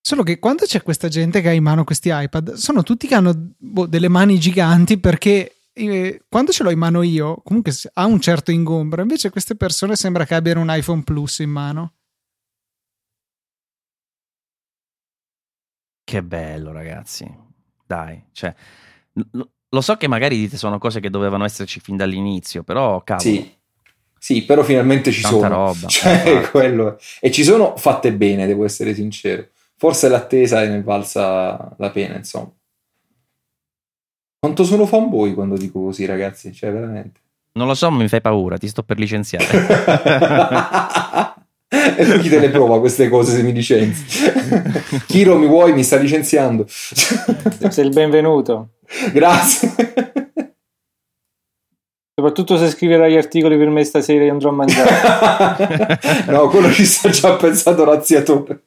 [0.07, 3.15] Solo che quando c'è questa gente che ha in mano questi iPad, sono tutti che
[3.15, 8.05] hanno boh, delle mani giganti perché eh, quando ce l'ho in mano io, comunque ha
[8.05, 11.91] un certo ingombro, invece queste persone sembra che abbiano un iPhone Plus in mano.
[16.05, 17.29] Che bello, ragazzi.
[17.85, 18.55] Dai, cioè,
[19.11, 23.29] l- lo so che magari dite sono cose che dovevano esserci fin dall'inizio, però cavolo,
[23.29, 23.55] Sì.
[24.19, 25.49] Sì, però finalmente ci tanta sono.
[25.49, 25.87] roba.
[25.91, 26.97] Cioè, quello.
[27.19, 29.49] E ci sono fatte bene, devo essere sincero.
[29.77, 32.51] Forse l'attesa ne è valsa la pena, insomma.
[34.39, 36.51] Quanto sono fanboy quando dico così, ragazzi?
[36.53, 37.19] Cioè, veramente.
[37.53, 39.45] Non lo so, ma mi fai paura, ti sto per licenziare.
[41.69, 44.31] e tu chi te le prova queste cose se mi licenzi?
[45.07, 45.73] Kiro, mi vuoi?
[45.73, 46.65] Mi sta licenziando.
[46.67, 48.69] Sei il benvenuto.
[49.11, 49.73] Grazie.
[52.19, 55.99] Soprattutto se scriverai articoli per me stasera io andrò a mangiare.
[56.29, 58.63] no, quello ci sta già pensato Razziatore.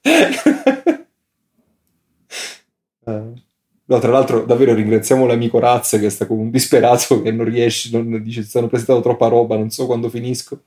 [3.90, 7.90] No, tra l'altro, davvero ringraziamo l'amico Razz che sta come un disperato che non riesce,
[7.90, 10.62] non dice stanno presentando troppa roba, non so quando finisco.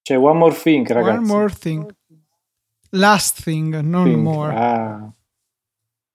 [0.00, 1.18] C'è One More Thing, ragazzi.
[1.18, 1.94] One more thing.
[2.90, 4.22] Last thing, non Thing.
[4.22, 4.54] more.
[4.54, 5.12] Ah,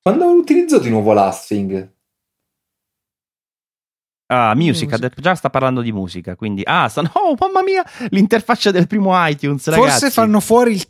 [0.01, 1.93] Quando ho utilizzato di nuovo Lasting?
[4.33, 4.93] Ah, music, Music.
[4.93, 6.61] ha detto- già sta parlando di musica, quindi...
[6.65, 7.11] Ah, stanno...
[7.13, 9.89] Oh, mamma mia, l'interfaccia del primo iTunes, ragazzi.
[9.89, 10.85] Forse fanno fuori il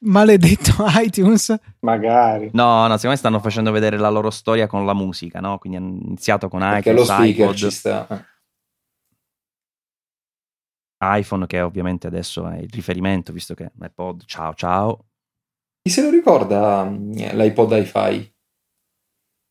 [0.00, 1.54] maledetto iTunes.
[1.80, 2.50] magari.
[2.52, 5.58] No, no, secondo me stanno facendo vedere la loro storia con la musica, no?
[5.58, 8.06] Quindi hanno iniziato con Perché lo iTunes, speaker iPod, ci sta.
[8.08, 8.24] eh.
[11.18, 15.04] iPhone, che ovviamente adesso è il riferimento, visto che iPod, ciao ciao.
[15.82, 18.32] Chi se lo ricorda mm, l'iPod hi-fi?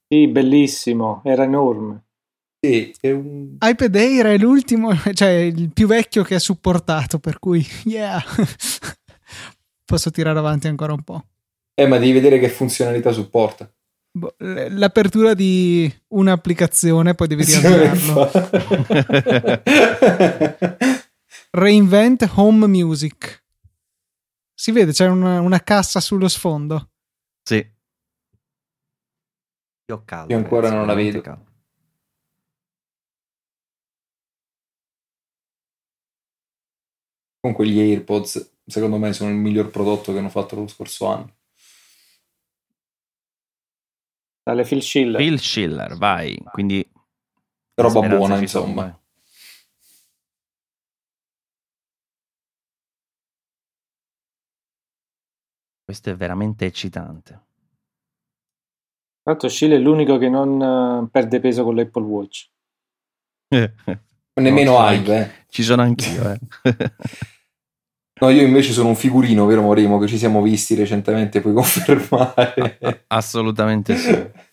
[0.10, 2.04] Sì, bellissimo, era enorme.
[2.60, 3.58] Sì, è un...
[3.62, 8.22] iPad Air è l'ultimo, cioè il più vecchio che è supportato, per cui, yeah.
[9.88, 11.24] Posso tirare avanti ancora un po'.
[11.74, 13.72] Eh, ma devi vedere che funzionalità supporta.
[14.12, 18.30] Boh, L'apertura di un'applicazione, poi devi riavviarlo.
[21.52, 23.46] Reinvent Home Music.
[24.54, 26.90] Si vede, c'è una, una cassa sullo sfondo.
[27.44, 27.66] Sì.
[29.86, 30.34] Io caldo.
[30.34, 31.22] Io ancora non la vedo.
[31.22, 31.46] caldo.
[37.40, 41.36] Comunque gli AirPods, secondo me, sono il miglior prodotto che hanno fatto lo scorso anno.
[44.44, 45.18] Dalle Phil Schiller.
[45.20, 46.38] Phil Schiller, vai.
[46.52, 46.88] Quindi
[47.76, 48.82] Roba buona, sono, insomma.
[48.82, 48.96] vai.
[55.84, 57.32] Questo è veramente eccitante.
[57.32, 62.50] Tra l'altro Schiller è l'unico che non eh, perde peso con l'Apple Watch.
[64.34, 65.46] Nemmeno No, ci sono Hive, eh.
[65.50, 66.40] Ci sono anch'io, eh.
[68.20, 73.06] No, io invece sono un figurino, vero Moremo, che ci siamo visti recentemente, puoi confermare.
[73.08, 74.46] Assolutamente sì.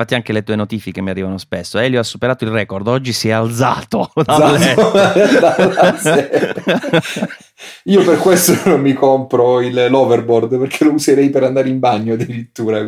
[0.00, 1.78] Infatti anche le tue notifiche mi arrivano spesso.
[1.78, 4.10] Elio ha superato il record, oggi si è alzato
[6.00, 6.54] sedia.
[7.84, 12.14] Io per questo non mi compro il, l'overboard perché lo userei per andare in bagno
[12.14, 12.82] addirittura.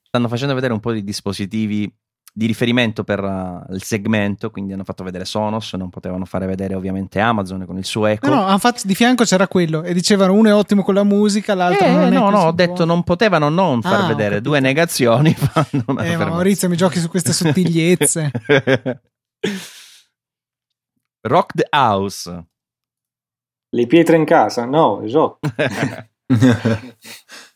[0.00, 1.92] Stanno facendo vedere un po' di dispositivi
[2.38, 6.76] di riferimento per uh, il segmento, quindi hanno fatto vedere Sonos, non potevano fare vedere
[6.76, 8.28] ovviamente Amazon con il suo Echo.
[8.28, 11.54] No, no, fatto- di fianco c'era quello e dicevano uno è ottimo con la musica,
[11.54, 12.52] l'altro Eh, non è no, così no, ho buono.
[12.52, 15.34] detto non potevano non far Ah, vedere due negazioni.
[15.98, 16.26] Eh, ma.
[16.26, 18.30] Maurizio mi giochi su queste sottigliezze.
[21.22, 22.44] Rock the House.
[23.70, 24.64] Le pietre in casa?
[24.64, 25.38] No, rock.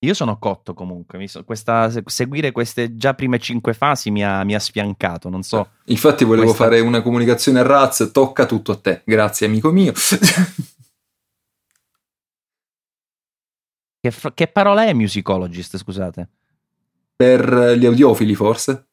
[0.00, 1.16] Io sono cotto comunque.
[1.18, 5.28] mi so- questa- se- seguire queste già prime cinque fasi mi ha, mi ha sfiancato.
[5.30, 5.70] Non so.
[5.86, 9.02] Infatti volevo Questa- fare una comunicazione a Raz, tocca tutto a te.
[9.04, 9.92] Grazie amico mio.
[14.00, 15.76] Che, fr- che parola è musicologist?
[15.78, 16.28] Scusate.
[17.16, 18.88] per gli audiofili forse?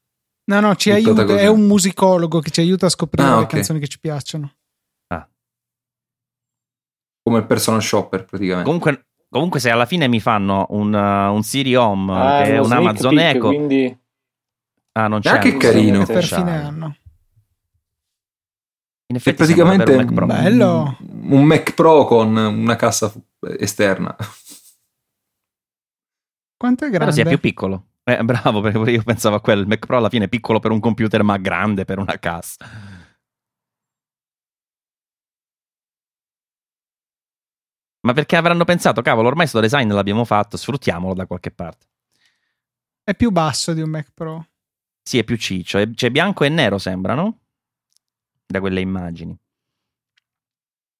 [0.46, 1.38] No, no, ci Buttata aiuta, così.
[1.44, 3.48] è un musicologo che ci aiuta a scoprire Ah, le ok.
[3.48, 4.54] canzoni che ci piacciono.
[7.22, 8.64] Come il personal shopper praticamente.
[8.64, 12.58] Comunque, comunque, se alla fine mi fanno un, uh, un Siri Home Ah, che è
[12.58, 13.98] un Amazon peek, Echo, Quindi
[14.92, 16.06] ah, non c'è Ah, che carino.
[16.06, 16.96] Per fine anno.
[19.06, 20.26] In È effetti sembra praticamente un Mac Pro.
[20.26, 20.96] Bello.
[21.00, 23.12] un Mac Pro con una cassa
[23.58, 24.14] esterna.
[26.56, 27.12] Quanto è Però grande?
[27.14, 27.86] sia più piccolo.
[28.04, 29.62] Eh, bravo, perché io pensavo a quello.
[29.62, 32.64] Il Mac Pro alla fine è piccolo per un computer, ma grande per una cassa.
[38.04, 41.86] Ma perché avranno pensato, cavolo, ormai sto design l'abbiamo fatto, sfruttiamolo da qualche parte.
[43.02, 44.46] È più basso di un Mac Pro.
[45.02, 45.78] Sì, è più ciccio.
[45.78, 47.38] è- C'è bianco e nero, sembrano?
[48.46, 49.36] Da quelle immagini.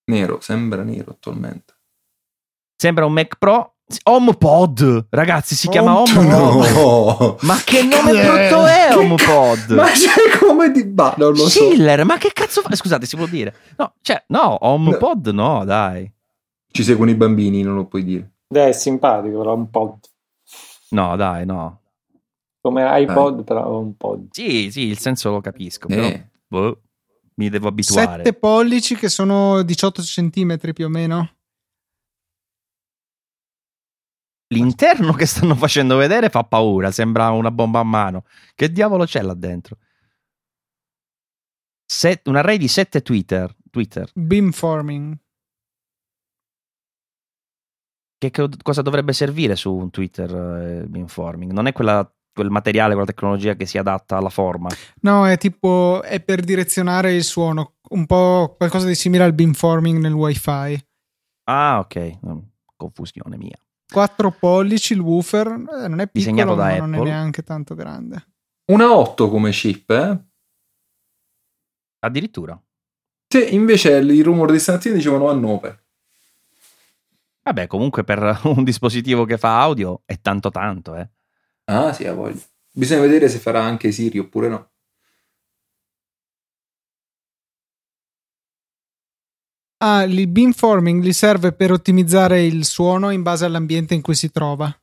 [0.06, 1.74] Nero, sembra nero attualmente.
[2.76, 3.70] Sembra un Mac Pro.
[4.04, 5.08] HomePod!
[5.10, 6.24] Ragazzi, si chiama HomePod.
[6.32, 6.70] HomePod.
[6.74, 7.36] No!
[7.46, 9.70] Ma che nome Che- brutto è che- HomePod?
[9.72, 10.84] Ma c'è come di...
[10.84, 11.48] Bah, non lo so.
[11.48, 12.74] Schiller, ma che cazzo fa?
[12.74, 13.54] Scusate, si può dire?
[13.76, 16.10] No, cioè, no, HomePod no, dai.
[16.76, 18.32] Ci seguono i bambini, non lo puoi dire.
[18.48, 19.96] Dai, è simpatico, però un pod.
[20.90, 21.82] No, dai, no.
[22.60, 24.26] Come iPod, però un pod.
[24.32, 26.82] Sì, sì, il senso lo capisco, però Eh, boh,
[27.36, 28.24] mi devo abituare.
[28.24, 31.36] 7 pollici che sono 18 centimetri più o meno.
[34.52, 38.24] L'interno che stanno facendo vedere fa paura, sembra una bomba a mano.
[38.52, 39.78] Che diavolo c'è là dentro?
[41.86, 43.54] Set- un array di 7 Twitter.
[43.70, 44.10] Twitter.
[44.12, 45.16] Beamforming.
[48.24, 51.52] Che co- cosa dovrebbe servire su un Twitter eh, beamforming?
[51.52, 54.68] Non è quella- quel materiale, quella tecnologia che si adatta alla forma.
[55.02, 59.98] No, è tipo è per direzionare il suono, un po' qualcosa di simile al beamforming
[60.00, 60.82] nel wifi.
[61.48, 62.18] Ah, ok.
[62.26, 62.38] Mm,
[62.76, 63.56] Confusione mia.
[63.92, 67.10] 4 pollici il woofer, eh, non è piccolo, Disegnato da ma non è Apple.
[67.10, 68.26] neanche tanto grande.
[68.72, 70.18] Una 8 come chip, eh?
[72.00, 72.60] Addirittura.
[73.28, 75.83] Sì, invece i rumor di stamattina dicevano a 9.
[77.44, 81.08] Vabbè, comunque per un dispositivo che fa audio è tanto tanto, eh.
[81.66, 82.40] Ah, sì, ha voglia.
[82.72, 84.70] Bisogna vedere se farà anche Siri oppure no.
[89.78, 94.30] Ah, il beamforming gli serve per ottimizzare il suono in base all'ambiente in cui si
[94.30, 94.74] trova.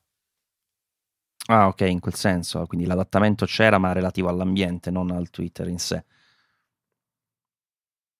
[1.48, 2.66] Ah, ok, in quel senso.
[2.66, 6.04] Quindi l'adattamento c'era, ma relativo all'ambiente, non al Twitter in sé.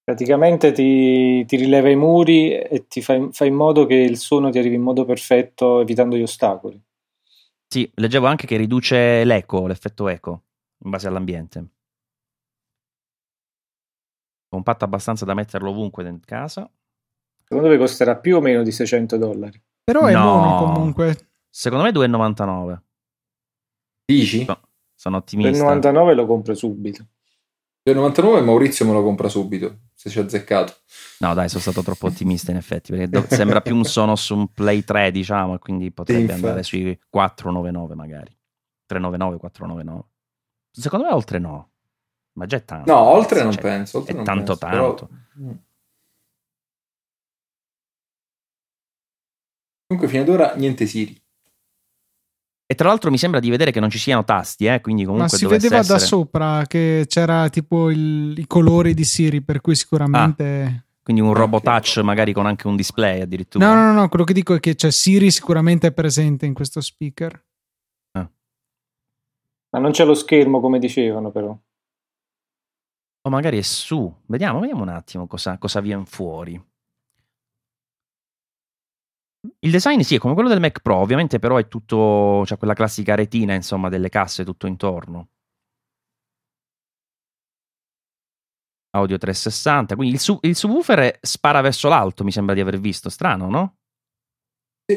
[0.04, 4.50] Praticamente ti, ti rileva i muri e ti fa, fa in modo che il suono
[4.50, 6.80] ti arrivi in modo perfetto, evitando gli ostacoli.
[7.68, 10.42] Sì, leggevo anche che riduce l'eco, l'effetto eco,
[10.84, 11.66] in base all'ambiente.
[14.48, 16.68] Compatto abbastanza da metterlo ovunque in casa.
[17.44, 19.60] Secondo me costerà più o meno di 600 dollari.
[19.84, 20.20] Però è No.
[20.20, 21.28] buono comunque.
[21.48, 22.82] Secondo me 2,99.
[24.04, 24.44] Dici?
[24.44, 24.58] No,
[24.94, 25.62] Sono Per ottimista.
[25.64, 27.06] 99 lo compro subito.
[27.84, 30.72] Del 99 Maurizio me lo compra subito, se ci ha azzeccato.
[31.18, 34.52] No, dai, sono stato troppo ottimista in effetti, perché do- sembra più un Sonos un
[34.52, 36.76] Play 3, diciamo, quindi potrebbe Sì, andare infatti.
[36.78, 38.30] sui 499 magari.
[38.86, 40.08] 399, 499.
[40.70, 41.70] Secondo me oltre no.
[42.34, 42.90] Ma già è tanto.
[42.92, 43.98] No, oltre non Cioè, penso.
[43.98, 45.08] Oltre è tanto penso, però- tanto.
[45.40, 45.50] Mm.
[49.86, 51.21] Comunque, fino ad ora niente Siri.
[52.72, 55.10] E tra l'altro mi sembra di vedere che non ci siano tasti, eh, quindi Ma
[55.10, 59.42] comunque si dovesse vedeva da essere- sopra che c'era tipo il- i colori di Siri,
[59.42, 60.86] per cui sicuramente...
[61.02, 61.82] Quindi un Ah, robot ok.
[61.82, 63.66] touch magari con anche un display addirittura.
[63.66, 66.54] No, no, no, no, quello che dico è che c'è Siri sicuramente è presente in
[66.54, 67.44] questo speaker.
[68.14, 71.50] Ma non c'è lo schermo come dicevano però.
[73.24, 74.10] O magari è su.
[74.26, 76.62] Vediamo, vediamo un attimo cosa, cosa viene fuori.
[79.58, 82.74] Il design sì, è come quello del Mac Pro, ovviamente però è tutto, c'è quella
[82.74, 85.28] classica retina, insomma, delle casse tutto intorno.
[88.94, 93.08] Audio 360, quindi il, su- il subwoofer spara verso l'alto, mi sembra di aver visto,
[93.08, 93.76] strano, no?
[94.84, 94.94] Sì.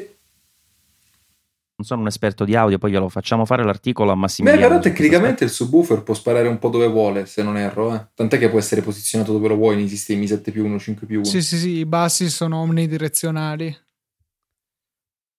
[1.78, 4.68] Non sono un esperto di audio, poi glielo facciamo fare l'articolo a Beh, Massimiliano.
[4.68, 7.96] però tecnicamente il subwoofer può sparare un po' dove vuole, se non erro.
[7.96, 8.08] Eh.
[8.14, 11.18] Tant'è che può essere posizionato dove lo vuoi nei sistemi 7 più 1, 5 più
[11.18, 11.26] 1.
[11.26, 13.76] Sì, sì, sì, i bassi sono omnidirezionali.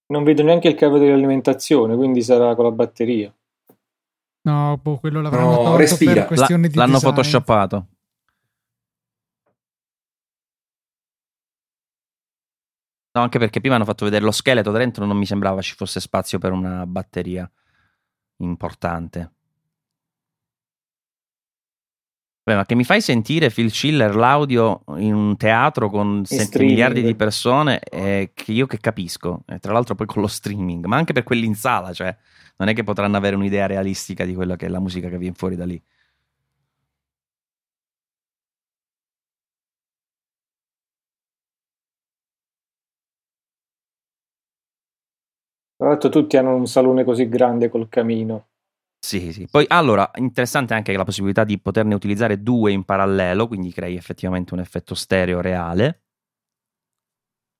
[0.08, 3.34] Non vedo neanche il cavo dell'alimentazione, quindi sarà con la batteria.
[4.42, 6.12] No, boh, quello l'avranno No, tolto respira.
[6.12, 7.08] per La- questioni di l'hanno design.
[7.10, 7.86] photoshoppato.
[13.16, 16.00] No, anche perché prima hanno fatto vedere lo scheletro dentro, non mi sembrava ci fosse
[16.00, 17.50] spazio per una batteria
[18.42, 19.35] importante.
[22.48, 26.70] Beh, ma che mi fai sentire Phil Schiller l'audio in un teatro con 7 streaming.
[26.70, 30.84] miliardi di persone eh, che io che capisco, e tra l'altro poi con lo streaming,
[30.84, 32.16] ma anche per quelli in sala, cioè
[32.58, 35.34] non è che potranno avere un'idea realistica di quella che è la musica che viene
[35.34, 35.82] fuori da lì.
[45.76, 48.46] Tra l'altro tutti hanno un salone così grande col camino.
[49.06, 49.46] Sì, sì.
[49.48, 54.52] Poi allora, interessante anche la possibilità di poterne utilizzare due in parallelo, quindi crei effettivamente
[54.52, 56.02] un effetto stereo reale.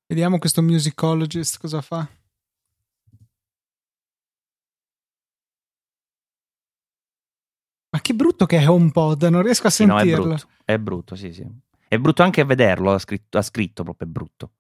[0.09, 2.09] Vediamo questo musicologist cosa fa.
[7.91, 10.27] Ma che brutto che è HomePod, non riesco a Sì, no, è sentirlo.
[10.27, 10.49] brutto.
[10.65, 11.47] È brutto, sì, sì.
[11.87, 14.51] È brutto anche a vederlo, ha scritto, ha scritto proprio è brutto.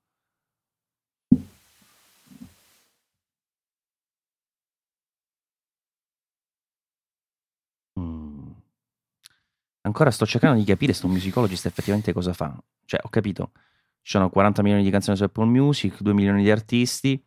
[9.87, 12.57] Ancora sto cercando di capire sto musicologist effettivamente cosa fa.
[12.85, 13.53] Cioè, ho capito,
[14.03, 17.23] ci sono 40 milioni di canzoni su Apple Music, 2 milioni di artisti,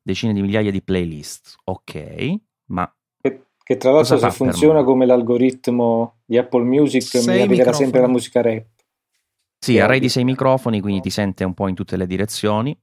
[0.00, 1.56] decine di migliaia di playlist.
[1.64, 2.34] Ok,
[2.66, 4.84] ma Che, che tra l'altro se funziona me?
[4.84, 7.76] come l'algoritmo di Apple Music Sei mi arriverà microfoni.
[7.82, 8.66] sempre la musica rap.
[9.58, 12.78] Sì, array di sei microfoni, quindi ti sente un po' in tutte le direzioni.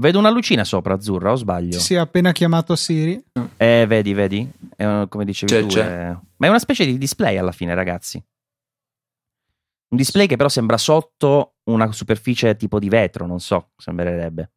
[0.00, 1.78] Vedo una lucina sopra, azzurra, o sbaglio?
[1.78, 3.22] Si è appena chiamato Siri.
[3.58, 4.50] Eh, vedi, vedi?
[4.74, 5.66] È, come dicevi C'è, tu.
[5.66, 6.08] c'è.
[6.08, 8.16] è- Ma è una specie di display alla fine, ragazzi.
[9.90, 14.52] Un display che però sembra sotto una superficie tipo di vetro, non so, sembrerebbe.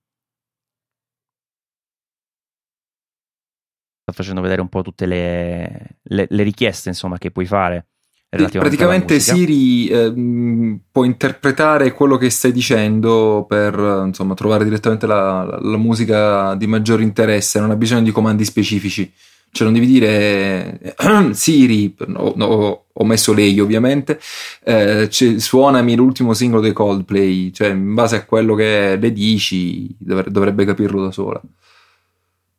[4.04, 7.88] Sto facendo vedere un po' tutte le, le- le richieste, insomma, che puoi fare.
[8.36, 9.20] Praticamente.
[9.20, 15.60] Siri ehm, può interpretare quello che stai dicendo per eh, insomma, trovare direttamente la, la-
[15.62, 19.12] la musica di maggior interesse, non ha bisogno di comandi specifici.
[19.52, 20.96] Cioè non devi dire eh,
[21.36, 24.20] Siri, no, no, ho messo lei ovviamente,
[24.64, 29.96] eh, c'è- suonami l'ultimo singolo dei Coldplay, cioè in base a quello che le dici
[30.00, 31.40] dovre- dovrebbe capirlo da sola.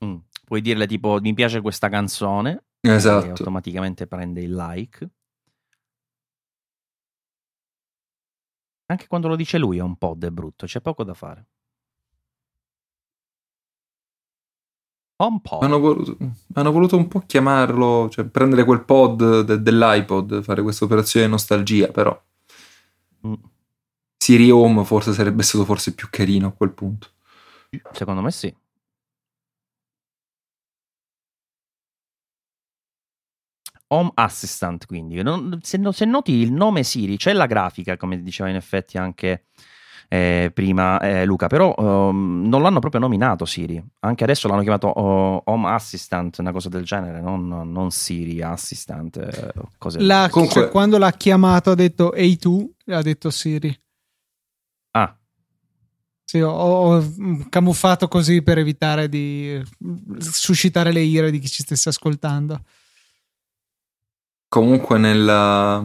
[0.05, 0.15] Mm.
[0.47, 3.31] Puoi dirle tipo mi piace questa canzone e Esatto.
[3.31, 5.09] automaticamente prende il like.
[8.87, 11.47] Anche quando lo dice lui è un pod, è brutto, c'è poco da fare.
[15.17, 15.61] Un po'.
[15.61, 16.17] Hanno voluto,
[16.55, 21.89] hanno voluto un po' chiamarlo, cioè prendere quel pod de- dell'iPod, fare questa operazione nostalgia,
[21.89, 22.21] però
[23.27, 23.35] Mm.
[24.19, 27.09] Siri Home forse sarebbe stato forse più carino a quel punto.
[27.93, 28.55] Secondo me sì.
[33.89, 35.23] Home Assistant, quindi.
[35.23, 39.45] Non- se, se noti il nome Siri, c'è la grafica, come diceva in effetti anche
[40.09, 43.83] eh, prima eh, Luca, però ehm, non l'hanno proprio nominato Siri.
[44.01, 49.17] Anche adesso l'hanno chiamato oh, Home Assistant, una cosa del genere, non, non Siri Assistant.
[49.17, 53.77] eh, cose La- Comunque- cioè, quando l'ha chiamato ha detto Ehi tu, ha detto Siri.
[54.93, 55.17] Ah,
[56.25, 57.05] Sì, ho, ho,
[57.49, 59.61] camuffato così per evitare di
[60.19, 62.61] suscitare le ire di chi ci stesse ascoltando.
[64.55, 65.85] Comunque nella,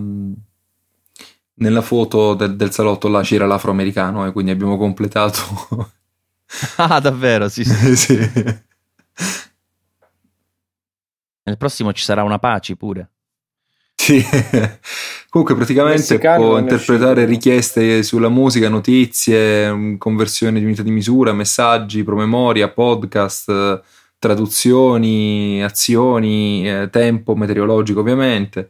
[1.55, 5.89] nella foto del, del salotto là c'era l'afroamericano e quindi abbiamo completato.
[6.77, 7.49] ah, davvero?
[7.49, 7.95] Sì, sì.
[7.97, 8.15] sì.
[11.41, 13.09] Nel prossimo ci sarà una Paci pure.
[13.95, 14.23] Sì.
[15.29, 21.33] Comunque praticamente Messicano può interpretare richieste sulla musica, notizie, mh, conversione di unità di misura,
[21.33, 23.81] messaggi, promemoria, podcast, eh,
[24.19, 28.69] traduzioni, azioni, eh, tempo meteorologico ovviamente,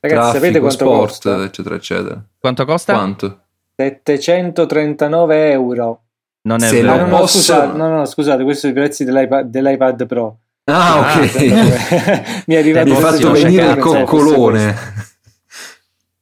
[0.00, 1.44] Ragazzi, sapete traffico, quanto sport, costa?
[1.44, 2.24] eccetera, eccetera.
[2.38, 2.92] Quanto costa?
[2.92, 3.40] Quanto?
[3.74, 6.00] 739 euro.
[6.42, 6.92] Non è Se vero.
[6.92, 10.38] Ah, no, no, posso- scusate, no, no, scusate, questi sono i prezzi dell'iPad, dell'iPad Pro.
[10.64, 11.40] Ah, Ah, ok.
[12.46, 14.76] Mi è arrivato Mi fatto venire il coccolone.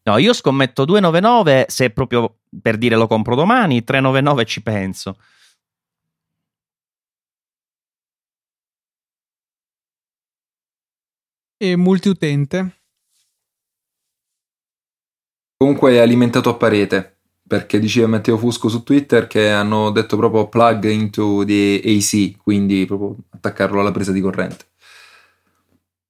[0.02, 5.16] No, io scommetto 299 se proprio per dire lo compro domani, 399 ci penso.
[11.62, 12.80] E multiutente.
[15.58, 20.48] Comunque è alimentato a parete, perché diceva Matteo Fusco su Twitter che hanno detto proprio
[20.48, 24.70] plug into the AC, quindi proprio attaccarlo alla presa di corrente.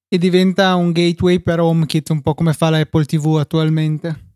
[0.07, 4.35] E diventa un gateway per HomeKit, un po' come fa la Apple TV attualmente.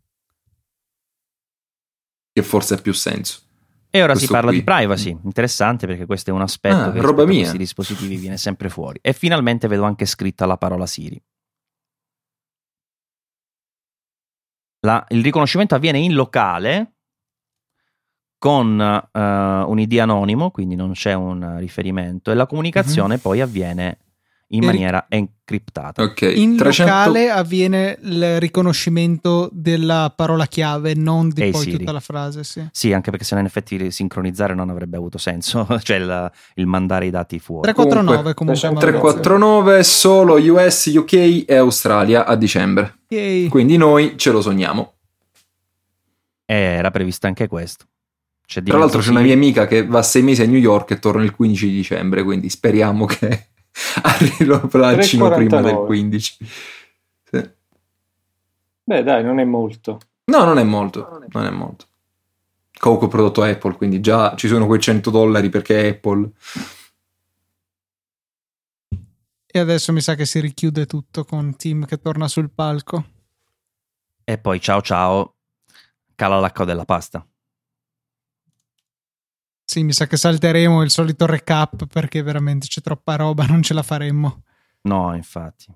[2.33, 3.44] Che forse ha più senso.
[3.95, 4.57] E ora si parla qui.
[4.59, 7.39] di privacy, interessante perché questo è un aspetto Ah, che roba mia.
[7.39, 8.99] questi dispositivi viene sempre fuori.
[9.01, 11.21] E finalmente vedo anche scritta la parola Siri.
[14.81, 16.91] La- il riconoscimento avviene in locale
[18.37, 23.99] con eh, un ID anonimo, quindi non c'è un riferimento, e la comunicazione poi avviene
[24.49, 26.03] in E ri- maniera encriptata.
[26.03, 31.77] Ok, In 300 locale avviene il riconoscimento della parola chiave, non di Ehi, poi Siri.
[31.79, 32.43] tutta la frase.
[32.43, 32.63] Sì.
[32.71, 36.65] Sì, anche perché se no in effetti sincronizzare non avrebbe avuto senso, cioè il, il
[36.67, 37.63] mandare i dati fuori.
[37.73, 38.61] 349 comunque.
[38.61, 42.99] 349, 349 solo US, UK e Australia a dicembre.
[43.07, 43.47] Yay.
[43.47, 44.93] Quindi noi ce lo sogniamo.
[46.45, 47.85] E era previsto anche questo.
[48.45, 50.99] C'è Tra l'altro c'è una mia amica che va sei mesi a New York e
[50.99, 53.47] torna il 15 di dicembre, quindi speriamo che
[54.03, 55.85] arrivi lo lancino prima del 349.
[55.85, 56.37] 15.
[57.23, 57.49] Sì.
[58.83, 59.99] Beh, dai, non è molto.
[60.25, 61.85] No, non è molto, non è molto.
[62.77, 66.31] Comunque prodotto Apple, quindi già ci sono quei 100 dollari perché è Apple.
[69.45, 73.05] E adesso mi sa che si richiude tutto con Tim che torna sul palco.
[74.23, 75.35] E poi ciao ciao,
[76.15, 77.25] cala l'acqua della pasta.
[79.65, 83.73] Sì, mi sa che salteremo il solito recap perché veramente c'è troppa roba, non ce
[83.73, 84.43] la faremmo.
[84.83, 85.73] No, infatti.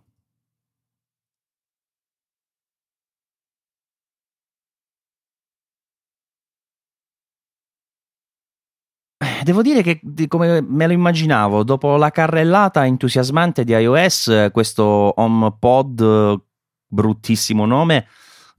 [9.21, 14.83] Eh, Devo dire che come me lo immaginavo, dopo la carrellata entusiasmante di iOS, questo
[15.19, 16.41] HomePod,
[16.87, 18.07] bruttissimo nome,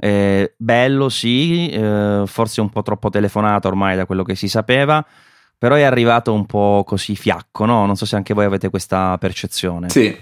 [0.02, 5.04] eh, bello sì, eh, forse un po' troppo telefonata ormai da quello che si sapeva,
[5.58, 7.84] però è arrivato un po' così fiacco, no?
[7.84, 9.90] Non so se anche voi avete questa percezione.
[9.90, 10.16] Sì.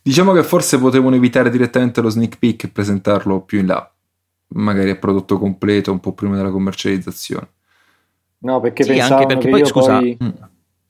[0.00, 3.92] Diciamo che forse potevano evitare direttamente lo sneak peek e presentarlo più in là,
[4.54, 7.48] magari a prodotto completo, un po' prima della commercializzazione.
[8.38, 10.16] No, perché Sì, pensavano anche perché che poi, io scusa, poi...
[10.22, 10.28] Mm.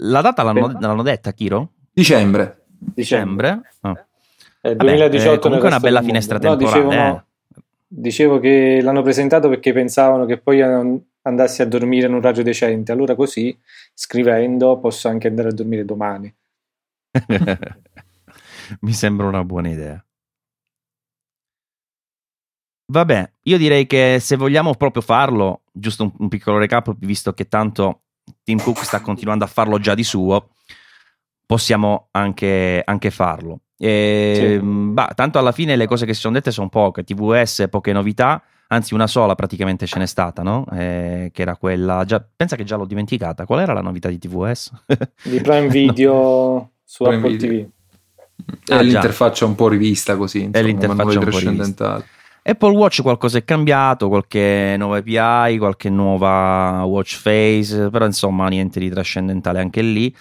[0.00, 1.70] La data l'hanno, l'hanno detta, Kiro?
[1.90, 2.66] Dicembre.
[2.68, 3.62] Dicembre?
[3.80, 4.06] Ah.
[4.60, 6.38] Eh, Vabbè, 2018 eh, comunque una bella finestra.
[6.38, 6.82] No, temporale.
[6.84, 7.24] no, eh.
[7.88, 12.42] Dicevo che l'hanno presentato perché pensavano che poi an- andassi a dormire in un orario
[12.42, 12.92] decente.
[12.92, 13.58] Allora così,
[13.94, 16.32] scrivendo, posso anche andare a dormire domani.
[18.80, 20.02] Mi sembra una buona idea.
[22.90, 27.46] Vabbè, io direi che se vogliamo proprio farlo, giusto un, un piccolo recap, visto che
[27.46, 28.04] tanto
[28.42, 30.54] Tim Cook sta continuando a farlo già di suo,
[31.44, 33.60] possiamo anche, anche farlo.
[33.78, 34.64] E, Sì.
[34.64, 37.92] mh, bah, tanto alla fine le cose che si sono dette sono poche, TVS, poche
[37.92, 40.66] novità, anzi una sola praticamente ce n'è stata, no?
[40.72, 44.18] Eh, che era quella, già, pensa che già l'ho dimenticata, qual era la novità di
[44.18, 44.72] TVS?
[45.22, 47.48] Di Prime Video su Prime Apple Video.
[47.48, 47.68] TV.
[48.66, 48.82] È Ah, già.
[48.82, 52.04] l'interfaccia un po' rivista così, insomma, l'interfaccia manuale un po' rivista.
[52.42, 58.80] Apple Watch qualcosa è cambiato, qualche nuova API, qualche nuova watch face, però insomma niente
[58.80, 60.14] di trascendentale anche lì,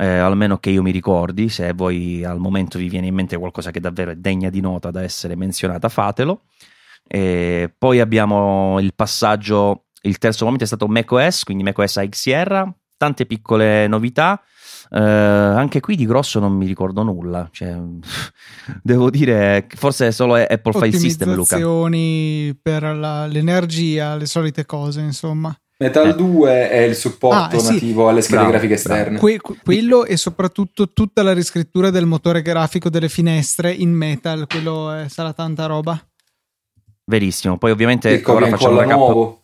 [0.00, 3.70] eh, almeno che io mi ricordi, se voi al momento vi viene in mente qualcosa
[3.70, 6.44] che davvero è degna di nota da essere menzionata, fatelo.
[7.06, 12.74] E poi abbiamo il passaggio, il terzo momento è stato macOS, quindi macOS X Sierra,
[12.96, 14.40] tante piccole novità.
[14.90, 17.46] Eh, anche qui di grosso non mi ricordo nulla.
[17.52, 17.76] Cioè,
[18.82, 21.58] devo dire, forse solo Apple File System, Luca.
[22.62, 25.54] Per la- l'energia, le solite cose, insomma.
[25.80, 26.14] Metal eh.
[26.14, 29.18] 2 è il supporto ah, nativo alle schede bravo, grafiche esterne.
[29.18, 34.92] Que- quello e soprattutto tutta la riscrittura del motore grafico delle finestre in Metal, quello
[34.92, 35.98] è, sarà tanta roba.
[37.06, 39.38] Verissimo, poi ovviamente ora facciamo un recap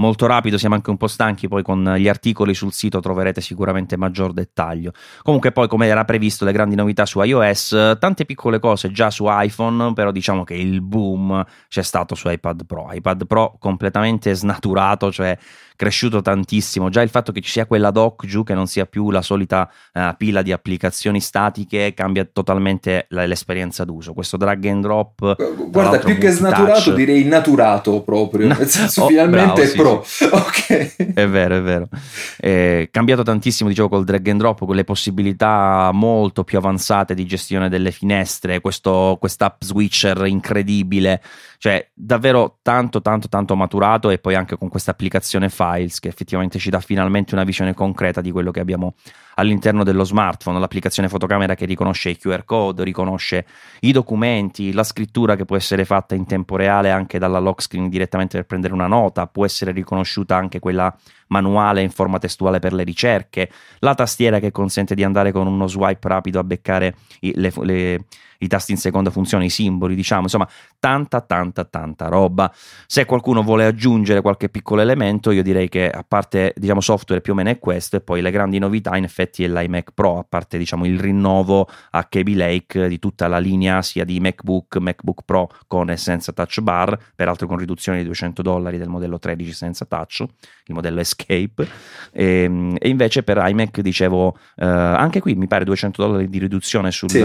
[0.00, 3.96] molto rapido, siamo anche un po' stanchi, poi con gli articoli sul sito troverete sicuramente
[3.96, 4.92] maggior dettaglio.
[5.22, 9.26] Comunque poi come era previsto le grandi novità su iOS, tante piccole cose già su
[9.28, 15.12] iPhone, però diciamo che il boom c'è stato su iPad Pro, iPad Pro completamente snaturato,
[15.12, 15.36] cioè
[15.80, 16.90] cresciuto tantissimo.
[16.90, 19.70] Già il fatto che ci sia quella dock giù, che non sia più la solita
[19.94, 24.12] uh, pila di applicazioni statiche, cambia totalmente la, l'esperienza d'uso.
[24.12, 25.36] Questo drag and drop.
[25.70, 28.48] Guarda, più che snaturato, direi naturato proprio.
[28.48, 28.56] No.
[28.58, 30.02] Nel senso, oh, finalmente bravo, è sì, pro.
[30.04, 30.24] Sì.
[30.30, 31.14] ok.
[31.14, 31.88] È vero, è vero.
[32.36, 37.24] È cambiato tantissimo, dicevo, col drag and drop, con le possibilità molto più avanzate di
[37.24, 41.22] gestione delle finestre, questo app switcher incredibile
[41.62, 46.58] cioè, davvero tanto, tanto, tanto maturato e poi anche con questa applicazione Files che effettivamente
[46.58, 48.94] ci dà finalmente una visione concreta di quello che abbiamo
[49.40, 53.46] all'interno dello smartphone, l'applicazione fotocamera che riconosce i QR code, riconosce
[53.80, 57.88] i documenti, la scrittura che può essere fatta in tempo reale anche dalla lock screen
[57.88, 60.94] direttamente per prendere una nota, può essere riconosciuta anche quella
[61.28, 65.66] manuale in forma testuale per le ricerche, la tastiera che consente di andare con uno
[65.66, 68.04] swipe rapido a beccare i, le, le
[68.40, 72.52] i tasti in seconda funzione, i simboli, diciamo, insomma, tanta, tanta, tanta roba.
[72.86, 77.32] Se qualcuno vuole aggiungere qualche piccolo elemento, io direi che a parte, diciamo, software più
[77.32, 80.26] o meno è questo, e poi le grandi novità, in effetti, è l'iMac Pro, a
[80.28, 85.22] parte, diciamo, il rinnovo a Kaby Lake di tutta la linea, sia di MacBook, MacBook
[85.24, 89.52] Pro con e senza touch bar, peraltro con riduzione di 200 dollari del modello 13
[89.52, 90.20] senza touch,
[90.66, 91.68] il modello Escape,
[92.12, 96.38] e, ehm, e invece per iMac, dicevo, eh, anche qui mi pare 200 dollari di
[96.38, 97.10] riduzione sul...
[97.10, 97.24] Sì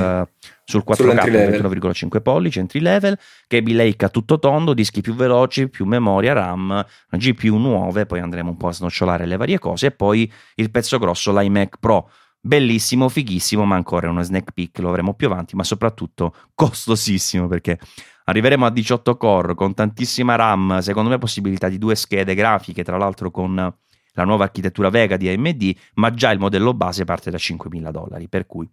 [0.66, 5.86] sul 4K 21,5 pollici entry level, Kaby Lake a tutto tondo, dischi più veloci, più
[5.86, 10.30] memoria RAM, GPU nuove, poi andremo un po' a snocciolare le varie cose e poi
[10.56, 12.10] il pezzo grosso l'iMac Pro.
[12.42, 17.80] Bellissimo, fighissimo, ma ancora uno snack peak, lo avremo più avanti, ma soprattutto costosissimo perché
[18.26, 22.98] arriveremo a 18 core con tantissima RAM, secondo me possibilità di due schede grafiche, tra
[22.98, 27.38] l'altro con la nuova architettura Vega di AMD, ma già il modello base parte da
[27.38, 28.70] 5.000 dollari, per cui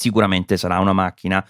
[0.00, 1.46] sicuramente sarà una macchina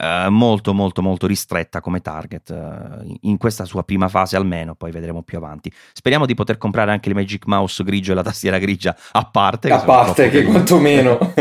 [0.00, 4.90] Uh, molto molto molto ristretta come target uh, in questa sua prima fase almeno poi
[4.90, 5.70] vedremo più avanti.
[5.92, 9.70] Speriamo di poter comprare anche il Magic Mouse grigio e la tastiera grigia a parte
[9.70, 11.18] a parte che quantomeno.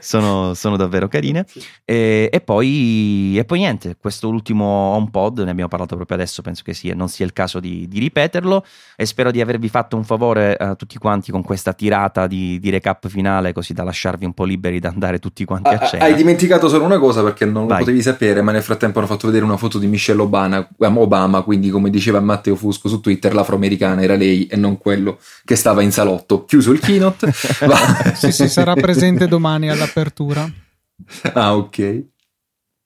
[0.00, 1.44] Sono, sono, davvero carine
[1.84, 6.62] e, e, poi, e, poi, niente questo ultimo HomePod ne abbiamo parlato proprio adesso penso
[6.64, 10.04] che sia, non sia il caso di, di ripeterlo e spero di avervi fatto un
[10.04, 14.32] favore a tutti quanti con questa tirata di, di recap finale così da lasciarvi un
[14.32, 16.04] po' liberi da andare tutti quanti a, a cena.
[16.04, 17.78] hai dimenticato solo una cosa perché perché non Vai.
[17.78, 21.42] lo potevi sapere, ma nel frattempo hanno fatto vedere una foto di Michelle Obama, Obama,
[21.42, 25.82] quindi come diceva Matteo Fusco su Twitter, l'afroamericana era lei e non quello che stava
[25.82, 26.46] in salotto.
[26.46, 27.30] Chiuso il keynote.
[28.16, 30.50] sì, sì, sarà presente domani all'apertura.
[31.34, 32.04] Ah, ok.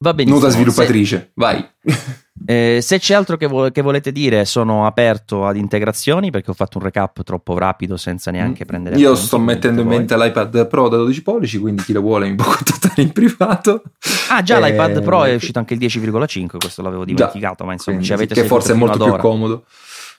[0.02, 0.40] Va benissimo.
[0.40, 1.30] Nota sviluppatrice, se...
[1.34, 1.68] vai.
[2.46, 6.54] Eh, se c'è altro che, vo- che, volete dire, sono aperto ad integrazioni perché ho
[6.54, 8.66] fatto un recap troppo rapido senza neanche mm.
[8.66, 8.96] prendere.
[8.96, 12.34] Io sto mettendo in mente l'iPad Pro da 12 pollici, quindi chi lo vuole mi
[12.36, 13.82] può contattare in privato.
[14.30, 17.72] Ah, già eh, l'iPad Pro è uscito anche il 10,5, questo l'avevo dimenticato, già, ma
[17.74, 19.66] insomma ci avete Che forse è molto più comodo.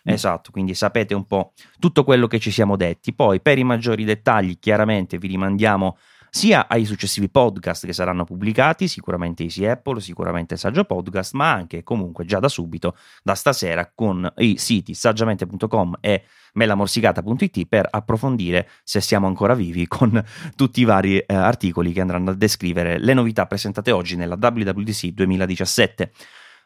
[0.03, 3.14] Esatto, quindi sapete un po' tutto quello che ci siamo detti.
[3.14, 5.98] Poi per i maggiori dettagli, chiaramente vi rimandiamo
[6.34, 11.84] sia ai successivi podcast che saranno pubblicati, sicuramente Easy Apple, sicuramente Saggio Podcast, ma anche
[11.84, 19.01] comunque già da subito, da stasera, con i siti saggiamente.com e melamorsicata.it per approfondire se
[19.01, 20.24] siamo ancora vivi con
[20.56, 25.08] tutti i vari eh, articoli che andranno a descrivere le novità presentate oggi nella WWDC
[25.08, 26.11] 2017.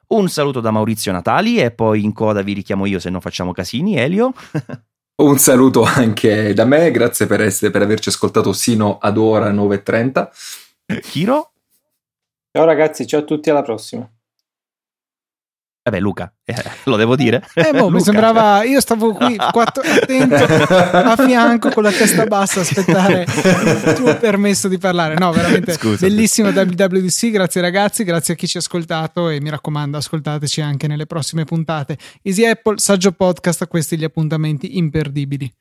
[0.08, 3.52] Un saluto da Maurizio Natali e poi in coda vi richiamo io se non facciamo
[3.52, 4.32] casini, Elio.
[5.18, 11.00] Un saluto anche da me, grazie per, essere, per averci ascoltato sino ad ora 9.30.
[11.02, 11.52] Chiro?
[12.52, 14.10] Ciao ragazzi, ciao a tutti, alla prossima.
[15.88, 16.56] Vabbè, Luca, eh,
[16.86, 17.48] lo devo dire.
[17.54, 18.64] Eh, boh, mi sembrava.
[18.64, 24.68] Io stavo qui quattro, attento a fianco con la testa bassa aspettare il tuo permesso
[24.68, 25.14] di parlare.
[25.14, 26.08] No, veramente Scusate.
[26.08, 27.30] bellissimo WWDC.
[27.30, 31.44] Grazie ragazzi, grazie a chi ci ha ascoltato e mi raccomando, ascoltateci anche nelle prossime
[31.44, 32.00] puntate.
[32.24, 35.54] Easy Apple, Saggio Podcast, questi gli appuntamenti imperdibili.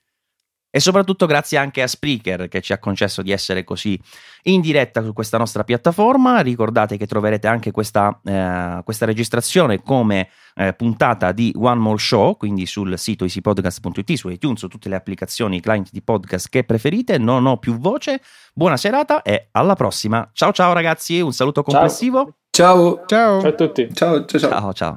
[0.77, 3.97] E soprattutto grazie anche a Spreaker che ci ha concesso di essere così
[4.43, 6.41] in diretta su questa nostra piattaforma.
[6.41, 12.37] Ricordate che troverete anche questa, eh, questa registrazione come eh, puntata di One More Show,
[12.37, 17.19] quindi sul sito easypodcast.it, su iTunes, su tutte le applicazioni client di podcast che preferite.
[17.19, 18.21] Non ho più voce.
[18.53, 20.29] Buona serata e alla prossima.
[20.33, 22.39] Ciao ciao ragazzi, un saluto complessivo.
[22.51, 23.05] Ciao.
[23.07, 23.89] Ciao, ciao a tutti.
[23.95, 24.51] Ciao ciao ciao.
[24.51, 24.93] ciao, ciao.